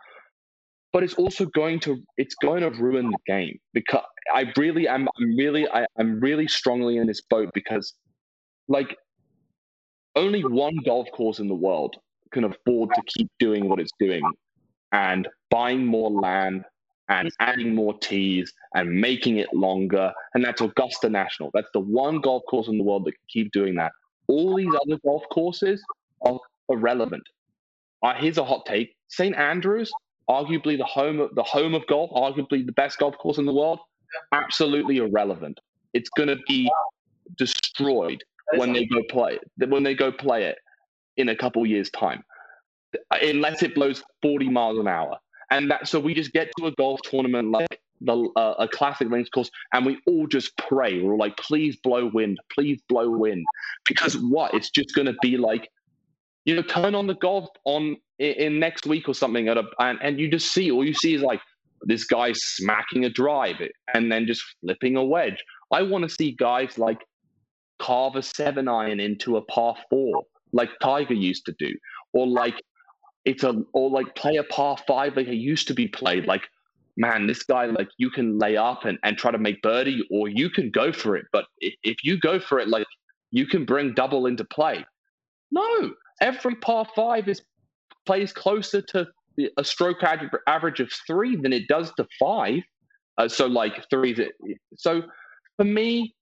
[0.93, 5.09] But it's also going to, it's going to ruin the game because I really am,
[5.19, 7.95] I'm really, I, I'm really strongly in this boat because
[8.69, 8.97] like
[10.17, 11.97] only one golf course in the world
[12.33, 14.23] can afford to keep doing what it's doing
[14.93, 16.65] and buying more land
[17.09, 20.13] and adding more tees and making it longer.
[20.35, 21.51] And that's Augusta National.
[21.55, 23.93] That's the one golf course in the world that can keep doing that.
[24.29, 25.83] All these other golf courses
[26.23, 26.39] are
[26.69, 27.23] irrelevant.
[28.03, 29.37] Uh, here's a hot take: St.
[29.37, 29.91] Andrews,
[30.29, 33.55] arguably the home of the home of golf, arguably the best golf course in the
[33.55, 33.79] world,
[34.33, 35.61] absolutely irrelevant.
[35.95, 36.71] It's going to be
[37.39, 38.23] destroyed
[38.55, 40.59] when they go play when they go play it
[41.17, 42.23] in a couple years time.
[43.11, 45.19] Unless it blows 40 miles an hour.
[45.51, 49.09] And that so we just get to a golf tournament like the uh, a classic
[49.09, 51.01] links course and we all just pray.
[51.01, 53.45] We're like please blow wind please blow wind.
[53.85, 54.55] Because what?
[54.55, 55.71] It's just going to be like
[56.45, 59.65] you know turn on the golf on in, in next week or something at a
[59.79, 61.41] and, and you just see all you see is like
[61.83, 63.57] this guy smacking a drive
[63.95, 65.45] and then just flipping a wedge.
[65.71, 67.05] I want to see guys like
[67.79, 71.75] carve a seven iron into a par four like Tiger used to do,
[72.13, 72.55] or like
[73.25, 76.27] it's a or like play a par five like it used to be played.
[76.27, 76.43] Like,
[76.97, 80.29] man, this guy like you can lay up and, and try to make birdie, or
[80.29, 81.27] you can go for it.
[81.33, 82.87] But if, you go for it, like
[83.31, 84.85] you can bring double into play.
[85.51, 87.43] No, every par five is
[88.07, 89.07] plays closer to
[89.59, 90.03] a stroke
[90.47, 92.63] average of three than it does to five.
[93.19, 94.17] Uh, so like three.
[94.77, 95.03] So
[95.57, 96.16] for me,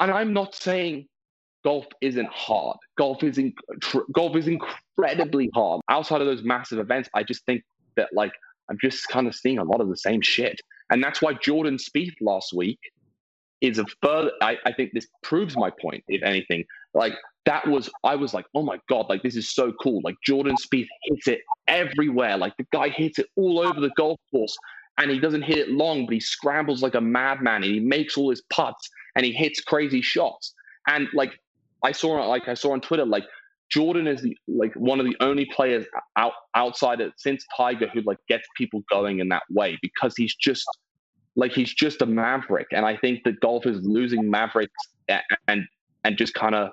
[0.00, 1.06] and I'm not saying
[1.64, 2.76] golf isn't hard.
[2.96, 3.54] Golf is inc-
[4.12, 5.80] golf is incredibly hard.
[5.88, 7.62] Outside of those massive events, I just think
[7.96, 8.32] that like
[8.70, 10.60] I'm just kind of seeing a lot of the same shit,
[10.90, 12.78] and that's why Jordan Spieth last week
[13.60, 14.32] is a further.
[14.42, 16.04] I, I think this proves my point.
[16.08, 17.14] If anything, like
[17.46, 20.00] that was I was like, oh my god, like this is so cool.
[20.04, 22.36] Like Jordan Spieth hits it everywhere.
[22.36, 24.56] Like the guy hits it all over the golf course
[24.98, 28.16] and he doesn't hit it long, but he scrambles like a madman and he makes
[28.16, 30.54] all his putts and he hits crazy shots.
[30.86, 31.32] And like
[31.82, 33.24] I saw, like I saw on Twitter, like
[33.70, 35.84] Jordan is the like one of the only players
[36.16, 40.34] out outside of since Tiger who like gets people going in that way because he's
[40.36, 40.64] just
[41.34, 44.72] like he's just a maverick, and I think that golf is losing mavericks
[45.48, 45.64] and
[46.04, 46.70] and just kind of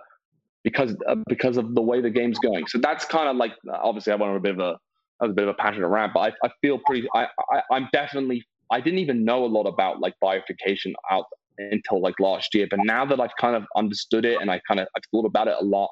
[0.63, 2.67] because uh, because of the way the game's going.
[2.67, 4.77] So that's kind of like obviously I went on a bit of a
[5.19, 7.07] that was a bit of a passionate rant, but I, I feel pretty.
[7.13, 11.25] I, I I'm definitely I didn't even know a lot about like bifurcation out
[11.57, 12.67] until like last year.
[12.69, 15.48] But now that I've kind of understood it and I kind of I've thought about
[15.48, 15.90] it a lot,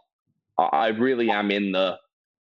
[0.57, 1.97] I really am in the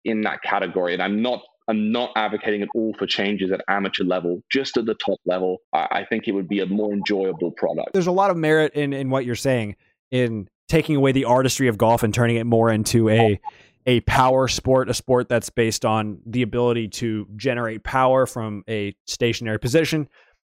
[0.05, 4.03] in that category, and I'm not I'm not advocating at all for changes at amateur
[4.03, 5.57] level, just at the top level.
[5.73, 7.93] I, I think it would be a more enjoyable product.
[7.93, 9.75] There's a lot of merit in in what you're saying
[10.11, 13.39] in taking away the artistry of golf and turning it more into a
[13.85, 18.95] a power sport, a sport that's based on the ability to generate power from a
[19.05, 20.07] stationary position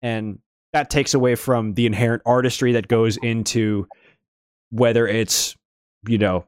[0.02, 0.38] and
[0.74, 3.86] that takes away from the inherent artistry that goes into
[4.70, 5.56] whether it's
[6.08, 6.44] you know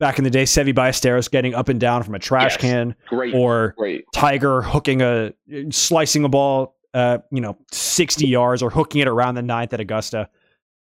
[0.00, 2.60] back in the day Seve Ballesteros getting up and down from a trash yes.
[2.60, 4.06] can great, or great.
[4.14, 5.34] Tiger hooking a
[5.70, 9.80] slicing a ball uh you know 60 yards or hooking it around the ninth at
[9.80, 10.30] Augusta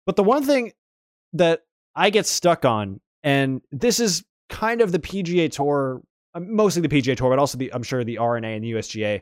[0.05, 0.73] but the one thing
[1.31, 1.61] that
[1.95, 6.01] I get stuck on and this is kind of the PGA Tour
[6.33, 9.21] um, mostly the PGA Tour but also the I'm sure the R&A and the USGA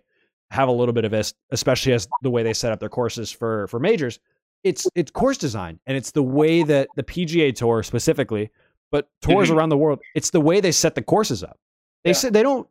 [0.51, 3.31] have a little bit of this, especially as the way they set up their courses
[3.31, 4.19] for for majors.
[4.63, 8.49] It's it's course design, and it's the way that the PGA Tour specifically,
[8.91, 9.57] but tours mm-hmm.
[9.57, 11.59] around the world, it's the way they set the courses up.
[12.03, 12.15] They yeah.
[12.15, 12.67] say they don't,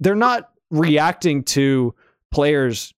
[0.00, 1.94] they're not reacting to
[2.30, 2.94] players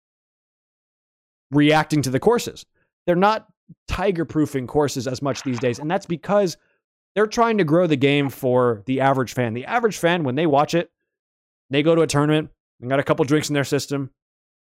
[1.50, 2.66] reacting to the courses.
[3.07, 3.47] They're not
[3.89, 6.57] tiger proofing courses as much these days, and that's because
[7.15, 9.55] they're trying to grow the game for the average fan.
[9.55, 10.90] The average fan, when they watch it,
[11.70, 12.50] they go to a tournament,
[12.81, 14.10] and got a couple drinks in their system,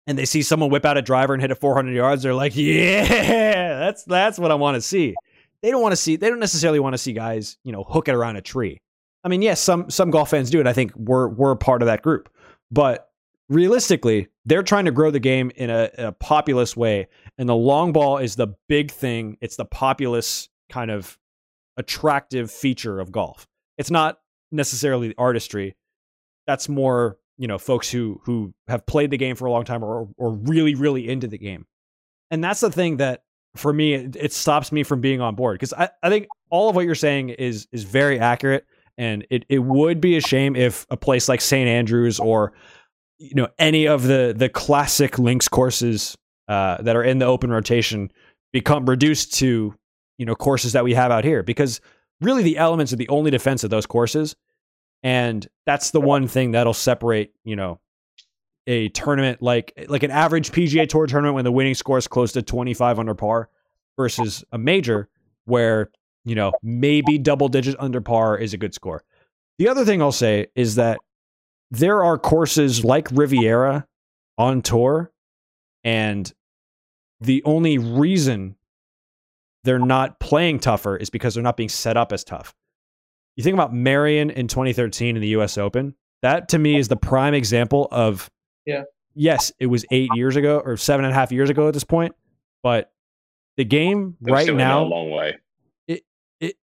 [0.06, 2.56] and they see someone whip out a driver and hit it 400 yards, they're like,
[2.56, 5.14] "Yeah, that's that's what I want to see."
[5.62, 6.16] They don't want to see.
[6.16, 8.80] They don't necessarily want to see guys, you know, hook it around a tree.
[9.24, 10.66] I mean, yes, some some golf fans do it.
[10.66, 12.28] I think we're we're part of that group,
[12.70, 13.10] but
[13.48, 17.92] realistically, they're trying to grow the game in a, a populous way, and the long
[17.92, 19.36] ball is the big thing.
[19.40, 21.18] It's the populous kind of
[21.76, 23.46] attractive feature of golf.
[23.78, 24.20] It's not
[24.50, 25.76] necessarily the artistry.
[26.46, 29.84] That's more you know folks who who have played the game for a long time
[29.84, 31.66] or or really really into the game.
[32.30, 33.22] And that's the thing that
[33.54, 36.68] for me it, it stops me from being on board because I, I think all
[36.68, 38.66] of what you're saying is is very accurate
[38.98, 42.52] and it, it would be a shame if a place like st andrews or
[43.18, 46.16] you know any of the the classic links courses
[46.48, 48.10] uh, that are in the open rotation
[48.52, 49.74] become reduced to
[50.18, 51.42] you know courses that we have out here.
[51.42, 51.80] Because
[52.20, 54.36] really the elements are the only defense of those courses
[55.06, 57.78] and that's the one thing that'll separate, you know,
[58.66, 62.32] a tournament like like an average PGA Tour tournament when the winning score is close
[62.32, 63.48] to 25 under par
[63.96, 65.08] versus a major
[65.44, 65.92] where,
[66.24, 69.04] you know, maybe double digits under par is a good score.
[69.60, 70.98] The other thing I'll say is that
[71.70, 73.86] there are courses like Riviera
[74.36, 75.12] on tour,
[75.84, 76.32] and
[77.20, 78.56] the only reason
[79.62, 82.56] they're not playing tougher is because they're not being set up as tough.
[83.36, 86.96] You think about Merion in 2013 in the US Open, that to me is the
[86.96, 88.30] prime example of
[88.64, 88.82] Yeah.
[89.14, 91.84] yes, it was eight years ago or seven and a half years ago at this
[91.84, 92.14] point,
[92.62, 92.92] but
[93.56, 95.36] the game They're right now, a long way.
[95.88, 96.02] it,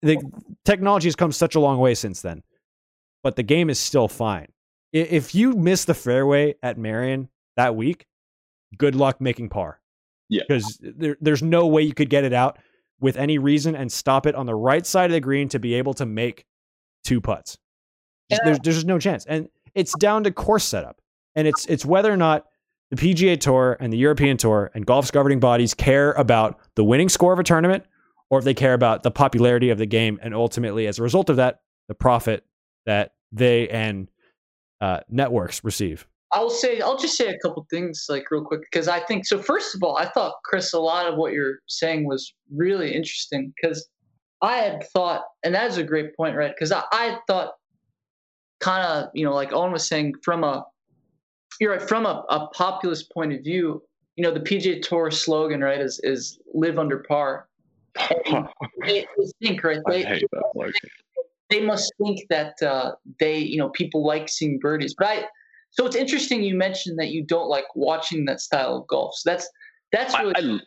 [0.01, 0.17] the
[0.65, 2.43] technology has come such a long way since then,
[3.23, 4.47] but the game is still fine.
[4.91, 8.05] If you miss the fairway at Merion that week,
[8.77, 9.79] good luck making par.
[10.29, 10.43] Yeah.
[10.47, 12.57] because there, there's no way you could get it out
[12.99, 15.75] with any reason and stop it on the right side of the green to be
[15.75, 16.45] able to make
[17.03, 17.57] two putts.
[18.29, 18.39] Yeah.
[18.43, 21.01] There's there's just no chance, and it's down to course setup,
[21.35, 22.45] and it's it's whether or not
[22.89, 27.09] the PGA Tour and the European Tour and golf's governing bodies care about the winning
[27.09, 27.85] score of a tournament
[28.29, 31.29] or if they care about the popularity of the game and ultimately as a result
[31.29, 32.45] of that the profit
[32.85, 34.09] that they and
[34.79, 38.87] uh, networks receive I'll say I'll just say a couple things like real quick because
[38.87, 39.37] I think so.
[39.37, 43.53] First of all, I thought Chris, a lot of what you're saying was really interesting
[43.55, 43.87] because
[44.43, 46.53] I had thought, and that is a great point, right?
[46.53, 47.53] Because I, I had thought,
[48.59, 50.65] kind of, you know, like Owen was saying, from a
[51.59, 53.81] you're right, from a, a populist point of view,
[54.15, 57.47] you know, the PGA Tour slogan, right, is is live under par.
[58.85, 59.05] They,
[59.41, 59.79] think, right?
[59.87, 60.43] I They, hate that.
[60.55, 60.73] Like,
[61.49, 64.93] they must think that uh, they, you know, people like seeing birdies.
[64.97, 65.23] But I,
[65.71, 69.15] so it's interesting you mentioned that you don't like watching that style of golf.
[69.15, 69.49] So that's
[69.91, 70.59] that's really I, I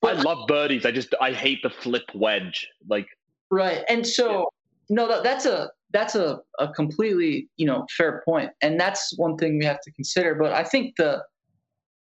[0.00, 0.86] but- love birdies.
[0.86, 2.68] I just I hate the flip wedge.
[2.88, 3.08] Like
[3.50, 3.82] right.
[3.88, 4.48] And so
[4.88, 9.36] no, that, that's a that's a, a completely you know fair point, and that's one
[9.36, 10.34] thing we have to consider.
[10.34, 11.22] But I think the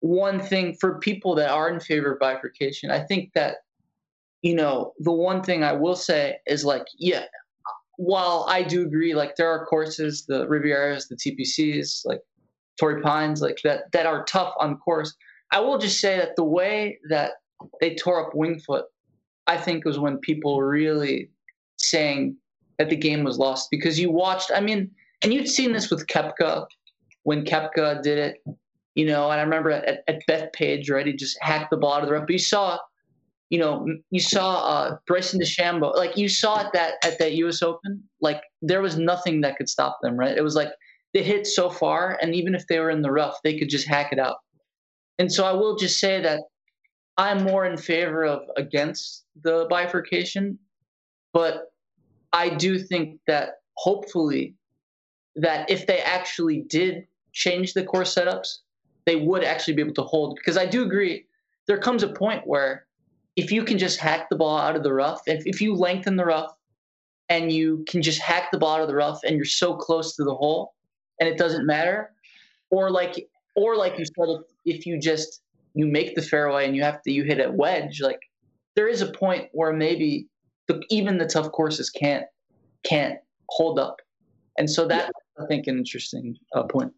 [0.00, 3.56] one thing for people that are in favor of bifurcation, I think that
[4.42, 7.24] you know the one thing I will say is like yeah.
[7.96, 12.22] While I do agree, like there are courses, the Rivieras, the TPCs, like
[12.78, 15.14] Torrey Pines, like that, that are tough on course.
[15.52, 17.32] I will just say that the way that
[17.80, 18.86] they tore up Winged Foot,
[19.46, 21.30] I think was when people were really
[21.76, 22.36] saying
[22.78, 24.50] that the game was lost because you watched.
[24.54, 24.90] I mean,
[25.22, 26.66] and you'd seen this with Koepka
[27.24, 28.36] when Koepka did it,
[28.94, 29.30] you know.
[29.30, 31.06] And I remember at, at Bethpage, right?
[31.06, 32.26] He just hacked the ball out of the rough.
[32.26, 32.78] But you saw,
[33.50, 35.94] you know, you saw uh, Bryson DeChambeau.
[35.96, 37.62] Like you saw at that at that U.S.
[37.62, 40.36] Open, like there was nothing that could stop them, right?
[40.36, 40.70] It was like
[41.12, 43.86] they hit so far, and even if they were in the rough, they could just
[43.86, 44.36] hack it out.
[45.18, 46.40] And so I will just say that
[47.20, 50.58] I'm more in favor of against the bifurcation,
[51.34, 51.70] but
[52.32, 54.54] I do think that hopefully
[55.36, 58.60] that if they actually did change the course setups,
[59.04, 60.36] they would actually be able to hold.
[60.36, 61.26] Because I do agree,
[61.66, 62.86] there comes a point where
[63.36, 66.16] if you can just hack the ball out of the rough, if, if you lengthen
[66.16, 66.54] the rough
[67.28, 70.16] and you can just hack the ball out of the rough and you're so close
[70.16, 70.72] to the hole
[71.20, 72.12] and it doesn't matter,
[72.70, 74.28] or like or like you said,
[74.64, 75.42] if, if you just
[75.74, 78.20] you make the fairway and you have to you hit a wedge, like
[78.76, 80.28] there is a point where maybe
[80.68, 82.24] the, even the tough courses can't
[82.84, 83.18] can't
[83.48, 83.96] hold up,
[84.58, 86.92] and so that I think an interesting uh, point.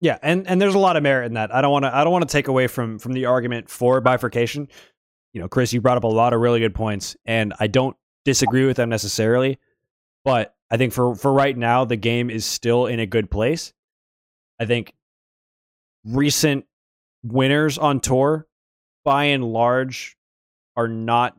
[0.00, 1.54] Yeah, and and there's a lot of merit in that.
[1.54, 4.00] I don't want to I don't want to take away from from the argument for
[4.00, 4.68] bifurcation.
[5.32, 7.96] You know, Chris, you brought up a lot of really good points, and I don't
[8.24, 9.58] disagree with them necessarily.
[10.24, 13.72] But I think for for right now, the game is still in a good place.
[14.58, 14.92] I think
[16.04, 16.66] recent
[17.24, 18.46] winners on tour,
[19.04, 20.16] by and large,
[20.76, 21.36] are not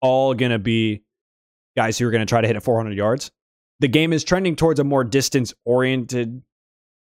[0.00, 1.02] all going to be
[1.76, 3.30] guys who are going to try to hit at 400 yards.
[3.80, 6.42] The game is trending towards a more distance oriented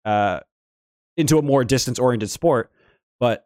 [0.06, 0.40] uh,
[1.18, 2.72] into a more distance oriented sport,
[3.20, 3.46] but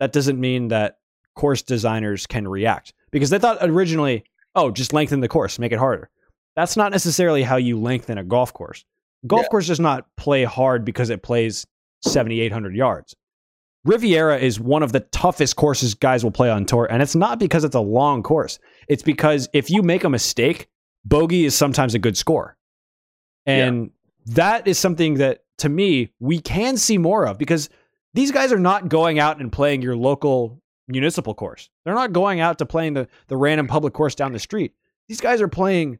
[0.00, 0.98] that doesn't mean that
[1.36, 5.78] course designers can react because they thought originally, oh, just lengthen the course, make it
[5.78, 6.10] harder.
[6.56, 8.84] That's not necessarily how you lengthen a golf course.
[9.26, 9.48] Golf Yeah.
[9.48, 11.66] course does not play hard because it plays
[12.02, 13.14] 7,800 yards.
[13.84, 17.38] Riviera is one of the toughest courses guys will play on tour, and it's not
[17.38, 18.58] because it's a long course.
[18.88, 20.68] It's because if you make a mistake,
[21.04, 22.56] bogey is sometimes a good score.
[23.44, 23.90] And
[24.26, 27.68] that is something that to me we can see more of because
[28.14, 31.68] these guys are not going out and playing your local municipal course.
[31.84, 34.74] They're not going out to playing the, the random public course down the street.
[35.08, 35.98] These guys are playing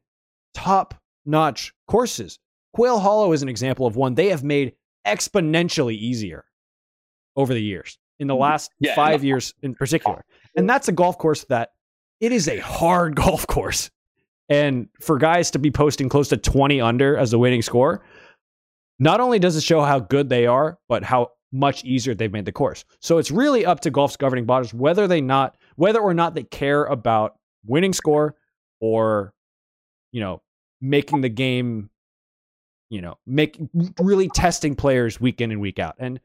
[0.55, 0.95] top
[1.27, 2.39] notch courses.
[2.75, 4.75] Quail Hollow is an example of one they have made
[5.07, 6.45] exponentially easier
[7.37, 8.43] over the years, in the mm-hmm.
[8.43, 10.25] last Yeah, five years in particular.
[10.57, 11.71] And that's a golf course that
[12.21, 13.91] it is a hard golf course.
[14.49, 18.03] And for guys to be posting close to 20 under as the winning score,
[18.99, 22.45] not only does it show how good they are, but how much easier they've made
[22.45, 22.85] the course.
[23.01, 26.45] So it's really up to golf's governing bodies whether they not whether or not they
[26.45, 28.35] care about winning score
[28.81, 29.35] or
[30.13, 30.43] you know
[30.81, 31.91] making the game
[32.93, 33.59] you know, make
[33.99, 35.97] really testing players week in and week out.
[35.99, 36.21] And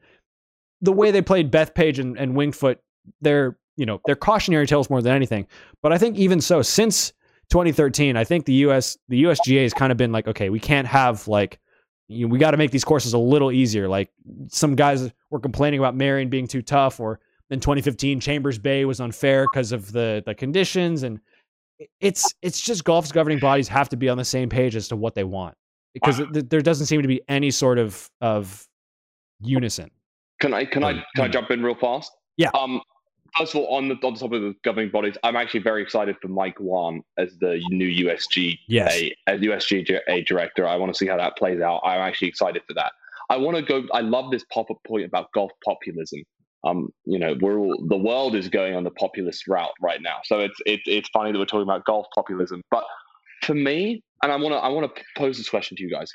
[0.80, 2.80] the way they played Bethpage and, and Winged Foot,
[3.20, 5.46] they're you know they're cautionary tales more than anything.
[5.82, 7.12] But I think even so, since
[7.50, 10.86] 2013, I think the US the USGA has kind of been like, okay, we can't
[10.86, 11.58] have like
[12.08, 13.86] you know, we got to make these courses a little easier.
[13.86, 14.10] Like
[14.48, 19.00] some guys were complaining about Merion being too tough, or in 2015 Chambers Bay was
[19.00, 21.20] unfair because of the the conditions, and
[22.00, 24.96] it's it's just golf's governing bodies have to be on the same page as to
[24.96, 25.54] what they want
[25.94, 26.26] because wow.
[26.32, 28.66] th- there doesn't seem to be any sort of of
[29.40, 29.90] unison.
[30.40, 32.12] Can I can I can I jump in real fast?
[32.36, 32.50] Yeah.
[32.54, 32.80] Um,
[33.36, 35.82] first of all, on the on the topic of the governing bodies, I'm actually very
[35.82, 39.02] excited for Mike Whan as the new USG yes.
[39.26, 40.66] as USGA director.
[40.66, 41.80] I want to see how that plays out.
[41.84, 42.92] I'm actually excited for that.
[43.30, 43.86] I want to go.
[43.92, 46.22] I love this pop up point about golf populism.
[46.64, 50.18] Um, you know, we're all, the world is going on the populist route right now.
[50.24, 52.62] So it's it's it's funny that we're talking about golf populism.
[52.70, 52.84] But
[53.42, 56.10] for me, and I want to I want to pose this question to you guys: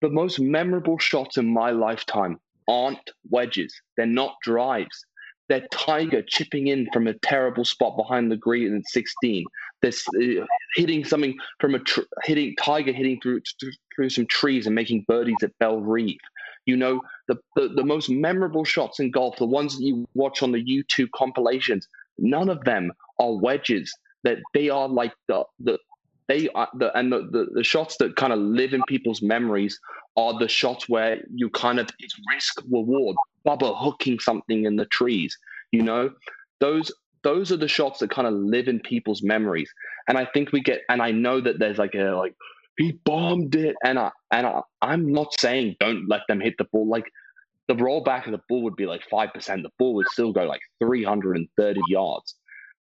[0.00, 2.38] the most memorable shots in my lifetime
[2.70, 3.74] aren't wedges.
[3.96, 5.04] They're not drives.
[5.48, 9.44] They're Tiger chipping in from a terrible spot behind the green at 16.
[9.82, 13.42] They're uh, hitting something from a tr- hitting Tiger hitting through
[13.96, 16.20] through some trees and making birdies at Bellerive.
[16.66, 20.42] You know the, the the most memorable shots in golf, the ones that you watch
[20.42, 21.88] on the YouTube compilations.
[22.18, 23.92] None of them are wedges.
[24.22, 25.78] That they are like the the
[26.28, 29.80] they are the and the, the, the shots that kind of live in people's memories
[30.20, 33.16] are the shots where you kind of it's risk reward.
[33.46, 35.36] Bubba hooking something in the trees,
[35.72, 36.10] you know,
[36.60, 36.92] those
[37.22, 39.70] those are the shots that kind of live in people's memories.
[40.08, 42.34] And I think we get and I know that there's like a like
[42.76, 46.64] he bombed it and I and I, I'm not saying don't let them hit the
[46.64, 47.06] ball like
[47.68, 49.32] the rollback of the ball would be like 5%.
[49.62, 52.34] The ball would still go like 330 yards.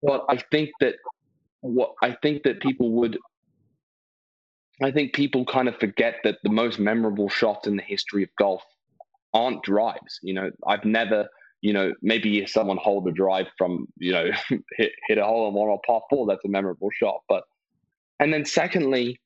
[0.01, 0.95] But I think that
[1.61, 3.19] what I think that people would
[4.83, 8.29] I think people kind of forget that the most memorable shots in the history of
[8.39, 8.63] golf
[9.33, 10.19] aren't drives.
[10.23, 11.29] You know, I've never,
[11.63, 14.31] you know, maybe if someone hold a drive from, you know,
[14.77, 17.23] hit, hit a hole in one or par four, that's a memorable shot.
[17.29, 17.45] But,
[18.21, 19.21] and then secondly,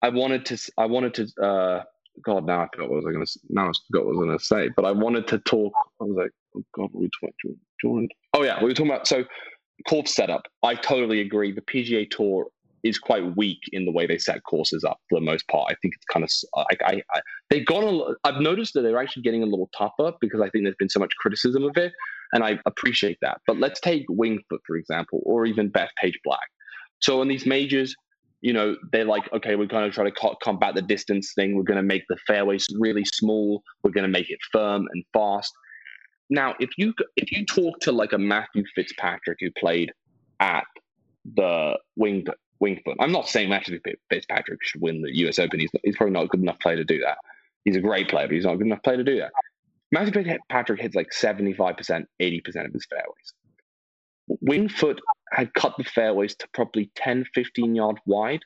[0.00, 1.82] I wanted to, I wanted to, uh,
[2.24, 4.26] God, now I forgot what I was going to, now I forgot what I was
[4.26, 8.08] going to say, but I wanted to talk, I was like, oh God, we talking?
[8.34, 9.24] Oh yeah, we were talking about, so
[9.86, 10.46] course setup.
[10.62, 11.52] I totally agree.
[11.52, 12.46] The PGA Tour
[12.82, 15.70] is quite weak in the way they set courses up for the most part.
[15.70, 17.84] I think it's kind of I, I, I they've gone.
[17.84, 20.88] A, I've noticed that they're actually getting a little tougher because I think there's been
[20.88, 21.92] so much criticism of it,
[22.32, 23.40] and I appreciate that.
[23.46, 26.48] But let's take Winged Foot for example, or even Bethpage Black.
[27.00, 27.94] So in these majors,
[28.40, 31.56] you know, they're like, okay, we're going to try to co- combat the distance thing.
[31.56, 33.62] We're going to make the fairways really small.
[33.82, 35.52] We're going to make it firm and fast.
[36.30, 39.92] Now, if you if you talk to like a Matthew Fitzpatrick who played
[40.40, 40.66] at
[41.36, 42.30] the Winged
[42.60, 42.96] Winged Foot.
[43.00, 43.78] I'm not saying Matthew
[44.10, 45.60] Fitzpatrick should win the US Open.
[45.60, 47.18] He's, he's probably not a good enough player to do that.
[47.64, 49.30] He's a great player, but he's not a good enough player to do that.
[49.90, 53.32] Matthew Fitzpatrick hits like 75%, 80% of his fairways.
[54.40, 55.00] Winged Foot
[55.32, 58.40] had cut the fairways to probably 10, 15 yards wide,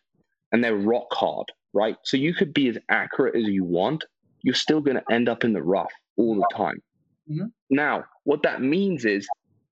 [0.53, 1.97] and they're rock hard, right?
[2.05, 4.05] So you could be as accurate as you want.
[4.43, 6.81] You're still going to end up in the rough all the time.
[7.31, 7.47] Mm-hmm.
[7.71, 9.27] Now, what that means is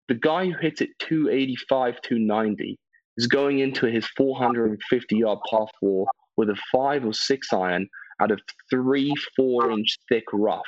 [0.08, 2.78] the guy who hits it 285, 290
[3.16, 6.06] is going into his 450 yard par four
[6.36, 7.88] with a five or six iron
[8.20, 10.62] out of three, four inch thick rough.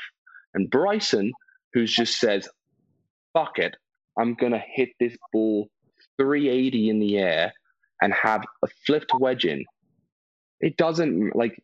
[0.55, 1.33] And Bryson,
[1.73, 2.49] who just says,
[3.33, 3.75] fuck it,
[4.19, 5.69] I'm going to hit this ball
[6.19, 7.53] 380 in the air
[8.03, 9.65] and have a flipped wedge in.
[10.61, 11.61] It doesn't like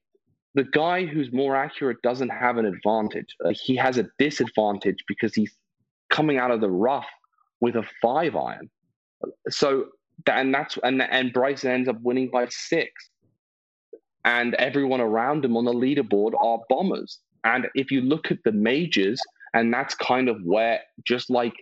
[0.55, 3.37] the guy who's more accurate doesn't have an advantage.
[3.41, 5.53] Like he has a disadvantage because he's
[6.11, 7.07] coming out of the rough
[7.61, 8.71] with a five iron.
[9.51, 9.87] So
[10.27, 12.91] and that's and and Bryson ends up winning by six.
[14.25, 17.19] And everyone around him on the leaderboard are bombers.
[17.45, 19.21] And if you look at the majors,
[19.55, 21.55] and that's kind of where just like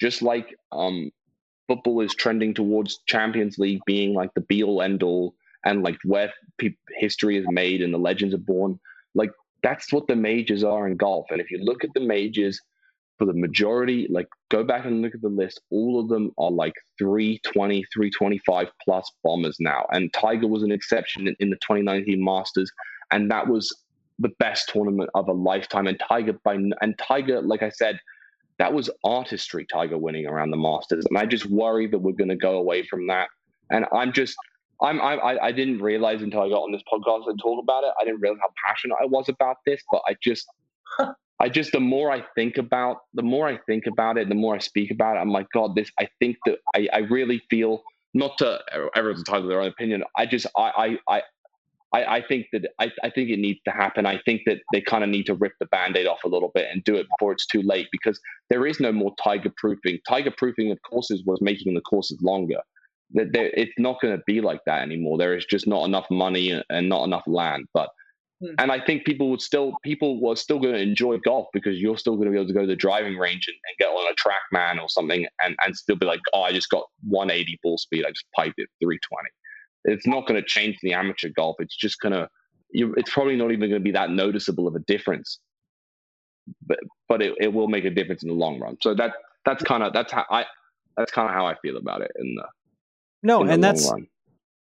[0.00, 1.10] just like um
[1.68, 5.96] football is trending towards Champions League being like the be all end all and like
[6.04, 8.78] where pe- history is made and the legends are born.
[9.14, 9.30] Like
[9.62, 11.26] that's what the majors are in golf.
[11.30, 12.60] And if you look at the majors,
[13.20, 16.50] for the majority, like go back and look at the list, all of them are
[16.50, 19.86] like 320, 325 plus bombers now.
[19.92, 22.72] And Tiger was an exception in, in the 2019 Masters.
[23.10, 23.76] And that was
[24.20, 25.86] the best tournament of a lifetime.
[25.86, 28.00] And Tiger, by and Tiger, like I said,
[28.56, 31.04] that was artistry, Tiger winning around the Masters.
[31.04, 33.28] And I just worry that we're going to go away from that.
[33.70, 34.34] And I'm just,
[34.80, 37.92] I'm, I, I didn't realize until I got on this podcast and talk about it.
[38.00, 40.46] I didn't realize how passionate I was about this, but I just,
[41.40, 44.54] I just the more I think about the more I think about it, the more
[44.54, 47.82] I speak about it, I'm like, God, this I think that I, I really feel
[48.12, 50.04] not to uh, everyone's entitled to their own opinion.
[50.16, 51.22] I just I I I
[51.92, 54.06] I, I think that I, I think it needs to happen.
[54.06, 56.68] I think that they kind of need to rip the band-aid off a little bit
[56.72, 59.98] and do it before it's too late because there is no more tiger proofing.
[60.08, 62.60] Tiger proofing of courses was making the courses longer.
[63.14, 65.18] That it's not going to be like that anymore.
[65.18, 67.66] There is just not enough money and not enough land.
[67.74, 67.90] But
[68.40, 68.54] hmm.
[68.58, 71.98] and I think people would still people were still going to enjoy golf because you're
[71.98, 74.12] still going to be able to go to the driving range and, and get on
[74.12, 77.78] a TrackMan or something and, and still be like, oh, I just got 180 ball
[77.78, 78.04] speed.
[78.04, 79.28] I just piped it 320
[79.84, 81.56] it's not going to change the amateur golf.
[81.58, 82.28] It's just going to,
[82.72, 85.40] it's probably not even going to be that noticeable of a difference,
[86.66, 86.78] but
[87.08, 88.76] but it, it will make a difference in the long run.
[88.80, 90.44] So that that's kind of that's how I
[90.96, 92.44] that's kind of how I feel about it in the
[93.22, 94.06] no, in and that's run.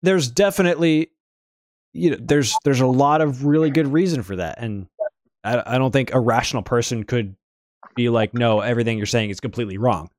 [0.02, 1.10] there's definitely
[1.93, 4.86] you know there's there's a lot of really good reason for that, and
[5.44, 7.35] I, I don't think a rational person could
[7.94, 10.10] be like, no, everything you're saying is completely wrong.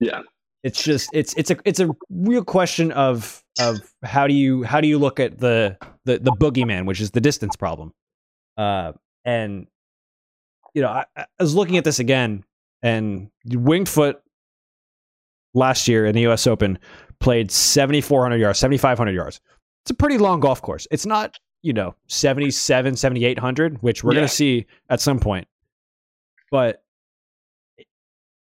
[0.00, 0.22] Yeah,
[0.62, 4.80] it's just it's it's a it's a real question of of how do you how
[4.80, 7.92] do you look at the the the boogeyman, which is the distance problem.
[8.56, 8.92] Uh,
[9.24, 9.66] and
[10.74, 12.44] you know, I, I was looking at this again,
[12.82, 14.20] and Winged Foot
[15.54, 16.46] last year in the U.S.
[16.46, 16.78] Open
[17.20, 19.40] played 7,400 yards, 7,500 yards.
[19.88, 20.86] It's a pretty long golf course.
[20.90, 24.16] It's not, you know, 77, 7,800, which we're yeah.
[24.16, 25.48] going to see at some point.
[26.50, 26.82] But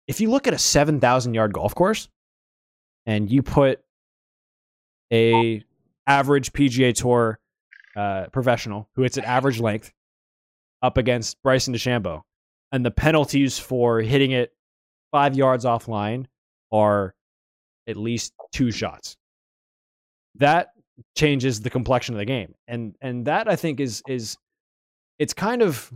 [0.09, 2.09] if you look at a 7,000 yard golf course
[3.05, 3.79] and you put
[5.13, 5.63] a
[6.05, 7.39] average PGA Tour
[7.95, 9.93] uh, professional who hits at average length
[10.81, 12.23] up against Bryson DeChambeau,
[12.73, 14.51] and the penalties for hitting it
[15.13, 16.25] five yards offline
[16.73, 17.15] are
[17.87, 19.15] at least two shots.
[20.35, 20.73] That
[21.15, 24.37] changes the complexion of the game, and and that I think is is
[25.19, 25.91] it's kind of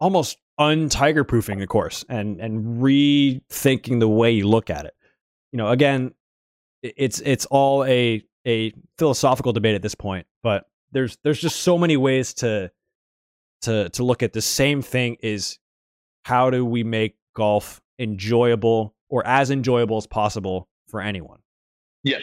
[0.00, 4.94] almost untiger proofing the course and and rethinking the way you look at it.
[5.52, 6.14] You know, again,
[6.82, 11.78] it's it's all a a philosophical debate at this point, but there's there's just so
[11.78, 12.70] many ways to
[13.62, 15.58] to to look at the same thing is
[16.24, 21.40] how do we make golf enjoyable or as enjoyable as possible for anyone.
[22.02, 22.18] Yeah.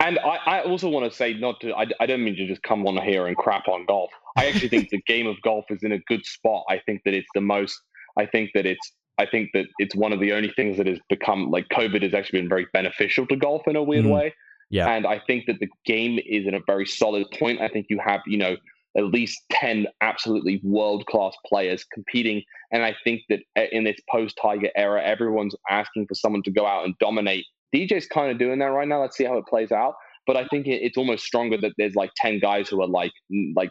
[0.00, 2.62] And I, I also want to say not to I, I don't mean to just
[2.62, 4.10] come on here and crap on golf.
[4.36, 6.64] I actually think the game of golf is in a good spot.
[6.68, 7.80] I think that it's the most.
[8.18, 8.92] I think that it's.
[9.18, 12.12] I think that it's one of the only things that has become like COVID has
[12.12, 14.12] actually been very beneficial to golf in a weird mm.
[14.12, 14.34] way.
[14.68, 14.88] Yeah.
[14.88, 17.60] And I think that the game is in a very solid point.
[17.62, 18.56] I think you have, you know,
[18.96, 22.42] at least 10 absolutely world class players competing.
[22.72, 23.40] And I think that
[23.72, 27.44] in this post Tiger era, everyone's asking for someone to go out and dominate.
[27.74, 29.00] DJ's kind of doing that right now.
[29.00, 29.94] Let's see how it plays out.
[30.26, 33.12] But I think it's almost stronger that there's like 10 guys who are like,
[33.54, 33.70] like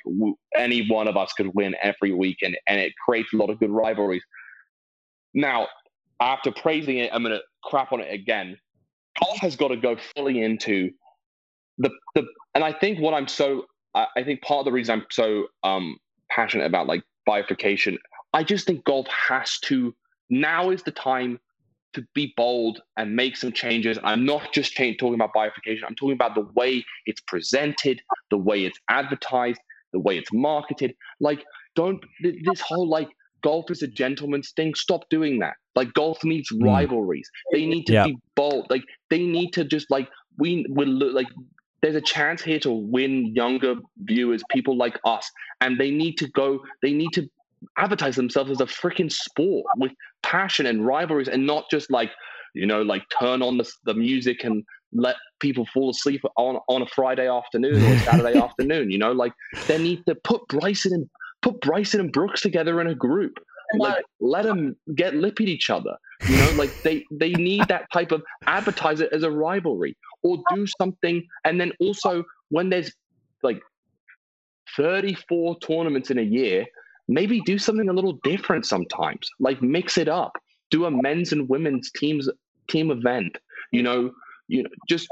[0.57, 2.38] any one of us could win every week.
[2.41, 4.24] And, and it creates a lot of good rivalries.
[5.33, 5.67] Now,
[6.22, 8.57] after praising it, I'm to crap on it again.
[9.19, 10.91] Golf has got to go fully into
[11.77, 14.99] the, the, and I think what I'm so, I, I think part of the reason
[14.99, 15.98] I'm so um,
[16.30, 17.98] passionate about like bifurcation,
[18.33, 19.93] I just think golf has to,
[20.30, 21.40] now is the time
[21.95, 23.98] to be bold and make some changes.
[24.03, 25.85] I'm not just change, talking about bifurcation.
[25.88, 29.59] I'm talking about the way it's presented, the way it's advertised,
[29.93, 30.95] the way it's marketed.
[31.19, 31.43] Like,
[31.75, 33.09] don't this whole like
[33.43, 34.74] golf is a gentleman's thing.
[34.75, 35.56] Stop doing that.
[35.75, 36.65] Like, golf needs mm.
[36.65, 37.30] rivalries.
[37.51, 38.06] They need to yeah.
[38.06, 38.67] be bold.
[38.69, 41.27] Like, they need to just like we will look like.
[41.82, 43.75] There's a chance here to win younger
[44.06, 45.30] viewers, people like us,
[45.61, 46.59] and they need to go.
[46.82, 47.30] They need to
[47.77, 49.92] advertise themselves as a freaking sport with
[50.24, 52.11] passion and rivalries and not just like
[52.53, 54.64] you know like turn on the, the music and
[54.94, 59.11] let people fall asleep on on a friday afternoon or a saturday afternoon you know?
[59.11, 59.34] Like
[59.68, 61.10] they need to put bryson and
[61.42, 63.34] put bryson and brooks together in a group.
[63.77, 66.50] Like uh, let them get lip at each other you know?
[66.52, 71.24] Like they they need that type of advertise it as a rivalry or do something.
[71.44, 72.92] And then also when there's
[73.44, 73.61] like
[74.76, 76.66] 34 tournaments in a year
[77.08, 80.34] maybe do something a little different sometimes like mix it up
[80.72, 82.30] do a men's and women's teams
[82.67, 83.38] team event
[83.72, 84.11] you know
[84.48, 85.08] you know just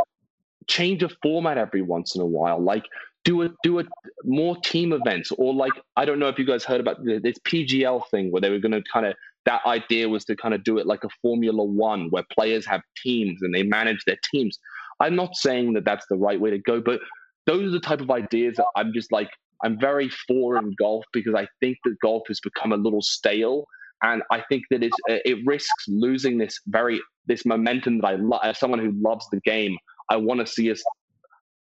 [0.67, 2.85] change a format every once in a while like
[3.23, 3.83] do a do a
[4.23, 8.01] more team events or like i don't know if you guys heard about this pgl
[8.09, 9.13] thing where they were going to kind of
[9.45, 12.81] that idea was to kind of do it like a formula one where players have
[13.01, 14.57] teams and they manage their teams.
[15.01, 17.01] I'm not saying that that's the right way to go but
[17.45, 19.29] those are the type of ideas that i'm just like
[19.63, 23.65] I'm very for in golf because I think that golf has become a little stale,
[24.01, 28.41] and I think that it's, it risks losing this very this momentum that I love.
[28.43, 29.77] As someone who loves the game,
[30.09, 30.83] I want to see us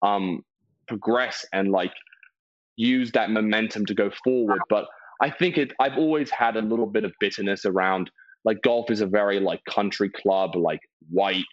[0.02, 0.42] um,
[0.88, 1.92] progress and like
[2.78, 4.62] use that momentum to go forward.
[4.70, 4.86] But
[5.22, 5.74] I think it.
[5.80, 8.10] I've always had a little bit of bitterness around
[8.46, 10.80] like golf is a very like country club, like
[11.10, 11.46] white,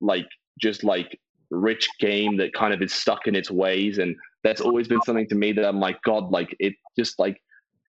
[0.00, 0.26] like
[0.60, 1.18] just like
[1.50, 5.28] rich game that kind of is stuck in its ways and that's always been something
[5.28, 7.40] to me that I'm like, God, like it just like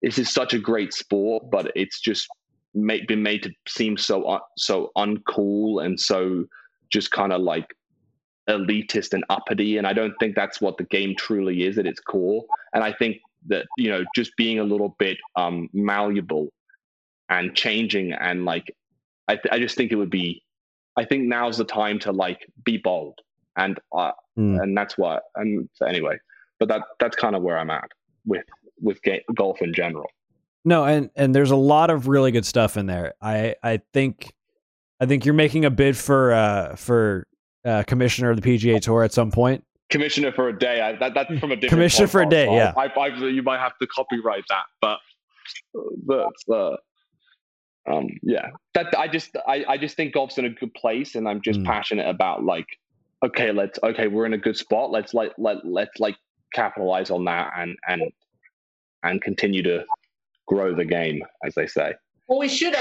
[0.02, 2.28] this is such a great sport, but it's just
[2.74, 6.44] made, been made to seem so un, so uncool and so
[6.90, 7.74] just kind of like
[8.48, 9.78] elitist and uppity.
[9.78, 12.44] And I don't think that's what the game truly is at its core.
[12.74, 13.16] And I think
[13.48, 16.48] that you know just being a little bit um, malleable
[17.28, 18.74] and changing and like
[19.28, 20.42] I, th- I just think it would be
[20.96, 23.18] I think now's the time to like be bold
[23.56, 24.60] and uh, mm.
[24.62, 26.18] and that's what and so anyway
[26.58, 27.90] but that that's kind of where I'm at
[28.24, 28.44] with
[28.80, 30.10] with ga- golf in general.
[30.64, 33.14] No, and and there's a lot of really good stuff in there.
[33.20, 34.32] I I think
[35.00, 37.26] I think you're making a bid for uh for
[37.64, 39.64] uh, commissioner of the PGA Tour at some point.
[39.90, 40.80] Commissioner for a day.
[40.80, 42.46] I, that, that's from a different commissioner for a day.
[42.46, 44.98] Yeah, I, I, you might have to copyright that, but
[46.04, 46.76] but uh,
[47.88, 51.28] um, yeah, that I just I, I just think golf's in a good place, and
[51.28, 51.64] I'm just mm.
[51.64, 52.66] passionate about like,
[53.24, 54.90] okay, let's okay, we're in a good spot.
[54.90, 56.16] Let's like let let's like
[56.52, 58.02] capitalize on that and and
[59.02, 59.84] and continue to
[60.46, 61.94] grow the game, as they say.
[62.28, 62.74] Well, we should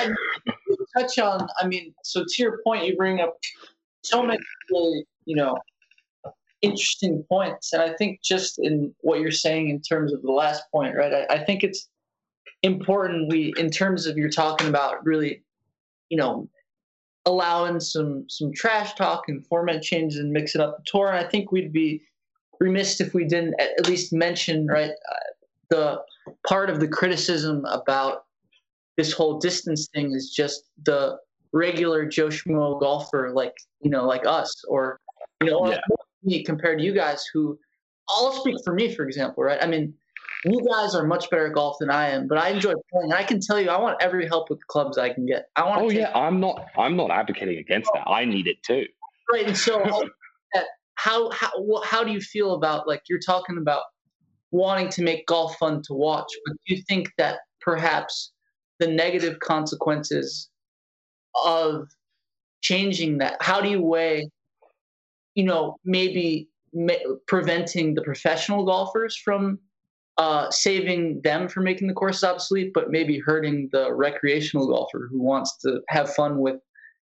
[0.98, 1.48] touch on.
[1.60, 3.38] I mean, so to your point, you bring up
[4.04, 4.40] so many
[4.72, 5.58] really, you know,
[6.62, 10.64] interesting points, and I think just in what you're saying in terms of the last
[10.72, 11.26] point, right?
[11.30, 11.88] I, I think it's
[12.64, 15.44] important we, in terms of you're talking about really,
[16.10, 16.50] you know,
[17.26, 21.10] allowing some some trash talk and format changes and mix it up the tour.
[21.10, 22.02] And I think we'd be
[22.60, 25.16] remiss if we didn't at least mention right uh,
[25.70, 26.02] the
[26.48, 28.26] part of the criticism about
[28.98, 31.18] this whole distance thing is just the
[31.54, 35.00] regular Joe Schmo golfer like you know like us or
[35.42, 35.80] you know yeah.
[36.24, 37.58] me compared to you guys who
[38.10, 39.60] I'll speak for me for example right?
[39.62, 39.94] I mean
[40.44, 43.14] you guys are much better at golf than I am but I enjoy playing.
[43.14, 45.48] I can tell you I want every help with clubs I can get.
[45.56, 48.08] I want oh yeah I'm not I'm not advocating against that.
[48.08, 48.86] I need it too.
[49.32, 49.82] Right and so
[50.96, 51.52] how how
[51.84, 53.84] how do you feel about like you're talking about
[54.52, 58.32] wanting to make golf fun to watch, but do you think that perhaps
[58.80, 60.50] the negative consequences
[61.44, 61.88] of
[62.62, 63.38] changing that?
[63.42, 64.30] How do you weigh,
[65.36, 66.48] you know, maybe
[67.28, 69.60] preventing the professional golfers from
[70.18, 75.22] uh, saving them from making the course obsolete, but maybe hurting the recreational golfer who
[75.22, 76.56] wants to have fun with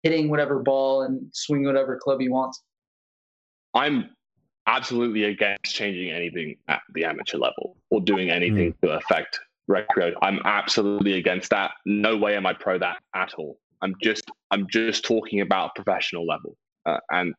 [0.04, 2.62] hitting whatever ball and swing whatever club he wants?
[3.74, 4.10] I'm
[4.66, 8.80] absolutely against changing anything at the amateur level or doing anything mm.
[8.82, 10.16] to affect recreation.
[10.22, 11.72] I'm absolutely against that.
[11.86, 13.58] No way am I pro that at all.
[13.82, 17.34] I'm just I'm just talking about professional level, uh, and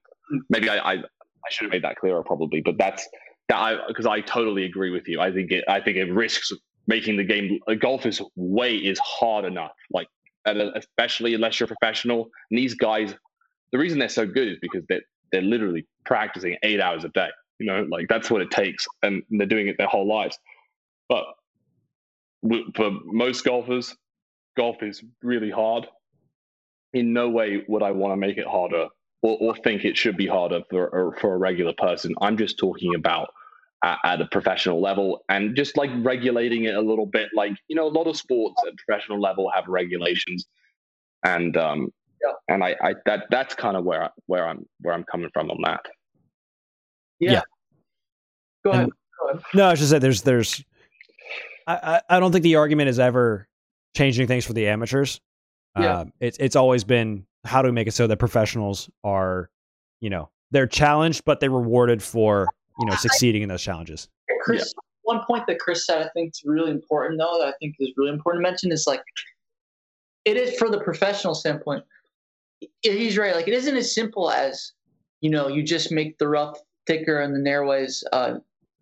[0.49, 3.07] maybe I, I, I should have made that clearer probably, but that's
[3.47, 5.21] that I because I totally agree with you.
[5.21, 6.51] I think it I think it risks
[6.87, 7.59] making the game.
[7.79, 10.07] Golf is way is hard enough, like
[10.45, 12.29] especially unless you're professional.
[12.51, 13.15] And these guys,
[13.71, 14.99] the reason they're so good is because they
[15.33, 17.29] they're literally practicing eight hours a day.
[17.59, 20.39] You know, like that's what it takes, and they're doing it their whole lives.
[21.09, 21.25] But
[22.75, 23.95] for most golfers,
[24.55, 25.87] golf is really hard.
[26.93, 28.87] In no way would I want to make it harder
[29.23, 32.13] or, or think it should be harder for for a regular person.
[32.21, 33.29] I'm just talking about
[33.83, 37.29] at, a professional level and just like regulating it a little bit.
[37.35, 40.45] Like you know, a lot of sports at professional level have regulations,
[41.25, 41.91] and um,
[42.23, 42.31] yeah.
[42.47, 45.57] And I, I that that's kind of where where I'm where I'm coming from on
[45.63, 45.81] that.
[47.19, 47.31] Yeah.
[47.31, 47.41] yeah.
[48.63, 48.89] Go, ahead.
[49.19, 49.43] Go ahead.
[49.53, 50.63] No, I was just say there's there's
[51.67, 53.47] I, I don't think the argument is ever
[53.95, 55.21] changing things for the amateurs.
[55.79, 55.99] Yeah.
[55.99, 59.49] Um, it's it's always been how do we make it so that professionals are,
[60.01, 62.47] you know, they're challenged but they're rewarded for
[62.79, 64.07] you know succeeding in those challenges.
[64.41, 64.81] Chris, yeah.
[65.03, 67.91] one point that Chris said I think is really important though that I think is
[67.97, 69.01] really important to mention is like
[70.25, 71.83] it is for the professional standpoint
[72.81, 73.35] he's right.
[73.35, 74.73] Like it isn't as simple as
[75.21, 78.35] you know you just make the rough thicker and the narroways uh,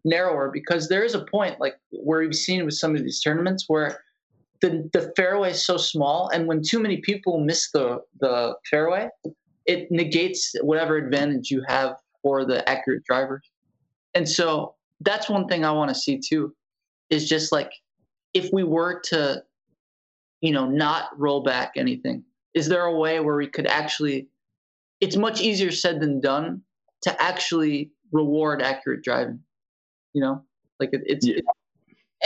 [0.04, 3.66] narrower because there is a point like where we've seen with some of these tournaments
[3.68, 4.04] where
[4.62, 9.08] the the fairway is so small and when too many people miss the the fairway
[9.66, 13.48] it negates whatever advantage you have for the accurate drivers
[14.16, 16.54] and so that's one thing i want to see too
[17.10, 17.72] is just like
[18.34, 19.42] if we were to
[20.42, 22.24] you know not roll back anything
[22.54, 24.28] is there a way where we could actually
[25.00, 26.62] it's much easier said than done
[27.02, 29.40] to actually reward accurate driving
[30.14, 30.44] you know
[30.80, 31.36] like it, it's yeah.
[31.38, 31.46] it,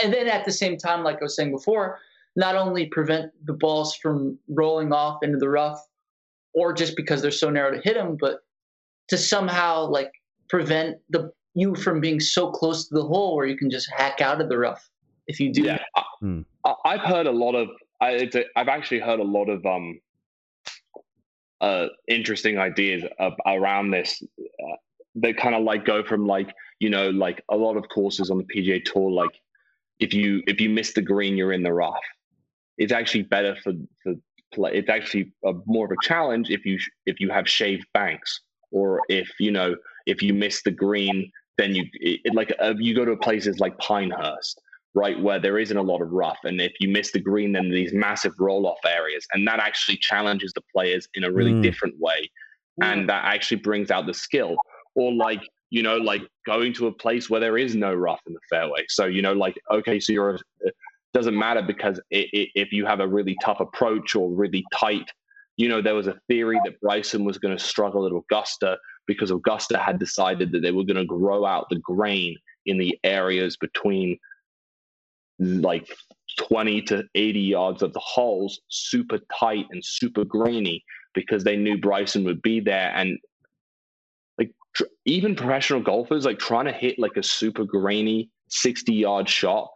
[0.04, 2.00] and then at the same time like i was saying before
[2.36, 5.80] not only prevent the balls from rolling off into the rough
[6.54, 8.40] or just because they're so narrow to hit them but
[9.08, 10.12] to somehow like
[10.50, 14.20] prevent the you from being so close to the hole where you can just hack
[14.20, 14.90] out of the rough
[15.28, 15.80] if you do yeah
[16.20, 16.42] hmm.
[16.66, 17.70] I, i've heard a lot of
[18.02, 20.00] I, have actually heard a lot of um
[21.61, 23.03] uh, interesting ideas
[23.45, 24.22] around this.
[24.40, 24.75] Uh,
[25.16, 28.38] they kind of like go from like you know like a lot of courses on
[28.38, 29.40] the PGA Tour like
[30.00, 31.95] if you if you miss the green you're in the rough.
[32.77, 34.16] It's actually better for for
[34.53, 34.74] play.
[34.74, 39.01] It's actually a, more of a challenge if you if you have shaved banks or
[39.08, 39.75] if you know
[40.06, 43.77] if you miss the green then you it, like uh, you go to places like
[43.77, 44.59] Pinehurst
[44.95, 46.40] right where there isn't a lot of rough.
[46.43, 49.27] And if you miss the green then these massive roll off areas.
[49.33, 51.61] And that actually challenges the players in a really mm.
[51.61, 52.32] different way.
[52.82, 54.56] And that actually brings out the skill.
[54.95, 58.33] Or like you know like going to a place where there is no rough in
[58.33, 58.85] the fairway.
[58.90, 60.74] So you know like okay so you're it
[61.14, 65.09] doesn't matter because it, it, if you have a really tough approach or really tight
[65.57, 69.32] you know there was a theory that bryson was going to struggle at augusta because
[69.32, 73.56] augusta had decided that they were going to grow out the grain in the areas
[73.57, 74.17] between
[75.40, 75.88] like
[76.38, 80.84] 20 to 80 yards of the holes super tight and super grainy
[81.14, 82.92] because they knew bryson would be there.
[82.96, 83.18] And
[84.76, 89.70] tr- even professional golfers like trying to hit like a super grainy 60 yard shot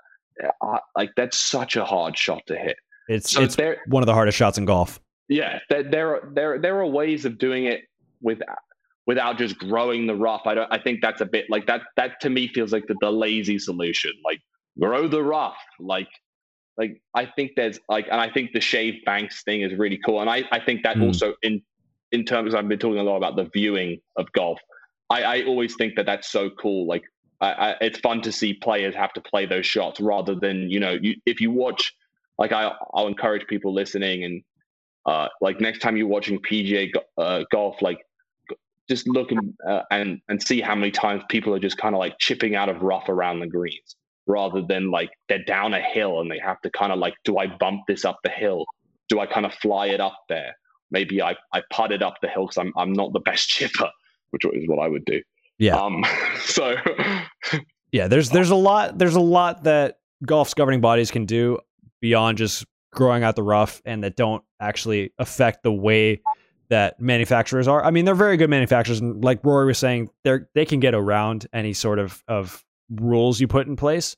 [0.61, 2.77] uh, like that's such a hard shot to hit.
[3.09, 3.57] It's so it's
[3.87, 4.99] one of the hardest shots in golf.
[5.27, 7.81] Yeah there, there are there there are ways of doing it
[8.21, 8.41] with
[9.07, 10.41] without just growing the rough.
[10.45, 12.95] I don't i think that's a bit like that that to me feels like the,
[13.01, 14.11] the lazy solution.
[14.23, 14.39] Like
[14.79, 16.09] grow the rough like
[16.77, 20.21] like i think there's like and i think the shave banks thing is really cool
[20.21, 21.07] and i i think that mm.
[21.07, 21.61] also in
[22.11, 24.59] in terms i've been talking a lot about the viewing of golf
[25.09, 26.87] I, I always think that that's so cool.
[26.87, 27.03] Like,
[27.41, 30.79] I, I, it's fun to see players have to play those shots rather than you
[30.79, 31.93] know, you, if you watch,
[32.37, 34.43] like I, I'll encourage people listening and
[35.05, 37.99] uh, like next time you're watching PGA uh, golf, like
[38.89, 41.99] just look and, uh, and and see how many times people are just kind of
[41.99, 43.95] like chipping out of rough around the greens
[44.29, 47.37] rather than like they're down a hill and they have to kind of like, do
[47.37, 48.63] I bump this up the hill?
[49.09, 50.55] Do I kind of fly it up there?
[50.91, 53.89] Maybe I, I put it up the hill because I'm I'm not the best chipper
[54.31, 55.21] which is what I would do.
[55.57, 55.75] Yeah.
[55.75, 56.03] Um,
[56.39, 56.75] so
[57.91, 61.59] yeah, there's there's a lot there's a lot that golf's governing bodies can do
[62.01, 66.21] beyond just growing out the rough and that don't actually affect the way
[66.69, 67.83] that manufacturers are.
[67.83, 70.93] I mean, they're very good manufacturers, and like Rory was saying, they they can get
[70.93, 74.15] around any sort of of rules you put in place.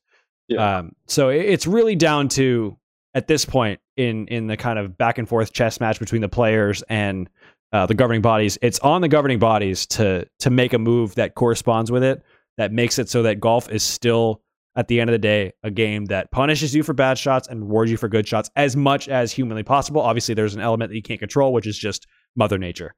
[0.48, 0.80] Yeah.
[0.80, 2.78] Um, so it's really down to
[3.14, 6.30] at this point in in the kind of back and forth chess match between the
[6.30, 7.30] players and
[7.72, 8.58] uh, the governing bodies.
[8.62, 12.22] It's on the governing bodies to to make a move that corresponds with it,
[12.58, 14.42] that makes it so that golf is still
[14.76, 17.62] at the end of the day a game that punishes you for bad shots and
[17.62, 20.02] rewards you for good shots as much as humanly possible.
[20.02, 22.96] Obviously, there's an element that you can't control, which is just Mother Nature.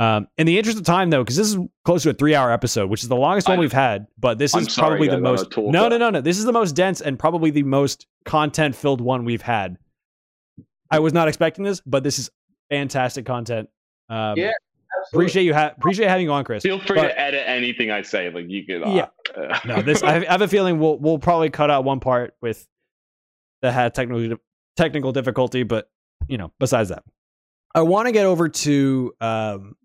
[0.00, 2.88] Um, in the interest of time, though, because this is close to a three-hour episode,
[2.88, 5.54] which is the longest one we've had, but this is sorry, probably the most.
[5.58, 6.22] No, no, no, no.
[6.22, 9.76] This is the most dense and probably the most content-filled one we've had.
[10.90, 12.30] I was not expecting this, but this is
[12.70, 13.68] fantastic content.
[14.08, 14.52] Um, yeah.
[15.02, 15.24] Absolutely.
[15.26, 16.62] Appreciate you ha- appreciate having you on, Chris.
[16.62, 18.30] Feel free but, to edit anything I say.
[18.30, 18.82] Like you could.
[18.82, 19.06] Uh, yeah.
[19.36, 22.66] Uh, no, this I have a feeling we'll we'll probably cut out one part with
[23.62, 24.36] that had technical
[24.76, 25.88] technical difficulty, but
[26.26, 27.04] you know, besides that,
[27.74, 29.76] I want to get over to um,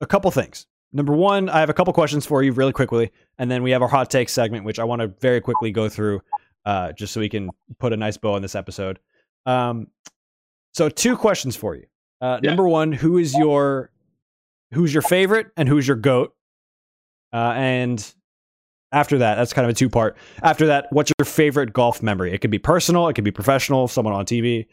[0.00, 0.66] a couple things.
[0.92, 3.82] Number one, I have a couple questions for you really quickly, and then we have
[3.82, 6.22] our hot take segment, which I want to very quickly go through,
[6.64, 8.98] uh, just so we can put a nice bow on this episode.
[9.44, 9.88] Um,
[10.72, 11.84] so, two questions for you.
[12.20, 12.50] Uh, yeah.
[12.50, 13.90] Number one, who is your
[14.72, 16.34] who's your favorite and who's your goat?
[17.32, 18.14] Uh, and
[18.92, 20.16] after that, that's kind of a two part.
[20.42, 22.32] After that, what's your favorite golf memory?
[22.32, 24.66] It could be personal, it could be professional, someone on TV.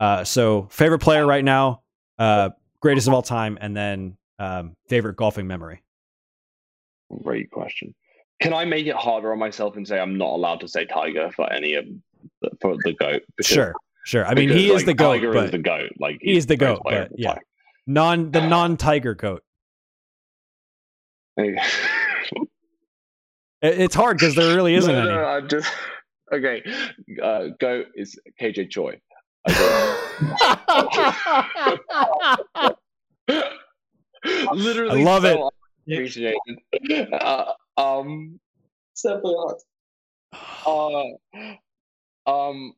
[0.00, 1.82] Uh, so, favorite player right now,
[2.18, 5.82] uh, greatest of all time, and then um, favorite golfing memory.
[7.22, 7.94] Great question.
[8.40, 11.30] Can I make it harder on myself and say I'm not allowed to say Tiger
[11.30, 11.84] for any of
[12.40, 13.22] the, for the goat?
[13.36, 13.74] Because sure.
[14.04, 14.26] Sure.
[14.26, 15.14] I mean, because, he is like, the goat.
[15.14, 15.92] Tiger is the goat.
[16.00, 16.80] Like he is the goat.
[16.84, 17.36] But yeah,
[17.86, 19.44] non the non tiger goat.
[23.62, 25.24] it's hard because there really isn't no, no, any.
[25.24, 25.72] I'm just
[26.32, 26.64] okay.
[27.22, 28.98] Uh, goat is KJ Choi.
[34.52, 35.50] Literally, I love so
[35.86, 35.94] it.
[35.94, 37.12] Appreciated.
[37.12, 38.38] Uh, um,
[38.94, 39.58] simple.
[40.66, 41.02] Uh,
[42.30, 42.74] um,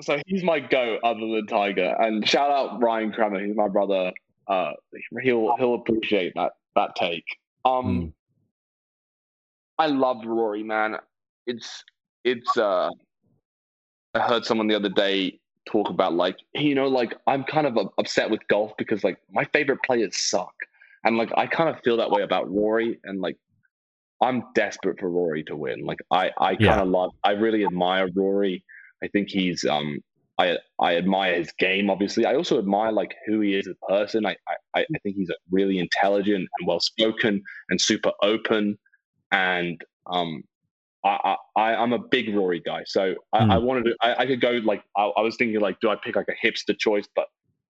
[0.00, 1.94] so he's my goat other than Tiger.
[1.98, 4.12] And shout out Ryan Kramer, he's my brother.
[4.46, 4.72] Uh,
[5.22, 7.24] he'll he'll appreciate that that take.
[7.64, 8.12] Um, mm.
[9.78, 10.96] I love Rory, man.
[11.46, 11.84] It's
[12.24, 12.56] it's.
[12.56, 12.90] uh
[14.14, 17.76] I heard someone the other day talk about like you know like I'm kind of
[17.98, 20.54] upset with golf because like my favorite players suck,
[21.04, 23.36] and like I kind of feel that way about Rory, and like
[24.22, 25.84] I'm desperate for Rory to win.
[25.84, 26.88] Like I I kind of yeah.
[26.88, 28.64] love I really admire Rory
[29.02, 29.98] I think he's um
[30.38, 31.90] I I admire his game.
[31.90, 34.26] Obviously, I also admire like who he is as a person.
[34.26, 38.78] I I, I think he's really intelligent and well spoken and super open.
[39.32, 40.42] And um,
[41.04, 43.50] I, I I'm a big Rory guy, so I, Hmm.
[43.50, 43.96] I wanted to.
[44.00, 46.46] I, I could go like I, I was thinking like, do I pick like a
[46.46, 47.06] hipster choice?
[47.14, 47.26] But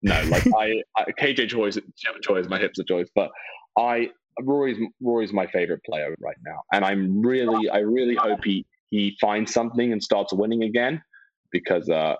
[0.06, 1.78] no, like I, I KJ choice
[2.22, 3.30] choice is my hipster choice, but
[3.76, 4.10] I
[4.40, 9.16] Rory's Rory's my favorite player right now, and I'm really I really hope he he
[9.20, 11.02] finds something and starts winning again
[11.50, 12.14] because uh,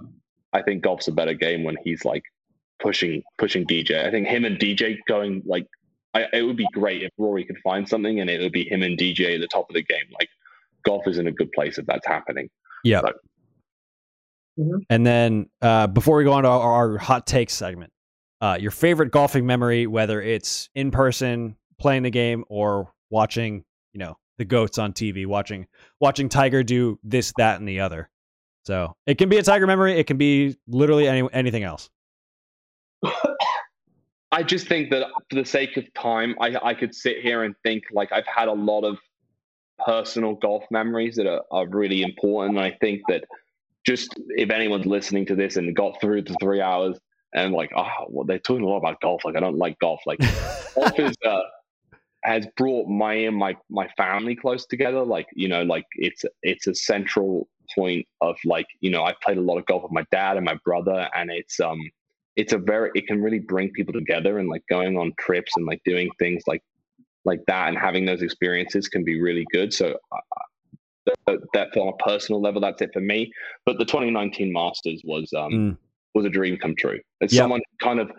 [0.52, 2.22] I think golf's a better game when he's like
[2.80, 4.04] pushing pushing DJ.
[4.04, 5.66] I think him and DJ going like
[6.12, 8.82] I, it would be great if Rory could find something and it would be him
[8.82, 10.06] and DJ at the top of the game.
[10.18, 10.28] Like
[10.84, 12.48] golf is in a good place if that's happening.
[12.82, 13.02] Yeah.
[14.56, 17.92] But- And then uh, before we go on to our, our hot take segment,
[18.40, 23.98] uh, your favorite golfing memory, whether it's in person playing the game or watching, you
[23.98, 25.66] know, the goats on TV, watching
[26.00, 28.10] watching Tiger do this, that, and the other.
[28.64, 29.98] So it can be a Tiger memory.
[29.98, 31.88] It can be literally any, anything else.
[34.32, 37.54] I just think that for the sake of time, I I could sit here and
[37.62, 38.98] think like I've had a lot of
[39.84, 42.58] personal golf memories that are, are really important.
[42.58, 43.24] And I think that
[43.86, 46.98] just if anyone's listening to this and got through the three hours
[47.32, 49.24] and like, oh, well, they're talking a lot about golf.
[49.24, 50.00] Like I don't like golf.
[50.06, 50.18] Like
[50.74, 51.40] golf is uh,
[52.24, 55.04] has brought my and my my family close together.
[55.04, 59.38] Like you know, like it's it's a central point of like you know I played
[59.38, 61.80] a lot of golf with my dad and my brother, and it's um
[62.34, 65.64] it's a very it can really bring people together and like going on trips and
[65.64, 66.62] like doing things like
[67.24, 69.72] like that and having those experiences can be really good.
[69.72, 69.96] So.
[71.26, 73.32] That, that on a personal level, that's it for me.
[73.64, 75.76] But the 2019 Masters was um, Mm.
[76.14, 76.98] was a dream come true.
[77.20, 77.42] As Yep.
[77.42, 78.10] someone who kind of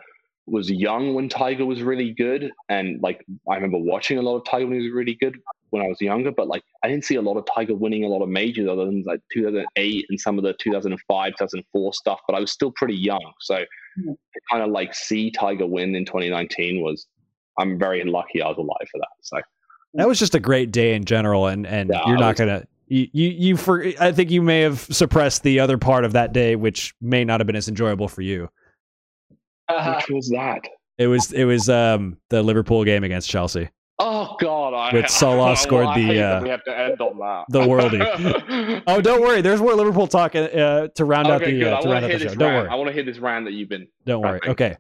[0.45, 4.45] was young when Tiger was really good, and like I remember watching a lot of
[4.45, 5.38] Tiger when he was really good
[5.72, 8.07] when I was younger, but like I didn't see a lot of Tiger winning a
[8.07, 12.19] lot of majors other than like 2008 and some of the 2005, 2004 stuff.
[12.27, 13.66] But I was still pretty young, so
[13.98, 14.11] Hmm.
[14.11, 17.07] to kind of like see Tiger win in 2019 was
[17.59, 19.07] I'm very lucky I was alive for that.
[19.22, 19.40] So
[19.95, 22.67] That was just a great day in general, and and Yeah, you're not was- gonna.
[22.88, 26.32] You, you you for I think you may have suppressed the other part of that
[26.33, 28.49] day, which may not have been as enjoyable for you.
[29.67, 30.61] Uh, which was that?
[30.98, 33.69] It was it was um the Liverpool game against Chelsea.
[33.99, 34.74] Oh God!
[34.75, 37.45] I, With Salah I- scored I the, hate uh, we have to end on that.
[37.49, 38.83] the worldie.
[38.88, 39.41] Oh, don't worry.
[39.41, 42.24] There's more Liverpool talk uh, to round out the uh, to round out the show.
[42.25, 42.64] this Don't rant.
[42.64, 42.69] worry.
[42.69, 43.88] I want to hear this rant that you've been.
[44.06, 44.40] Don't worry.
[44.48, 44.77] Okay.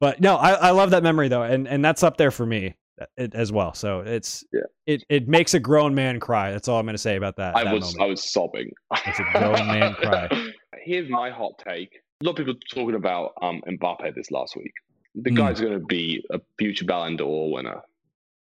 [0.00, 2.76] But no, I, I love that memory though, and and that's up there for me
[3.16, 3.74] it, as well.
[3.74, 4.60] So it's Yeah.
[4.86, 6.50] it it makes a grown man cry.
[6.52, 7.56] That's all I'm going to say about that.
[7.56, 8.02] I that was moment.
[8.02, 8.70] I was sobbing.
[9.06, 10.28] It's a grown man cry.
[10.84, 11.90] Here's my hot take.
[12.20, 14.72] A lot of people talking about um Mbappe this last week.
[15.14, 15.36] The Hmm.
[15.36, 17.80] guy's going to be a future Ballon d'Or winner.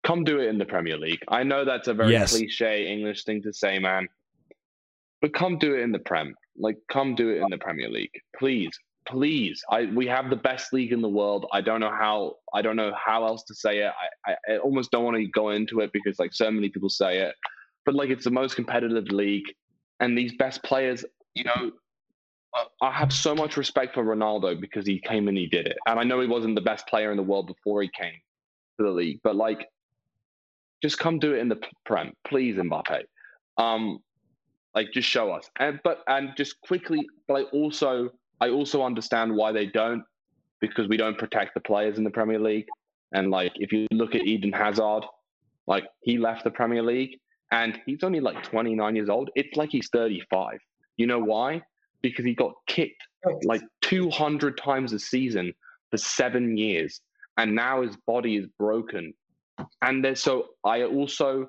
[0.05, 1.21] Come do it in the Premier League.
[1.29, 2.31] I know that's a very Yes.
[2.37, 4.07] cliche English thing to say, man.
[5.23, 6.35] But come do it in the Prem.
[6.57, 8.71] Like, come do it in the Premier League, please,
[9.09, 9.63] please.
[9.71, 11.47] I we have the best league in the world.
[11.53, 12.37] I don't know how.
[12.53, 13.93] I don't know how else to say it.
[14.27, 16.91] I, I, I almost don't want to go into it because like so many people
[16.91, 17.35] say it.
[17.87, 19.45] But like, it's the most competitive league,
[20.01, 21.73] and these best players, you know.
[22.81, 25.77] I- have so much respect for Ronaldo because he came and he did it.
[25.89, 28.15] And I know he wasn't the best player in the world before he came
[28.79, 29.67] to the league, but like,
[30.81, 33.03] just come do it in the Prem, please, Mbappe.
[33.59, 33.99] Um,
[34.75, 38.11] like just show us and but and just quickly but also
[38.45, 40.05] i also understand why they don't
[40.67, 42.67] because we don't protect the players in the premier league.
[43.13, 45.05] And like if you look at eden hazard
[45.67, 47.19] like he left the premier league
[47.51, 49.31] and he's only like 29 years old.
[49.35, 50.59] It's like he's 35
[50.97, 51.63] you know why?
[52.03, 53.03] Because he got kicked
[53.45, 55.53] like 200 times a season
[55.91, 57.01] for seven years.
[57.37, 59.13] And now his body is broken.
[59.83, 61.49] And there's so i also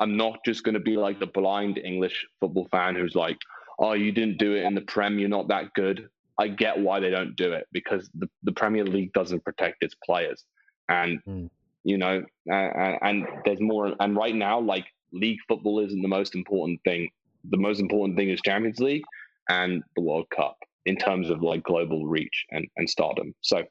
[0.00, 3.38] i'm not just going to be like the blind english football fan who's like
[3.78, 5.18] oh you didn't do it in the prem.
[5.18, 8.84] You're not that good i get why they don't do it because the, the premier
[8.84, 10.44] league doesn't protect its players
[10.88, 11.50] and Mm.
[11.84, 16.34] you know and, and there's more and right now like league football isn't the most
[16.34, 17.08] important thing
[17.50, 19.04] the most important thing is champions league
[19.48, 23.62] and the world cup in terms of like global reach and, and stardom so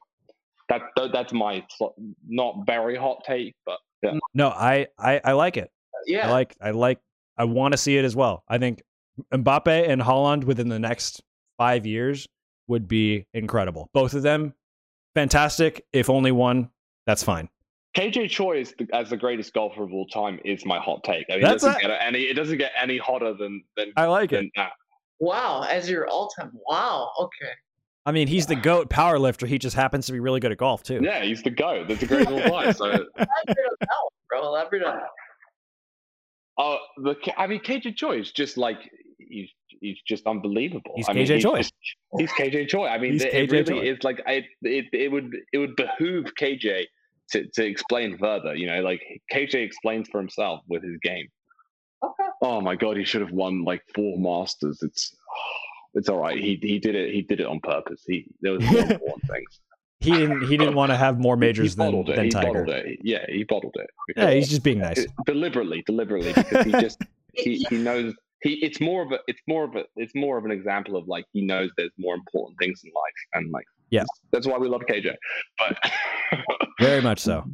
[0.70, 1.64] that, that that's my
[2.28, 5.70] not very hot take but yeah No, I, I I like it.
[6.08, 6.28] yeah.
[6.28, 7.00] I like I like
[7.38, 8.44] I want to see it as well.
[8.48, 8.82] I think
[9.34, 11.22] Mbappe and Haaland within the next
[11.58, 12.28] five years
[12.68, 13.90] would be incredible.
[13.94, 14.54] Both of them,
[15.16, 15.86] fantastic.
[15.94, 16.70] If only one,
[17.06, 17.50] that's fine.
[17.98, 21.26] KJ Choi is the, as the greatest golfer of all time is my hot take.
[21.30, 22.22] I mean, That's it doesn't a- get any.
[22.22, 24.46] It doesn't get any hotter than than, I like it.
[24.56, 24.72] that.
[25.20, 26.52] Wow, as your all-time.
[26.68, 27.12] Wow.
[27.20, 27.52] Okay.
[28.08, 29.46] I mean, he's the goat power lifter.
[29.46, 31.00] He just happens to be really good at golf too.
[31.04, 31.88] Yeah, he's the goat.
[31.90, 32.74] That's the greatest of all time.
[32.74, 34.42] So, Elaborate on that one, bro.
[34.48, 36.64] Elaborate on that.
[36.64, 38.78] uh, the K- I mean, KJ Choi is just like
[39.20, 39.50] he's
[39.80, 40.92] he's just unbelievable.
[40.96, 41.58] He's I mean, KJ he's Choi.
[41.58, 41.74] just-
[42.18, 42.88] he's KJ Choi.
[42.88, 43.80] I mean, He's it, KJ it really Choi.
[43.94, 46.86] is like I, it it would it would behoove KJ
[47.32, 48.56] to to explain further.
[48.56, 49.02] You know, like
[49.32, 51.28] KJ explains for himself with his game.
[52.04, 52.30] Okay.
[52.42, 54.80] Oh my god, he should have won like four masters.
[54.82, 55.16] It's
[55.94, 56.38] it's all right.
[56.38, 57.14] He he did it.
[57.14, 58.04] He did it on purpose.
[58.08, 59.60] He there was more important things.
[60.00, 60.48] He didn't.
[60.48, 62.16] He didn't want to have more majors than, bottled it.
[62.16, 62.48] than he Tiger.
[62.66, 63.00] bottled it.
[63.04, 63.88] Yeah, he bottled it.
[64.18, 65.06] Yeah, he's just being nice.
[65.28, 68.54] Deliberately, deliberately, because he just he, he knows he.
[68.66, 69.20] It's more of a.
[69.28, 69.84] It's more of a.
[69.96, 73.14] It's more of an example of like he knows there's more important things in life,
[73.34, 74.04] and like Yeah.
[74.32, 75.16] that's why we love KJ.
[75.58, 75.78] But
[76.80, 77.46] Very much so.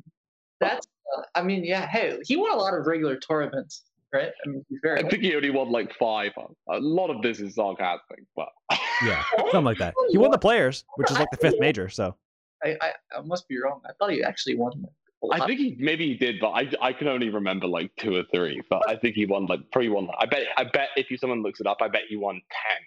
[0.59, 0.88] That's.
[1.17, 1.88] Uh, I mean, yeah.
[1.88, 3.83] Hey, he won a lot of regular tour events,
[4.14, 4.30] right?
[4.45, 4.99] I mean, he's very.
[5.03, 6.32] I think he only won like five.
[6.69, 8.49] A lot of this is sarcastic, but
[9.03, 9.93] Yeah, something like that.
[10.09, 11.88] He won the players, which is like the fifth major.
[11.90, 12.16] So
[12.64, 13.82] I, I, I must be wrong.
[13.85, 14.83] I thought he actually won.
[15.24, 15.42] A lot.
[15.42, 18.24] I think he maybe he did, but I, I can only remember like two or
[18.34, 18.62] three.
[18.70, 20.08] But I think he won like probably won.
[20.20, 22.86] I bet I bet if you someone looks it up, I bet he won ten.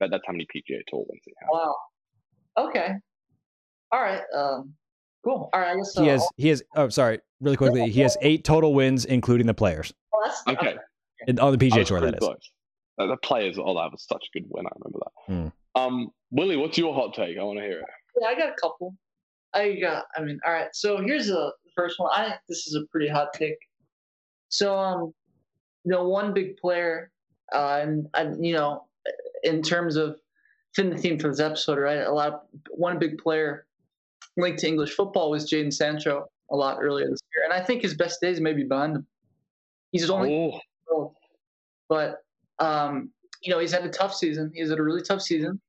[0.00, 1.48] Bet that's how many PGA Tour wins he has.
[1.52, 1.74] Wow.
[2.56, 2.88] Okay.
[3.92, 4.22] All right.
[4.34, 4.74] Um.
[5.24, 5.50] Cool.
[5.52, 5.72] All right.
[5.72, 5.94] I guess.
[5.94, 6.28] he uh, has.
[6.36, 6.62] He has.
[6.74, 7.20] Oh, sorry.
[7.40, 10.76] Really quickly, he has eight total wins, including the players oh, that's, Okay,
[11.26, 11.98] And on the PGA was tour.
[11.98, 12.26] pretty That is.
[12.28, 12.50] close.
[12.98, 14.66] Uh, the players, oh, that was such a good win.
[14.66, 15.34] I remember that.
[15.74, 15.80] Hmm.
[15.80, 17.38] Um, Willie, what's your hot take?
[17.38, 17.86] I want to hear it.
[18.20, 18.94] Yeah, I got a couple.
[19.54, 20.04] I got.
[20.16, 20.68] I mean, all right.
[20.72, 22.10] So here's the first one.
[22.14, 23.58] I think this is a pretty hot take.
[24.48, 25.12] So, um,
[25.84, 27.10] you know, one big player,
[27.52, 28.86] uh, and, and you know,
[29.42, 30.16] in terms of
[30.74, 32.06] fitting the theme for this episode, right?
[32.06, 32.32] A lot.
[32.32, 33.66] Of, one big player
[34.36, 37.82] linked to English football was Jadon Sancho a lot earlier this year, and I think
[37.82, 39.06] his best days may be behind him.
[39.92, 41.14] He's only Oh.
[41.88, 42.18] But
[42.58, 43.10] um,
[43.42, 44.52] you know, he's had a tough season.
[44.54, 45.60] He's had a really tough season,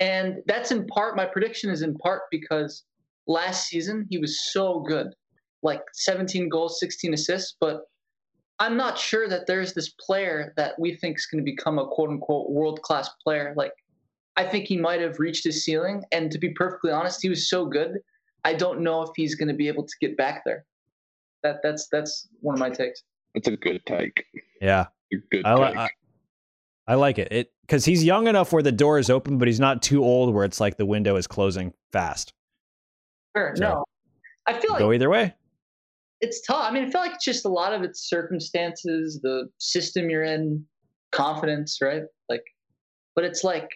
[0.00, 1.16] and that's in part.
[1.16, 2.84] My prediction is in part because
[3.26, 5.08] last season he was so good,
[5.62, 7.56] like 17 goals, 16 assists.
[7.60, 7.82] But
[8.58, 11.86] I'm not sure that there's this player that we think is going to become a
[11.86, 13.54] quote unquote world class player.
[13.56, 13.72] Like,
[14.36, 17.50] I think he might have reached his ceiling, and to be perfectly honest, he was
[17.50, 17.98] so good.
[18.44, 20.64] I don't know if he's going to be able to get back there.
[21.42, 23.02] That that's that's one of my takes.
[23.34, 24.24] that's a good take.
[24.60, 25.76] Yeah, A good I, li- take.
[25.76, 25.90] I,
[26.86, 27.32] I like it.
[27.32, 30.34] It because he's young enough where the door is open, but he's not too old
[30.34, 32.32] where it's like the window is closing fast.
[33.36, 33.84] Sure, So- no.
[34.46, 35.34] I feel like Go either way.
[36.20, 36.64] it's tough.
[36.68, 40.24] I mean, I feel like it's just a lot of it's circumstances, the system you're
[40.24, 40.66] in,
[41.12, 42.02] confidence, right?
[42.28, 42.42] Like,
[43.14, 43.68] but it's like,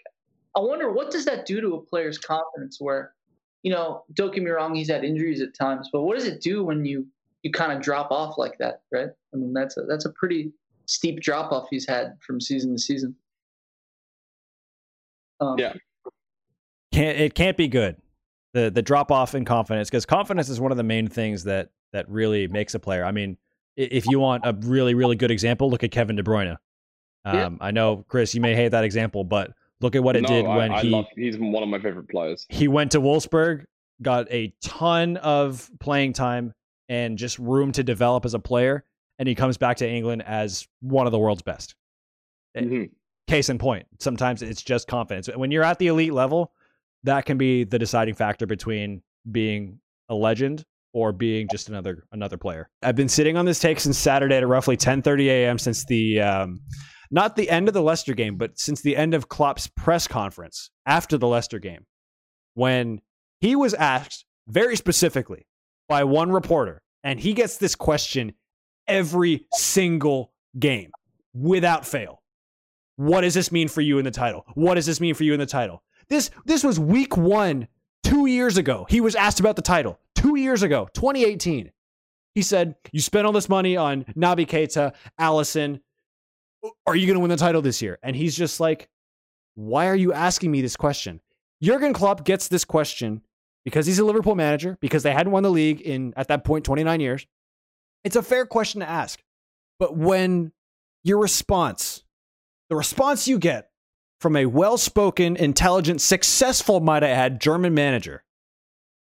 [0.57, 2.79] I wonder what does that do to a player's confidence?
[2.81, 3.15] Where,
[3.63, 6.41] you know, don't get me wrong, he's had injuries at times, but what does it
[6.41, 7.07] do when you
[7.43, 9.11] you kind of drop off like that, right?
[9.33, 10.53] I mean, that's a that's a pretty
[10.87, 13.15] steep drop off he's had from season to season.
[15.41, 15.75] Um, Yeah.
[16.93, 17.97] Can't it can't be good.
[18.57, 21.69] The the drop off in confidence because confidence is one of the main things that
[21.93, 23.05] that really makes a player.
[23.05, 23.37] I mean,
[23.77, 26.57] if you want a really really good example, look at Kevin De Bruyne.
[27.27, 27.51] Um, Yeah.
[27.61, 29.53] I know Chris, you may hate that example, but
[29.83, 31.79] look at what it no, did I, when I he love, he's one of my
[31.79, 32.47] favorite players.
[32.49, 33.65] he went to Wolfsburg,
[34.01, 36.55] got a ton of playing time
[36.89, 38.85] and just room to develop as a player,
[39.19, 41.75] and he comes back to England as one of the world's best.
[42.55, 42.91] Eh, Mhm.
[43.27, 45.27] Case in point, sometimes it's just confidence.
[45.29, 46.53] When you're at the elite level,
[47.07, 52.37] that can be the deciding factor between being a legend or being just another another
[52.37, 52.69] player.
[52.83, 55.59] I've been sitting on this take since Saturday at roughly 10:30 a.m.
[55.59, 56.61] since the um,
[57.11, 60.71] not the end of the Leicester game, but since the end of Klopp's press conference
[60.85, 61.87] after the Leicester game,
[62.55, 63.01] when
[63.41, 65.47] he was asked very specifically
[65.89, 68.33] by one reporter, and he gets this question
[68.89, 70.91] every single game
[71.35, 72.23] without fail.
[72.97, 74.45] What does this mean for you in the title?
[74.55, 75.83] What does this mean for you in the title?
[76.09, 77.69] This this was week one,
[78.05, 78.87] two years ago.
[78.89, 81.73] He was asked about the title two years ago, 2018.
[82.35, 85.81] He said, "You spent all this money on Naby Keita, Alisson.
[86.87, 88.89] Are you going to win the title this year?" And he's just like,
[89.55, 91.21] "Why are you asking me this question?"
[91.63, 93.23] Jurgen Klopp gets this question
[93.65, 96.65] because he's a Liverpool manager, because they hadn't won the league in at that point
[96.65, 97.27] 29 years.
[98.05, 99.21] It's a fair question to ask.
[99.81, 100.53] But when
[101.03, 102.05] your response,
[102.69, 103.71] the response you get
[104.21, 108.25] from a well-spoken, intelligent, successful, might I add, German manager,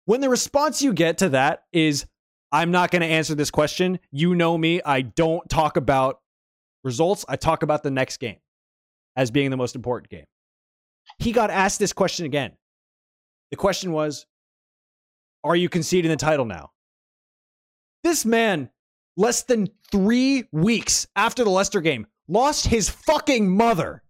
[0.05, 2.05] when the response you get to that is,
[2.51, 3.99] I'm not going to answer this question.
[4.11, 4.81] You know me.
[4.85, 6.21] I don't talk about
[6.83, 7.25] results.
[7.27, 8.37] I talk about the next game
[9.15, 10.25] as being the most important game.
[11.19, 12.53] He got asked this question again.
[13.51, 14.25] The question was,
[15.43, 16.71] Are you conceding the title now?
[18.03, 18.69] This man,
[19.17, 24.03] less than three weeks after the Leicester game, lost his fucking mother.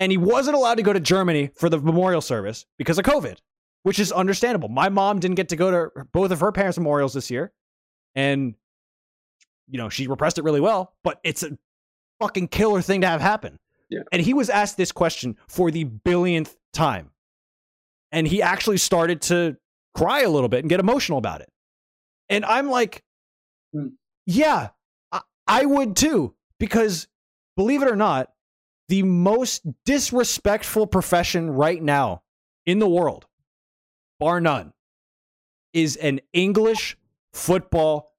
[0.00, 0.04] Mm.
[0.04, 3.38] And he wasn't allowed to go to Germany for the memorial service because of COVID,
[3.82, 4.68] which is understandable.
[4.68, 7.52] My mom didn't get to go to both of her parents' memorials this year.
[8.14, 8.54] And,
[9.68, 11.56] you know, she repressed it really well, but it's a
[12.20, 13.58] fucking killer thing to have happen.
[13.88, 14.00] Yeah.
[14.12, 17.10] And he was asked this question for the billionth time.
[18.12, 19.56] And he actually started to
[19.94, 21.48] cry a little bit and get emotional about it.
[22.28, 23.02] And I'm like,
[23.72, 23.88] Hmm.
[24.26, 24.68] yeah,
[25.12, 26.34] I, I would too.
[26.58, 27.06] Because
[27.56, 28.30] believe it or not,
[28.88, 32.22] the most disrespectful profession right now
[32.64, 33.26] in the world,
[34.18, 34.72] bar none,
[35.72, 36.96] is an English
[37.32, 38.12] football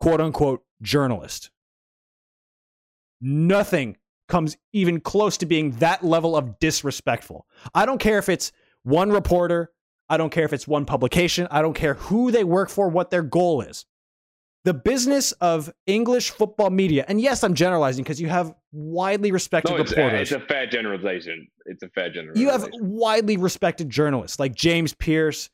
[0.00, 1.50] quote unquote journalist.
[3.20, 3.96] Nothing
[4.28, 7.46] comes even close to being that level of disrespectful.
[7.74, 9.72] I don't care if it's one reporter,
[10.08, 13.10] I don't care if it's one publication, I don't care who they work for, what
[13.10, 13.86] their goal is.
[14.68, 19.70] The business of English football media, and yes, I'm generalizing because you have widely respected
[19.70, 20.30] No, it's, reporters.
[20.30, 21.48] it's a fair generalization.
[21.64, 22.42] It's a fair generalization.
[22.46, 25.48] you have widely respected journalists like James Pearce,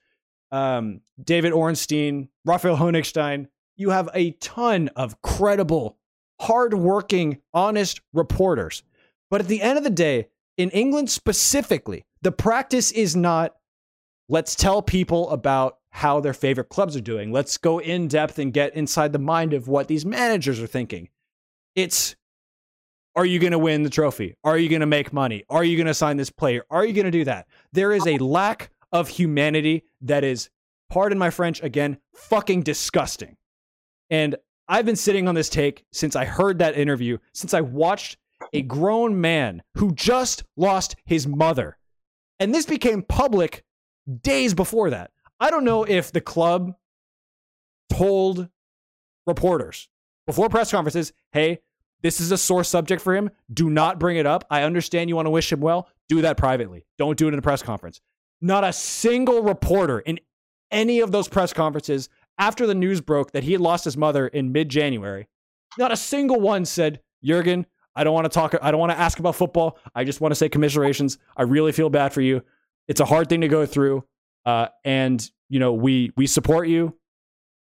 [0.50, 3.46] um, David Ornstein, Raphael Honigstein.
[3.76, 5.96] You have a ton of credible,
[6.40, 8.82] hardworking, honest reporters.
[9.30, 10.26] But at the end of the day,
[10.56, 13.54] in England specifically, the practice is not
[14.28, 17.30] let's tell people about how their favorite clubs are doing.
[17.30, 21.08] Let's go in depth and get inside the mind of what these managers are thinking.
[21.76, 22.16] It's
[23.14, 24.34] are you going to win the trophy?
[24.42, 25.44] Are you going to make money?
[25.48, 26.64] Are you going to sign this player?
[26.68, 27.46] Are you going to do that?
[27.72, 30.50] There is a lack of humanity that is,
[30.90, 33.36] pardon my French again, fucking disgusting.
[34.10, 34.34] And
[34.66, 38.18] I've been sitting on this take since I heard that interview, since I watched
[38.52, 41.78] a grown man who just lost his mother.
[42.40, 43.62] And this became public
[44.22, 45.12] days before that.
[45.40, 46.74] I don't know if the club
[47.90, 48.48] told
[49.26, 49.88] reporters
[50.26, 51.60] before press conferences, hey,
[52.02, 53.30] this is a sore subject for him.
[53.52, 54.44] Do not bring it up.
[54.50, 55.88] I understand you want to wish him well.
[56.08, 56.84] Do that privately.
[56.98, 58.00] Don't do it in a press conference.
[58.40, 60.20] Not a single reporter in
[60.70, 64.26] any of those press conferences after the news broke that he had lost his mother
[64.28, 65.28] in mid January,
[65.78, 68.54] not a single one said, Jurgen, I don't want to talk.
[68.60, 69.78] I don't want to ask about football.
[69.94, 71.18] I just want to say commiserations.
[71.36, 72.42] I really feel bad for you.
[72.88, 74.04] It's a hard thing to go through.
[74.44, 76.94] Uh, and you know, we we support you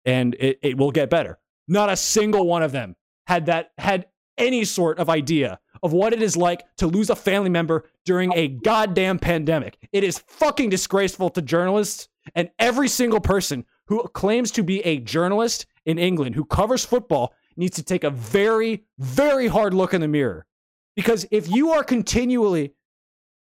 [0.05, 1.39] and it, it will get better.
[1.69, 4.07] Not a single one of them had that had
[4.39, 8.33] any sort of idea of what it is like to lose a family member during
[8.35, 9.79] a goddamn pandemic.
[9.93, 14.99] It is fucking disgraceful to journalists and every single person who claims to be a
[14.99, 20.01] journalist in England who covers football needs to take a very, very hard look in
[20.01, 20.47] the mirror.
[20.95, 22.75] Because if you are continually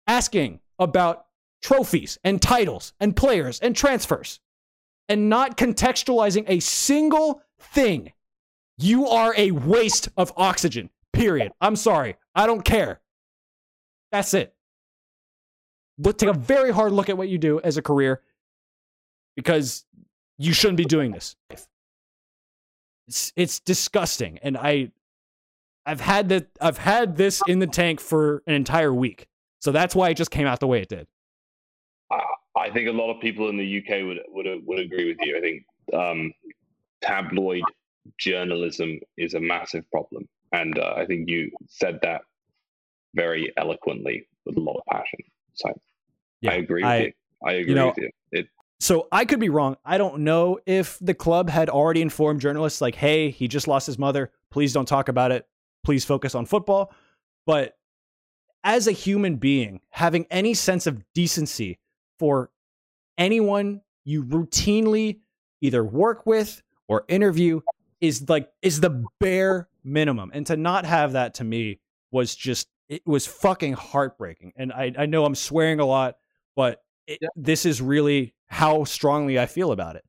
[0.06, 1.26] asking about
[1.64, 4.38] trophies and titles and players and transfers
[5.08, 8.12] and not contextualizing a single thing,
[8.76, 10.90] you are a waste of oxygen.
[11.14, 11.52] Period.
[11.62, 12.16] I'm sorry.
[12.34, 13.00] I don't care.
[14.12, 14.54] That's it.
[15.96, 18.20] Look, take a very hard look at what you do as a career
[19.34, 19.86] because
[20.36, 21.34] you shouldn't be doing this.
[23.08, 24.90] It's it's disgusting, and I
[25.86, 29.28] I've had that I've had this in the tank for an entire week,
[29.60, 31.06] so that's why it just came out the way it did.
[32.56, 35.36] I think a lot of people in the UK would would would agree with you.
[35.36, 36.32] I think um,
[37.02, 37.62] tabloid
[38.18, 42.22] journalism is a massive problem, and uh, I think you said that
[43.14, 45.20] very eloquently with a lot of passion.
[45.54, 45.70] So
[46.40, 47.12] Yeah, I agree with I- you.
[47.46, 48.10] I agree know, with you.
[48.32, 48.46] It,
[48.80, 49.76] So I could be wrong.
[49.84, 53.86] I don't know if the club had already informed journalists like, "Hey, he just lost
[53.86, 54.32] his mother.
[54.50, 55.46] Please don't talk about it.
[55.84, 56.92] Please focus on football."
[57.46, 57.76] But
[58.62, 61.78] as a human being, having any sense of decency
[62.18, 62.50] for
[63.18, 65.20] anyone you routinely
[65.60, 67.60] either work with or interview
[68.00, 70.30] is like is the bare minimum.
[70.34, 74.52] And to not have that to me was just it was fucking heartbreaking.
[74.56, 76.16] And I I know I'm swearing a lot,
[76.54, 77.28] but it, Yeah.
[77.36, 80.04] this is really how strongly I feel about it.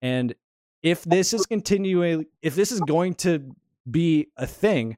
[0.00, 0.34] And
[0.82, 3.54] if this is continuing, if this is going to
[3.90, 4.96] be a thing,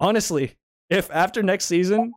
[0.00, 0.56] honestly,
[0.90, 2.12] if after next season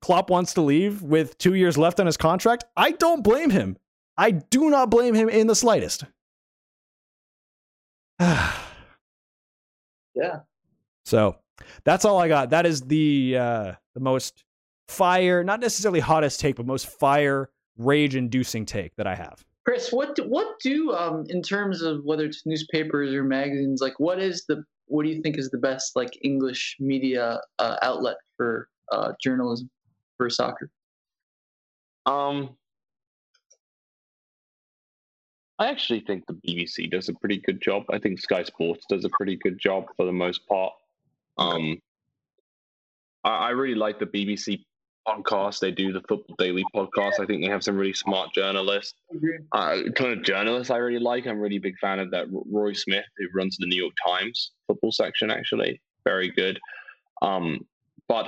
[0.00, 3.76] Klopp wants to leave with two years left on his contract, I don't blame him.
[4.16, 6.04] I do not blame him in the slightest.
[10.16, 10.42] Yeah.
[11.04, 11.36] So
[11.82, 12.50] that's all I got.
[12.50, 14.44] That is the uh, the most
[14.86, 19.44] fire, not necessarily hottest take, but most fire, rage inducing take that I have.
[19.64, 23.98] Chris, what do, what do um in terms of whether it's newspapers or magazines, like
[23.98, 28.16] what is the what do you think is the best like English media uh, outlet
[28.36, 29.70] for uh, journalism
[30.16, 30.70] for soccer?
[32.06, 32.56] um,
[35.58, 37.84] I actually think the BBC does a pretty good job.
[37.90, 40.72] I think Sky Sports does a pretty good job for the most part.
[41.38, 41.78] Um,
[43.22, 44.64] I, I really like the BBC
[45.06, 45.60] podcast.
[45.60, 47.20] They do the Football Daily podcast.
[47.20, 48.94] I think they have some really smart journalists.
[49.52, 51.26] uh, kind of journalists I really like.
[51.26, 54.92] I'm really big fan of that Rory Smith, who runs the New York Times football
[54.92, 55.30] section.
[55.30, 56.58] Actually, very good.
[57.22, 57.64] Um,
[58.08, 58.26] but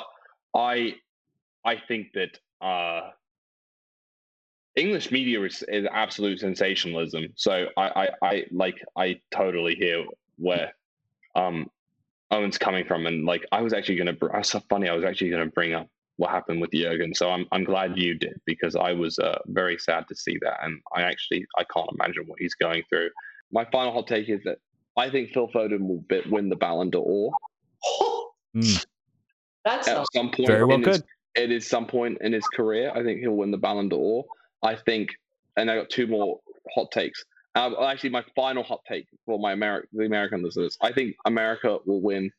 [0.54, 0.94] I
[1.66, 3.10] I think that uh,
[4.76, 7.26] English media is, is absolute sensationalism.
[7.34, 10.04] So I, I, I like I totally hear
[10.38, 10.72] where
[11.34, 11.68] um,
[12.30, 14.16] Owen's coming from, and like I was actually gonna.
[14.32, 14.88] I was so funny.
[14.88, 15.88] I was actually gonna bring up
[16.18, 17.14] what happened with Jurgen.
[17.14, 20.58] So I'm I'm glad you did because I was uh, very sad to see that,
[20.62, 23.10] and I actually I can't imagine what he's going through.
[23.52, 24.58] My final hot take is that
[24.96, 27.32] I think Phil Foden will bit, win the Ballon d'Or
[28.56, 28.86] Mm.
[29.66, 30.48] That's at some point.
[30.48, 31.06] Very well in his, could.
[31.36, 32.90] It is some point in his career.
[32.94, 34.24] I think he'll win the Ballon d'Or.
[34.62, 35.10] I think,
[35.56, 36.40] and I got two more
[36.74, 37.24] hot takes.
[37.54, 41.78] Um, actually, my final hot take for my Ameri- the American listeners: I think America
[41.86, 42.30] will win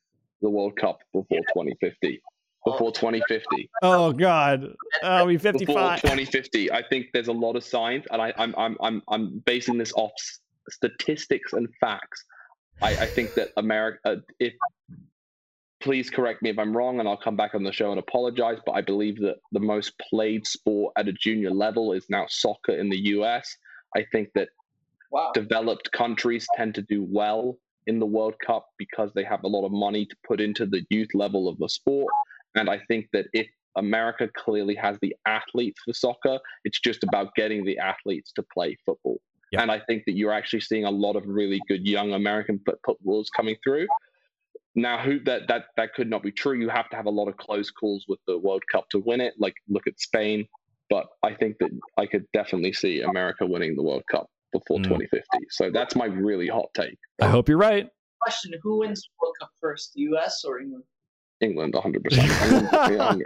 [0.41, 2.21] the World Cup before 2050.
[2.65, 3.69] Before 2050.
[3.81, 6.71] Oh God, I'll be Before 2050.
[6.71, 9.93] I think there's a lot of signs, and I, I'm I'm I'm I'm basing this
[9.93, 10.11] off
[10.69, 12.25] statistics and facts.
[12.81, 14.53] I, I think that America, if
[15.87, 18.57] please correct me if I'm wrong, and I'll come back on the show and apologize,
[18.65, 22.73] but I believe that the most played sport at a junior level is now soccer
[22.73, 23.55] in the US.
[23.95, 24.49] I think that
[25.13, 25.31] wow.
[25.33, 29.65] developed countries tend to do well in the World Cup because they have a lot
[29.65, 32.11] of money to put into the youth level of the sport.
[32.55, 37.33] And I think that if America clearly has the athletes for soccer, it's just about
[37.35, 39.21] getting the athletes to play football.
[39.53, 39.61] Yeah.
[39.61, 43.29] And I think that you're actually seeing a lot of really good young American footballers
[43.29, 43.87] coming through.
[44.77, 46.53] Now, who that that that could not be true.
[46.53, 49.19] You have to have a lot of close calls with the World Cup to win
[49.19, 49.33] it.
[49.39, 50.47] Like look at Spain,
[50.87, 54.83] but I think that I could definitely see America winning the World Cup before Mm.
[54.83, 55.47] 2050.
[55.49, 56.97] So that's my really hot take.
[57.19, 57.89] I hope you're right.
[58.21, 60.43] Question: Who wins the World Cup first, the U.S.
[60.45, 60.83] or England?
[61.41, 62.03] England, 100.
[62.03, 62.27] percent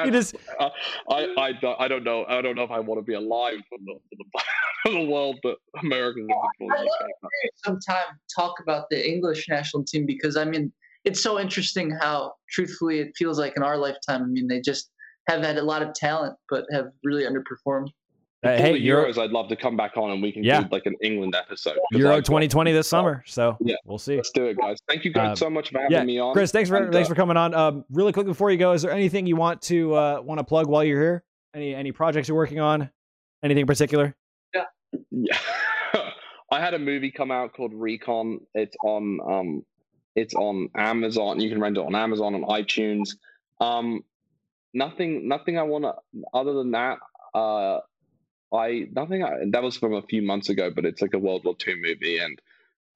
[0.04, 0.70] You just uh,
[1.10, 2.24] I, I, don't, I don't know.
[2.28, 4.24] I don't know if I want to be alive for the, for the,
[4.82, 6.28] for the world, but America wins
[6.58, 7.30] the I World love Cup.
[7.64, 10.72] sometime talk about the English national team because I mean
[11.04, 14.22] it's so interesting how truthfully it feels like in our lifetime.
[14.22, 14.90] I mean they just
[15.28, 17.88] have had a lot of talent but have really underperformed.
[18.42, 20.62] Uh, hey, the Euro, I'd love to come back on and we can Yeah.
[20.62, 21.76] do like an England episode.
[21.92, 23.22] Euro I've got- 2020 this summer.
[23.26, 23.76] So Yeah.
[23.84, 24.16] we'll see.
[24.16, 24.78] Let's do it, guys.
[24.88, 26.32] Thank you guys Um, so much for having yeah, me on.
[26.32, 27.52] Chris, thanks for And, thanks uh, for coming on.
[27.54, 30.44] Um, really quick before you go, is there anything you want to uh, want to
[30.44, 31.24] plug while you're here?
[31.54, 32.90] Any any projects you're working on?
[33.42, 34.14] Anything in particular?
[35.10, 35.36] Yeah.
[36.52, 38.40] I had a movie come out called Recon.
[38.54, 39.66] It's on um
[40.16, 41.40] it's on Amazon.
[41.40, 43.10] You can rent it on Amazon and iTunes.
[43.60, 44.02] Um
[44.74, 45.94] nothing nothing I wanna
[46.34, 46.98] other than that,
[47.34, 47.80] uh
[48.52, 51.44] I nothing I, that was from a few months ago, but it's like a World
[51.44, 52.40] War II movie and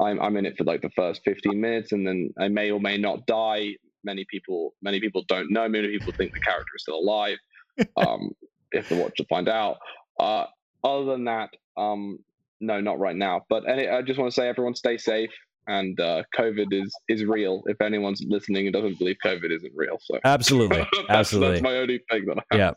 [0.00, 2.80] I'm I'm in it for like the first 15 minutes and then I may or
[2.80, 3.76] may not die.
[4.02, 5.68] Many people many people don't know.
[5.68, 7.38] Many people think the character is still alive.
[7.96, 8.30] Um
[8.70, 9.78] if they watch to find out.
[10.18, 10.46] Uh
[10.84, 12.18] other than that, um,
[12.60, 13.42] no, not right now.
[13.48, 15.30] But any, I just want to say, everyone, stay safe.
[15.66, 17.62] And uh, COVID is is real.
[17.64, 21.52] If anyone's listening and doesn't believe COVID isn't real, so Absolutely, that's, absolutely.
[21.52, 22.60] that's my only thing that I have.
[22.60, 22.70] Yeah.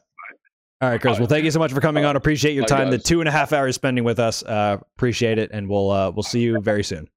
[0.79, 1.17] All right, Chris.
[1.17, 2.15] Well, thank you so much for coming on.
[2.15, 2.91] Appreciate your time.
[2.91, 4.43] The two and a half hours spending with us.
[4.43, 7.09] Uh, appreciate it, and we'll uh, we'll see you very soon.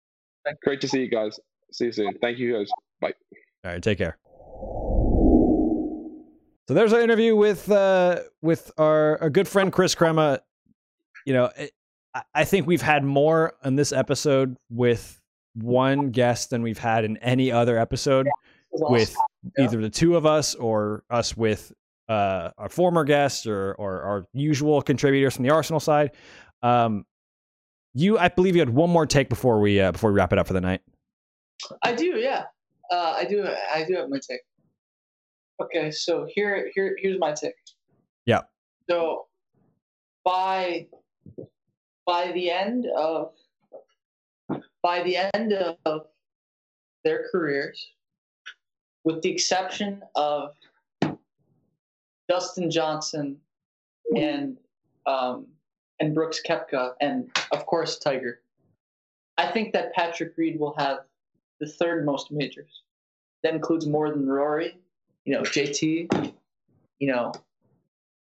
[0.65, 1.39] Great to see you guys.
[1.71, 2.15] See you soon.
[2.23, 2.71] Thank you, guys.
[3.01, 3.13] Bye.
[3.65, 4.17] All right, take care.
[6.69, 10.41] So there's our interview with uh, with our, our good friend Chris Crema.
[11.27, 11.73] You know, it,
[12.35, 15.21] I- think we've had more on this episode with
[15.55, 18.29] one guest than we've had in any other episode
[18.73, 19.15] with
[19.59, 21.73] either the two of us or us with
[22.11, 26.11] uh, our former guests or, or our usual contributors from the Arsenal side.
[26.61, 27.05] Um,
[27.95, 30.39] you, I believe you had one more take before we uh, before we wrap it
[30.39, 30.81] up for the night.
[31.83, 32.45] I do, yeah.
[32.91, 33.47] Uh, I do.
[33.73, 34.41] I do have my take.
[35.63, 37.55] Okay, so here, here, here's my take.
[38.27, 38.41] Yeah.
[38.89, 39.27] So,
[40.25, 40.89] by
[42.07, 43.33] by the end of
[44.83, 45.53] by the end
[45.85, 46.07] of
[47.05, 47.89] their careers,
[49.05, 50.55] with the exception of
[52.31, 53.37] Dustin Johnson
[54.17, 54.57] and
[55.05, 55.47] um,
[55.99, 58.41] and Brooks Koepka and of course Tiger,
[59.37, 61.01] I think that Patrick Reed will have
[61.59, 62.83] the third most majors.
[63.43, 64.79] That includes more than Rory,
[65.25, 66.33] you know, JT,
[67.01, 67.33] you know,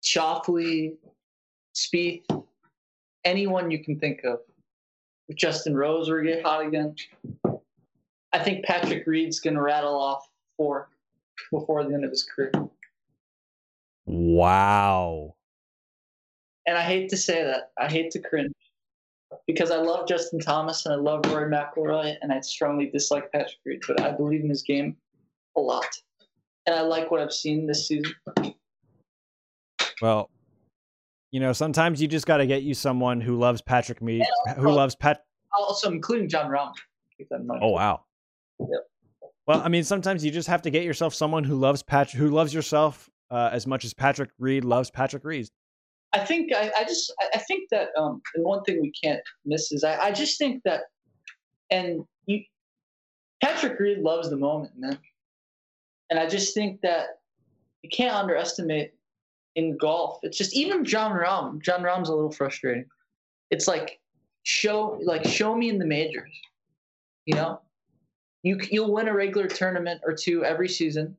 [0.04, 0.94] Schauffele,
[1.74, 2.44] Spieth,
[3.24, 4.40] anyone you can think of.
[5.34, 6.94] Justin Rose to get hot again,
[8.32, 10.88] I think Patrick Reed's going to rattle off four
[11.50, 12.52] before the end of his career.
[14.08, 15.34] Wow.
[16.66, 17.72] And I hate to say that.
[17.78, 18.52] I hate to cringe
[19.46, 23.58] because I love Justin Thomas and I love Rory McIlroy and I strongly dislike Patrick
[23.66, 24.96] Reed, but I believe in his game
[25.56, 25.86] a lot.
[26.66, 28.14] And I like what I've seen this season.
[30.00, 30.30] Well,
[31.30, 34.22] you know, sometimes you just got to get you someone who loves Patrick Reed,
[34.56, 35.24] who loves Pat.
[35.52, 36.72] Also, including Jon Rahm.
[37.18, 37.60] Keep that in mind.
[37.62, 38.04] Oh wow.
[38.60, 38.68] Yep.
[39.46, 42.30] Well, I mean, sometimes you just have to get yourself someone who loves Patrick, who
[42.30, 45.48] loves yourself uh, as much as Patrick Reed loves Patrick Reed.
[46.12, 49.72] I think I, I just I think that um, and one thing we can't miss
[49.72, 50.82] is I, I just think that
[51.70, 52.40] and you,
[53.42, 54.98] Patrick Reed loves the moment, man.
[56.10, 57.20] And I just think that
[57.82, 58.92] you can't underestimate
[59.54, 60.18] in golf.
[60.22, 61.60] It's just even Jon Rahm.
[61.62, 62.86] Jon Rahm's a little frustrating.
[63.50, 64.00] It's like
[64.44, 66.32] show like show me in the majors.
[67.26, 67.60] You know,
[68.42, 71.16] you you'll win a regular tournament or two every season,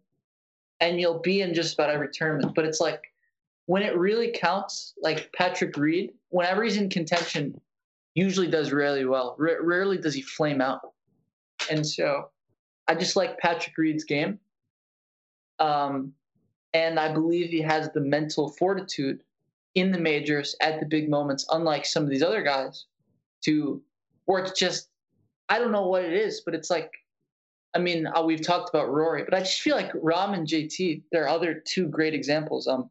[0.80, 2.56] and you'll be in just about every tournament.
[2.56, 3.02] But it's like
[3.66, 7.60] when it really counts, like Patrick Reed, whenever he's in contention,
[8.16, 9.36] usually does really well.
[9.40, 10.82] R- rarely does he flame out.
[11.70, 12.30] And so
[12.88, 14.40] I just like Patrick Reed's game.
[15.60, 16.14] Um,
[16.74, 19.22] and I believe he has the mental fortitude
[19.76, 22.86] in the majors at the big moments, unlike some of these other guys,
[23.44, 23.82] to,
[24.26, 24.90] or it's just,
[25.50, 26.92] I don't know what it is, but it's like,
[27.76, 31.04] I mean, uh, we've talked about Rory, but I just feel like Rahm and JT,
[31.12, 32.68] they're other two great examples.
[32.68, 32.90] Um,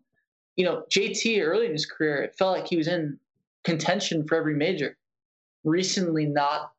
[0.57, 3.19] you know, JT early in his career, it felt like he was in
[3.65, 4.97] contention for every major.
[5.65, 6.73] Recently, not.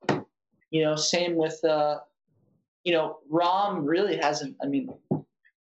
[0.71, 1.99] You know, same with, uh,
[2.83, 4.55] you know, Rahm really hasn't.
[4.63, 4.89] I mean,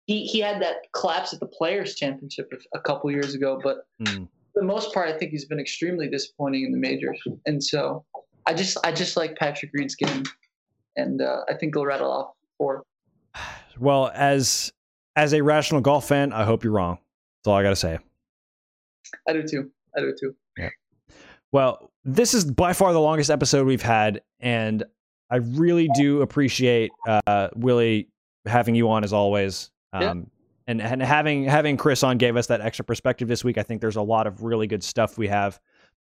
[0.06, 4.26] he he had that collapse at the Players Championship a couple years ago, but mm.
[4.52, 7.20] for the most part, I think he's been extremely disappointing in the majors.
[7.46, 8.04] And so,
[8.46, 10.24] I just I just like Patrick Reed's game,
[10.98, 12.82] and uh, I think he'll rattle off four.
[13.78, 14.72] Well, as
[15.16, 16.98] as a rational golf fan, I hope you're wrong.
[17.38, 17.98] That's all I got to say.
[19.26, 19.70] I do too.
[19.96, 20.34] I do too.
[20.58, 20.68] Yeah.
[21.52, 24.84] Well, this is by far the longest episode we've had, and
[25.30, 28.08] I really do appreciate uh, Willie
[28.46, 29.70] having you on as always.
[29.92, 30.10] Um, yeah.
[30.66, 33.58] and, and having having Chris on gave us that extra perspective this week.
[33.58, 35.58] I think there's a lot of really good stuff we have,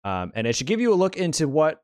[0.05, 1.83] um, and it should give you a look into what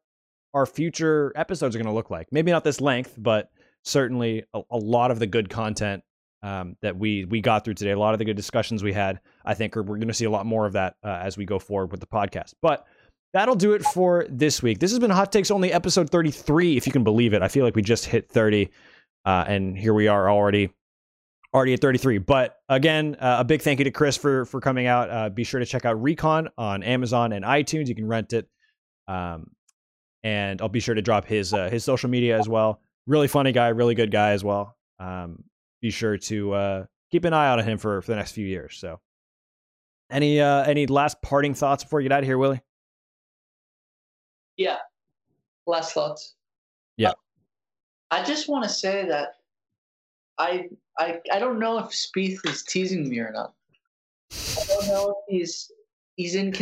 [0.55, 2.29] our future episodes are going to look like.
[2.31, 3.51] Maybe not this length, but
[3.83, 6.03] certainly a, a lot of the good content
[6.43, 7.91] um, that we we got through today.
[7.91, 9.21] A lot of the good discussions we had.
[9.45, 11.59] I think we're going to see a lot more of that uh, as we go
[11.59, 12.55] forward with the podcast.
[12.63, 12.87] But
[13.33, 14.79] that'll do it for this week.
[14.79, 17.43] This has been Hot Takes Only episode 33, if you can believe it.
[17.43, 18.71] I feel like we just hit 30,
[19.25, 20.71] uh, and here we are already
[21.55, 22.19] already at 33.
[22.19, 25.11] But again, uh, a big thank you to Chris for for coming out.
[25.11, 27.89] Uh, be sure to check out Recon on Amazon and iTunes.
[27.89, 28.49] You can rent it,
[29.09, 29.51] um,
[30.25, 32.81] and I'll be sure to drop his uh, his social media as well.
[33.07, 34.77] Really funny guy, really good guy as well.
[34.99, 35.45] Um,
[35.83, 38.47] be sure to uh, keep an eye out on him for for the next few
[38.47, 38.77] years.
[38.77, 39.01] So,
[40.11, 42.63] any uh, any last parting thoughts before you get out of here, Willie?
[44.57, 44.79] Yeah.
[45.67, 46.35] Last thoughts.
[46.97, 47.11] Yeah.
[47.11, 47.15] Uh,
[48.11, 49.35] I just want to say that
[50.39, 53.53] I I I don't know if Spieth is teasing me or not.
[54.33, 55.71] I don't know if he's
[56.17, 56.55] he's in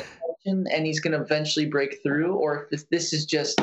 [0.44, 3.60] and he's going to eventually break through, or if this is just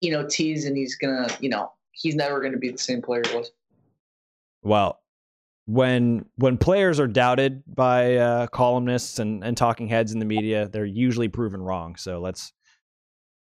[0.00, 3.02] you know tease and he's gonna you know he's never going to be the same
[3.02, 3.50] player he was.
[4.62, 5.00] Well,
[5.66, 10.68] when when players are doubted by uh, columnists and, and talking heads in the media,
[10.68, 11.96] they're usually proven wrong.
[11.96, 12.52] So let's.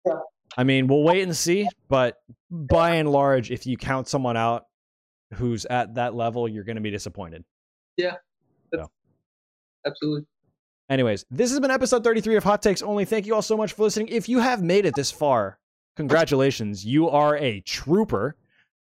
[0.07, 0.15] Yeah.
[0.57, 2.17] I mean, we'll wait and see, but
[2.51, 4.65] by and large, if you count someone out
[5.35, 7.45] who's at that level, you're going to be disappointed.
[7.97, 8.15] Yeah,
[8.75, 8.91] so.
[9.87, 10.27] absolutely.
[10.91, 13.05] Anyways, this has been episode 33 of Hot Takes Only.
[13.05, 14.09] Thank you all so much for listening.
[14.09, 15.59] If you have made it this far,
[15.97, 16.85] congratulations.
[16.85, 18.37] You are a trooper.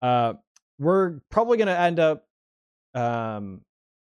[0.03, 0.35] Uh,
[0.79, 2.27] we're probably going to end up
[2.95, 3.61] um,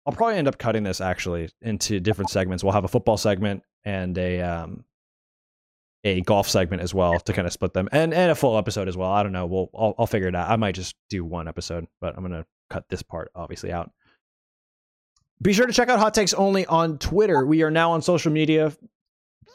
[0.06, 2.62] I'll probably end up cutting this actually into different segments.
[2.62, 4.84] We'll have a football segment and a um,
[6.04, 8.86] a golf segment as well to kind of split them, and and a full episode
[8.86, 9.10] as well.
[9.10, 9.46] I don't know.
[9.46, 10.48] We'll I'll, I'll figure it out.
[10.48, 13.90] I might just do one episode, but I'm gonna cut this part obviously out.
[15.42, 17.44] Be sure to check out Hot Takes Only on Twitter.
[17.44, 18.72] We are now on social media,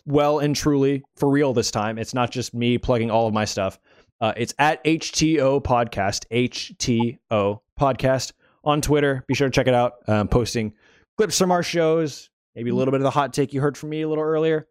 [0.06, 1.98] well and truly for real this time.
[1.98, 3.80] It's not just me plugging all of my stuff.
[4.20, 9.24] Uh, it's at HTO Podcast, HTO Podcast on Twitter.
[9.28, 9.94] Be sure to check it out.
[10.08, 10.74] Um, posting
[11.18, 13.90] clips from our shows, maybe a little bit of the hot take you heard from
[13.90, 14.68] me a little earlier.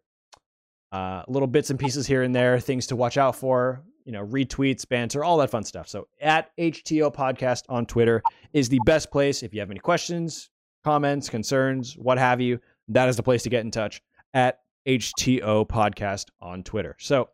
[0.93, 4.25] Uh, little bits and pieces here and there, things to watch out for, you know,
[4.25, 5.89] retweets, banter, all that fun stuff.
[5.89, 8.21] So at HTO Podcast on Twitter
[8.53, 9.43] is the best place.
[9.43, 10.49] If you have any questions,
[10.83, 14.01] comments, concerns, what have you, that is the place to get in touch
[14.33, 16.95] at HTO Podcast on Twitter.
[16.99, 17.29] So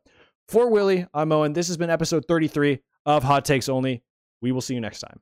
[0.47, 1.53] for Willie, I'm Owen.
[1.53, 4.03] This has been episode 33 of Hot Takes Only.
[4.41, 5.19] We will see you next time.